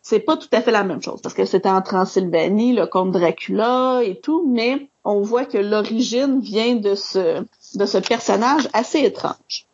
[0.00, 3.12] C'est pas tout à fait la même chose parce que c'était en Transylvanie, le comte
[3.12, 9.00] Dracula et tout, mais on voit que l'origine vient de ce de ce personnage assez
[9.00, 9.66] étrange.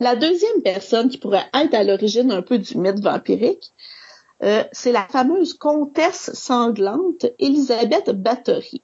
[0.00, 3.70] La deuxième personne qui pourrait être à l'origine un peu du mythe vampirique,
[4.42, 8.82] euh, c'est la fameuse comtesse sanglante Elisabeth Bathory.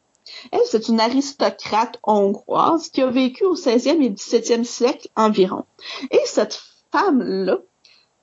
[0.52, 5.64] Elle, c'est une aristocrate hongroise qui a vécu au 16e et 17e siècle environ.
[6.10, 7.58] Et cette femme-là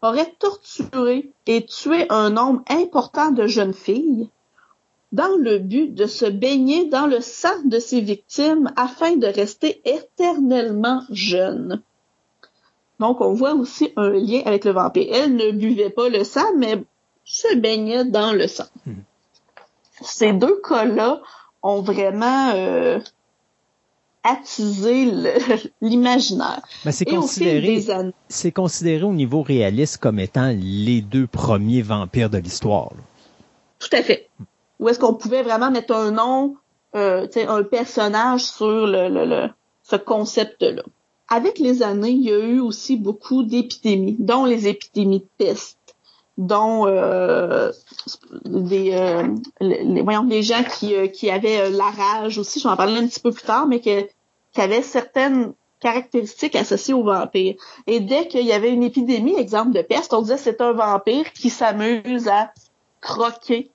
[0.02, 4.30] aurait torturé et tué un nombre important de jeunes filles
[5.12, 9.82] dans le but de se baigner dans le sang de ses victimes afin de rester
[9.86, 11.82] éternellement jeune.
[13.00, 15.08] Donc, on voit aussi un lien avec le vampire.
[15.12, 16.82] Elle ne buvait pas le sang, mais
[17.26, 18.68] se baignait dans le sang.
[18.86, 19.02] Hmm.
[20.02, 21.22] Ces deux cas-là
[21.64, 23.00] ont vraiment euh,
[24.24, 25.12] attisé
[25.82, 26.62] l'imaginaire.
[26.90, 27.84] c'est considéré,
[28.28, 32.92] c'est considéré au niveau réaliste comme étant les deux premiers vampires de l'histoire.
[33.80, 34.30] Tout à fait.
[34.80, 36.56] Où est-ce qu'on pouvait vraiment mettre un nom,
[36.96, 39.50] euh, un personnage sur le, le,
[39.84, 40.84] ce concept-là.
[41.30, 45.78] Avec les années, il y a eu aussi beaucoup d'épidémies, dont les épidémies de peste
[46.38, 47.72] dont euh,
[48.48, 49.28] euh,
[49.60, 52.98] les, voyons, les gens qui, euh, qui avaient la rage aussi, je vais en parler
[52.98, 53.92] un petit peu plus tard, mais qui
[54.56, 57.56] avaient certaines caractéristiques associées aux vampires.
[57.88, 61.32] Et dès qu'il y avait une épidémie, exemple de peste, on disait c'est un vampire
[61.34, 62.52] qui s'amuse à
[63.02, 63.72] croquer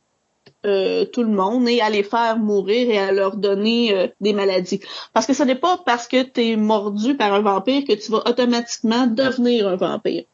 [0.63, 4.81] tout le monde et à les faire mourir et à leur donner des maladies.
[5.13, 8.11] Parce que ce n'est pas parce que tu es mordu par un vampire que tu
[8.11, 10.25] vas automatiquement devenir un vampire.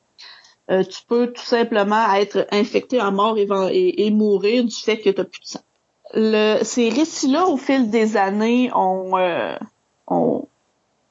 [0.72, 5.18] Euh, tu peux tout simplement être infecté à mort et, mourir du fait que tu
[5.18, 6.64] n'as plus de sang.
[6.64, 9.56] Ces récits-là, au fil des années, ont, euh,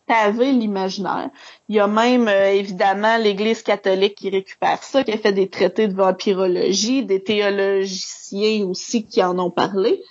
[0.08, 1.30] pavé l'imaginaire.
[1.70, 5.48] Il y a même, euh, évidemment, l'Église catholique qui récupère ça, qui a fait des
[5.48, 10.02] traités de vampirologie, des théologiciens aussi qui en ont parlé.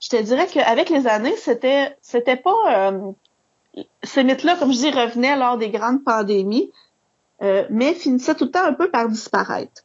[0.00, 2.90] Je te dirais qu'avec les années, c'était c'était pas...
[2.90, 3.12] Euh,
[4.02, 6.70] ces mythes-là, comme je dis, revenaient lors des grandes pandémies,
[7.42, 9.82] euh, mais finissait tout le temps un peu par disparaître.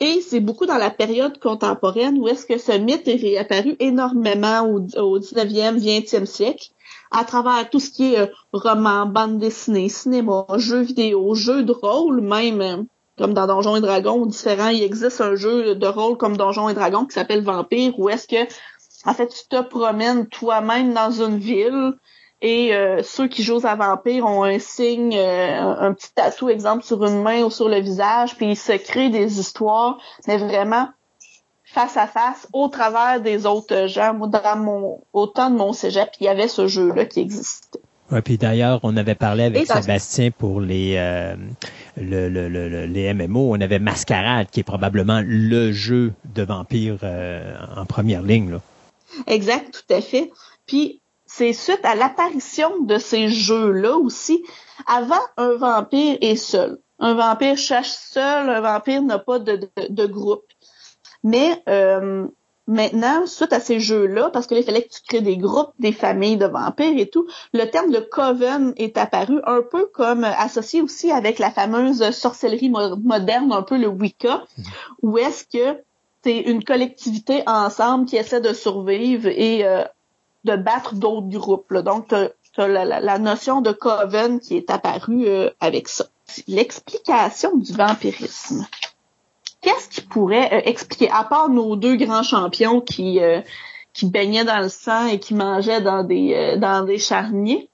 [0.00, 4.62] Et c'est beaucoup dans la période contemporaine où est-ce que ce mythe est réapparu énormément
[4.62, 6.70] au, au 19e, 20e siècle,
[7.10, 11.72] à travers tout ce qui est euh, roman, bande dessinée, cinéma, jeux vidéo, jeux de
[11.72, 12.82] rôle, même euh,
[13.18, 16.74] comme dans Donjons et Dragons, différents, il existe un jeu de rôle comme Donjons et
[16.74, 18.50] Dragons qui s'appelle Vampire, où est-ce que,
[19.04, 21.94] en fait, tu te promènes toi-même dans une ville,
[22.40, 26.84] et euh, ceux qui jouent à vampire ont un signe, euh, un petit tatou, exemple,
[26.84, 30.88] sur une main ou sur le visage, puis ils se créent des histoires, mais vraiment
[31.64, 34.14] face à face, au travers des autres gens.
[34.14, 37.80] Moi, dans mon, au temps de mon cégep, il y avait ce jeu-là qui existait.
[38.10, 41.34] Ouais, puis d'ailleurs, on avait parlé avec Sébastien pour les euh,
[41.96, 43.52] le, le, le, les MMO.
[43.52, 47.00] On avait Mascarade, qui est probablement le jeu de vampire
[47.76, 48.52] en première ligne.
[48.52, 48.60] Là.
[49.26, 50.30] Exact, tout à fait.
[50.64, 51.02] Puis
[51.38, 54.44] c'est suite à l'apparition de ces jeux-là aussi.
[54.86, 56.78] Avant, un vampire est seul.
[56.98, 60.42] Un vampire cherche seul, un vampire n'a pas de, de, groupe.
[61.22, 62.26] Mais euh,
[62.66, 66.38] maintenant, suite à ces jeux-là, parce qu'il fallait que tu crées des groupes, des familles
[66.38, 71.12] de vampires et tout, le terme de coven est apparu un peu comme associé aussi
[71.12, 74.42] avec la fameuse sorcellerie moderne, un peu le Wicca,
[75.02, 75.80] où est-ce que
[76.24, 79.84] c'est une collectivité ensemble qui essaie de survivre et euh,
[80.44, 81.74] de battre d'autres groupes.
[81.74, 82.14] Donc, tu
[82.60, 86.06] as, la, notion de coven qui est apparue euh, avec ça.
[86.46, 88.66] L'explication du vampirisme
[89.60, 93.40] qu'est-ce qui pourrait euh, expliquer, à part nos deux grands champions qui, euh,
[93.92, 97.68] qui baignaient dans le sang et qui mangeaient dans des, dans des charniers,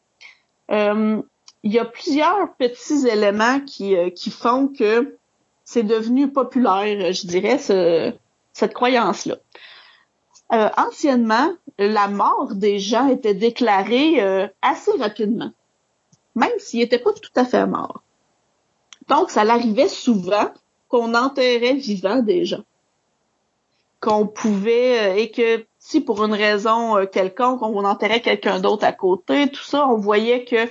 [0.70, 5.16] il y a plusieurs petits éléments qui, qui font que
[5.64, 9.36] c'est devenu populaire, je dirais, cette croyance-là.
[10.50, 14.20] anciennement, la mort des gens était déclarée
[14.62, 15.50] assez rapidement,
[16.34, 18.04] même s'ils n'étaient pas tout à fait morts.
[19.08, 20.50] Donc, ça l'arrivait souvent
[20.88, 22.62] qu'on enterrait vivant des gens.
[24.00, 28.84] Qu'on pouvait, euh, et que si pour une raison euh, quelconque, on enterrait quelqu'un d'autre
[28.84, 30.68] à côté, tout ça, on voyait que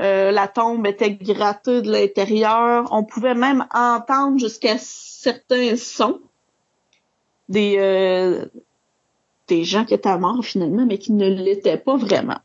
[0.00, 2.88] euh, la tombe était grattée de l'intérieur.
[2.90, 6.20] On pouvait même entendre jusqu'à certains sons
[7.48, 7.76] des,
[9.48, 12.38] des gens qui étaient morts finalement, mais qui ne l'étaient pas vraiment.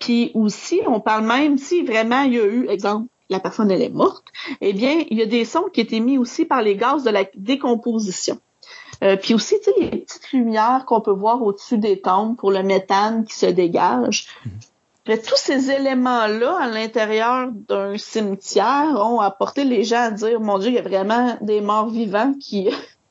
[0.00, 3.82] Puis aussi, on parle même si vraiment il y a eu, exemple, la personne elle
[3.82, 4.24] est morte,
[4.60, 7.10] eh bien, il y a des sons qui étaient mis aussi par les gaz de
[7.10, 8.38] la décomposition.
[9.02, 12.52] Euh, puis aussi, tu sais, les petites lumières qu'on peut voir au-dessus des tombes pour
[12.52, 14.28] le méthane qui se dégage.
[15.04, 20.68] Tous ces éléments-là à l'intérieur d'un cimetière ont apporté les gens à dire, mon Dieu,
[20.68, 22.70] il y a vraiment des morts vivants qui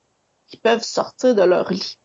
[0.64, 1.98] peuvent sortir de leur lit.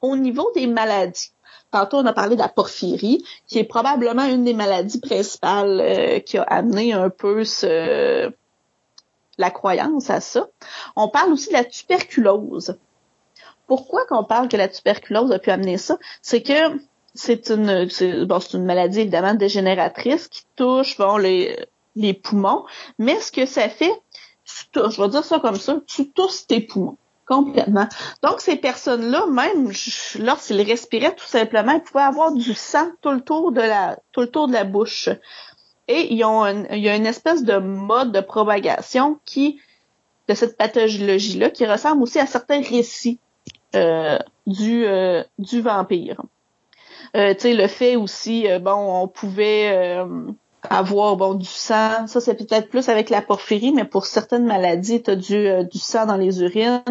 [0.00, 1.32] Au niveau des maladies,
[1.70, 6.18] Tantôt, on a parlé de la porphyrie, qui est probablement une des maladies principales euh,
[6.18, 7.42] qui a amené un peu
[9.36, 10.48] la croyance à ça.
[10.96, 12.78] On parle aussi de la tuberculose.
[13.66, 15.98] Pourquoi qu'on parle que la tuberculose a pu amener ça?
[16.22, 16.80] C'est que
[17.14, 17.86] c'est une,
[18.24, 21.66] bon, c'est une maladie évidemment dégénératrice qui touche bon, les,
[22.22, 22.64] poumons,
[22.98, 23.92] mais ce que ça fait,
[24.74, 26.96] je vais dire ça comme ça, tu tousses tes poumons.
[27.28, 27.86] Complètement.
[28.22, 29.70] Donc, ces personnes-là, même
[30.18, 34.22] lorsqu'ils respiraient tout simplement, ils pouvaient avoir du sang tout le tour de la, tout
[34.22, 35.10] le tour de la bouche.
[35.88, 39.60] Et ils ont il y a une espèce de mode de propagation qui,
[40.28, 43.18] de cette pathologie-là, qui ressemble aussi à certains récits
[43.76, 46.22] euh, du, euh, du vampire.
[47.14, 49.98] Euh, tu sais, le fait aussi, euh, bon, on pouvait
[50.68, 55.02] avoir bon du sang, ça c'est peut-être plus avec la porphyrie, mais pour certaines maladies,
[55.02, 56.82] tu as du, euh, du sang dans les urines,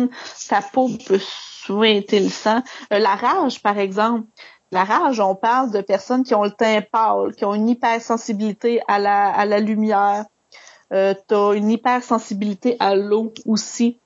[0.50, 1.20] ta peau peut
[1.68, 2.62] souhaiter le sang.
[2.94, 4.26] Euh, la rage, par exemple.
[4.72, 8.82] La rage, on parle de personnes qui ont le teint pâle, qui ont une hypersensibilité
[8.88, 10.26] à la, à la lumière.
[10.94, 13.98] Euh, tu as une hypersensibilité à l'eau aussi.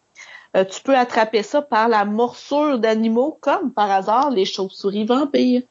[0.55, 5.63] Euh, tu peux attraper ça par la morsure d'animaux, comme par hasard les chauves-souris vampires.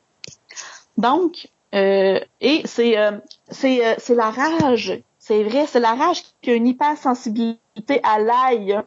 [0.97, 3.13] Donc, et c'est euh,
[3.51, 5.01] c'est euh, c'est la rage.
[5.19, 8.81] C'est vrai, c'est la rage qui a une hypersensibilité à l'ail.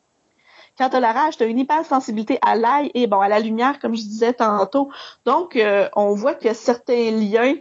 [0.77, 3.39] Quand tu as la rage, tu as une hypersensibilité à l'ail et bon à la
[3.39, 4.89] lumière, comme je disais tantôt.
[5.25, 5.57] Donc,
[5.95, 7.55] on voit qu'il y a certains liens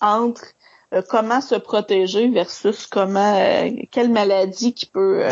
[0.00, 0.42] entre
[1.08, 5.22] comment se protéger versus comment quelle maladie qui peut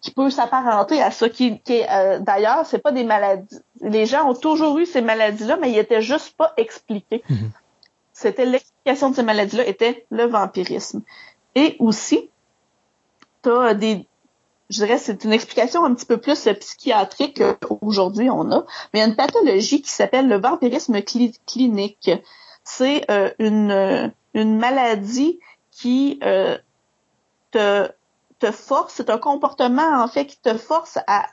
[0.00, 4.28] qui peut s'apparenter à ça qui, qui est d'ailleurs c'est pas des maladies les gens
[4.28, 7.50] ont toujours eu ces maladies là mais ils étaient juste pas expliqués mm-hmm
[8.20, 11.00] c'était l'explication de ces maladies-là était le vampirisme.
[11.54, 12.28] Et aussi,
[13.40, 14.06] t'as des,
[14.68, 18.98] je dirais, c'est une explication un petit peu plus psychiatrique qu'aujourd'hui on a, mais il
[18.98, 21.00] y a une pathologie qui s'appelle le vampirisme
[21.46, 22.10] clinique.
[22.62, 25.40] C'est euh, une, une maladie
[25.70, 26.58] qui euh,
[27.52, 27.88] te,
[28.38, 31.26] te force, c'est un comportement en fait qui te force à,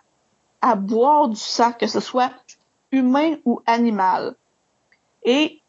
[0.61, 2.31] à boire du sang, que ce soit
[2.93, 4.35] humain ou animal.
[5.25, 5.59] Et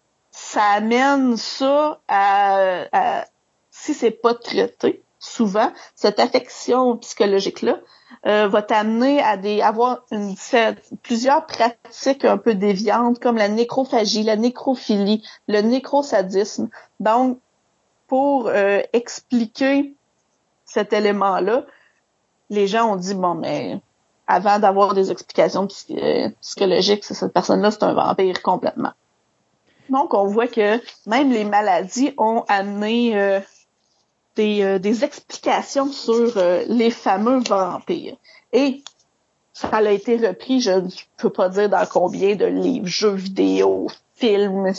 [0.41, 3.25] ça amène ça à,
[3.73, 7.81] si c'est pas traité, souvent, cette affection psychologique-là
[8.25, 10.37] euh, va t'amener à des avoir une,
[11.03, 16.69] plusieurs pratiques un peu déviantes comme la nécrophagie, la nécrophilie, le nécrosadisme.
[17.01, 17.41] Donc,
[18.07, 19.93] pour euh, expliquer
[20.65, 21.65] cet élément-là,
[22.49, 23.81] les gens ont dit bon mais
[24.29, 28.93] avant d'avoir des explications euh, psychologiques, cette personne-là c'est un vampire complètement.
[29.91, 33.41] Donc, on voit que même les maladies ont amené euh,
[34.37, 38.17] des, euh, des, explications sur euh, les fameux vampires.
[38.53, 38.83] Et
[39.53, 43.89] ça a été repris, je ne peux pas dire dans combien de livres, jeux vidéo,
[44.15, 44.73] films,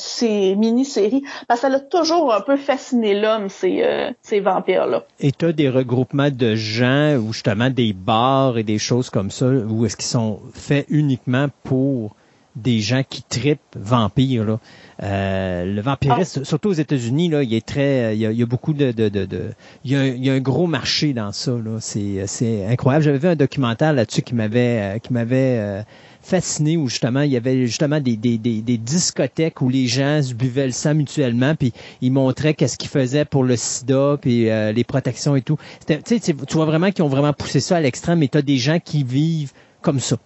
[0.58, 5.06] mini-séries, parce que ça a toujours un peu fasciné l'homme, ces, ces vampires-là.
[5.20, 9.32] Et tu as des regroupements de gens, ou justement des bars et des choses comme
[9.32, 12.16] ça, où est-ce qu'ils sont faits uniquement pour
[12.56, 14.44] des gens qui tripent vampires.
[14.44, 14.60] Là.
[15.02, 16.46] Euh, le vampirisme, ah.
[16.46, 19.52] surtout aux États-Unis, là, il est très, il y a, beaucoup de, de, de, de
[19.86, 21.52] il, y a, il, y a, un gros marché dans ça.
[21.52, 21.78] Là.
[21.80, 23.06] C'est, c'est incroyable.
[23.06, 25.82] J'avais vu un documentaire là-dessus qui m'avait, euh, qui m'avait euh,
[26.22, 30.22] fasciné où justement il y avait justement des, des, des, des, discothèques où les gens
[30.22, 31.72] se buvaient le sang mutuellement puis
[32.02, 35.58] ils montraient qu'est-ce qu'ils faisaient pour le sida puis les protections et tout.
[35.88, 38.80] Tu vois vraiment qu'ils ont vraiment poussé ça à l'extrême mais tu as des gens
[38.84, 40.18] qui vivent comme ça.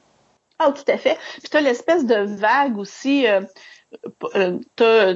[0.66, 1.18] Ah, tout à fait.
[1.40, 3.28] Puis tu as l'espèce de vague aussi.
[3.28, 3.42] Euh,
[4.36, 5.16] euh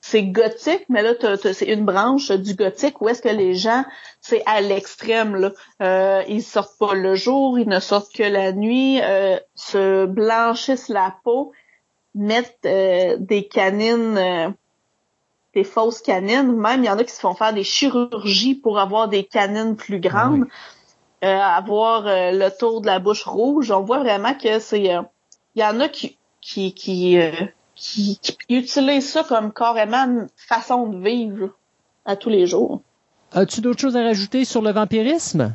[0.00, 1.14] c'est gothique, mais là,
[1.52, 3.84] c'est une branche du gothique où est-ce que les gens,
[4.20, 5.34] c'est à l'extrême.
[5.34, 5.50] Là.
[5.82, 10.88] Euh, ils sortent pas le jour, ils ne sortent que la nuit, euh, se blanchissent
[10.88, 11.52] la peau,
[12.14, 14.54] mettent euh, des canines,
[15.54, 16.52] des fausses canines.
[16.52, 19.74] Même, il y en a qui se font faire des chirurgies pour avoir des canines
[19.74, 20.42] plus grandes.
[20.42, 20.46] Euh,
[21.22, 23.70] avoir euh, le tour de la bouche rouge.
[23.70, 25.02] On voit vraiment que c'est, il euh,
[25.54, 27.18] y en a qui qui qui,
[27.74, 31.50] qui, qui utilisent ça comme carrément une façon de vivre
[32.04, 32.82] à tous les jours.
[33.32, 35.54] As-tu d'autres choses à rajouter sur le vampirisme?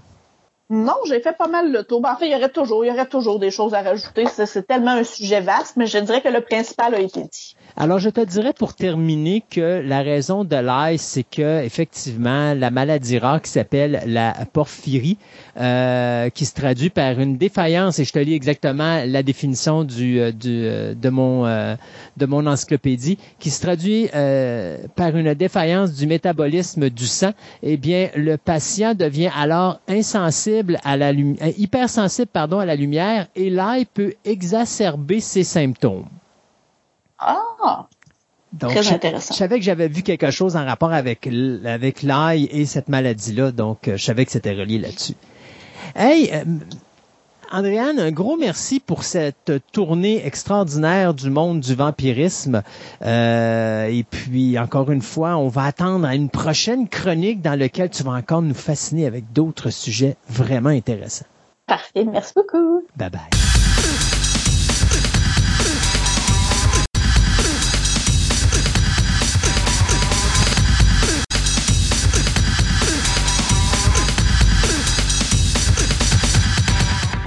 [0.69, 1.99] Non, j'ai fait pas mal le tour.
[1.99, 4.25] Ben, en fait, il y aurait toujours, il y aurait toujours des choses à rajouter.
[4.27, 7.57] C'est tellement un sujet vaste, mais je dirais que le principal a été dit.
[7.77, 12.69] Alors, je te dirais pour terminer que la raison de l'ail, c'est que effectivement, la
[12.69, 15.17] maladie rare qui s'appelle la porphyrie,
[15.57, 20.19] euh, qui se traduit par une défaillance, et je te lis exactement la définition du,
[20.19, 21.41] euh, du euh, de mon
[22.17, 24.09] de mon encyclopédie, qui se traduit
[24.95, 27.31] par une défaillance du métabolisme du sang.
[27.63, 33.49] Eh bien, le patient devient alors insensible à la hypersensible pardon à la lumière, et
[33.49, 36.05] l'ail peut exacerber ses symptômes.
[37.21, 37.87] Ah!
[38.59, 39.33] Très intéressant.
[39.33, 41.29] Je, savais que j'avais vu quelque chose en rapport avec,
[41.65, 45.13] avec l'ail et cette maladie-là, donc euh, je savais que c'était relié là-dessus.
[45.95, 46.43] Hey, euh,
[47.51, 52.61] Andréane, un gros merci pour cette tournée extraordinaire du monde du vampirisme.
[53.01, 57.89] Euh, et puis, encore une fois, on va attendre à une prochaine chronique dans laquelle
[57.89, 61.25] tu vas encore nous fasciner avec d'autres sujets vraiment intéressants.
[61.67, 62.83] Parfait, merci beaucoup.
[62.97, 63.50] Bye bye.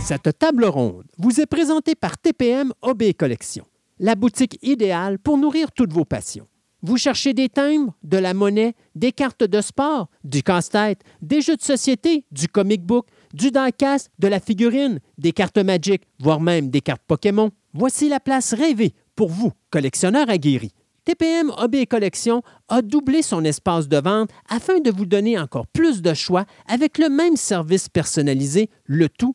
[0.05, 3.65] Cette table ronde vous est présentée par TPM OB Collection,
[3.99, 6.47] la boutique idéale pour nourrir toutes vos passions.
[6.83, 11.57] Vous cherchez des timbres, de la monnaie, des cartes de sport, du casse-tête, des jeux
[11.57, 16.69] de société, du comic book, du diecast, de la figurine, des cartes Magic, voire même
[16.69, 17.51] des cartes Pokémon.
[17.73, 20.75] Voici la place rêvée pour vous, collectionneurs aguerris.
[21.07, 26.03] TPM OB Collection a doublé son espace de vente afin de vous donner encore plus
[26.03, 29.35] de choix avec le même service personnalisé, le tout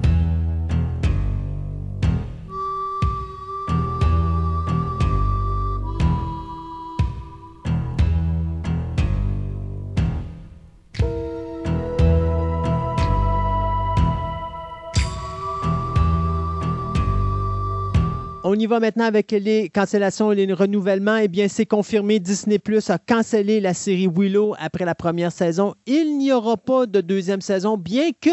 [18.43, 21.17] On y va maintenant avec les cancellations et les renouvellements.
[21.17, 25.75] Eh bien, c'est confirmé, Disney Plus a cancellé la série Willow après la première saison.
[25.85, 28.31] Il n'y aura pas de deuxième saison, bien que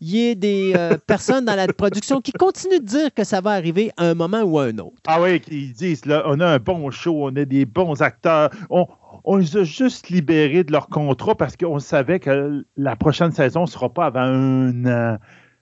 [0.00, 3.42] il y ait des euh, personnes dans la production qui continuent de dire que ça
[3.42, 4.96] va arriver à un moment ou à un autre.
[5.06, 8.48] Ah oui, ils disent, là, on a un bon show, on a des bons acteurs,
[8.70, 8.86] on,
[9.24, 13.62] on les a juste libérés de leur contrat parce qu'on savait que la prochaine saison
[13.62, 15.18] ne sera pas avant un an.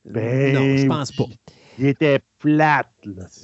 [0.07, 1.25] Ben, non, je pense pas.
[1.81, 2.89] Il était plate.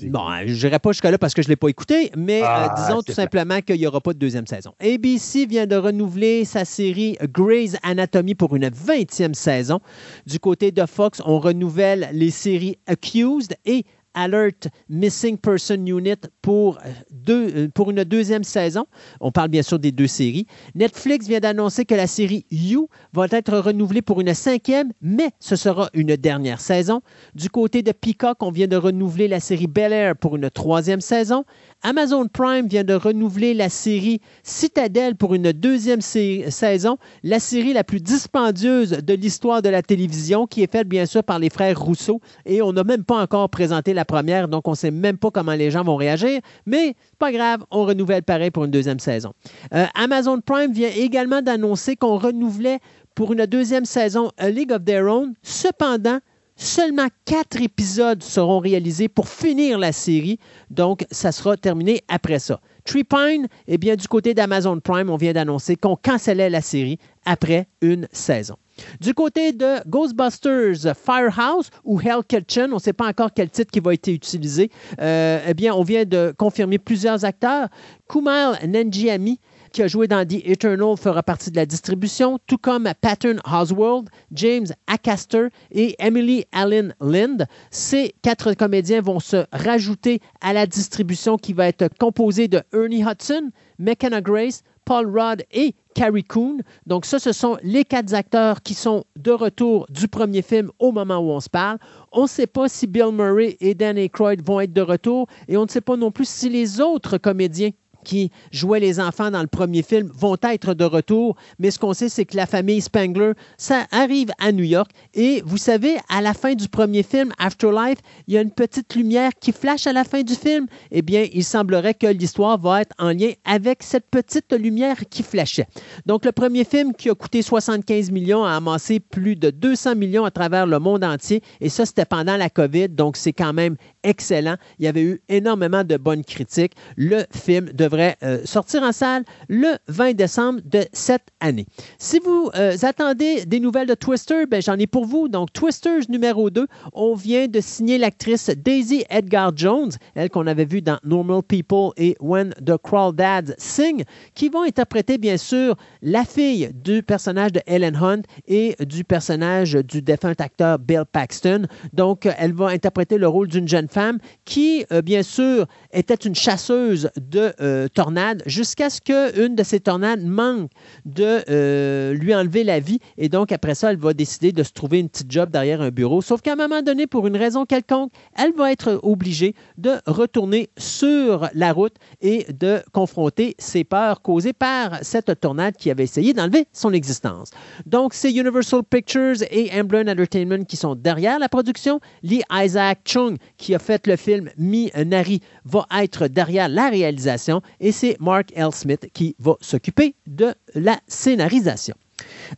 [0.04, 2.46] bon, je n'irai pas jusqu'à là parce que je ne l'ai pas écouté, mais euh,
[2.46, 4.74] ah, disons tout simplement qu'il n'y aura pas de deuxième saison.
[4.80, 9.80] ABC vient de renouveler sa série Grey's Anatomy pour une 20e saison.
[10.26, 13.84] Du côté de Fox, on renouvelle les séries Accused et
[14.16, 18.86] Alert Missing Person Unit pour, euh, deux, euh, une deuxième saison.
[19.20, 20.46] On parle bien sûr des deux séries.
[20.74, 25.54] Netflix vient d'annoncer que la série You va être renouvelée pour une cinquième, mais ce
[25.54, 27.02] sera une dernière saison.
[27.34, 31.00] Du côté de Peacock, on vient de renouveler la série Bel Air pour une troisième
[31.02, 31.44] saison.
[31.82, 37.84] Amazon Prime vient de renouveler la série Citadel pour une deuxième saison, la série la
[37.84, 41.80] plus dispendieuse de l'histoire de la télévision, qui est faite bien sûr par les frères
[41.80, 42.20] Rousseau.
[42.44, 45.30] Et on n'a même pas encore présenté la première, donc on ne sait même pas
[45.30, 46.40] comment les gens vont réagir.
[46.66, 49.32] Mais pas grave, on renouvelle pareil pour une deuxième saison.
[49.74, 52.80] Euh, Amazon Prime vient également d'annoncer qu'on renouvelait
[53.14, 55.34] pour une deuxième saison A League of Their Own.
[55.42, 56.18] Cependant,
[56.58, 60.38] Seulement quatre épisodes seront réalisés pour finir la série,
[60.70, 62.60] donc ça sera terminé après ça.
[62.86, 66.98] Tree Pine, eh bien, du côté d'Amazon Prime, on vient d'annoncer qu'on cancellait la série
[67.26, 68.56] après une saison.
[69.00, 73.70] Du côté de Ghostbusters Firehouse ou Hell Kitchen, on ne sait pas encore quel titre
[73.70, 74.70] qui va être utilisé,
[75.00, 77.68] euh, eh bien, on vient de confirmer plusieurs acteurs.
[78.08, 79.40] Kumail Nanjiani,
[79.72, 84.08] qui a joué dans The Eternal, fera partie de la distribution, tout comme Pattern Oswald,
[84.32, 87.46] James Acaster et Emily Allen Lind.
[87.70, 93.02] Ces quatre comédiens vont se rajouter à la distribution qui va être composée de Ernie
[93.02, 96.58] Hudson, McKenna Grace, Paul Rudd et Carrie Coon.
[96.86, 100.92] Donc ça, ce sont les quatre acteurs qui sont de retour du premier film au
[100.92, 101.78] moment où on se parle.
[102.12, 105.56] On ne sait pas si Bill Murray et Dan Aykroyd vont être de retour et
[105.56, 107.70] on ne sait pas non plus si les autres comédiens
[108.06, 111.36] qui jouaient les enfants dans le premier film vont être de retour.
[111.58, 114.92] Mais ce qu'on sait, c'est que la famille Spangler, ça arrive à New York.
[115.12, 118.94] Et vous savez, à la fin du premier film, Afterlife, il y a une petite
[118.94, 120.66] lumière qui flash à la fin du film.
[120.92, 125.24] Eh bien, il semblerait que l'histoire va être en lien avec cette petite lumière qui
[125.24, 125.66] flashait.
[126.06, 130.24] Donc, le premier film qui a coûté 75 millions a amassé plus de 200 millions
[130.24, 131.42] à travers le monde entier.
[131.60, 132.90] Et ça, c'était pendant la COVID.
[132.90, 134.56] Donc, c'est quand même excellent.
[134.78, 136.74] Il y avait eu énormément de bonnes critiques.
[136.96, 141.66] Le film devrait euh, sortir en salle le 20 décembre de cette année.
[141.98, 145.28] Si vous euh, attendez des nouvelles de Twister, ben, j'en ai pour vous.
[145.28, 150.64] Donc, Twisters numéro 2, on vient de signer l'actrice Daisy Edgar Jones, elle qu'on avait
[150.64, 152.76] vue dans Normal People et When the
[153.14, 158.76] Dads Sing, qui vont interpréter bien sûr la fille du personnage de Ellen Hunt et
[158.80, 161.66] du personnage du défunt acteur Bill Paxton.
[161.92, 166.34] Donc, elle va interpréter le rôle d'une jeune femme qui, euh, bien sûr, était une
[166.34, 167.52] chasseuse de
[167.88, 170.70] tornades jusqu'à ce qu'une de ces tornades manque
[171.04, 172.98] de euh, lui enlever la vie.
[173.18, 175.90] Et donc, après ça, elle va décider de se trouver une petite job derrière un
[175.90, 176.22] bureau.
[176.22, 180.70] Sauf qu'à un moment donné, pour une raison quelconque, elle va être obligée de retourner
[180.78, 186.32] sur la route et de confronter ses peurs causées par cette tornade qui avait essayé
[186.32, 187.50] d'enlever son existence.
[187.86, 192.00] Donc, c'est Universal Pictures et Amblin Entertainment qui sont derrière la production.
[192.22, 197.60] Lee Isaac Chung, qui a fait le film Mi Nari va être derrière la réalisation
[197.80, 198.70] et c'est Mark L.
[198.72, 201.94] Smith qui va s'occuper de la scénarisation.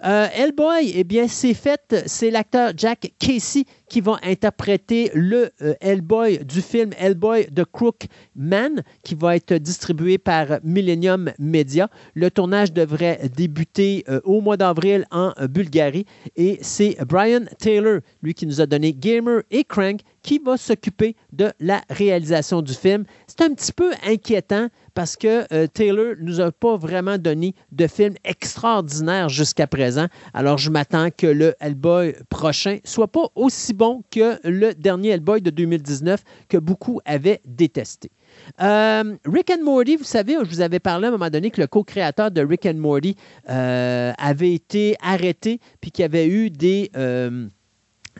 [0.05, 2.05] Euh, Hellboy, eh bien, c'est fait.
[2.07, 8.07] C'est l'acteur Jack Casey qui va interpréter le euh, Hellboy du film Hellboy The Crook
[8.37, 11.89] Man, qui va être distribué par Millennium Media.
[12.15, 16.05] Le tournage devrait débuter euh, au mois d'avril en Bulgarie
[16.37, 21.17] et c'est Brian Taylor, lui qui nous a donné Gamer et Crank, qui va s'occuper
[21.33, 23.05] de la réalisation du film.
[23.27, 28.15] C'est un petit peu inquiétant parce que Taylor nous a pas vraiment donné de film
[28.25, 29.78] extraordinaire jusqu'à présent.
[30.35, 35.41] Alors, je m'attends que le Hellboy prochain soit pas aussi bon que le dernier Hellboy
[35.41, 38.11] de 2019 que beaucoup avaient détesté.
[38.61, 41.61] Euh, Rick and Morty, vous savez, je vous avais parlé à un moment donné que
[41.61, 43.17] le co-créateur de Rick and Morty
[43.49, 46.91] euh, avait été arrêté puis qu'il y avait eu des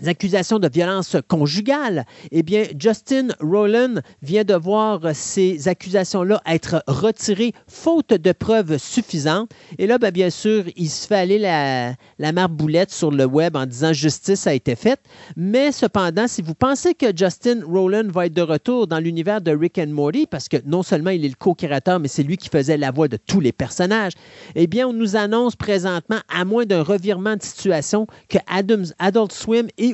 [0.07, 7.53] accusations de violence conjugale, eh bien, Justin Rowland vient de voir ces accusations-là être retirées
[7.67, 9.51] faute de preuves suffisantes.
[9.79, 11.97] Et là, ben, bien sûr, il se fait aller la,
[12.33, 15.01] marboulette sur le web en disant justice a été faite.
[15.37, 19.51] Mais cependant, si vous pensez que Justin Rowland va être de retour dans l'univers de
[19.51, 22.49] Rick and Morty, parce que non seulement il est le co-créateur, mais c'est lui qui
[22.49, 24.13] faisait la voix de tous les personnages,
[24.55, 29.33] eh bien, on nous annonce présentement, à moins d'un revirement de situation, que Adams, Adult
[29.33, 29.88] Swim et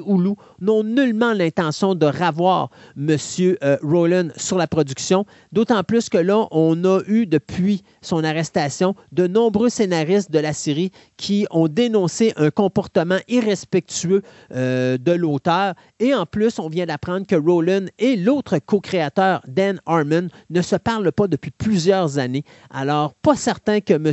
[0.61, 3.17] N'ont nullement l'intention de ravoir M.
[3.41, 8.95] Euh, Rowland sur la production, d'autant plus que là, on a eu depuis son arrestation
[9.13, 15.75] de nombreux scénaristes de la série qui ont dénoncé un comportement irrespectueux euh, de l'auteur.
[16.01, 20.77] Et en plus, on vient d'apprendre que Rowland et l'autre co-créateur, Dan Harmon, ne se
[20.77, 22.45] parlent pas depuis plusieurs années.
[22.71, 24.13] Alors, pas certain que M.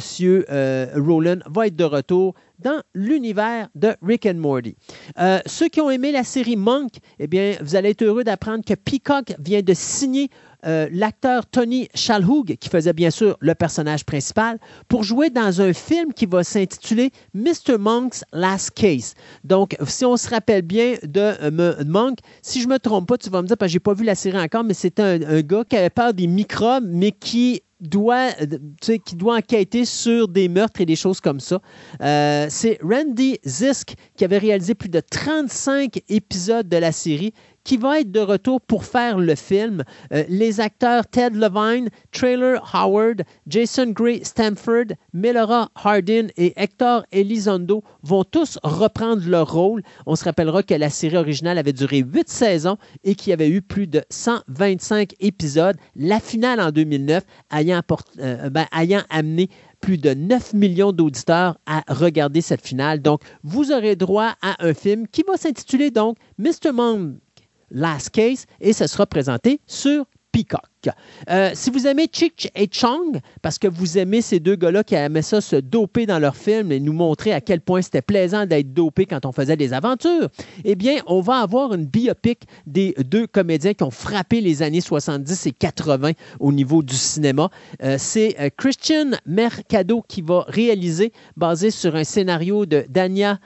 [0.49, 4.75] Euh, Rowland va être de retour dans l'univers de Rick and Morty.
[5.19, 8.63] Euh, ceux qui ont aimé la série Monk, eh bien, vous allez être heureux d'apprendre
[8.65, 10.29] que Peacock vient de signer
[10.65, 15.73] euh, l'acteur Tony Shalhoub, qui faisait bien sûr le personnage principal, pour jouer dans un
[15.73, 17.77] film qui va s'intituler Mr.
[17.79, 19.15] Monk's Last Case.
[19.43, 23.17] Donc, si on se rappelle bien de euh, Monk, si je ne me trompe pas,
[23.17, 24.99] tu vas me dire, parce que je n'ai pas vu la série encore, mais c'est
[24.99, 28.29] un, un, gars qui avait peur des microbes, mais qui doit,
[29.05, 31.59] qui doit enquêter sur des meurtres et des choses comme ça.
[32.01, 37.77] Euh, c'est Randy Zisk qui avait réalisé plus de 35 épisodes de la série qui
[37.77, 39.83] va être de retour pour faire le film.
[40.13, 47.83] Euh, les acteurs Ted Levine, Trailer Howard, Jason Gray Stanford, Melora Hardin et Hector Elizondo
[48.03, 49.81] vont tous reprendre leur rôle.
[50.05, 53.49] On se rappellera que la série originale avait duré huit saisons et qu'il y avait
[53.49, 55.77] eu plus de 125 épisodes.
[55.95, 57.23] La finale en 2009
[57.53, 57.81] ayant,
[58.19, 59.49] euh, ben, ayant amené
[59.81, 63.01] plus de 9 millions d'auditeurs à regarder cette finale.
[63.01, 66.71] Donc, vous aurez droit à un film qui va s'intituler donc Mr.
[67.71, 70.80] Last Case et ce sera présenté sur Peacock.
[71.29, 74.95] Euh, si vous aimez Chich et Chong, parce que vous aimez ces deux gars-là qui
[74.95, 78.45] aimaient ça se doper dans leurs films et nous montrer à quel point c'était plaisant
[78.45, 80.29] d'être dopé quand on faisait des aventures,
[80.63, 84.81] eh bien, on va avoir une biopic des deux comédiens qui ont frappé les années
[84.81, 87.49] 70 et 80 au niveau du cinéma.
[87.83, 93.39] Euh, c'est euh, Christian Mercado qui va réaliser, basé sur un scénario de Dania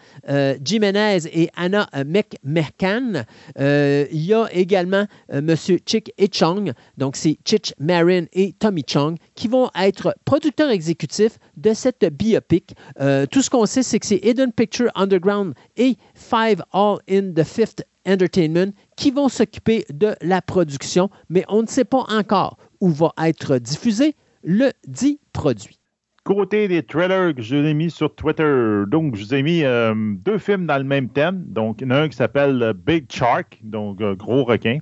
[0.63, 3.23] Jimenez et Anna McMahon.
[3.57, 5.55] il y a également M.
[5.85, 11.39] Chick et Chong, donc c'est Chich Marin et Tommy Chung qui vont être producteurs exécutifs
[11.57, 12.75] de cette biopic.
[12.99, 17.33] Euh, tout ce qu'on sait, c'est que c'est Hidden Picture Underground et Five All in
[17.33, 22.57] the Fifth Entertainment qui vont s'occuper de la production, mais on ne sait pas encore
[22.79, 24.13] où va être diffusé
[24.43, 25.79] le dit produit.
[26.25, 29.63] Côté des trailers que je vous ai mis sur Twitter, donc je vous ai mis
[29.63, 31.43] euh, deux films dans le même thème.
[31.47, 34.79] Donc, il un qui s'appelle Big Shark, donc euh, gros requin.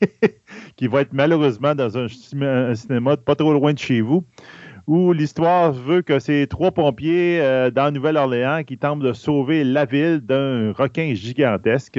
[0.78, 4.24] qui va être malheureusement dans un, cinéma pas trop loin de chez vous,
[4.86, 9.84] où l'histoire veut que c'est trois pompiers euh, dans Nouvelle-Orléans qui tentent de sauver la
[9.84, 11.98] ville d'un requin gigantesque.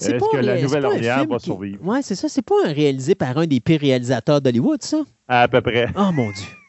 [0.00, 1.78] Est-ce que la Nouvelle-Orléans va survivre?
[1.84, 2.28] Oui, c'est ça.
[2.28, 4.98] C'est pas un réalisé par un des pires réalisateurs d'Hollywood, ça?
[5.28, 5.86] À peu près.
[5.96, 6.61] Oh mon Dieu.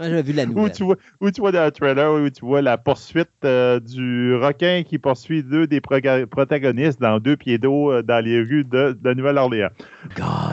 [0.00, 0.64] J'ai vu la nouvelle.
[0.64, 3.78] Où tu, vois, où tu vois dans le trailer, où tu vois la poursuite euh,
[3.78, 8.64] du requin qui poursuit deux des protagonistes dans deux pieds d'eau euh, dans les rues
[8.64, 9.68] de, Nouvelle-Orléans.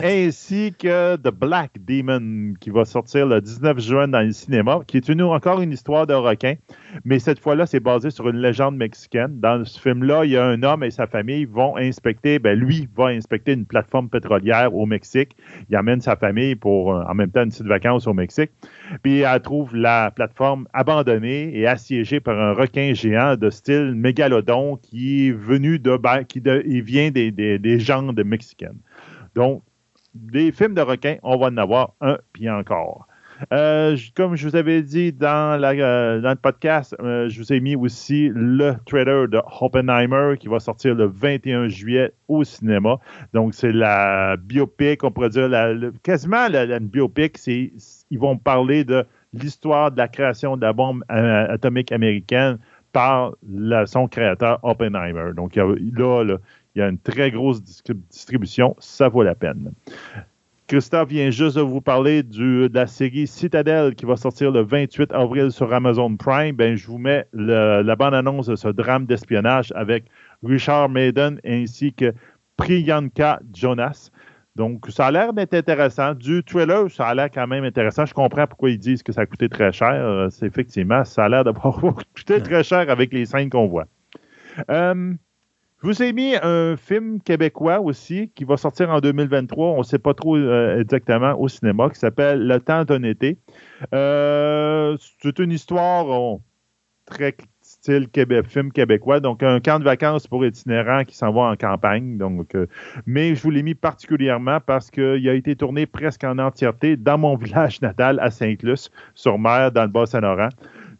[0.04, 4.98] Ainsi que The Black Demon qui va sortir le 19 juin dans le cinéma, qui
[4.98, 6.56] est une, encore une histoire de requin,
[7.04, 9.40] mais cette fois-là, c'est basé sur une légende mexicaine.
[9.40, 12.88] Dans ce film-là, il y a un homme et sa famille vont inspecter, ben lui
[12.96, 15.36] va inspecter une plateforme pétrolière au Mexique.
[15.70, 18.52] Il amène sa famille pour euh, en même temps une petite vacance au Mexique.
[19.04, 24.78] Puis elle trouve la plateforme abandonnée et assiégée par un requin géant de style mégalodon
[24.78, 26.42] qui est venu de, qui
[26.82, 28.80] vient des, des, des de mexicaines.
[29.36, 29.64] Donc,
[30.14, 33.08] des films de requins, on va en avoir un puis encore.
[33.54, 37.76] Euh, comme je vous avais dit dans, euh, le podcast, euh, je vous ai mis
[37.76, 42.98] aussi le trailer de Oppenheimer qui va sortir le 21 juillet au cinéma.
[43.34, 47.38] Donc, c'est la biopic, on pourrait dire, la, quasiment la, biopic.
[47.48, 52.58] Ils vont parler de l'histoire de la création de la bombe atomique américaine
[52.92, 53.34] par
[53.86, 55.34] son créateur Oppenheimer.
[55.36, 55.74] Donc, là,
[56.76, 58.76] il y a une très grosse distribution.
[58.80, 59.72] Ça vaut la peine.
[60.72, 65.12] Christophe vient juste de vous parler de la série Citadel qui va sortir le 28
[65.12, 66.56] avril sur Amazon Prime.
[66.56, 70.06] Ben, je vous mets la bande-annonce de ce drame d'espionnage avec
[70.42, 72.14] Richard Maiden ainsi que
[72.56, 74.12] Priyanka Jonas.
[74.56, 76.14] Donc, ça a l'air d'être intéressant.
[76.14, 78.06] Du trailer, ça a l'air quand même intéressant.
[78.06, 80.30] Je comprends pourquoi ils disent que ça a coûté très cher.
[80.32, 81.82] C'est effectivement, ça a l'air d'avoir
[82.16, 83.88] coûté très cher avec les scènes qu'on voit.
[84.70, 85.16] Euh,
[85.82, 89.70] je vous ai mis un film québécois aussi qui va sortir en 2023.
[89.70, 93.38] On ne sait pas trop euh, exactement au cinéma, qui s'appelle Le temps d'un été.
[93.94, 96.38] Euh, c'est une histoire
[97.06, 98.08] très style
[98.48, 99.20] film québécois.
[99.20, 102.18] Donc, un camp de vacances pour itinérants qui s'en va en campagne.
[102.18, 102.68] Donc, euh,
[103.06, 107.18] mais je vous l'ai mis particulièrement parce qu'il a été tourné presque en entièreté dans
[107.18, 110.50] mon village natal à Saint-Luce, sur mer, dans le Bas-Saint-Laurent.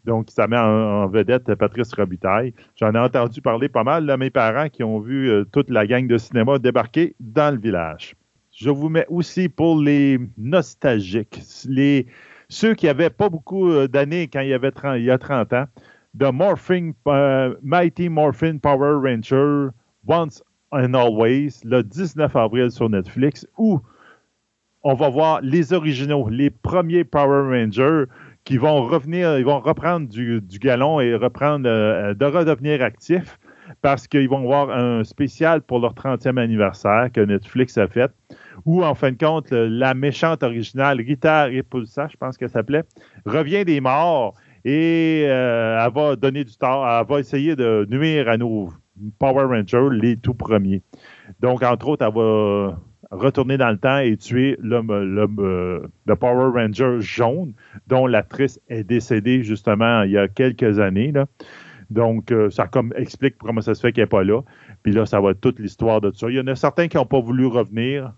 [0.04, 2.54] Donc, ça met en, vedette Patrice Robitaille.
[2.76, 5.86] J'en ai entendu parler pas mal de mes parents qui ont vu euh, toute la
[5.86, 8.16] gang de cinéma débarquer dans le village.
[8.52, 12.06] Je vous mets aussi pour les nostalgiques, les,
[12.48, 15.52] ceux qui n'avaient pas beaucoup euh, d'années quand il y, avait il y a 30
[15.52, 15.66] ans,
[16.18, 16.24] The
[17.08, 19.70] euh, Mighty Morphin Power Ranger
[20.06, 23.80] Once and Always, le 19 avril sur Netflix, où
[24.82, 28.04] on va voir les originaux, les premiers Power Rangers
[28.44, 33.38] qui vont revenir, ils vont reprendre du, galon et reprendre, euh, de redevenir actifs
[33.80, 38.10] parce qu'ils vont avoir un spécial pour leur 30e anniversaire que Netflix a fait,
[38.66, 42.82] où en fin de compte, la méchante originale, Rita Repulsa, je pense qu'elle s'appelait,
[43.24, 48.28] revient des morts et euh, elle va donner du tort, elle va essayer de nuire
[48.28, 48.70] à nos
[49.18, 50.82] Power Rangers, les tout premiers.
[51.40, 52.78] Donc, entre autres, elle va
[53.12, 57.52] retourner dans le temps et tuer le Power Ranger jaune,
[57.86, 61.12] dont l'actrice est décédée justement il y a quelques années.
[61.90, 64.40] Donc, euh, ça explique comment ça se fait qu'elle n'est pas là.
[64.82, 66.28] Puis là, ça va être toute l'histoire de ça.
[66.30, 68.12] Il y en a certains qui n'ont pas voulu revenir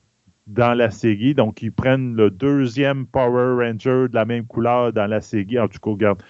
[0.47, 5.07] dans la série, donc ils prennent le deuxième Power Ranger de la même couleur dans
[5.07, 5.59] la série.
[5.59, 6.23] En tout cas, regarde,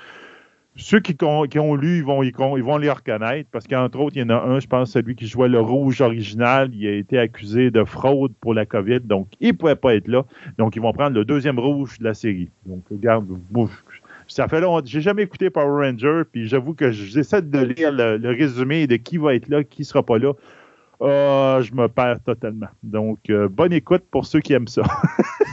[0.77, 4.35] ceux qui, ont, lu, ils vont, les reconnaître parce qu'entre autres, il y en a
[4.35, 8.33] un, je pense, celui qui jouait le rouge original, il a été accusé de fraude
[8.41, 10.25] pour la COVID, donc il ne pouvait pas être là.
[10.59, 12.51] Donc, ils vont prendre le deuxième rouge de la série.
[12.67, 13.27] Donc, regarde,
[14.27, 14.85] ça fait longtemps.
[14.85, 19.17] J'ai jamais écouté Power Ranger, puis j'avoue que j'essaie de lire le, résumé de qui
[19.17, 20.33] va être là, qui sera pas là.
[21.01, 22.69] Ah, je me perds totalement.
[22.83, 24.83] Donc, euh, bonne écoute pour ceux qui aiment ça.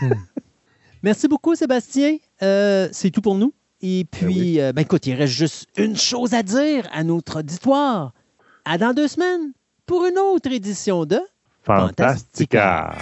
[1.03, 2.17] Merci beaucoup, Sébastien.
[2.41, 3.53] Euh, c'est tout pour nous.
[3.82, 7.40] Et ben puis, euh, ben écoute, il reste juste une chose à dire à notre
[7.40, 8.14] auditoire.
[8.66, 9.53] À dans deux semaines
[9.85, 11.19] pour une autre édition de
[11.64, 12.95] Fantastica.